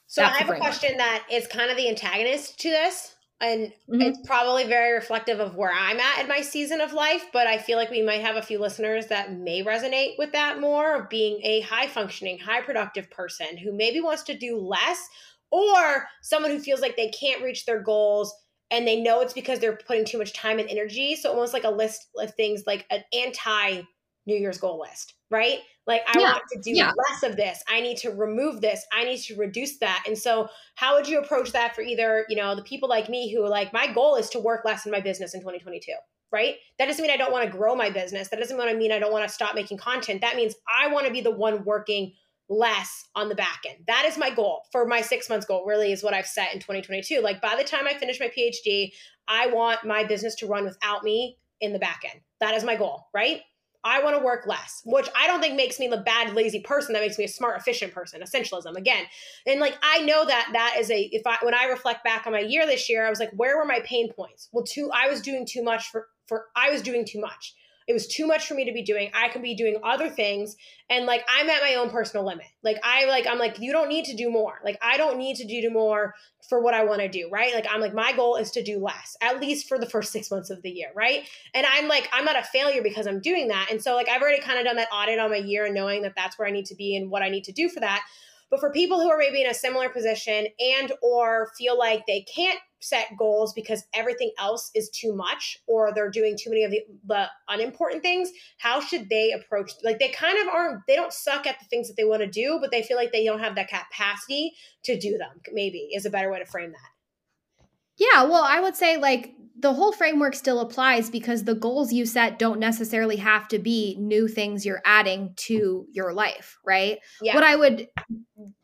So 0.07 0.21
That's 0.21 0.35
I 0.35 0.43
have 0.43 0.49
a 0.49 0.57
question 0.57 0.97
that 0.97 1.25
is 1.31 1.47
kind 1.47 1.71
of 1.71 1.77
the 1.77 1.89
antagonist 1.89 2.59
to 2.59 2.69
this. 2.69 3.14
And 3.41 3.67
mm-hmm. 3.67 4.01
it's 4.01 4.19
probably 4.25 4.63
very 4.63 4.93
reflective 4.93 5.39
of 5.39 5.55
where 5.55 5.73
I'm 5.73 5.99
at 5.99 6.21
in 6.21 6.27
my 6.27 6.41
season 6.41 6.79
of 6.79 6.93
life, 6.93 7.25
but 7.33 7.47
I 7.47 7.57
feel 7.57 7.77
like 7.77 7.91
we 7.91 8.01
might 8.01 8.21
have 8.21 8.37
a 8.37 8.41
few 8.41 8.59
listeners 8.59 9.07
that 9.07 9.33
may 9.33 9.61
resonate 9.61 10.17
with 10.17 10.31
that 10.31 10.61
more 10.61 10.95
of 10.95 11.09
being 11.09 11.41
a 11.43 11.59
high 11.61 11.87
functioning, 11.87 12.39
high 12.39 12.61
productive 12.61 13.11
person 13.11 13.57
who 13.57 13.73
maybe 13.73 13.99
wants 13.99 14.23
to 14.23 14.37
do 14.37 14.57
less, 14.57 15.09
or 15.51 16.07
someone 16.21 16.51
who 16.51 16.59
feels 16.59 16.79
like 16.79 16.95
they 16.95 17.09
can't 17.09 17.43
reach 17.43 17.65
their 17.65 17.81
goals 17.81 18.33
and 18.71 18.87
they 18.87 19.01
know 19.01 19.21
it's 19.21 19.33
because 19.33 19.59
they're 19.59 19.79
putting 19.85 20.05
too 20.05 20.17
much 20.17 20.33
time 20.33 20.59
and 20.59 20.69
energy. 20.69 21.15
So 21.15 21.29
almost 21.29 21.53
like 21.53 21.65
a 21.65 21.69
list 21.69 22.07
of 22.17 22.33
things 22.35 22.63
like 22.65 22.85
an 22.89 23.03
anti 23.13 23.81
New 24.25 24.35
Year's 24.35 24.57
goal 24.57 24.79
list, 24.79 25.13
right? 25.29 25.59
Like, 25.87 26.01
I 26.07 26.19
yeah. 26.19 26.31
want 26.31 26.43
to 26.53 26.59
do 26.61 26.71
yeah. 26.71 26.91
less 27.09 27.23
of 27.23 27.35
this. 27.35 27.63
I 27.67 27.79
need 27.79 27.97
to 27.97 28.09
remove 28.09 28.61
this. 28.61 28.85
I 28.91 29.03
need 29.03 29.19
to 29.23 29.35
reduce 29.35 29.77
that. 29.79 30.03
And 30.07 30.17
so, 30.17 30.49
how 30.75 30.95
would 30.95 31.07
you 31.07 31.19
approach 31.19 31.51
that 31.51 31.75
for 31.75 31.81
either, 31.81 32.25
you 32.27 32.35
know, 32.35 32.55
the 32.55 32.63
people 32.63 32.89
like 32.89 33.07
me 33.07 33.33
who, 33.33 33.47
like, 33.47 33.71
my 33.71 33.91
goal 33.91 34.15
is 34.15 34.29
to 34.31 34.39
work 34.39 34.65
less 34.65 34.85
in 34.85 34.91
my 34.91 34.99
business 34.99 35.35
in 35.35 35.41
2022, 35.41 35.91
right? 36.31 36.55
That 36.79 36.87
doesn't 36.87 37.01
mean 37.01 37.11
I 37.11 37.17
don't 37.17 37.31
want 37.31 37.45
to 37.45 37.55
grow 37.55 37.75
my 37.75 37.91
business. 37.91 38.29
That 38.29 38.39
doesn't 38.39 38.57
mean 38.77 38.91
I 38.91 38.99
don't 38.99 39.11
want 39.11 39.27
to 39.27 39.33
stop 39.33 39.53
making 39.53 39.77
content. 39.77 40.21
That 40.21 40.35
means 40.35 40.55
I 40.67 40.87
want 40.87 41.05
to 41.05 41.13
be 41.13 41.21
the 41.21 41.31
one 41.31 41.63
working 41.63 42.13
less 42.49 43.05
on 43.15 43.29
the 43.29 43.35
back 43.35 43.61
end. 43.67 43.77
That 43.87 44.05
is 44.05 44.17
my 44.17 44.29
goal 44.29 44.63
for 44.71 44.85
my 44.85 45.01
six 45.01 45.29
months 45.29 45.45
goal, 45.45 45.65
really, 45.65 45.91
is 45.91 46.03
what 46.03 46.13
I've 46.13 46.27
set 46.27 46.53
in 46.53 46.59
2022. 46.59 47.21
Like, 47.21 47.41
by 47.41 47.55
the 47.55 47.63
time 47.63 47.87
I 47.87 47.93
finish 47.93 48.19
my 48.19 48.31
PhD, 48.35 48.91
I 49.27 49.47
want 49.47 49.83
my 49.85 50.03
business 50.03 50.35
to 50.35 50.47
run 50.47 50.63
without 50.63 51.03
me 51.03 51.37
in 51.61 51.73
the 51.73 51.79
back 51.79 52.01
end. 52.09 52.21
That 52.39 52.55
is 52.55 52.63
my 52.63 52.75
goal, 52.75 53.07
right? 53.13 53.41
I 53.85 54.03
want 54.03 54.17
to 54.17 54.23
work 54.23 54.47
less, 54.47 54.81
which 54.83 55.07
I 55.15 55.27
don't 55.27 55.39
think 55.39 55.55
makes 55.55 55.79
me 55.79 55.85
a 55.87 55.97
bad, 55.97 56.33
lazy 56.33 56.59
person. 56.59 56.93
That 56.93 57.03
makes 57.03 57.19
me 57.19 57.25
a 57.25 57.29
smart, 57.29 57.57
efficient 57.57 57.93
person. 57.93 58.21
Essentialism 58.21 58.75
again. 58.75 59.05
And 59.45 59.59
like, 59.59 59.77
I 59.83 60.01
know 60.01 60.25
that 60.25 60.49
that 60.53 60.75
is 60.79 60.89
a, 60.89 61.01
if 61.13 61.21
I, 61.27 61.37
when 61.43 61.53
I 61.53 61.65
reflect 61.65 62.03
back 62.03 62.25
on 62.25 62.33
my 62.33 62.39
year 62.39 62.65
this 62.65 62.89
year, 62.89 63.05
I 63.05 63.09
was 63.11 63.19
like, 63.19 63.31
where 63.33 63.57
were 63.57 63.65
my 63.65 63.81
pain 63.85 64.11
points? 64.11 64.49
Well, 64.51 64.65
too, 64.65 64.89
I 64.91 65.07
was 65.07 65.21
doing 65.21 65.45
too 65.45 65.63
much 65.63 65.89
for, 65.91 66.07
for, 66.27 66.45
I 66.55 66.71
was 66.71 66.81
doing 66.81 67.05
too 67.05 67.21
much. 67.21 67.53
It 67.87 67.93
was 67.93 68.07
too 68.07 68.25
much 68.25 68.47
for 68.47 68.55
me 68.55 68.65
to 68.65 68.71
be 68.71 68.81
doing. 68.81 69.11
I 69.13 69.29
could 69.29 69.41
be 69.41 69.55
doing 69.55 69.79
other 69.83 70.09
things. 70.09 70.55
And 70.89 71.05
like 71.05 71.23
I'm 71.29 71.49
at 71.49 71.61
my 71.61 71.75
own 71.75 71.89
personal 71.89 72.25
limit. 72.25 72.47
Like 72.63 72.77
I 72.83 73.05
like 73.05 73.27
I'm 73.27 73.37
like, 73.37 73.59
you 73.59 73.71
don't 73.71 73.89
need 73.89 74.05
to 74.05 74.15
do 74.15 74.31
more. 74.31 74.59
Like 74.63 74.77
I 74.81 74.97
don't 74.97 75.17
need 75.17 75.35
to 75.37 75.45
do 75.45 75.69
more 75.69 76.15
for 76.49 76.61
what 76.61 76.73
I 76.73 76.83
want 76.83 77.01
to 77.01 77.09
do, 77.09 77.29
right? 77.31 77.53
Like 77.53 77.67
I'm 77.69 77.81
like, 77.81 77.93
my 77.93 78.13
goal 78.13 78.35
is 78.37 78.51
to 78.51 78.63
do 78.63 78.79
less, 78.79 79.15
at 79.21 79.39
least 79.39 79.67
for 79.67 79.77
the 79.77 79.85
first 79.85 80.11
six 80.11 80.31
months 80.31 80.49
of 80.49 80.61
the 80.61 80.69
year, 80.69 80.89
right? 80.95 81.27
And 81.53 81.65
I'm 81.65 81.87
like, 81.87 82.09
I'm 82.11 82.25
not 82.25 82.37
a 82.37 82.43
failure 82.43 82.81
because 82.81 83.07
I'm 83.07 83.19
doing 83.19 83.47
that. 83.49 83.67
And 83.71 83.81
so 83.81 83.95
like 83.95 84.09
I've 84.09 84.21
already 84.21 84.41
kind 84.41 84.59
of 84.59 84.65
done 84.65 84.77
that 84.77 84.89
audit 84.91 85.19
on 85.19 85.29
my 85.29 85.37
year 85.37 85.65
and 85.65 85.75
knowing 85.75 86.01
that 86.03 86.13
that's 86.15 86.39
where 86.39 86.47
I 86.47 86.51
need 86.51 86.65
to 86.67 86.75
be 86.75 86.95
and 86.95 87.09
what 87.09 87.21
I 87.21 87.29
need 87.29 87.43
to 87.45 87.51
do 87.51 87.69
for 87.69 87.79
that. 87.81 88.03
But 88.49 88.59
for 88.59 88.71
people 88.71 89.01
who 89.01 89.09
are 89.09 89.17
maybe 89.17 89.41
in 89.41 89.49
a 89.49 89.53
similar 89.53 89.89
position 89.89 90.47
and 90.59 90.91
or 91.01 91.51
feel 91.57 91.77
like 91.77 92.05
they 92.05 92.21
can't 92.21 92.59
set 92.85 93.07
goals 93.17 93.53
because 93.53 93.83
everything 93.93 94.31
else 94.37 94.69
is 94.75 94.89
too 94.89 95.15
much 95.15 95.57
or 95.67 95.91
they're 95.93 96.09
doing 96.09 96.37
too 96.37 96.49
many 96.49 96.63
of 96.63 96.71
the, 96.71 96.81
the 97.05 97.27
unimportant 97.49 98.03
things, 98.03 98.29
how 98.57 98.79
should 98.79 99.09
they 99.09 99.31
approach 99.31 99.71
like 99.83 99.99
they 99.99 100.09
kind 100.09 100.37
of 100.39 100.53
aren't 100.53 100.81
they 100.87 100.95
don't 100.95 101.13
suck 101.13 101.47
at 101.47 101.59
the 101.59 101.65
things 101.65 101.87
that 101.87 101.95
they 101.97 102.03
want 102.03 102.21
to 102.21 102.27
do, 102.27 102.59
but 102.61 102.71
they 102.71 102.83
feel 102.83 102.97
like 102.97 103.11
they 103.11 103.25
don't 103.25 103.39
have 103.39 103.55
that 103.55 103.69
capacity 103.69 104.53
to 104.83 104.99
do 104.99 105.17
them. 105.17 105.41
Maybe 105.51 105.89
is 105.93 106.05
a 106.05 106.09
better 106.09 106.31
way 106.31 106.39
to 106.39 106.45
frame 106.45 106.71
that. 106.71 107.65
Yeah, 107.97 108.23
well, 108.25 108.43
I 108.43 108.59
would 108.59 108.75
say 108.75 108.97
like 108.97 109.33
the 109.57 109.73
whole 109.73 109.91
framework 109.91 110.35
still 110.35 110.59
applies 110.59 111.09
because 111.09 111.43
the 111.43 111.55
goals 111.55 111.93
you 111.93 112.05
set 112.05 112.37
don't 112.37 112.59
necessarily 112.59 113.15
have 113.15 113.47
to 113.47 113.57
be 113.59 113.95
new 113.99 114.27
things 114.27 114.65
you're 114.65 114.81
adding 114.85 115.33
to 115.37 115.87
your 115.91 116.13
life, 116.13 116.59
right? 116.65 116.99
Yeah. 117.21 117.35
What 117.35 117.43
I 117.43 117.55
would 117.55 117.87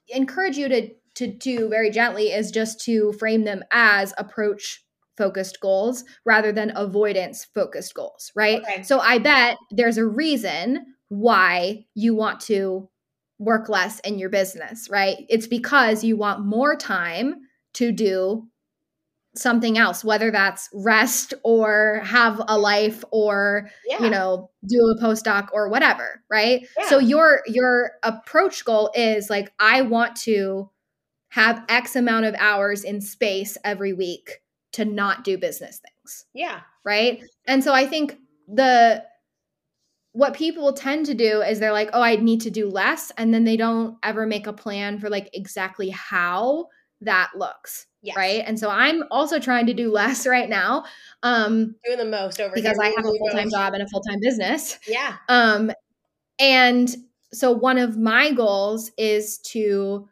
encourage 0.10 0.58
you 0.58 0.68
to 0.68 0.90
to 1.16 1.28
do 1.28 1.70
very 1.70 1.90
gently 1.90 2.32
is 2.32 2.52
just 2.52 2.80
to 2.86 3.14
frame 3.14 3.44
them 3.44 3.64
as 3.72 4.14
approach 4.18 4.84
focused 5.18 5.60
goals 5.60 6.04
rather 6.26 6.52
than 6.52 6.72
avoidance 6.76 7.46
focused 7.54 7.94
goals, 7.94 8.32
right? 8.36 8.62
Okay. 8.62 8.84
So 8.84 9.00
I 9.00 9.20
bet 9.20 9.58
there's 9.70 9.98
a 9.98 10.06
reason 10.06 10.86
why 11.10 11.86
you 11.94 12.16
want 12.16 12.40
to 12.42 12.90
work 13.38 13.70
less 13.70 14.00
in 14.00 14.18
your 14.18 14.30
business, 14.30 14.88
right? 14.90 15.18
It's 15.30 15.48
because 15.48 16.04
you 16.04 16.16
want 16.16 16.46
more 16.46 16.76
time 16.76 17.36
to 17.74 17.92
do 17.92 18.48
something 19.34 19.78
else 19.78 20.04
whether 20.04 20.30
that's 20.30 20.68
rest 20.74 21.34
or 21.44 22.02
have 22.04 22.42
a 22.50 22.58
life 22.58 23.04
or 23.12 23.70
yeah. 23.88 24.04
you 24.04 24.10
know 24.10 24.50
do 24.68 24.78
a 24.88 25.02
postdoc 25.02 25.48
or 25.54 25.70
whatever 25.70 26.22
right 26.30 26.68
yeah. 26.78 26.90
so 26.90 27.00
your 27.00 27.42
your 27.48 27.94
approach 28.04 28.66
goal 28.66 28.92
is 28.94 29.30
like 29.30 29.54
i 29.58 29.82
want 29.82 30.18
to 30.18 30.70
have 31.32 31.66
x 31.68 31.96
amount 31.96 32.26
of 32.26 32.36
hours 32.38 32.84
in 32.84 33.02
space 33.02 33.58
every 33.66 33.92
week 33.92 34.42
to 34.72 34.86
not 34.86 35.24
do 35.26 35.38
business 35.38 35.80
things 35.80 36.26
yeah 36.34 36.62
right 36.86 37.22
and 37.48 37.64
so 37.64 37.74
i 37.74 37.86
think 37.86 38.18
the 38.48 39.04
what 40.14 40.34
people 40.34 40.74
tend 40.74 41.06
to 41.06 41.14
do 41.14 41.42
is 41.42 41.60
they're 41.60 41.72
like, 41.72 41.90
oh, 41.94 42.02
I 42.02 42.18
need 42.18 42.42
to 42.42 42.52
do 42.52 42.70
less. 42.70 43.12
And 43.18 43.34
then 43.34 43.46
they 43.46 43.56
don't 43.56 43.98
ever 44.04 44.26
make 44.26 44.46
a 44.46 44.54
plan 44.54 45.00
for 45.00 45.10
like 45.10 45.30
exactly 45.34 45.90
how 45.90 46.68
that 47.02 47.32
looks. 47.36 47.88
Yes. 48.02 48.18
Right. 48.18 48.44
And 48.46 48.60
so 48.60 48.70
I'm 48.70 49.04
also 49.12 49.40
trying 49.40 49.68
to 49.68 49.74
do 49.74 49.92
less 49.94 50.28
right 50.28 50.50
now. 50.50 50.86
Um 51.24 51.76
doing 51.86 51.98
the 51.98 52.06
most 52.06 52.42
over 52.42 52.54
because 52.54 52.78
I 52.80 52.88
have 52.88 53.06
a 53.06 53.18
full-time 53.18 53.50
job 53.50 53.74
and 53.74 53.84
a 53.84 53.88
full-time 53.88 54.20
business. 54.22 54.80
Yeah. 54.88 55.16
Um 55.30 55.72
and 56.40 56.94
so 57.34 57.52
one 57.52 57.78
of 57.78 57.98
my 57.98 58.32
goals 58.32 58.92
is 58.98 59.38
to 59.40 60.10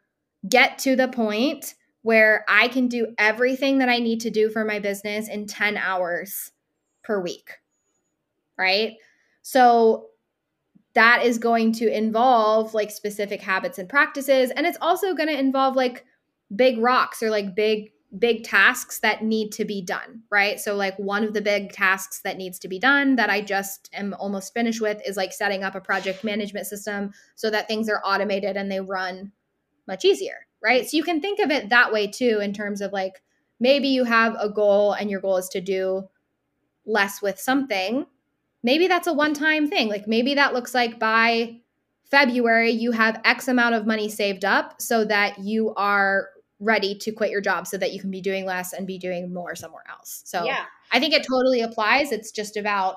get 0.48 0.78
to 0.80 0.96
the 0.96 1.08
point 1.08 1.74
where 2.02 2.44
I 2.48 2.68
can 2.68 2.88
do 2.88 3.14
everything 3.18 3.78
that 3.78 3.88
I 3.88 3.98
need 3.98 4.20
to 4.22 4.30
do 4.30 4.48
for 4.48 4.64
my 4.64 4.78
business 4.78 5.28
in 5.28 5.46
10 5.46 5.76
hours 5.76 6.52
per 7.02 7.20
week. 7.20 7.58
Right? 8.58 8.94
So 9.42 10.06
that 10.94 11.24
is 11.24 11.38
going 11.38 11.72
to 11.72 11.94
involve 11.94 12.74
like 12.74 12.90
specific 12.90 13.40
habits 13.40 13.78
and 13.78 13.88
practices 13.88 14.50
and 14.50 14.66
it's 14.66 14.78
also 14.80 15.14
going 15.14 15.28
to 15.28 15.38
involve 15.38 15.76
like 15.76 16.04
big 16.54 16.78
rocks 16.78 17.22
or 17.22 17.30
like 17.30 17.54
big 17.54 17.92
big 18.18 18.42
tasks 18.42 18.98
that 19.00 19.22
need 19.22 19.52
to 19.52 19.64
be 19.64 19.80
done, 19.80 20.22
right? 20.30 20.58
So 20.58 20.74
like 20.74 20.98
one 20.98 21.22
of 21.22 21.32
the 21.32 21.40
big 21.40 21.72
tasks 21.72 22.22
that 22.22 22.36
needs 22.36 22.58
to 22.58 22.68
be 22.68 22.78
done 22.78 23.14
that 23.16 23.30
I 23.30 23.40
just 23.40 23.88
am 23.92 24.14
almost 24.18 24.52
finished 24.52 24.80
with 24.80 25.00
is 25.06 25.16
like 25.16 25.32
setting 25.32 25.62
up 25.62 25.76
a 25.76 25.80
project 25.80 26.24
management 26.24 26.66
system 26.66 27.12
so 27.36 27.50
that 27.50 27.68
things 27.68 27.88
are 27.88 28.02
automated 28.04 28.56
and 28.56 28.68
they 28.70 28.80
run 28.80 29.30
much 29.90 30.06
easier, 30.06 30.46
right? 30.62 30.88
So 30.88 30.96
you 30.96 31.02
can 31.02 31.20
think 31.20 31.40
of 31.40 31.50
it 31.50 31.68
that 31.68 31.92
way 31.92 32.06
too 32.06 32.38
in 32.40 32.54
terms 32.54 32.80
of 32.80 32.92
like 32.92 33.22
maybe 33.58 33.88
you 33.88 34.04
have 34.04 34.34
a 34.40 34.48
goal 34.48 34.92
and 34.92 35.10
your 35.10 35.20
goal 35.20 35.36
is 35.36 35.48
to 35.50 35.60
do 35.60 36.08
less 36.86 37.20
with 37.20 37.38
something. 37.38 38.06
Maybe 38.62 38.88
that's 38.88 39.06
a 39.06 39.12
one-time 39.12 39.68
thing. 39.68 39.88
Like 39.88 40.08
maybe 40.08 40.34
that 40.34 40.54
looks 40.54 40.74
like 40.74 40.98
by 40.98 41.60
February 42.10 42.70
you 42.70 42.92
have 42.92 43.20
X 43.24 43.48
amount 43.48 43.74
of 43.74 43.86
money 43.86 44.08
saved 44.08 44.44
up 44.44 44.80
so 44.80 45.04
that 45.04 45.38
you 45.40 45.74
are 45.74 46.28
ready 46.58 46.94
to 46.94 47.10
quit 47.10 47.30
your 47.30 47.40
job 47.40 47.66
so 47.66 47.76
that 47.78 47.92
you 47.92 48.00
can 48.00 48.10
be 48.10 48.20
doing 48.20 48.44
less 48.44 48.72
and 48.72 48.86
be 48.86 48.98
doing 48.98 49.32
more 49.32 49.54
somewhere 49.54 49.84
else. 49.90 50.22
So 50.24 50.44
yeah. 50.44 50.64
I 50.92 51.00
think 51.00 51.14
it 51.14 51.26
totally 51.28 51.62
applies. 51.62 52.12
It's 52.12 52.30
just 52.30 52.56
about 52.56 52.96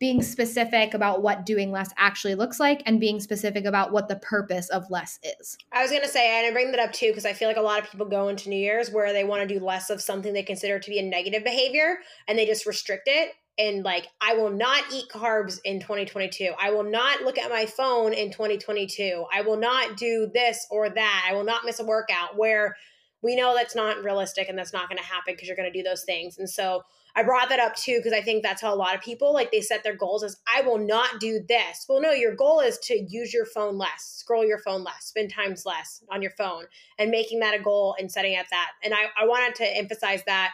being 0.00 0.22
specific 0.22 0.94
about 0.94 1.22
what 1.22 1.44
doing 1.44 1.70
less 1.70 1.90
actually 1.98 2.34
looks 2.34 2.58
like 2.58 2.82
and 2.86 2.98
being 2.98 3.20
specific 3.20 3.66
about 3.66 3.92
what 3.92 4.08
the 4.08 4.16
purpose 4.16 4.70
of 4.70 4.90
less 4.90 5.20
is. 5.22 5.58
I 5.72 5.82
was 5.82 5.90
going 5.90 6.02
to 6.02 6.08
say, 6.08 6.38
and 6.38 6.46
I 6.46 6.50
bring 6.52 6.72
that 6.72 6.80
up 6.80 6.92
too, 6.92 7.08
because 7.08 7.26
I 7.26 7.34
feel 7.34 7.48
like 7.48 7.58
a 7.58 7.62
lot 7.62 7.82
of 7.82 7.90
people 7.90 8.06
go 8.06 8.28
into 8.28 8.48
New 8.48 8.56
Year's 8.56 8.90
where 8.90 9.12
they 9.12 9.24
want 9.24 9.46
to 9.46 9.58
do 9.58 9.62
less 9.62 9.90
of 9.90 10.00
something 10.00 10.32
they 10.32 10.42
consider 10.42 10.80
to 10.80 10.90
be 10.90 10.98
a 10.98 11.02
negative 11.02 11.44
behavior 11.44 11.98
and 12.26 12.38
they 12.38 12.46
just 12.46 12.64
restrict 12.64 13.04
it. 13.06 13.32
And 13.58 13.84
like, 13.84 14.06
I 14.22 14.32
will 14.32 14.48
not 14.48 14.84
eat 14.90 15.10
carbs 15.12 15.58
in 15.66 15.80
2022. 15.80 16.52
I 16.58 16.70
will 16.70 16.82
not 16.82 17.20
look 17.20 17.36
at 17.36 17.50
my 17.50 17.66
phone 17.66 18.14
in 18.14 18.30
2022. 18.30 19.26
I 19.30 19.42
will 19.42 19.58
not 19.58 19.98
do 19.98 20.30
this 20.32 20.66
or 20.70 20.88
that. 20.88 21.26
I 21.30 21.34
will 21.34 21.44
not 21.44 21.66
miss 21.66 21.78
a 21.78 21.84
workout 21.84 22.38
where 22.38 22.74
we 23.22 23.36
know 23.36 23.54
that's 23.54 23.74
not 23.74 24.02
realistic 24.02 24.48
and 24.48 24.58
that's 24.58 24.72
not 24.72 24.88
going 24.88 24.96
to 24.96 25.04
happen 25.04 25.34
because 25.34 25.46
you're 25.46 25.58
going 25.58 25.70
to 25.70 25.78
do 25.78 25.86
those 25.86 26.04
things. 26.04 26.38
And 26.38 26.48
so 26.48 26.84
I 27.16 27.22
brought 27.22 27.48
that 27.48 27.60
up 27.60 27.74
too 27.74 27.98
because 27.98 28.12
I 28.12 28.22
think 28.22 28.42
that's 28.42 28.62
how 28.62 28.72
a 28.72 28.76
lot 28.76 28.94
of 28.94 29.00
people 29.00 29.32
like 29.32 29.50
they 29.50 29.60
set 29.60 29.82
their 29.82 29.96
goals 29.96 30.22
as 30.22 30.36
I 30.46 30.62
will 30.62 30.78
not 30.78 31.20
do 31.20 31.40
this. 31.48 31.86
Well, 31.88 32.00
no, 32.00 32.12
your 32.12 32.34
goal 32.34 32.60
is 32.60 32.78
to 32.84 33.06
use 33.08 33.32
your 33.34 33.46
phone 33.46 33.78
less, 33.78 34.16
scroll 34.18 34.44
your 34.44 34.58
phone 34.58 34.84
less, 34.84 35.06
spend 35.06 35.32
times 35.32 35.64
less 35.66 36.02
on 36.10 36.22
your 36.22 36.30
phone, 36.32 36.64
and 36.98 37.10
making 37.10 37.40
that 37.40 37.58
a 37.58 37.62
goal 37.62 37.96
and 37.98 38.10
setting 38.10 38.38
up 38.38 38.46
that. 38.50 38.70
And 38.84 38.94
I, 38.94 39.04
I 39.20 39.26
wanted 39.26 39.54
to 39.56 39.76
emphasize 39.76 40.22
that. 40.26 40.52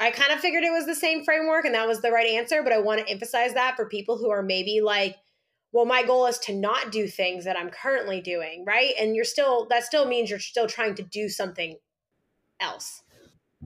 I 0.00 0.10
kind 0.10 0.32
of 0.32 0.40
figured 0.40 0.64
it 0.64 0.72
was 0.72 0.86
the 0.86 0.94
same 0.94 1.24
framework 1.24 1.64
and 1.64 1.74
that 1.74 1.86
was 1.86 2.00
the 2.00 2.10
right 2.10 2.26
answer, 2.26 2.62
but 2.62 2.72
I 2.72 2.78
want 2.78 3.00
to 3.00 3.12
emphasize 3.12 3.54
that 3.54 3.76
for 3.76 3.86
people 3.86 4.16
who 4.16 4.30
are 4.30 4.42
maybe 4.42 4.80
like, 4.80 5.16
well, 5.72 5.86
my 5.86 6.02
goal 6.02 6.26
is 6.26 6.38
to 6.40 6.54
not 6.54 6.92
do 6.92 7.06
things 7.06 7.44
that 7.44 7.58
I'm 7.58 7.70
currently 7.70 8.20
doing, 8.20 8.64
right? 8.66 8.94
And 8.98 9.14
you're 9.16 9.24
still, 9.24 9.66
that 9.70 9.84
still 9.84 10.06
means 10.06 10.28
you're 10.28 10.38
still 10.38 10.66
trying 10.66 10.94
to 10.96 11.02
do 11.02 11.28
something 11.28 11.76
else. 12.60 13.02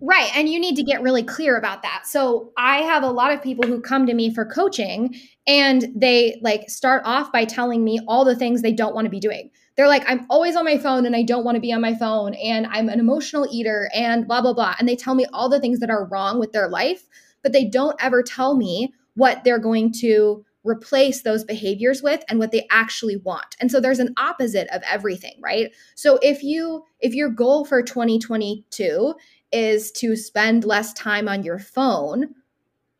Right. 0.02 0.31
And 0.36 0.48
you 0.48 0.60
need 0.60 0.77
to 0.77 0.82
get 0.82 1.01
really 1.01 1.23
clear 1.23 1.56
about 1.56 1.82
that. 1.82 2.02
So 2.06 2.52
I 2.59 2.78
have 2.82 3.02
a 3.02 3.10
lot 3.10 3.32
of 3.32 3.43
people 3.43 3.66
who 3.66 3.81
come 3.81 4.06
to 4.06 4.12
me 4.12 4.32
for 4.32 4.44
coaching 4.44 5.14
and 5.47 5.86
they 5.94 6.39
like 6.43 6.68
start 6.68 7.02
off 7.06 7.32
by 7.32 7.47
telling 7.47 7.82
me 7.82 8.01
all 8.06 8.24
the 8.24 8.36
things 8.36 8.60
they 8.60 8.74
don't 8.74 8.94
want 8.94 9.06
to 9.06 9.10
be 9.10 9.20
doing. 9.20 9.51
They're 9.74 9.89
like, 9.89 10.05
I'm 10.06 10.27
always 10.28 10.55
on 10.55 10.66
my 10.66 10.77
phone 10.77 11.06
and 11.06 11.16
I 11.16 11.23
don't 11.23 11.44
want 11.44 11.55
to 11.56 11.60
be 11.60 11.73
on 11.73 11.81
my 11.81 11.94
phone 11.94 12.35
and 12.35 12.66
I'm 12.66 12.90
an 12.90 13.01
emotional 13.01 13.48
eater 13.51 13.89
and 13.94 14.27
blah, 14.27 14.43
blah, 14.43 14.52
blah. 14.52 14.74
And 14.78 14.86
they 14.86 14.97
tell 14.97 15.14
me 15.14 15.27
all 15.32 15.48
the 15.48 15.60
things 15.60 15.81
that 15.81 15.90
are 15.90 16.06
wrong 16.06 16.39
with 16.39 16.52
their 16.52 16.68
life, 16.68 17.05
but 17.43 17.52
they 17.52 17.64
don't 17.64 17.97
ever 17.98 18.23
tell 18.23 18.55
me 18.55 18.93
what 19.14 19.44
they're 19.44 19.59
going 19.59 19.93
to 20.01 20.44
replace 20.66 21.23
those 21.23 21.44
behaviors 21.44 22.02
with 22.02 22.24
and 22.28 22.39
what 22.39 22.51
they 22.51 22.66
actually 22.70 23.16
want. 23.16 23.56
And 23.60 23.70
so 23.70 23.81
there's 23.81 24.01
an 24.01 24.12
opposite 24.16 24.68
of 24.74 24.82
everything, 24.90 25.35
right? 25.40 25.73
So 25.94 26.18
if 26.23 26.43
you 26.43 26.82
if 27.01 27.14
your 27.14 27.28
goal 27.28 27.64
for 27.64 27.82
2022 27.82 29.14
is 29.52 29.90
to 29.93 30.16
spend 30.16 30.64
less 30.64 30.93
time 30.94 31.28
on 31.28 31.43
your 31.43 31.59
phone, 31.59 32.35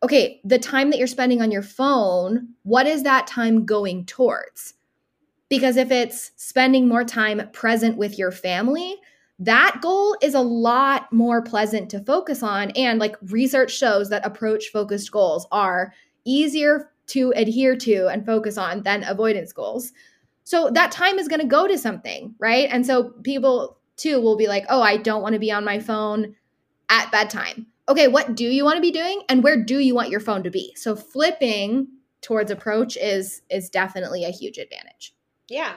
okay, 0.03 0.41
the 0.45 0.59
time 0.59 0.91
that 0.91 0.99
you're 0.99 1.07
spending 1.07 1.43
on 1.43 1.51
your 1.51 1.63
phone, 1.63 2.49
what 2.63 2.87
is 2.87 3.03
that 3.03 3.27
time 3.27 3.65
going 3.65 4.05
towards? 4.07 4.75
Because 5.49 5.77
if 5.77 5.91
it's 5.91 6.33
spending 6.37 6.89
more 6.89 7.05
time 7.05 7.49
present 7.53 7.97
with 7.97 8.19
your 8.19 8.33
family, 8.33 8.97
that 9.39 9.79
goal 9.83 10.17
is 10.23 10.35
a 10.35 10.41
lot 10.41 11.13
more 11.13 11.43
pleasant 11.43 11.91
to 11.91 12.01
focus 12.01 12.43
on. 12.43 12.71
And 12.73 12.99
like 12.99 13.17
research 13.23 13.77
shows 13.77 14.09
that 14.09 14.25
approach 14.25 14.69
focused 14.73 15.11
goals 15.11 15.47
are 15.53 15.93
easier 16.25 16.91
to 17.09 17.33
adhere 17.37 17.77
to 17.77 18.09
and 18.09 18.27
focus 18.27 18.59
on 18.59 18.83
than 18.83 19.05
avoidance 19.05 19.53
goals. 19.53 19.93
So 20.45 20.71
that 20.71 20.93
time 20.93 21.19
is 21.19 21.29
going 21.29 21.41
to 21.41 21.47
go 21.47 21.69
to 21.69 21.79
something, 21.79 22.35
right? 22.39 22.69
And 22.71 22.87
so 22.87 23.11
people 23.23 23.79
too 23.97 24.21
will 24.21 24.37
be 24.37 24.47
like, 24.47 24.65
oh, 24.69 24.83
I 24.83 24.97
don't 24.97 25.23
want 25.23 25.33
to 25.33 25.39
be 25.39 25.51
on 25.51 25.65
my 25.65 25.81
phone 25.81 26.37
at 26.89 27.11
bedtime. 27.11 27.67
Okay, 27.89 28.09
what 28.09 28.35
do 28.35 28.45
you 28.45 28.65
want 28.65 28.77
to 28.77 28.83
be 28.83 28.91
doing 28.91 29.23
and 29.29 29.43
where 29.43 29.63
do 29.63 29.79
you 29.79 29.95
want 29.95 30.11
your 30.11 30.21
phone 30.21 30.43
to 30.43 30.51
be? 30.51 30.75
So 30.77 30.97
flipping 30.97 31.89
towards 32.21 32.51
approach 32.51 32.97
is 32.97 33.43
is 33.51 33.71
definitely 33.71 34.25
a 34.25 34.31
huge 34.31 34.59
advantage. 34.59 35.15
Yeah. 35.49 35.75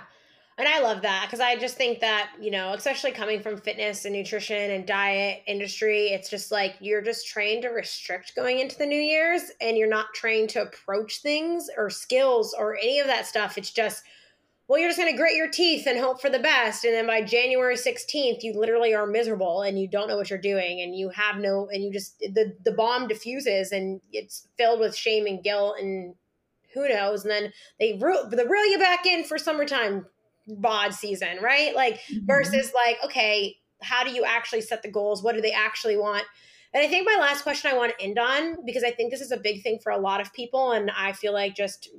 And 0.58 0.68
I 0.68 0.82
love 0.82 1.04
that 1.04 1.26
because 1.26 1.40
I 1.40 1.56
just 1.56 1.78
think 1.78 2.02
that, 2.02 2.32
you 2.42 2.52
know, 2.52 2.74
especially 2.74 3.12
coming 3.12 3.42
from 3.42 3.56
fitness 3.56 4.04
and 4.04 4.14
nutrition 4.14 4.72
and 4.72 4.86
diet 4.86 5.42
industry, 5.48 6.08
it's 6.08 6.30
just 6.30 6.52
like 6.52 6.76
you're 6.82 7.02
just 7.02 7.28
trained 7.28 7.62
to 7.62 7.70
restrict 7.70 8.36
going 8.36 8.60
into 8.60 8.78
the 8.78 8.86
New 8.86 9.00
Year's 9.00 9.44
and 9.62 9.78
you're 9.78 9.88
not 9.88 10.14
trained 10.14 10.50
to 10.50 10.64
approach 10.64 11.22
things 11.22 11.70
or 11.78 11.90
skills 11.90 12.54
or 12.60 12.76
any 12.76 13.00
of 13.00 13.08
that 13.08 13.26
stuff. 13.26 13.58
It's 13.58 13.72
just, 13.72 14.04
well, 14.70 14.80
you're 14.80 14.90
just 14.90 15.00
going 15.00 15.12
to 15.12 15.18
grit 15.18 15.36
your 15.36 15.50
teeth 15.50 15.88
and 15.88 16.00
hope 16.00 16.22
for 16.22 16.30
the 16.30 16.38
best. 16.38 16.86
And 16.86 16.94
then 16.94 17.08
by 17.08 17.24
January 17.24 17.76
16th, 17.76 18.44
you 18.44 18.54
literally 18.54 18.94
are 18.94 19.08
miserable 19.08 19.64
and 19.64 19.80
you 19.80 19.88
don't 19.88 20.08
know 20.08 20.16
what 20.16 20.30
you're 20.30 20.38
doing 20.38 20.82
and 20.82 20.96
you 20.96 21.10
have 21.10 21.38
no, 21.38 21.68
and 21.74 21.84
you 21.84 21.92
just, 21.92 22.20
the, 22.20 22.56
the 22.64 22.72
bomb 22.72 23.08
diffuses 23.08 23.72
and 23.72 24.00
it's 24.14 24.48
filled 24.60 24.80
with 24.80 24.96
shame 24.96 25.26
and 25.26 25.44
guilt 25.44 25.78
and 25.80 26.14
who 26.76 26.88
knows. 26.88 27.24
And 27.24 27.32
then 27.32 27.52
they 27.80 27.98
reel, 28.00 28.30
they 28.30 28.46
reel 28.46 28.66
you 28.68 28.78
back 28.78 29.08
in 29.08 29.24
for 29.24 29.40
summertime 29.40 30.06
bod 30.48 30.94
season, 30.94 31.40
right? 31.42 31.76
Like 31.76 31.96
mm-hmm. 32.02 32.28
versus 32.28 32.72
like, 32.76 32.98
okay, 33.04 33.58
how 33.82 34.04
do 34.04 34.12
you 34.12 34.24
actually 34.24 34.62
set 34.62 34.84
the 34.84 34.92
goals? 34.92 35.24
What 35.24 35.34
do 35.34 35.42
they 35.42 35.52
actually 35.52 35.98
want? 35.98 36.26
And 36.76 36.84
I 36.84 36.88
think 36.88 37.08
my 37.08 37.18
last 37.20 37.42
question 37.42 37.72
I 37.72 37.76
want 37.76 37.98
to 37.98 38.06
end 38.06 38.20
on, 38.20 38.64
because 38.68 38.84
I 38.84 38.92
think 38.92 39.10
this 39.10 39.22
is 39.22 39.32
a 39.32 39.38
big 39.38 39.64
thing 39.64 39.80
for 39.82 39.92
a 39.92 39.98
lot 39.98 40.22
of 40.22 40.32
people. 40.32 40.74
And 40.74 40.92
I 40.96 41.14
feel 41.14 41.34
like 41.34 41.56
just 41.56 41.90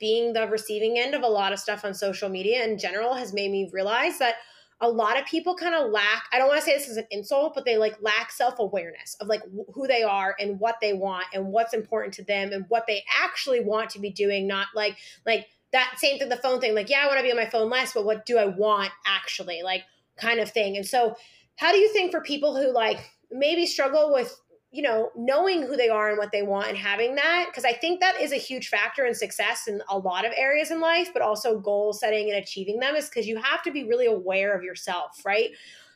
being 0.00 0.32
the 0.32 0.48
receiving 0.48 0.98
end 0.98 1.14
of 1.14 1.22
a 1.22 1.28
lot 1.28 1.52
of 1.52 1.58
stuff 1.58 1.84
on 1.84 1.94
social 1.94 2.28
media 2.28 2.64
in 2.64 2.78
general 2.78 3.14
has 3.14 3.32
made 3.32 3.50
me 3.50 3.70
realize 3.72 4.18
that 4.18 4.36
a 4.82 4.88
lot 4.88 5.20
of 5.20 5.26
people 5.26 5.54
kind 5.54 5.74
of 5.74 5.90
lack 5.90 6.24
i 6.32 6.38
don't 6.38 6.48
want 6.48 6.58
to 6.58 6.64
say 6.64 6.74
this 6.74 6.88
is 6.88 6.96
an 6.96 7.06
insult 7.10 7.54
but 7.54 7.66
they 7.66 7.76
like 7.76 8.00
lack 8.00 8.30
self-awareness 8.30 9.14
of 9.20 9.28
like 9.28 9.42
who 9.74 9.86
they 9.86 10.02
are 10.02 10.34
and 10.40 10.58
what 10.58 10.76
they 10.80 10.94
want 10.94 11.26
and 11.34 11.46
what's 11.46 11.74
important 11.74 12.14
to 12.14 12.24
them 12.24 12.50
and 12.52 12.64
what 12.68 12.86
they 12.86 13.04
actually 13.22 13.60
want 13.60 13.90
to 13.90 13.98
be 13.98 14.10
doing 14.10 14.46
not 14.46 14.68
like 14.74 14.96
like 15.26 15.46
that 15.72 15.94
same 15.98 16.18
thing, 16.18 16.28
the 16.28 16.36
phone 16.36 16.60
thing, 16.60 16.74
like, 16.74 16.90
yeah, 16.90 17.02
I 17.02 17.06
want 17.06 17.18
to 17.18 17.22
be 17.22 17.30
on 17.30 17.36
my 17.36 17.46
phone 17.46 17.70
less, 17.70 17.92
but 17.92 18.04
what 18.04 18.26
do 18.26 18.38
I 18.38 18.46
want 18.46 18.90
actually? 19.06 19.62
Like, 19.62 19.84
kind 20.16 20.40
of 20.40 20.50
thing. 20.50 20.76
And 20.76 20.86
so, 20.86 21.14
how 21.56 21.72
do 21.72 21.78
you 21.78 21.92
think 21.92 22.10
for 22.10 22.20
people 22.20 22.56
who 22.56 22.72
like 22.72 22.98
maybe 23.30 23.66
struggle 23.66 24.12
with, 24.12 24.34
you 24.72 24.82
know, 24.82 25.10
knowing 25.16 25.62
who 25.62 25.76
they 25.76 25.88
are 25.88 26.08
and 26.08 26.18
what 26.18 26.32
they 26.32 26.42
want 26.42 26.68
and 26.68 26.78
having 26.78 27.16
that? 27.16 27.46
Because 27.48 27.64
I 27.64 27.72
think 27.72 28.00
that 28.00 28.20
is 28.20 28.32
a 28.32 28.36
huge 28.36 28.68
factor 28.68 29.04
in 29.04 29.14
success 29.14 29.66
in 29.66 29.82
a 29.88 29.98
lot 29.98 30.24
of 30.24 30.32
areas 30.36 30.70
in 30.70 30.80
life, 30.80 31.10
but 31.12 31.22
also 31.22 31.58
goal 31.58 31.92
setting 31.92 32.30
and 32.30 32.38
achieving 32.38 32.78
them 32.78 32.94
is 32.94 33.08
because 33.08 33.26
you 33.26 33.40
have 33.40 33.62
to 33.64 33.72
be 33.72 33.84
really 33.84 34.06
aware 34.06 34.54
of 34.56 34.62
yourself, 34.62 35.22
right? 35.24 35.50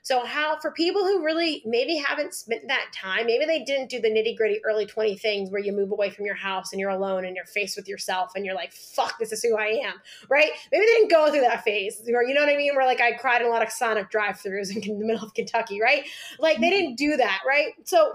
So, 0.05 0.22
how 0.26 0.59
for 0.60 0.70
people 0.70 1.02
who 1.02 1.24
really 1.24 1.62
maybe 1.64 1.96
haven't 1.96 2.34
spent 2.34 2.68
that 2.68 2.92
time, 2.94 3.24
maybe 3.24 3.46
they 3.46 3.64
didn't 3.64 3.88
do 3.88 4.02
the 4.02 4.10
nitty 4.10 4.36
gritty 4.36 4.60
early 4.62 4.84
20 4.84 5.16
things 5.16 5.51
where 5.51 5.62
you 5.62 5.72
move 5.72 5.92
away 5.92 6.10
from 6.10 6.26
your 6.26 6.34
house 6.34 6.72
and 6.72 6.80
you're 6.80 6.90
alone 6.90 7.24
and 7.24 7.34
you're 7.34 7.46
faced 7.46 7.74
with 7.74 7.88
yourself 7.88 8.32
and 8.36 8.44
you're 8.44 8.55
like, 8.55 8.74
fuck, 8.74 9.18
this 9.18 9.32
is 9.32 9.42
who 9.42 9.56
I 9.56 9.80
am, 9.82 9.94
right? 10.28 10.51
Maybe 10.70 10.84
they 10.84 10.92
didn't 10.92 11.10
go 11.10 11.30
through 11.30 11.40
that 11.40 11.64
phase 11.64 12.02
where, 12.05 12.22
you 12.22 12.34
know 12.34 12.42
what 12.42 12.51
I 12.51 12.56
mean? 12.56 12.76
Where 12.76 12.84
like 12.84 13.01
I 13.01 13.12
cried 13.12 13.40
in 13.40 13.46
a 13.46 13.51
lot 13.51 13.62
of 13.62 13.70
Sonic 13.70 14.10
drive 14.10 14.36
throughs 14.36 14.76
in 14.76 14.82
the 14.98 15.06
middle 15.06 15.24
of 15.24 15.32
Kentucky, 15.32 15.80
right? 15.80 16.05
Like 16.38 16.60
they 16.60 16.68
mm-hmm. 16.68 16.70
didn't 16.70 16.96
do 16.96 17.16
that, 17.16 17.40
right? 17.48 17.72
So, 17.84 18.14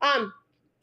um, 0.00 0.32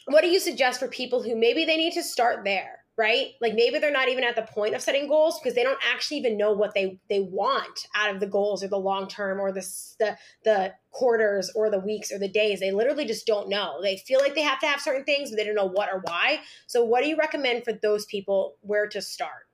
what 0.05 0.21
do 0.21 0.27
you 0.27 0.39
suggest 0.39 0.79
for 0.79 0.87
people 0.87 1.23
who 1.23 1.35
maybe 1.35 1.65
they 1.65 1.77
need 1.77 1.93
to 1.93 2.03
start 2.03 2.43
there? 2.43 2.83
right? 2.97 3.29
Like 3.41 3.55
maybe 3.55 3.79
they're 3.79 3.91
not 3.91 4.09
even 4.09 4.23
at 4.23 4.35
the 4.35 4.43
point 4.43 4.75
of 4.75 4.81
setting 4.81 5.07
goals 5.07 5.39
because 5.39 5.55
they 5.55 5.63
don't 5.63 5.79
actually 5.91 6.17
even 6.17 6.37
know 6.37 6.53
what 6.53 6.73
they 6.73 6.99
they 7.09 7.21
want 7.21 7.87
out 7.95 8.13
of 8.13 8.19
the 8.19 8.27
goals 8.27 8.63
or 8.63 8.67
the 8.67 8.77
long 8.77 9.07
term 9.07 9.39
or 9.39 9.51
the 9.51 9.65
the 9.99 10.17
the 10.43 10.73
quarters 10.91 11.51
or 11.55 11.69
the 11.69 11.79
weeks 11.79 12.11
or 12.11 12.19
the 12.19 12.27
days. 12.27 12.59
They 12.59 12.71
literally 12.71 13.05
just 13.05 13.25
don't 13.25 13.49
know. 13.49 13.81
They 13.81 13.97
feel 13.97 14.19
like 14.19 14.35
they 14.35 14.41
have 14.41 14.59
to 14.59 14.67
have 14.67 14.79
certain 14.79 15.05
things 15.05 15.31
but 15.31 15.37
they 15.37 15.43
don't 15.43 15.55
know 15.55 15.69
what 15.69 15.89
or 15.91 16.01
why. 16.03 16.41
So 16.67 16.83
what 16.83 17.03
do 17.03 17.09
you 17.09 17.17
recommend 17.17 17.63
for 17.63 17.73
those 17.73 18.05
people 18.05 18.57
where 18.61 18.87
to 18.87 19.01
start 19.01 19.47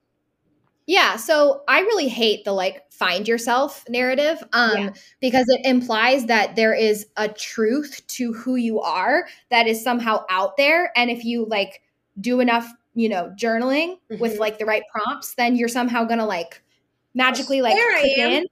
yeah, 0.89 1.15
so 1.15 1.63
I 1.67 1.81
really 1.81 2.07
hate 2.07 2.45
the 2.45 2.51
like 2.51 2.83
find 2.91 3.27
yourself 3.27 3.85
narrative 3.87 4.43
um 4.51 4.77
yeah. 4.77 4.89
because 5.21 5.45
it 5.47 5.61
implies 5.65 6.25
that 6.25 6.57
there 6.57 6.73
is 6.73 7.07
a 7.15 7.29
truth 7.29 8.01
to 8.07 8.33
who 8.33 8.57
you 8.57 8.81
are 8.81 9.25
that 9.49 9.67
is 9.67 9.81
somehow 9.81 10.25
out 10.29 10.57
there 10.57 10.91
and 10.97 11.09
if 11.09 11.23
you 11.23 11.45
like 11.45 11.81
do 12.19 12.41
enough 12.41 12.69
you 12.99 13.07
know, 13.07 13.33
journaling 13.39 13.97
mm-hmm. 14.11 14.19
with 14.19 14.39
like 14.39 14.59
the 14.59 14.65
right 14.65 14.83
prompts, 14.91 15.35
then 15.35 15.55
you're 15.55 15.69
somehow 15.69 16.03
gonna 16.03 16.25
like 16.25 16.61
magically 17.13 17.61
like 17.61 17.75
there 17.75 17.95
I 17.95 18.15
am. 18.17 18.43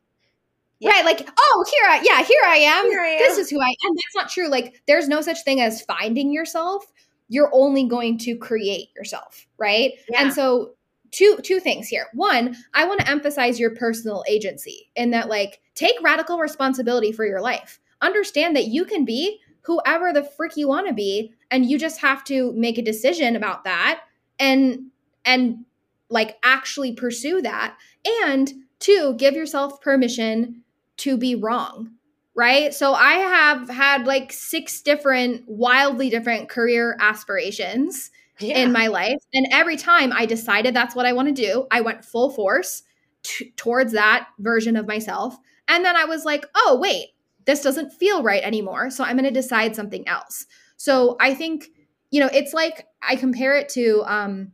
Yeah. 0.79 0.91
Right, 0.91 1.05
like, 1.05 1.27
oh, 1.39 1.65
here 1.71 1.89
I 1.89 2.01
yeah, 2.03 2.23
here 2.23 2.41
I 2.45 2.57
am. 2.57 2.85
Here 2.85 3.01
I 3.01 3.07
am. 3.07 3.19
This 3.19 3.37
is 3.39 3.49
who 3.49 3.59
I 3.59 3.67
am. 3.67 3.95
That's 3.95 4.15
not 4.15 4.29
true. 4.29 4.47
Like, 4.47 4.81
there's 4.85 5.07
no 5.07 5.21
such 5.21 5.43
thing 5.43 5.59
as 5.59 5.81
finding 5.81 6.31
yourself. 6.31 6.85
You're 7.29 7.49
only 7.51 7.85
going 7.85 8.19
to 8.19 8.37
create 8.37 8.89
yourself, 8.95 9.47
right? 9.57 9.93
Yeah. 10.07 10.21
And 10.21 10.33
so 10.33 10.75
two 11.11 11.37
two 11.43 11.59
things 11.59 11.87
here. 11.87 12.07
One, 12.13 12.55
I 12.73 12.85
want 12.85 12.99
to 13.01 13.09
emphasize 13.09 13.59
your 13.59 13.75
personal 13.75 14.23
agency 14.27 14.89
in 14.95 15.11
that 15.11 15.29
like 15.29 15.59
take 15.75 16.01
radical 16.01 16.39
responsibility 16.39 17.11
for 17.11 17.25
your 17.25 17.41
life. 17.41 17.79
Understand 18.01 18.55
that 18.55 18.67
you 18.67 18.85
can 18.85 19.05
be 19.05 19.39
whoever 19.67 20.13
the 20.13 20.23
frick 20.23 20.55
you 20.55 20.67
want 20.67 20.87
to 20.87 20.93
be 20.93 21.33
and 21.51 21.69
you 21.69 21.77
just 21.77 21.99
have 21.99 22.23
to 22.23 22.53
make 22.53 22.77
a 22.77 22.81
decision 22.81 23.35
about 23.35 23.65
that 23.65 24.01
and 24.39 24.85
and 25.25 25.65
like 26.09 26.37
actually 26.41 26.93
pursue 26.93 27.41
that 27.41 27.75
and 28.23 28.53
two 28.79 29.13
give 29.17 29.35
yourself 29.35 29.81
permission 29.81 30.63
to 30.95 31.17
be 31.17 31.35
wrong 31.35 31.91
right 32.33 32.73
so 32.73 32.93
i 32.93 33.15
have 33.15 33.69
had 33.69 34.07
like 34.07 34.31
six 34.31 34.81
different 34.81 35.43
wildly 35.47 36.09
different 36.09 36.47
career 36.47 36.95
aspirations 37.01 38.09
yeah. 38.39 38.59
in 38.59 38.71
my 38.71 38.87
life 38.87 39.19
and 39.33 39.47
every 39.51 39.77
time 39.77 40.11
i 40.13 40.25
decided 40.25 40.73
that's 40.73 40.95
what 40.95 41.05
i 41.05 41.13
want 41.13 41.27
to 41.27 41.33
do 41.33 41.67
i 41.71 41.81
went 41.81 42.05
full 42.05 42.29
force 42.29 42.83
t- 43.23 43.51
towards 43.55 43.93
that 43.93 44.27
version 44.39 44.75
of 44.75 44.87
myself 44.87 45.37
and 45.67 45.83
then 45.83 45.95
i 45.95 46.05
was 46.05 46.25
like 46.25 46.45
oh 46.55 46.77
wait 46.81 47.09
this 47.45 47.61
doesn't 47.61 47.91
feel 47.91 48.23
right 48.23 48.43
anymore 48.43 48.89
so 48.89 49.03
i'm 49.03 49.17
going 49.17 49.23
to 49.23 49.31
decide 49.31 49.75
something 49.75 50.07
else 50.07 50.45
so 50.75 51.15
i 51.19 51.33
think 51.33 51.69
you 52.11 52.19
know, 52.19 52.29
it's 52.33 52.53
like 52.53 52.87
I 53.01 53.15
compare 53.15 53.55
it 53.55 53.69
to 53.69 54.03
um, 54.05 54.53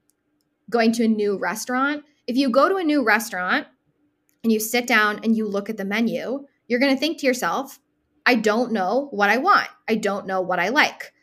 going 0.70 0.92
to 0.94 1.04
a 1.04 1.08
new 1.08 1.38
restaurant. 1.38 2.04
If 2.28 2.36
you 2.36 2.50
go 2.50 2.70
to 2.70 2.78
a 2.78 2.84
new 2.84 3.04
restaurant 3.04 3.68
and 4.44 4.52
you 4.52 4.60
sit 4.60 4.88
down 4.88 5.20
and 5.24 5.36
you 5.36 5.48
look 5.48 5.70
at 5.70 5.78
the 5.78 5.86
menu, 5.86 6.46
you're 6.68 6.80
going 6.80 6.94
to 6.94 7.00
think 7.00 7.20
to 7.20 7.28
yourself, 7.28 7.80
I 8.26 8.36
don't 8.36 8.72
know 8.72 9.08
what 9.12 9.30
I 9.30 9.38
want. 9.38 9.68
I 9.88 9.96
don't 9.96 10.26
know 10.26 10.42
what 10.42 10.60
I 10.60 10.70
like. 10.70 11.14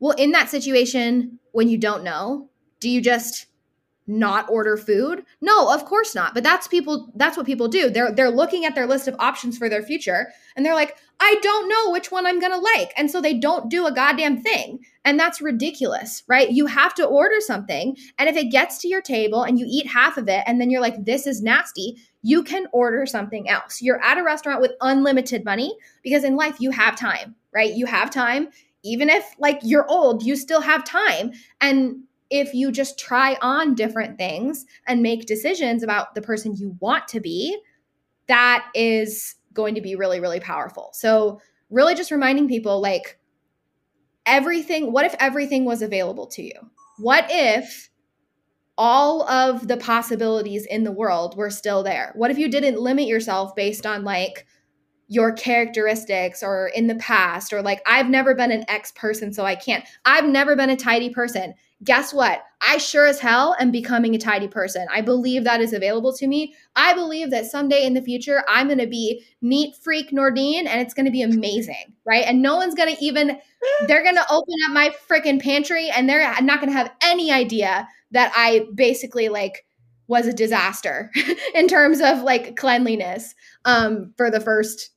Well, 0.00 0.16
in 0.16 0.32
that 0.32 0.48
situation, 0.48 1.37
when 1.52 1.68
you 1.68 1.78
don't 1.78 2.04
know, 2.04 2.48
do 2.80 2.88
you 2.88 3.00
just 3.00 3.46
not 4.08 4.48
order 4.48 4.76
food? 4.76 5.22
No, 5.42 5.72
of 5.72 5.84
course 5.84 6.14
not. 6.14 6.32
But 6.34 6.42
that's 6.42 6.66
people 6.66 7.12
that's 7.14 7.36
what 7.36 7.44
people 7.46 7.68
do. 7.68 7.90
They're 7.90 8.10
they're 8.10 8.30
looking 8.30 8.64
at 8.64 8.74
their 8.74 8.86
list 8.86 9.06
of 9.06 9.14
options 9.18 9.58
for 9.58 9.68
their 9.68 9.82
future 9.82 10.28
and 10.56 10.64
they're 10.64 10.74
like, 10.74 10.96
"I 11.20 11.36
don't 11.42 11.68
know 11.68 11.90
which 11.90 12.10
one 12.10 12.26
I'm 12.26 12.40
going 12.40 12.52
to 12.52 12.58
like." 12.58 12.92
And 12.96 13.10
so 13.10 13.20
they 13.20 13.34
don't 13.34 13.68
do 13.68 13.86
a 13.86 13.92
goddamn 13.92 14.40
thing. 14.40 14.80
And 15.04 15.20
that's 15.20 15.42
ridiculous, 15.42 16.22
right? 16.26 16.50
You 16.50 16.66
have 16.66 16.94
to 16.94 17.04
order 17.04 17.40
something, 17.40 17.96
and 18.18 18.28
if 18.28 18.36
it 18.36 18.50
gets 18.50 18.78
to 18.78 18.88
your 18.88 19.02
table 19.02 19.42
and 19.42 19.58
you 19.58 19.66
eat 19.68 19.86
half 19.86 20.16
of 20.16 20.28
it 20.28 20.42
and 20.46 20.58
then 20.60 20.70
you're 20.70 20.80
like, 20.80 21.04
"This 21.04 21.26
is 21.26 21.42
nasty," 21.42 21.96
you 22.22 22.42
can 22.42 22.66
order 22.72 23.04
something 23.04 23.48
else. 23.48 23.82
You're 23.82 24.02
at 24.02 24.18
a 24.18 24.22
restaurant 24.22 24.62
with 24.62 24.72
unlimited 24.80 25.44
money 25.44 25.76
because 26.02 26.24
in 26.24 26.36
life 26.36 26.56
you 26.60 26.70
have 26.70 26.96
time, 26.96 27.34
right? 27.52 27.74
You 27.74 27.84
have 27.86 28.10
time 28.10 28.48
even 28.84 29.08
if 29.08 29.34
like 29.38 29.58
you're 29.62 29.88
old, 29.90 30.22
you 30.22 30.36
still 30.36 30.60
have 30.60 30.84
time. 30.84 31.32
And 31.60 32.02
if 32.30 32.54
you 32.54 32.70
just 32.70 32.98
try 32.98 33.36
on 33.40 33.74
different 33.74 34.18
things 34.18 34.66
and 34.86 35.02
make 35.02 35.26
decisions 35.26 35.82
about 35.82 36.14
the 36.14 36.22
person 36.22 36.54
you 36.56 36.76
want 36.80 37.08
to 37.08 37.20
be, 37.20 37.58
that 38.26 38.66
is 38.74 39.36
going 39.54 39.74
to 39.74 39.80
be 39.80 39.96
really, 39.96 40.20
really 40.20 40.40
powerful. 40.40 40.90
So, 40.92 41.40
really 41.70 41.94
just 41.94 42.10
reminding 42.10 42.48
people 42.48 42.80
like, 42.80 43.18
everything, 44.26 44.92
what 44.92 45.06
if 45.06 45.14
everything 45.18 45.64
was 45.64 45.82
available 45.82 46.26
to 46.26 46.42
you? 46.42 46.52
What 46.98 47.26
if 47.30 47.88
all 48.76 49.28
of 49.28 49.66
the 49.68 49.76
possibilities 49.76 50.66
in 50.66 50.84
the 50.84 50.92
world 50.92 51.36
were 51.36 51.50
still 51.50 51.82
there? 51.82 52.12
What 52.14 52.30
if 52.30 52.38
you 52.38 52.48
didn't 52.48 52.80
limit 52.80 53.06
yourself 53.06 53.56
based 53.56 53.86
on 53.86 54.04
like, 54.04 54.46
your 55.08 55.32
characteristics 55.32 56.42
or 56.42 56.70
in 56.74 56.86
the 56.86 56.94
past 56.96 57.52
or 57.52 57.62
like 57.62 57.82
I've 57.86 58.08
never 58.08 58.34
been 58.34 58.52
an 58.52 58.64
X 58.68 58.92
person 58.92 59.32
so 59.32 59.44
I 59.44 59.56
can't. 59.56 59.84
I've 60.04 60.26
never 60.26 60.54
been 60.54 60.70
a 60.70 60.76
tidy 60.76 61.10
person 61.10 61.54
guess 61.84 62.12
what? 62.12 62.42
I 62.60 62.78
sure 62.78 63.06
as 63.06 63.20
hell 63.20 63.54
am 63.60 63.70
becoming 63.70 64.14
a 64.14 64.18
tidy 64.18 64.48
person. 64.48 64.86
I 64.92 65.00
believe 65.00 65.44
that 65.44 65.60
is 65.60 65.72
available 65.72 66.12
to 66.14 66.26
me. 66.26 66.54
I 66.74 66.92
believe 66.92 67.30
that 67.30 67.46
someday 67.46 67.84
in 67.84 67.94
the 67.94 68.02
future, 68.02 68.42
I'm 68.48 68.66
going 68.66 68.80
to 68.80 68.86
be 68.86 69.24
neat 69.42 69.76
freak 69.76 70.10
Nordin 70.10 70.66
and 70.66 70.80
it's 70.80 70.94
going 70.94 71.06
to 71.06 71.12
be 71.12 71.22
amazing, 71.22 71.94
right? 72.04 72.24
And 72.24 72.42
no 72.42 72.56
one's 72.56 72.74
going 72.74 72.94
to 72.94 73.04
even, 73.04 73.38
they're 73.86 74.02
going 74.02 74.16
to 74.16 74.26
open 74.30 74.54
up 74.66 74.72
my 74.72 74.92
freaking 75.08 75.40
pantry 75.40 75.88
and 75.90 76.08
they're 76.08 76.28
not 76.42 76.60
going 76.60 76.72
to 76.72 76.78
have 76.78 76.92
any 77.00 77.30
idea 77.30 77.86
that 78.10 78.32
I 78.34 78.66
basically 78.74 79.28
like 79.28 79.64
was 80.08 80.26
a 80.26 80.32
disaster 80.32 81.12
in 81.54 81.68
terms 81.68 82.00
of 82.00 82.22
like 82.22 82.56
cleanliness 82.56 83.34
um, 83.64 84.14
for 84.16 84.30
the 84.30 84.40
first 84.40 84.90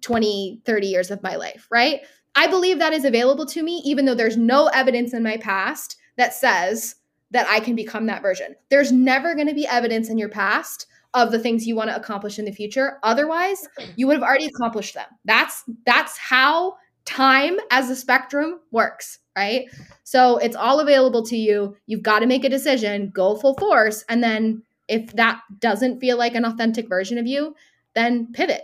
20, 0.00 0.62
30 0.64 0.86
years 0.86 1.10
of 1.10 1.22
my 1.22 1.36
life, 1.36 1.66
right? 1.70 2.00
I 2.34 2.46
believe 2.46 2.78
that 2.78 2.92
is 2.92 3.04
available 3.04 3.46
to 3.46 3.62
me, 3.62 3.80
even 3.84 4.04
though 4.04 4.14
there's 4.14 4.36
no 4.36 4.66
evidence 4.68 5.14
in 5.14 5.22
my 5.22 5.36
past 5.36 5.96
that 6.16 6.34
says 6.34 6.96
that 7.30 7.46
I 7.48 7.60
can 7.60 7.74
become 7.74 8.06
that 8.06 8.22
version. 8.22 8.54
There's 8.70 8.92
never 8.92 9.34
going 9.34 9.48
to 9.48 9.54
be 9.54 9.66
evidence 9.66 10.08
in 10.08 10.18
your 10.18 10.28
past 10.28 10.86
of 11.14 11.30
the 11.30 11.38
things 11.38 11.66
you 11.66 11.76
want 11.76 11.90
to 11.90 11.96
accomplish 11.96 12.38
in 12.38 12.44
the 12.44 12.52
future. 12.52 12.98
Otherwise, 13.02 13.68
you 13.96 14.06
would 14.06 14.14
have 14.14 14.22
already 14.22 14.46
accomplished 14.46 14.94
them. 14.94 15.06
That's 15.24 15.64
that's 15.86 16.18
how 16.18 16.76
time 17.04 17.58
as 17.70 17.90
a 17.90 17.96
spectrum 17.96 18.60
works, 18.70 19.18
right? 19.36 19.66
So 20.04 20.38
it's 20.38 20.56
all 20.56 20.80
available 20.80 21.24
to 21.26 21.36
you. 21.36 21.76
You've 21.86 22.02
got 22.02 22.20
to 22.20 22.26
make 22.26 22.44
a 22.44 22.48
decision, 22.48 23.10
go 23.10 23.36
full 23.36 23.54
force, 23.54 24.04
and 24.08 24.22
then 24.22 24.62
if 24.88 25.12
that 25.14 25.40
doesn't 25.60 26.00
feel 26.00 26.18
like 26.18 26.34
an 26.34 26.44
authentic 26.44 26.88
version 26.88 27.18
of 27.18 27.26
you, 27.26 27.54
then 27.94 28.32
pivot. 28.32 28.62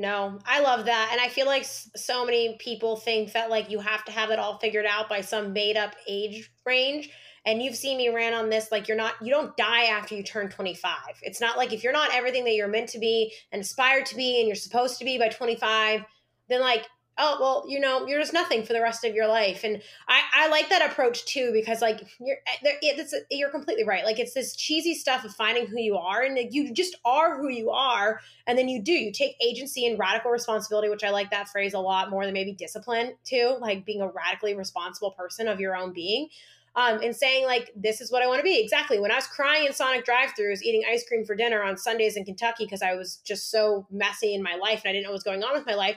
No, 0.00 0.38
I 0.46 0.60
love 0.60 0.86
that. 0.86 1.10
And 1.12 1.20
I 1.20 1.28
feel 1.28 1.44
like 1.44 1.62
so 1.62 2.24
many 2.24 2.56
people 2.58 2.96
think 2.96 3.34
that 3.34 3.50
like 3.50 3.70
you 3.70 3.80
have 3.80 4.02
to 4.06 4.12
have 4.12 4.30
it 4.30 4.38
all 4.38 4.56
figured 4.56 4.86
out 4.86 5.10
by 5.10 5.20
some 5.20 5.52
made 5.52 5.76
up 5.76 5.94
age 6.08 6.50
range. 6.64 7.10
And 7.44 7.62
you've 7.62 7.76
seen 7.76 7.98
me 7.98 8.08
rant 8.08 8.34
on 8.34 8.48
this 8.48 8.72
like 8.72 8.88
you're 8.88 8.96
not 8.96 9.12
you 9.20 9.30
don't 9.30 9.54
die 9.58 9.84
after 9.84 10.14
you 10.14 10.22
turn 10.22 10.48
25. 10.48 10.94
It's 11.20 11.38
not 11.38 11.58
like 11.58 11.74
if 11.74 11.84
you're 11.84 11.92
not 11.92 12.14
everything 12.14 12.44
that 12.44 12.54
you're 12.54 12.66
meant 12.66 12.88
to 12.90 12.98
be 12.98 13.34
and 13.52 13.60
aspired 13.60 14.06
to 14.06 14.16
be 14.16 14.38
and 14.38 14.48
you're 14.48 14.56
supposed 14.56 14.98
to 15.00 15.04
be 15.04 15.18
by 15.18 15.28
25, 15.28 16.02
then 16.48 16.62
like 16.62 16.86
oh 17.18 17.36
well 17.40 17.64
you 17.68 17.78
know 17.78 18.06
you're 18.06 18.20
just 18.20 18.32
nothing 18.32 18.64
for 18.64 18.72
the 18.72 18.80
rest 18.80 19.04
of 19.04 19.14
your 19.14 19.26
life 19.26 19.64
and 19.64 19.82
i 20.08 20.20
i 20.32 20.48
like 20.48 20.68
that 20.68 20.90
approach 20.90 21.24
too 21.24 21.50
because 21.52 21.80
like 21.80 22.00
you're 22.20 22.38
eh, 22.46 22.76
it's 22.82 23.14
you're 23.30 23.50
completely 23.50 23.84
right 23.84 24.04
like 24.04 24.18
it's 24.18 24.34
this 24.34 24.56
cheesy 24.56 24.94
stuff 24.94 25.24
of 25.24 25.34
finding 25.34 25.66
who 25.66 25.78
you 25.78 25.96
are 25.96 26.22
and 26.22 26.36
like, 26.36 26.48
you 26.52 26.72
just 26.72 26.96
are 27.04 27.36
who 27.36 27.48
you 27.48 27.70
are 27.70 28.20
and 28.46 28.58
then 28.58 28.68
you 28.68 28.82
do 28.82 28.92
you 28.92 29.12
take 29.12 29.34
agency 29.44 29.86
and 29.86 29.98
radical 29.98 30.30
responsibility 30.30 30.88
which 30.88 31.04
i 31.04 31.10
like 31.10 31.30
that 31.30 31.48
phrase 31.48 31.74
a 31.74 31.78
lot 31.78 32.10
more 32.10 32.24
than 32.24 32.34
maybe 32.34 32.52
discipline 32.52 33.14
too 33.24 33.56
like 33.60 33.84
being 33.84 34.00
a 34.00 34.08
radically 34.08 34.54
responsible 34.54 35.10
person 35.12 35.48
of 35.48 35.60
your 35.60 35.76
own 35.76 35.92
being 35.92 36.28
um, 36.76 37.00
and 37.02 37.14
saying 37.14 37.46
like 37.46 37.72
this 37.74 38.00
is 38.00 38.12
what 38.12 38.22
I 38.22 38.26
want 38.26 38.38
to 38.38 38.44
be. 38.44 38.60
Exactly. 38.60 39.00
When 39.00 39.10
I 39.10 39.16
was 39.16 39.26
crying 39.26 39.66
in 39.66 39.72
Sonic 39.72 40.04
drive-throughs, 40.04 40.62
eating 40.62 40.84
ice 40.88 41.06
cream 41.06 41.24
for 41.24 41.34
dinner 41.34 41.62
on 41.62 41.76
Sundays 41.76 42.16
in 42.16 42.24
Kentucky 42.24 42.64
because 42.64 42.82
I 42.82 42.94
was 42.94 43.16
just 43.24 43.50
so 43.50 43.86
messy 43.90 44.34
in 44.34 44.42
my 44.42 44.54
life 44.54 44.82
and 44.84 44.90
I 44.90 44.92
didn't 44.92 45.04
know 45.04 45.10
what 45.10 45.14
was 45.14 45.22
going 45.24 45.42
on 45.42 45.52
with 45.52 45.66
my 45.66 45.74
life, 45.74 45.96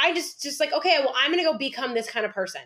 I 0.00 0.12
just 0.12 0.42
just 0.42 0.60
like, 0.60 0.72
okay, 0.72 0.98
well, 1.00 1.14
I'm 1.16 1.30
gonna 1.30 1.42
go 1.42 1.56
become 1.56 1.94
this 1.94 2.10
kind 2.10 2.26
of 2.26 2.32
person. 2.32 2.62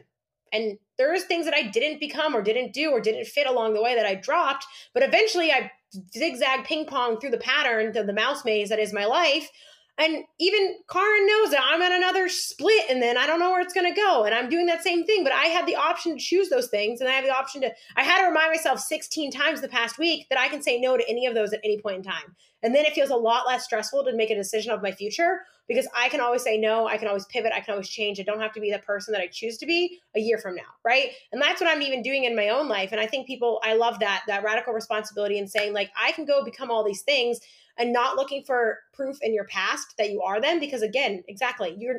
And 0.52 0.78
there's 0.96 1.24
things 1.24 1.44
that 1.44 1.54
I 1.54 1.62
didn't 1.62 2.00
become 2.00 2.34
or 2.34 2.40
didn't 2.40 2.72
do 2.72 2.90
or 2.90 3.00
didn't 3.00 3.26
fit 3.26 3.46
along 3.46 3.74
the 3.74 3.82
way 3.82 3.94
that 3.94 4.06
I 4.06 4.14
dropped, 4.14 4.64
but 4.94 5.02
eventually 5.02 5.50
I 5.50 5.70
zigzag 6.16 6.64
ping 6.64 6.86
pong 6.86 7.18
through 7.18 7.30
the 7.30 7.38
pattern 7.38 7.96
of 7.96 8.06
the 8.06 8.12
mouse 8.12 8.44
maze 8.44 8.68
that 8.68 8.78
is 8.78 8.92
my 8.92 9.04
life 9.04 9.50
And 9.98 10.24
even 10.38 10.76
Karin 10.90 11.26
knows 11.26 11.50
that 11.52 11.64
I'm 11.64 11.80
at 11.80 11.90
another 11.90 12.28
split 12.28 12.84
and 12.90 13.02
then 13.02 13.16
I 13.16 13.26
don't 13.26 13.40
know 13.40 13.50
where 13.50 13.62
it's 13.62 13.72
going 13.72 13.92
to 13.92 13.98
go. 13.98 14.24
And 14.24 14.34
I'm 14.34 14.50
doing 14.50 14.66
that 14.66 14.82
same 14.82 15.04
thing, 15.06 15.24
but 15.24 15.32
I 15.32 15.46
have 15.46 15.66
the 15.66 15.76
option 15.76 16.12
to 16.12 16.22
choose 16.22 16.50
those 16.50 16.68
things. 16.68 17.00
And 17.00 17.08
I 17.08 17.12
have 17.14 17.24
the 17.24 17.34
option 17.34 17.62
to, 17.62 17.72
I 17.96 18.02
had 18.02 18.20
to 18.20 18.28
remind 18.28 18.50
myself 18.50 18.80
16 18.80 19.30
times 19.30 19.62
the 19.62 19.68
past 19.68 19.98
week 19.98 20.26
that 20.28 20.38
I 20.38 20.48
can 20.48 20.60
say 20.60 20.78
no 20.78 20.98
to 20.98 21.08
any 21.08 21.24
of 21.24 21.34
those 21.34 21.54
at 21.54 21.60
any 21.64 21.80
point 21.80 21.96
in 21.96 22.02
time. 22.02 22.36
And 22.62 22.74
then 22.74 22.84
it 22.84 22.92
feels 22.92 23.10
a 23.10 23.16
lot 23.16 23.46
less 23.46 23.64
stressful 23.64 24.04
to 24.04 24.14
make 24.14 24.30
a 24.30 24.34
decision 24.34 24.70
of 24.72 24.82
my 24.82 24.92
future 24.92 25.40
because 25.68 25.88
I 25.96 26.08
can 26.10 26.20
always 26.20 26.42
say 26.42 26.58
no, 26.58 26.86
I 26.86 26.96
can 26.96 27.08
always 27.08 27.24
pivot, 27.26 27.52
I 27.54 27.60
can 27.60 27.72
always 27.72 27.88
change. 27.88 28.20
I 28.20 28.22
don't 28.22 28.40
have 28.40 28.52
to 28.52 28.60
be 28.60 28.70
the 28.70 28.78
person 28.80 29.12
that 29.12 29.20
I 29.20 29.28
choose 29.28 29.56
to 29.58 29.66
be 29.66 29.98
a 30.14 30.20
year 30.20 30.38
from 30.38 30.54
now, 30.54 30.62
right? 30.84 31.10
And 31.32 31.40
that's 31.40 31.60
what 31.60 31.70
I'm 31.70 31.82
even 31.82 32.02
doing 32.02 32.24
in 32.24 32.36
my 32.36 32.50
own 32.50 32.68
life. 32.68 32.92
And 32.92 33.00
I 33.00 33.06
think 33.06 33.26
people, 33.26 33.60
I 33.64 33.74
love 33.74 33.98
that, 34.00 34.22
that 34.26 34.44
radical 34.44 34.72
responsibility 34.72 35.38
and 35.38 35.50
saying, 35.50 35.72
like, 35.72 35.90
I 36.00 36.12
can 36.12 36.24
go 36.24 36.44
become 36.44 36.70
all 36.70 36.84
these 36.84 37.02
things 37.02 37.40
and 37.78 37.92
not 37.92 38.16
looking 38.16 38.42
for 38.44 38.78
proof 38.94 39.18
in 39.22 39.34
your 39.34 39.44
past 39.44 39.94
that 39.98 40.10
you 40.10 40.22
are 40.22 40.40
them 40.40 40.58
because 40.60 40.82
again 40.82 41.22
exactly 41.28 41.74
you're 41.78 41.96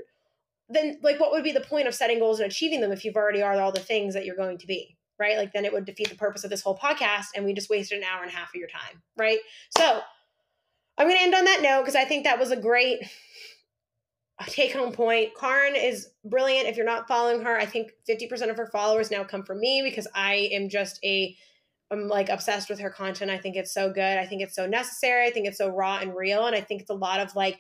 then 0.70 1.00
like 1.02 1.20
what 1.20 1.32
would 1.32 1.44
be 1.44 1.52
the 1.52 1.62
point 1.62 1.88
of 1.88 1.96
setting 1.96 2.20
goals 2.20 2.40
and 2.40 2.52
achieving 2.52 2.82
them 2.82 2.92
if 2.92 3.06
you've 3.06 3.16
already 3.16 3.42
are 3.42 3.60
all 3.60 3.72
the 3.72 3.80
things 3.80 4.14
that 4.14 4.26
you're 4.26 4.36
going 4.36 4.58
to 4.58 4.68
be 4.68 4.98
right? 5.20 5.38
Like 5.38 5.52
then 5.52 5.66
it 5.66 5.74
would 5.74 5.86
defeat 5.86 6.10
the 6.10 6.16
purpose 6.16 6.44
of 6.44 6.52
this 6.52 6.62
whole 6.62 6.78
podcast 6.78 7.28
and 7.36 7.44
we 7.44 7.54
just 7.54 7.72
wasted 7.72 7.98
an 7.98 8.04
hour 8.04 8.22
and 8.22 8.32
a 8.32 8.36
half 8.36 8.50
of 8.50 8.56
your 8.56 8.68
time 8.68 9.02
right? 9.18 9.40
So 9.78 10.02
i'm 11.00 11.08
going 11.08 11.18
to 11.18 11.24
end 11.24 11.36
on 11.36 11.46
that 11.46 11.62
note 11.62 11.82
because 11.82 11.96
i 11.96 12.04
think 12.06 12.24
that 12.24 12.40
was 12.40 12.50
a 12.52 12.56
great 12.56 13.00
take 14.48 14.74
home 14.74 14.92
point. 14.92 15.32
Karin 15.40 15.76
is 15.76 16.10
brilliant. 16.24 16.68
If 16.68 16.78
you're 16.78 16.86
not 16.86 17.08
following 17.08 17.42
her 17.44 17.58
i 17.58 17.66
think 17.66 17.92
50% 18.10 18.50
of 18.50 18.58
her 18.58 18.68
followers 18.68 19.12
now 19.12 19.24
come 19.24 19.44
from 19.44 19.60
me 19.60 19.82
because 19.84 20.08
i 20.14 20.50
am 20.52 20.70
just 20.70 21.00
a 21.04 21.36
I'm 21.92 22.08
like 22.08 22.30
obsessed 22.30 22.70
with 22.70 22.80
her 22.80 22.90
content. 22.90 23.32
I 23.32 23.38
think 23.38 23.56
it's 23.56 23.74
so 23.74 23.92
good. 23.92 24.18
I 24.18 24.26
think 24.26 24.42
it's 24.42 24.56
so 24.56 24.68
necessary. 24.68 25.26
I 25.26 25.32
think 25.32 25.48
it's 25.48 25.58
so 25.58 25.70
raw 25.70 26.00
and 26.00 26.16
real. 26.16 26.46
And 26.46 26.56
I 26.56 26.62
think 26.62 26.82
it's 26.82 26.90
a 26.90 26.96
lot 26.96 27.20
of 27.20 27.36
like 27.36 27.60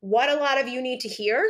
what 0.00 0.28
a 0.28 0.34
lot 0.34 0.60
of 0.60 0.68
you 0.68 0.82
need 0.82 1.00
to 1.00 1.08
hear 1.08 1.48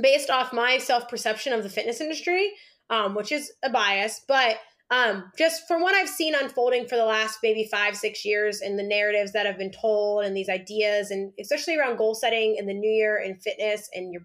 based 0.00 0.30
off 0.30 0.52
my 0.52 0.78
self 0.78 1.08
perception 1.08 1.52
of 1.52 1.62
the 1.62 1.68
fitness 1.68 2.00
industry, 2.00 2.52
um, 2.90 3.14
which 3.14 3.32
is 3.32 3.52
a 3.62 3.70
bias, 3.70 4.20
but 4.26 4.58
um, 4.90 5.32
just 5.38 5.66
from 5.66 5.82
what 5.82 5.94
I've 5.94 6.08
seen 6.08 6.34
unfolding 6.34 6.86
for 6.86 6.96
the 6.96 7.06
last 7.06 7.38
maybe 7.42 7.66
five, 7.70 7.96
six 7.96 8.24
years 8.24 8.60
and 8.60 8.78
the 8.78 8.82
narratives 8.82 9.32
that 9.32 9.46
have 9.46 9.58
been 9.58 9.72
told 9.72 10.24
and 10.24 10.36
these 10.36 10.48
ideas, 10.48 11.10
and 11.10 11.32
especially 11.40 11.76
around 11.76 11.96
goal 11.96 12.14
setting 12.14 12.56
in 12.56 12.66
the 12.66 12.74
new 12.74 12.90
year 12.90 13.16
and 13.16 13.42
fitness 13.42 13.88
and 13.94 14.12
your 14.12 14.22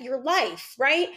your 0.00 0.22
life, 0.22 0.74
right? 0.78 1.08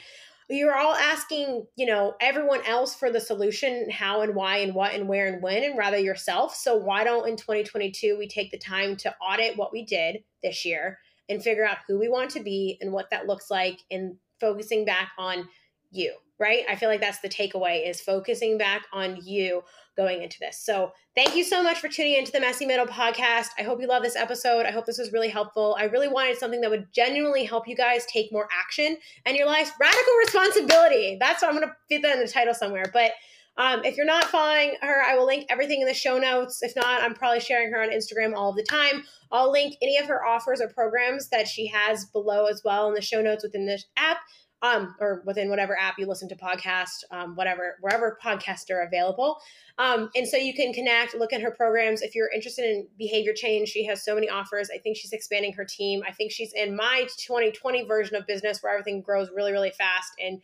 You're 0.50 0.76
all 0.76 0.96
asking, 0.96 1.66
you 1.76 1.86
know, 1.86 2.16
everyone 2.22 2.66
else 2.66 2.96
for 2.96 3.12
the 3.12 3.20
solution, 3.20 3.90
how 3.90 4.22
and 4.22 4.34
why 4.34 4.58
and 4.60 4.74
what 4.74 4.94
and 4.94 5.08
where 5.08 5.28
and 5.28 5.42
when, 5.42 5.64
and 5.64 5.78
rather 5.78 5.98
yourself. 5.98 6.56
So 6.56 6.78
why 6.78 7.04
don't 7.04 7.28
in 7.28 7.36
2022 7.36 8.18
we 8.18 8.28
take 8.28 8.52
the 8.52 8.58
time 8.58 8.96
to 8.98 9.14
audit 9.18 9.58
what 9.58 9.74
we 9.74 9.84
did 9.84 10.24
this 10.42 10.64
year 10.64 11.00
and 11.28 11.44
figure 11.44 11.66
out 11.66 11.80
who 11.88 12.00
we 12.00 12.08
want 12.08 12.32
to 12.32 12.40
be 12.40 12.78
and 12.80 12.94
what 12.94 13.10
that 13.10 13.28
looks 13.28 13.52
like 13.52 13.80
and 13.92 14.16
focusing 14.40 14.86
back 14.86 15.12
on 15.18 15.50
you, 15.92 16.14
right? 16.40 16.64
I 16.70 16.76
feel 16.76 16.88
like 16.88 17.02
that's 17.02 17.20
the 17.20 17.30
takeaway 17.30 17.88
is 17.88 18.00
focusing 18.00 18.58
back 18.58 18.84
on 18.94 19.20
you 19.22 19.64
going 19.98 20.22
into 20.22 20.38
this. 20.40 20.60
So 20.64 20.92
thank 21.16 21.36
you 21.36 21.44
so 21.44 21.62
much 21.62 21.80
for 21.80 21.90
tuning 21.90 22.14
into 22.14 22.32
the 22.32 22.40
Messy 22.40 22.66
Middle 22.66 22.86
podcast. 22.86 23.48
I 23.58 23.64
hope 23.64 23.82
you 23.82 23.88
love 23.88 24.04
this 24.04 24.16
episode. 24.16 24.66
I 24.66 24.72
hope 24.72 24.86
this 24.86 25.00
was 25.00 25.12
really 25.12 25.30
helpful. 25.30 25.76
I 25.78 25.86
really 25.86 26.08
wanted 26.08 26.38
something 26.38 26.62
that 26.62 26.70
would 26.70 26.94
genuinely 26.94 27.44
help 27.44 27.68
you 27.68 27.76
guys 27.76 28.06
take 28.06 28.32
more 28.32 28.48
action 28.58 28.98
and 29.26 29.36
your 29.36 29.48
life's 29.48 29.72
radical 29.82 30.14
responsibility. 30.20 31.18
That's 31.20 31.42
what 31.42 31.50
I'm 31.50 31.58
going 31.58 31.68
to 31.68 31.76
fit 31.90 32.04
that 32.04 32.16
in 32.16 32.22
the 32.22 32.32
title 32.32 32.54
somewhere. 32.54 32.86
But 32.94 33.12
um, 33.58 33.84
if 33.84 33.98
you're 33.98 34.06
not 34.06 34.26
following 34.26 34.76
her, 34.82 35.02
I 35.04 35.16
will 35.16 35.26
link 35.26 35.48
everything 35.50 35.82
in 35.82 35.88
the 35.88 35.94
show 35.94 36.20
notes. 36.20 36.62
If 36.62 36.76
not, 36.76 37.02
I'm 37.02 37.16
probably 37.16 37.40
sharing 37.40 37.72
her 37.72 37.82
on 37.82 37.90
Instagram 37.90 38.36
all 38.36 38.54
the 38.54 38.64
time. 38.64 39.04
I'll 39.32 39.52
link 39.52 39.76
any 39.82 39.98
of 39.98 40.06
her 40.06 40.24
offers 40.24 40.62
or 40.62 40.70
programs 40.70 41.30
that 41.30 41.48
she 41.48 41.68
has 41.68 42.06
below 42.06 42.46
as 42.46 42.62
well 42.64 42.88
in 42.88 42.94
the 42.94 43.02
show 43.02 43.22
notes 43.22 43.44
within 43.44 43.66
this 43.66 43.86
app 43.98 44.20
um, 44.62 44.96
or 45.00 45.22
within 45.26 45.50
whatever 45.50 45.78
app 45.80 46.00
you 46.00 46.08
listen 46.08 46.28
to 46.30 46.36
podcast, 46.36 47.04
um, 47.12 47.36
whatever, 47.36 47.78
wherever 47.82 48.18
podcasts 48.24 48.72
are 48.72 48.82
available. 48.82 49.40
Um, 49.78 50.10
and 50.16 50.28
so 50.28 50.38
you 50.38 50.54
can 50.54 50.74
connect, 50.74 51.14
look 51.16 51.32
at 51.32 51.42
her 51.42 51.52
programs. 51.52 52.02
If 52.02 52.16
you're 52.16 52.32
interested 52.34 52.66
in 52.66 52.88
behavior 52.98 53.34
change, 53.34 53.70
she 53.70 53.86
has 53.86 54.04
so 54.04 54.16
many 54.16 54.30
offers. 54.30 54.70
I 54.74 54.80
think 54.80 54.98
she's 54.98 55.14
expanding 55.14 55.54
her 55.54 55.66
team. 55.66 56.02
I 56.08 56.12
think 56.12 56.32
she's 56.32 56.54
in 56.54 56.76
my 56.76 57.08
2020 57.18 57.86
version 57.86 58.16
of 58.16 58.26
business 58.26 58.64
where 58.64 58.74
everything 58.74 59.02
grows 59.02 59.30
really, 59.36 59.52
really 59.52 59.72
fast 59.72 60.12
and 60.24 60.42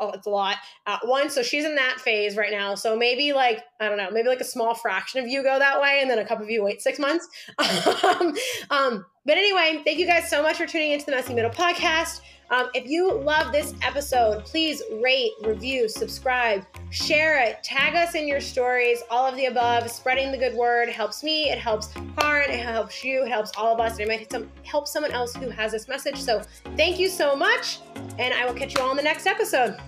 oh, 0.00 0.10
it's 0.10 0.26
a 0.26 0.30
lot 0.30 0.56
at 0.86 1.06
once. 1.06 1.34
So 1.34 1.42
she's 1.42 1.64
in 1.64 1.76
that 1.76 2.00
phase 2.00 2.36
right 2.36 2.50
now. 2.50 2.74
So 2.74 2.96
maybe 2.96 3.32
like, 3.32 3.62
I 3.80 3.88
don't 3.88 3.96
know, 3.96 4.10
maybe 4.10 4.28
like 4.28 4.40
a 4.40 4.44
small 4.44 4.74
fraction 4.74 5.20
of 5.20 5.28
you 5.28 5.44
go 5.44 5.58
that 5.58 5.80
way 5.80 6.00
and 6.00 6.10
then 6.10 6.18
a 6.18 6.26
couple 6.26 6.44
of 6.44 6.50
you 6.50 6.64
wait 6.64 6.82
six 6.82 6.98
months. 6.98 7.28
um, 8.04 8.34
um 8.70 9.06
but 9.24 9.36
anyway, 9.38 9.82
thank 9.84 9.98
you 9.98 10.06
guys 10.06 10.28
so 10.28 10.42
much 10.42 10.56
for 10.56 10.66
tuning 10.66 10.92
into 10.92 11.06
the 11.06 11.12
Messy 11.12 11.34
Middle 11.34 11.50
podcast. 11.50 12.20
Um, 12.50 12.68
if 12.74 12.86
you 12.86 13.12
love 13.12 13.52
this 13.52 13.74
episode, 13.82 14.44
please 14.44 14.82
rate, 15.02 15.32
review, 15.42 15.88
subscribe, 15.88 16.64
share 16.90 17.42
it, 17.42 17.62
tag 17.62 17.94
us 17.94 18.14
in 18.14 18.28
your 18.28 18.40
stories, 18.40 19.02
all 19.10 19.26
of 19.26 19.34
the 19.36 19.46
above. 19.46 19.90
Spreading 19.90 20.30
the 20.30 20.36
good 20.36 20.54
word 20.54 20.88
helps 20.90 21.24
me, 21.24 21.50
it 21.50 21.58
helps 21.58 21.88
Karin, 22.18 22.50
it 22.50 22.60
helps 22.60 23.02
you, 23.02 23.24
it 23.24 23.28
helps 23.28 23.52
all 23.56 23.72
of 23.72 23.80
us, 23.80 23.98
and 23.98 24.02
it 24.02 24.08
might 24.08 24.46
help 24.64 24.86
someone 24.86 25.12
else 25.12 25.34
who 25.34 25.48
has 25.48 25.72
this 25.72 25.88
message. 25.88 26.16
So 26.16 26.42
thank 26.76 26.98
you 26.98 27.08
so 27.08 27.34
much, 27.34 27.78
and 28.18 28.34
I 28.34 28.44
will 28.44 28.54
catch 28.54 28.74
you 28.74 28.82
all 28.82 28.90
in 28.90 28.96
the 28.96 29.02
next 29.02 29.26
episode. 29.26 29.78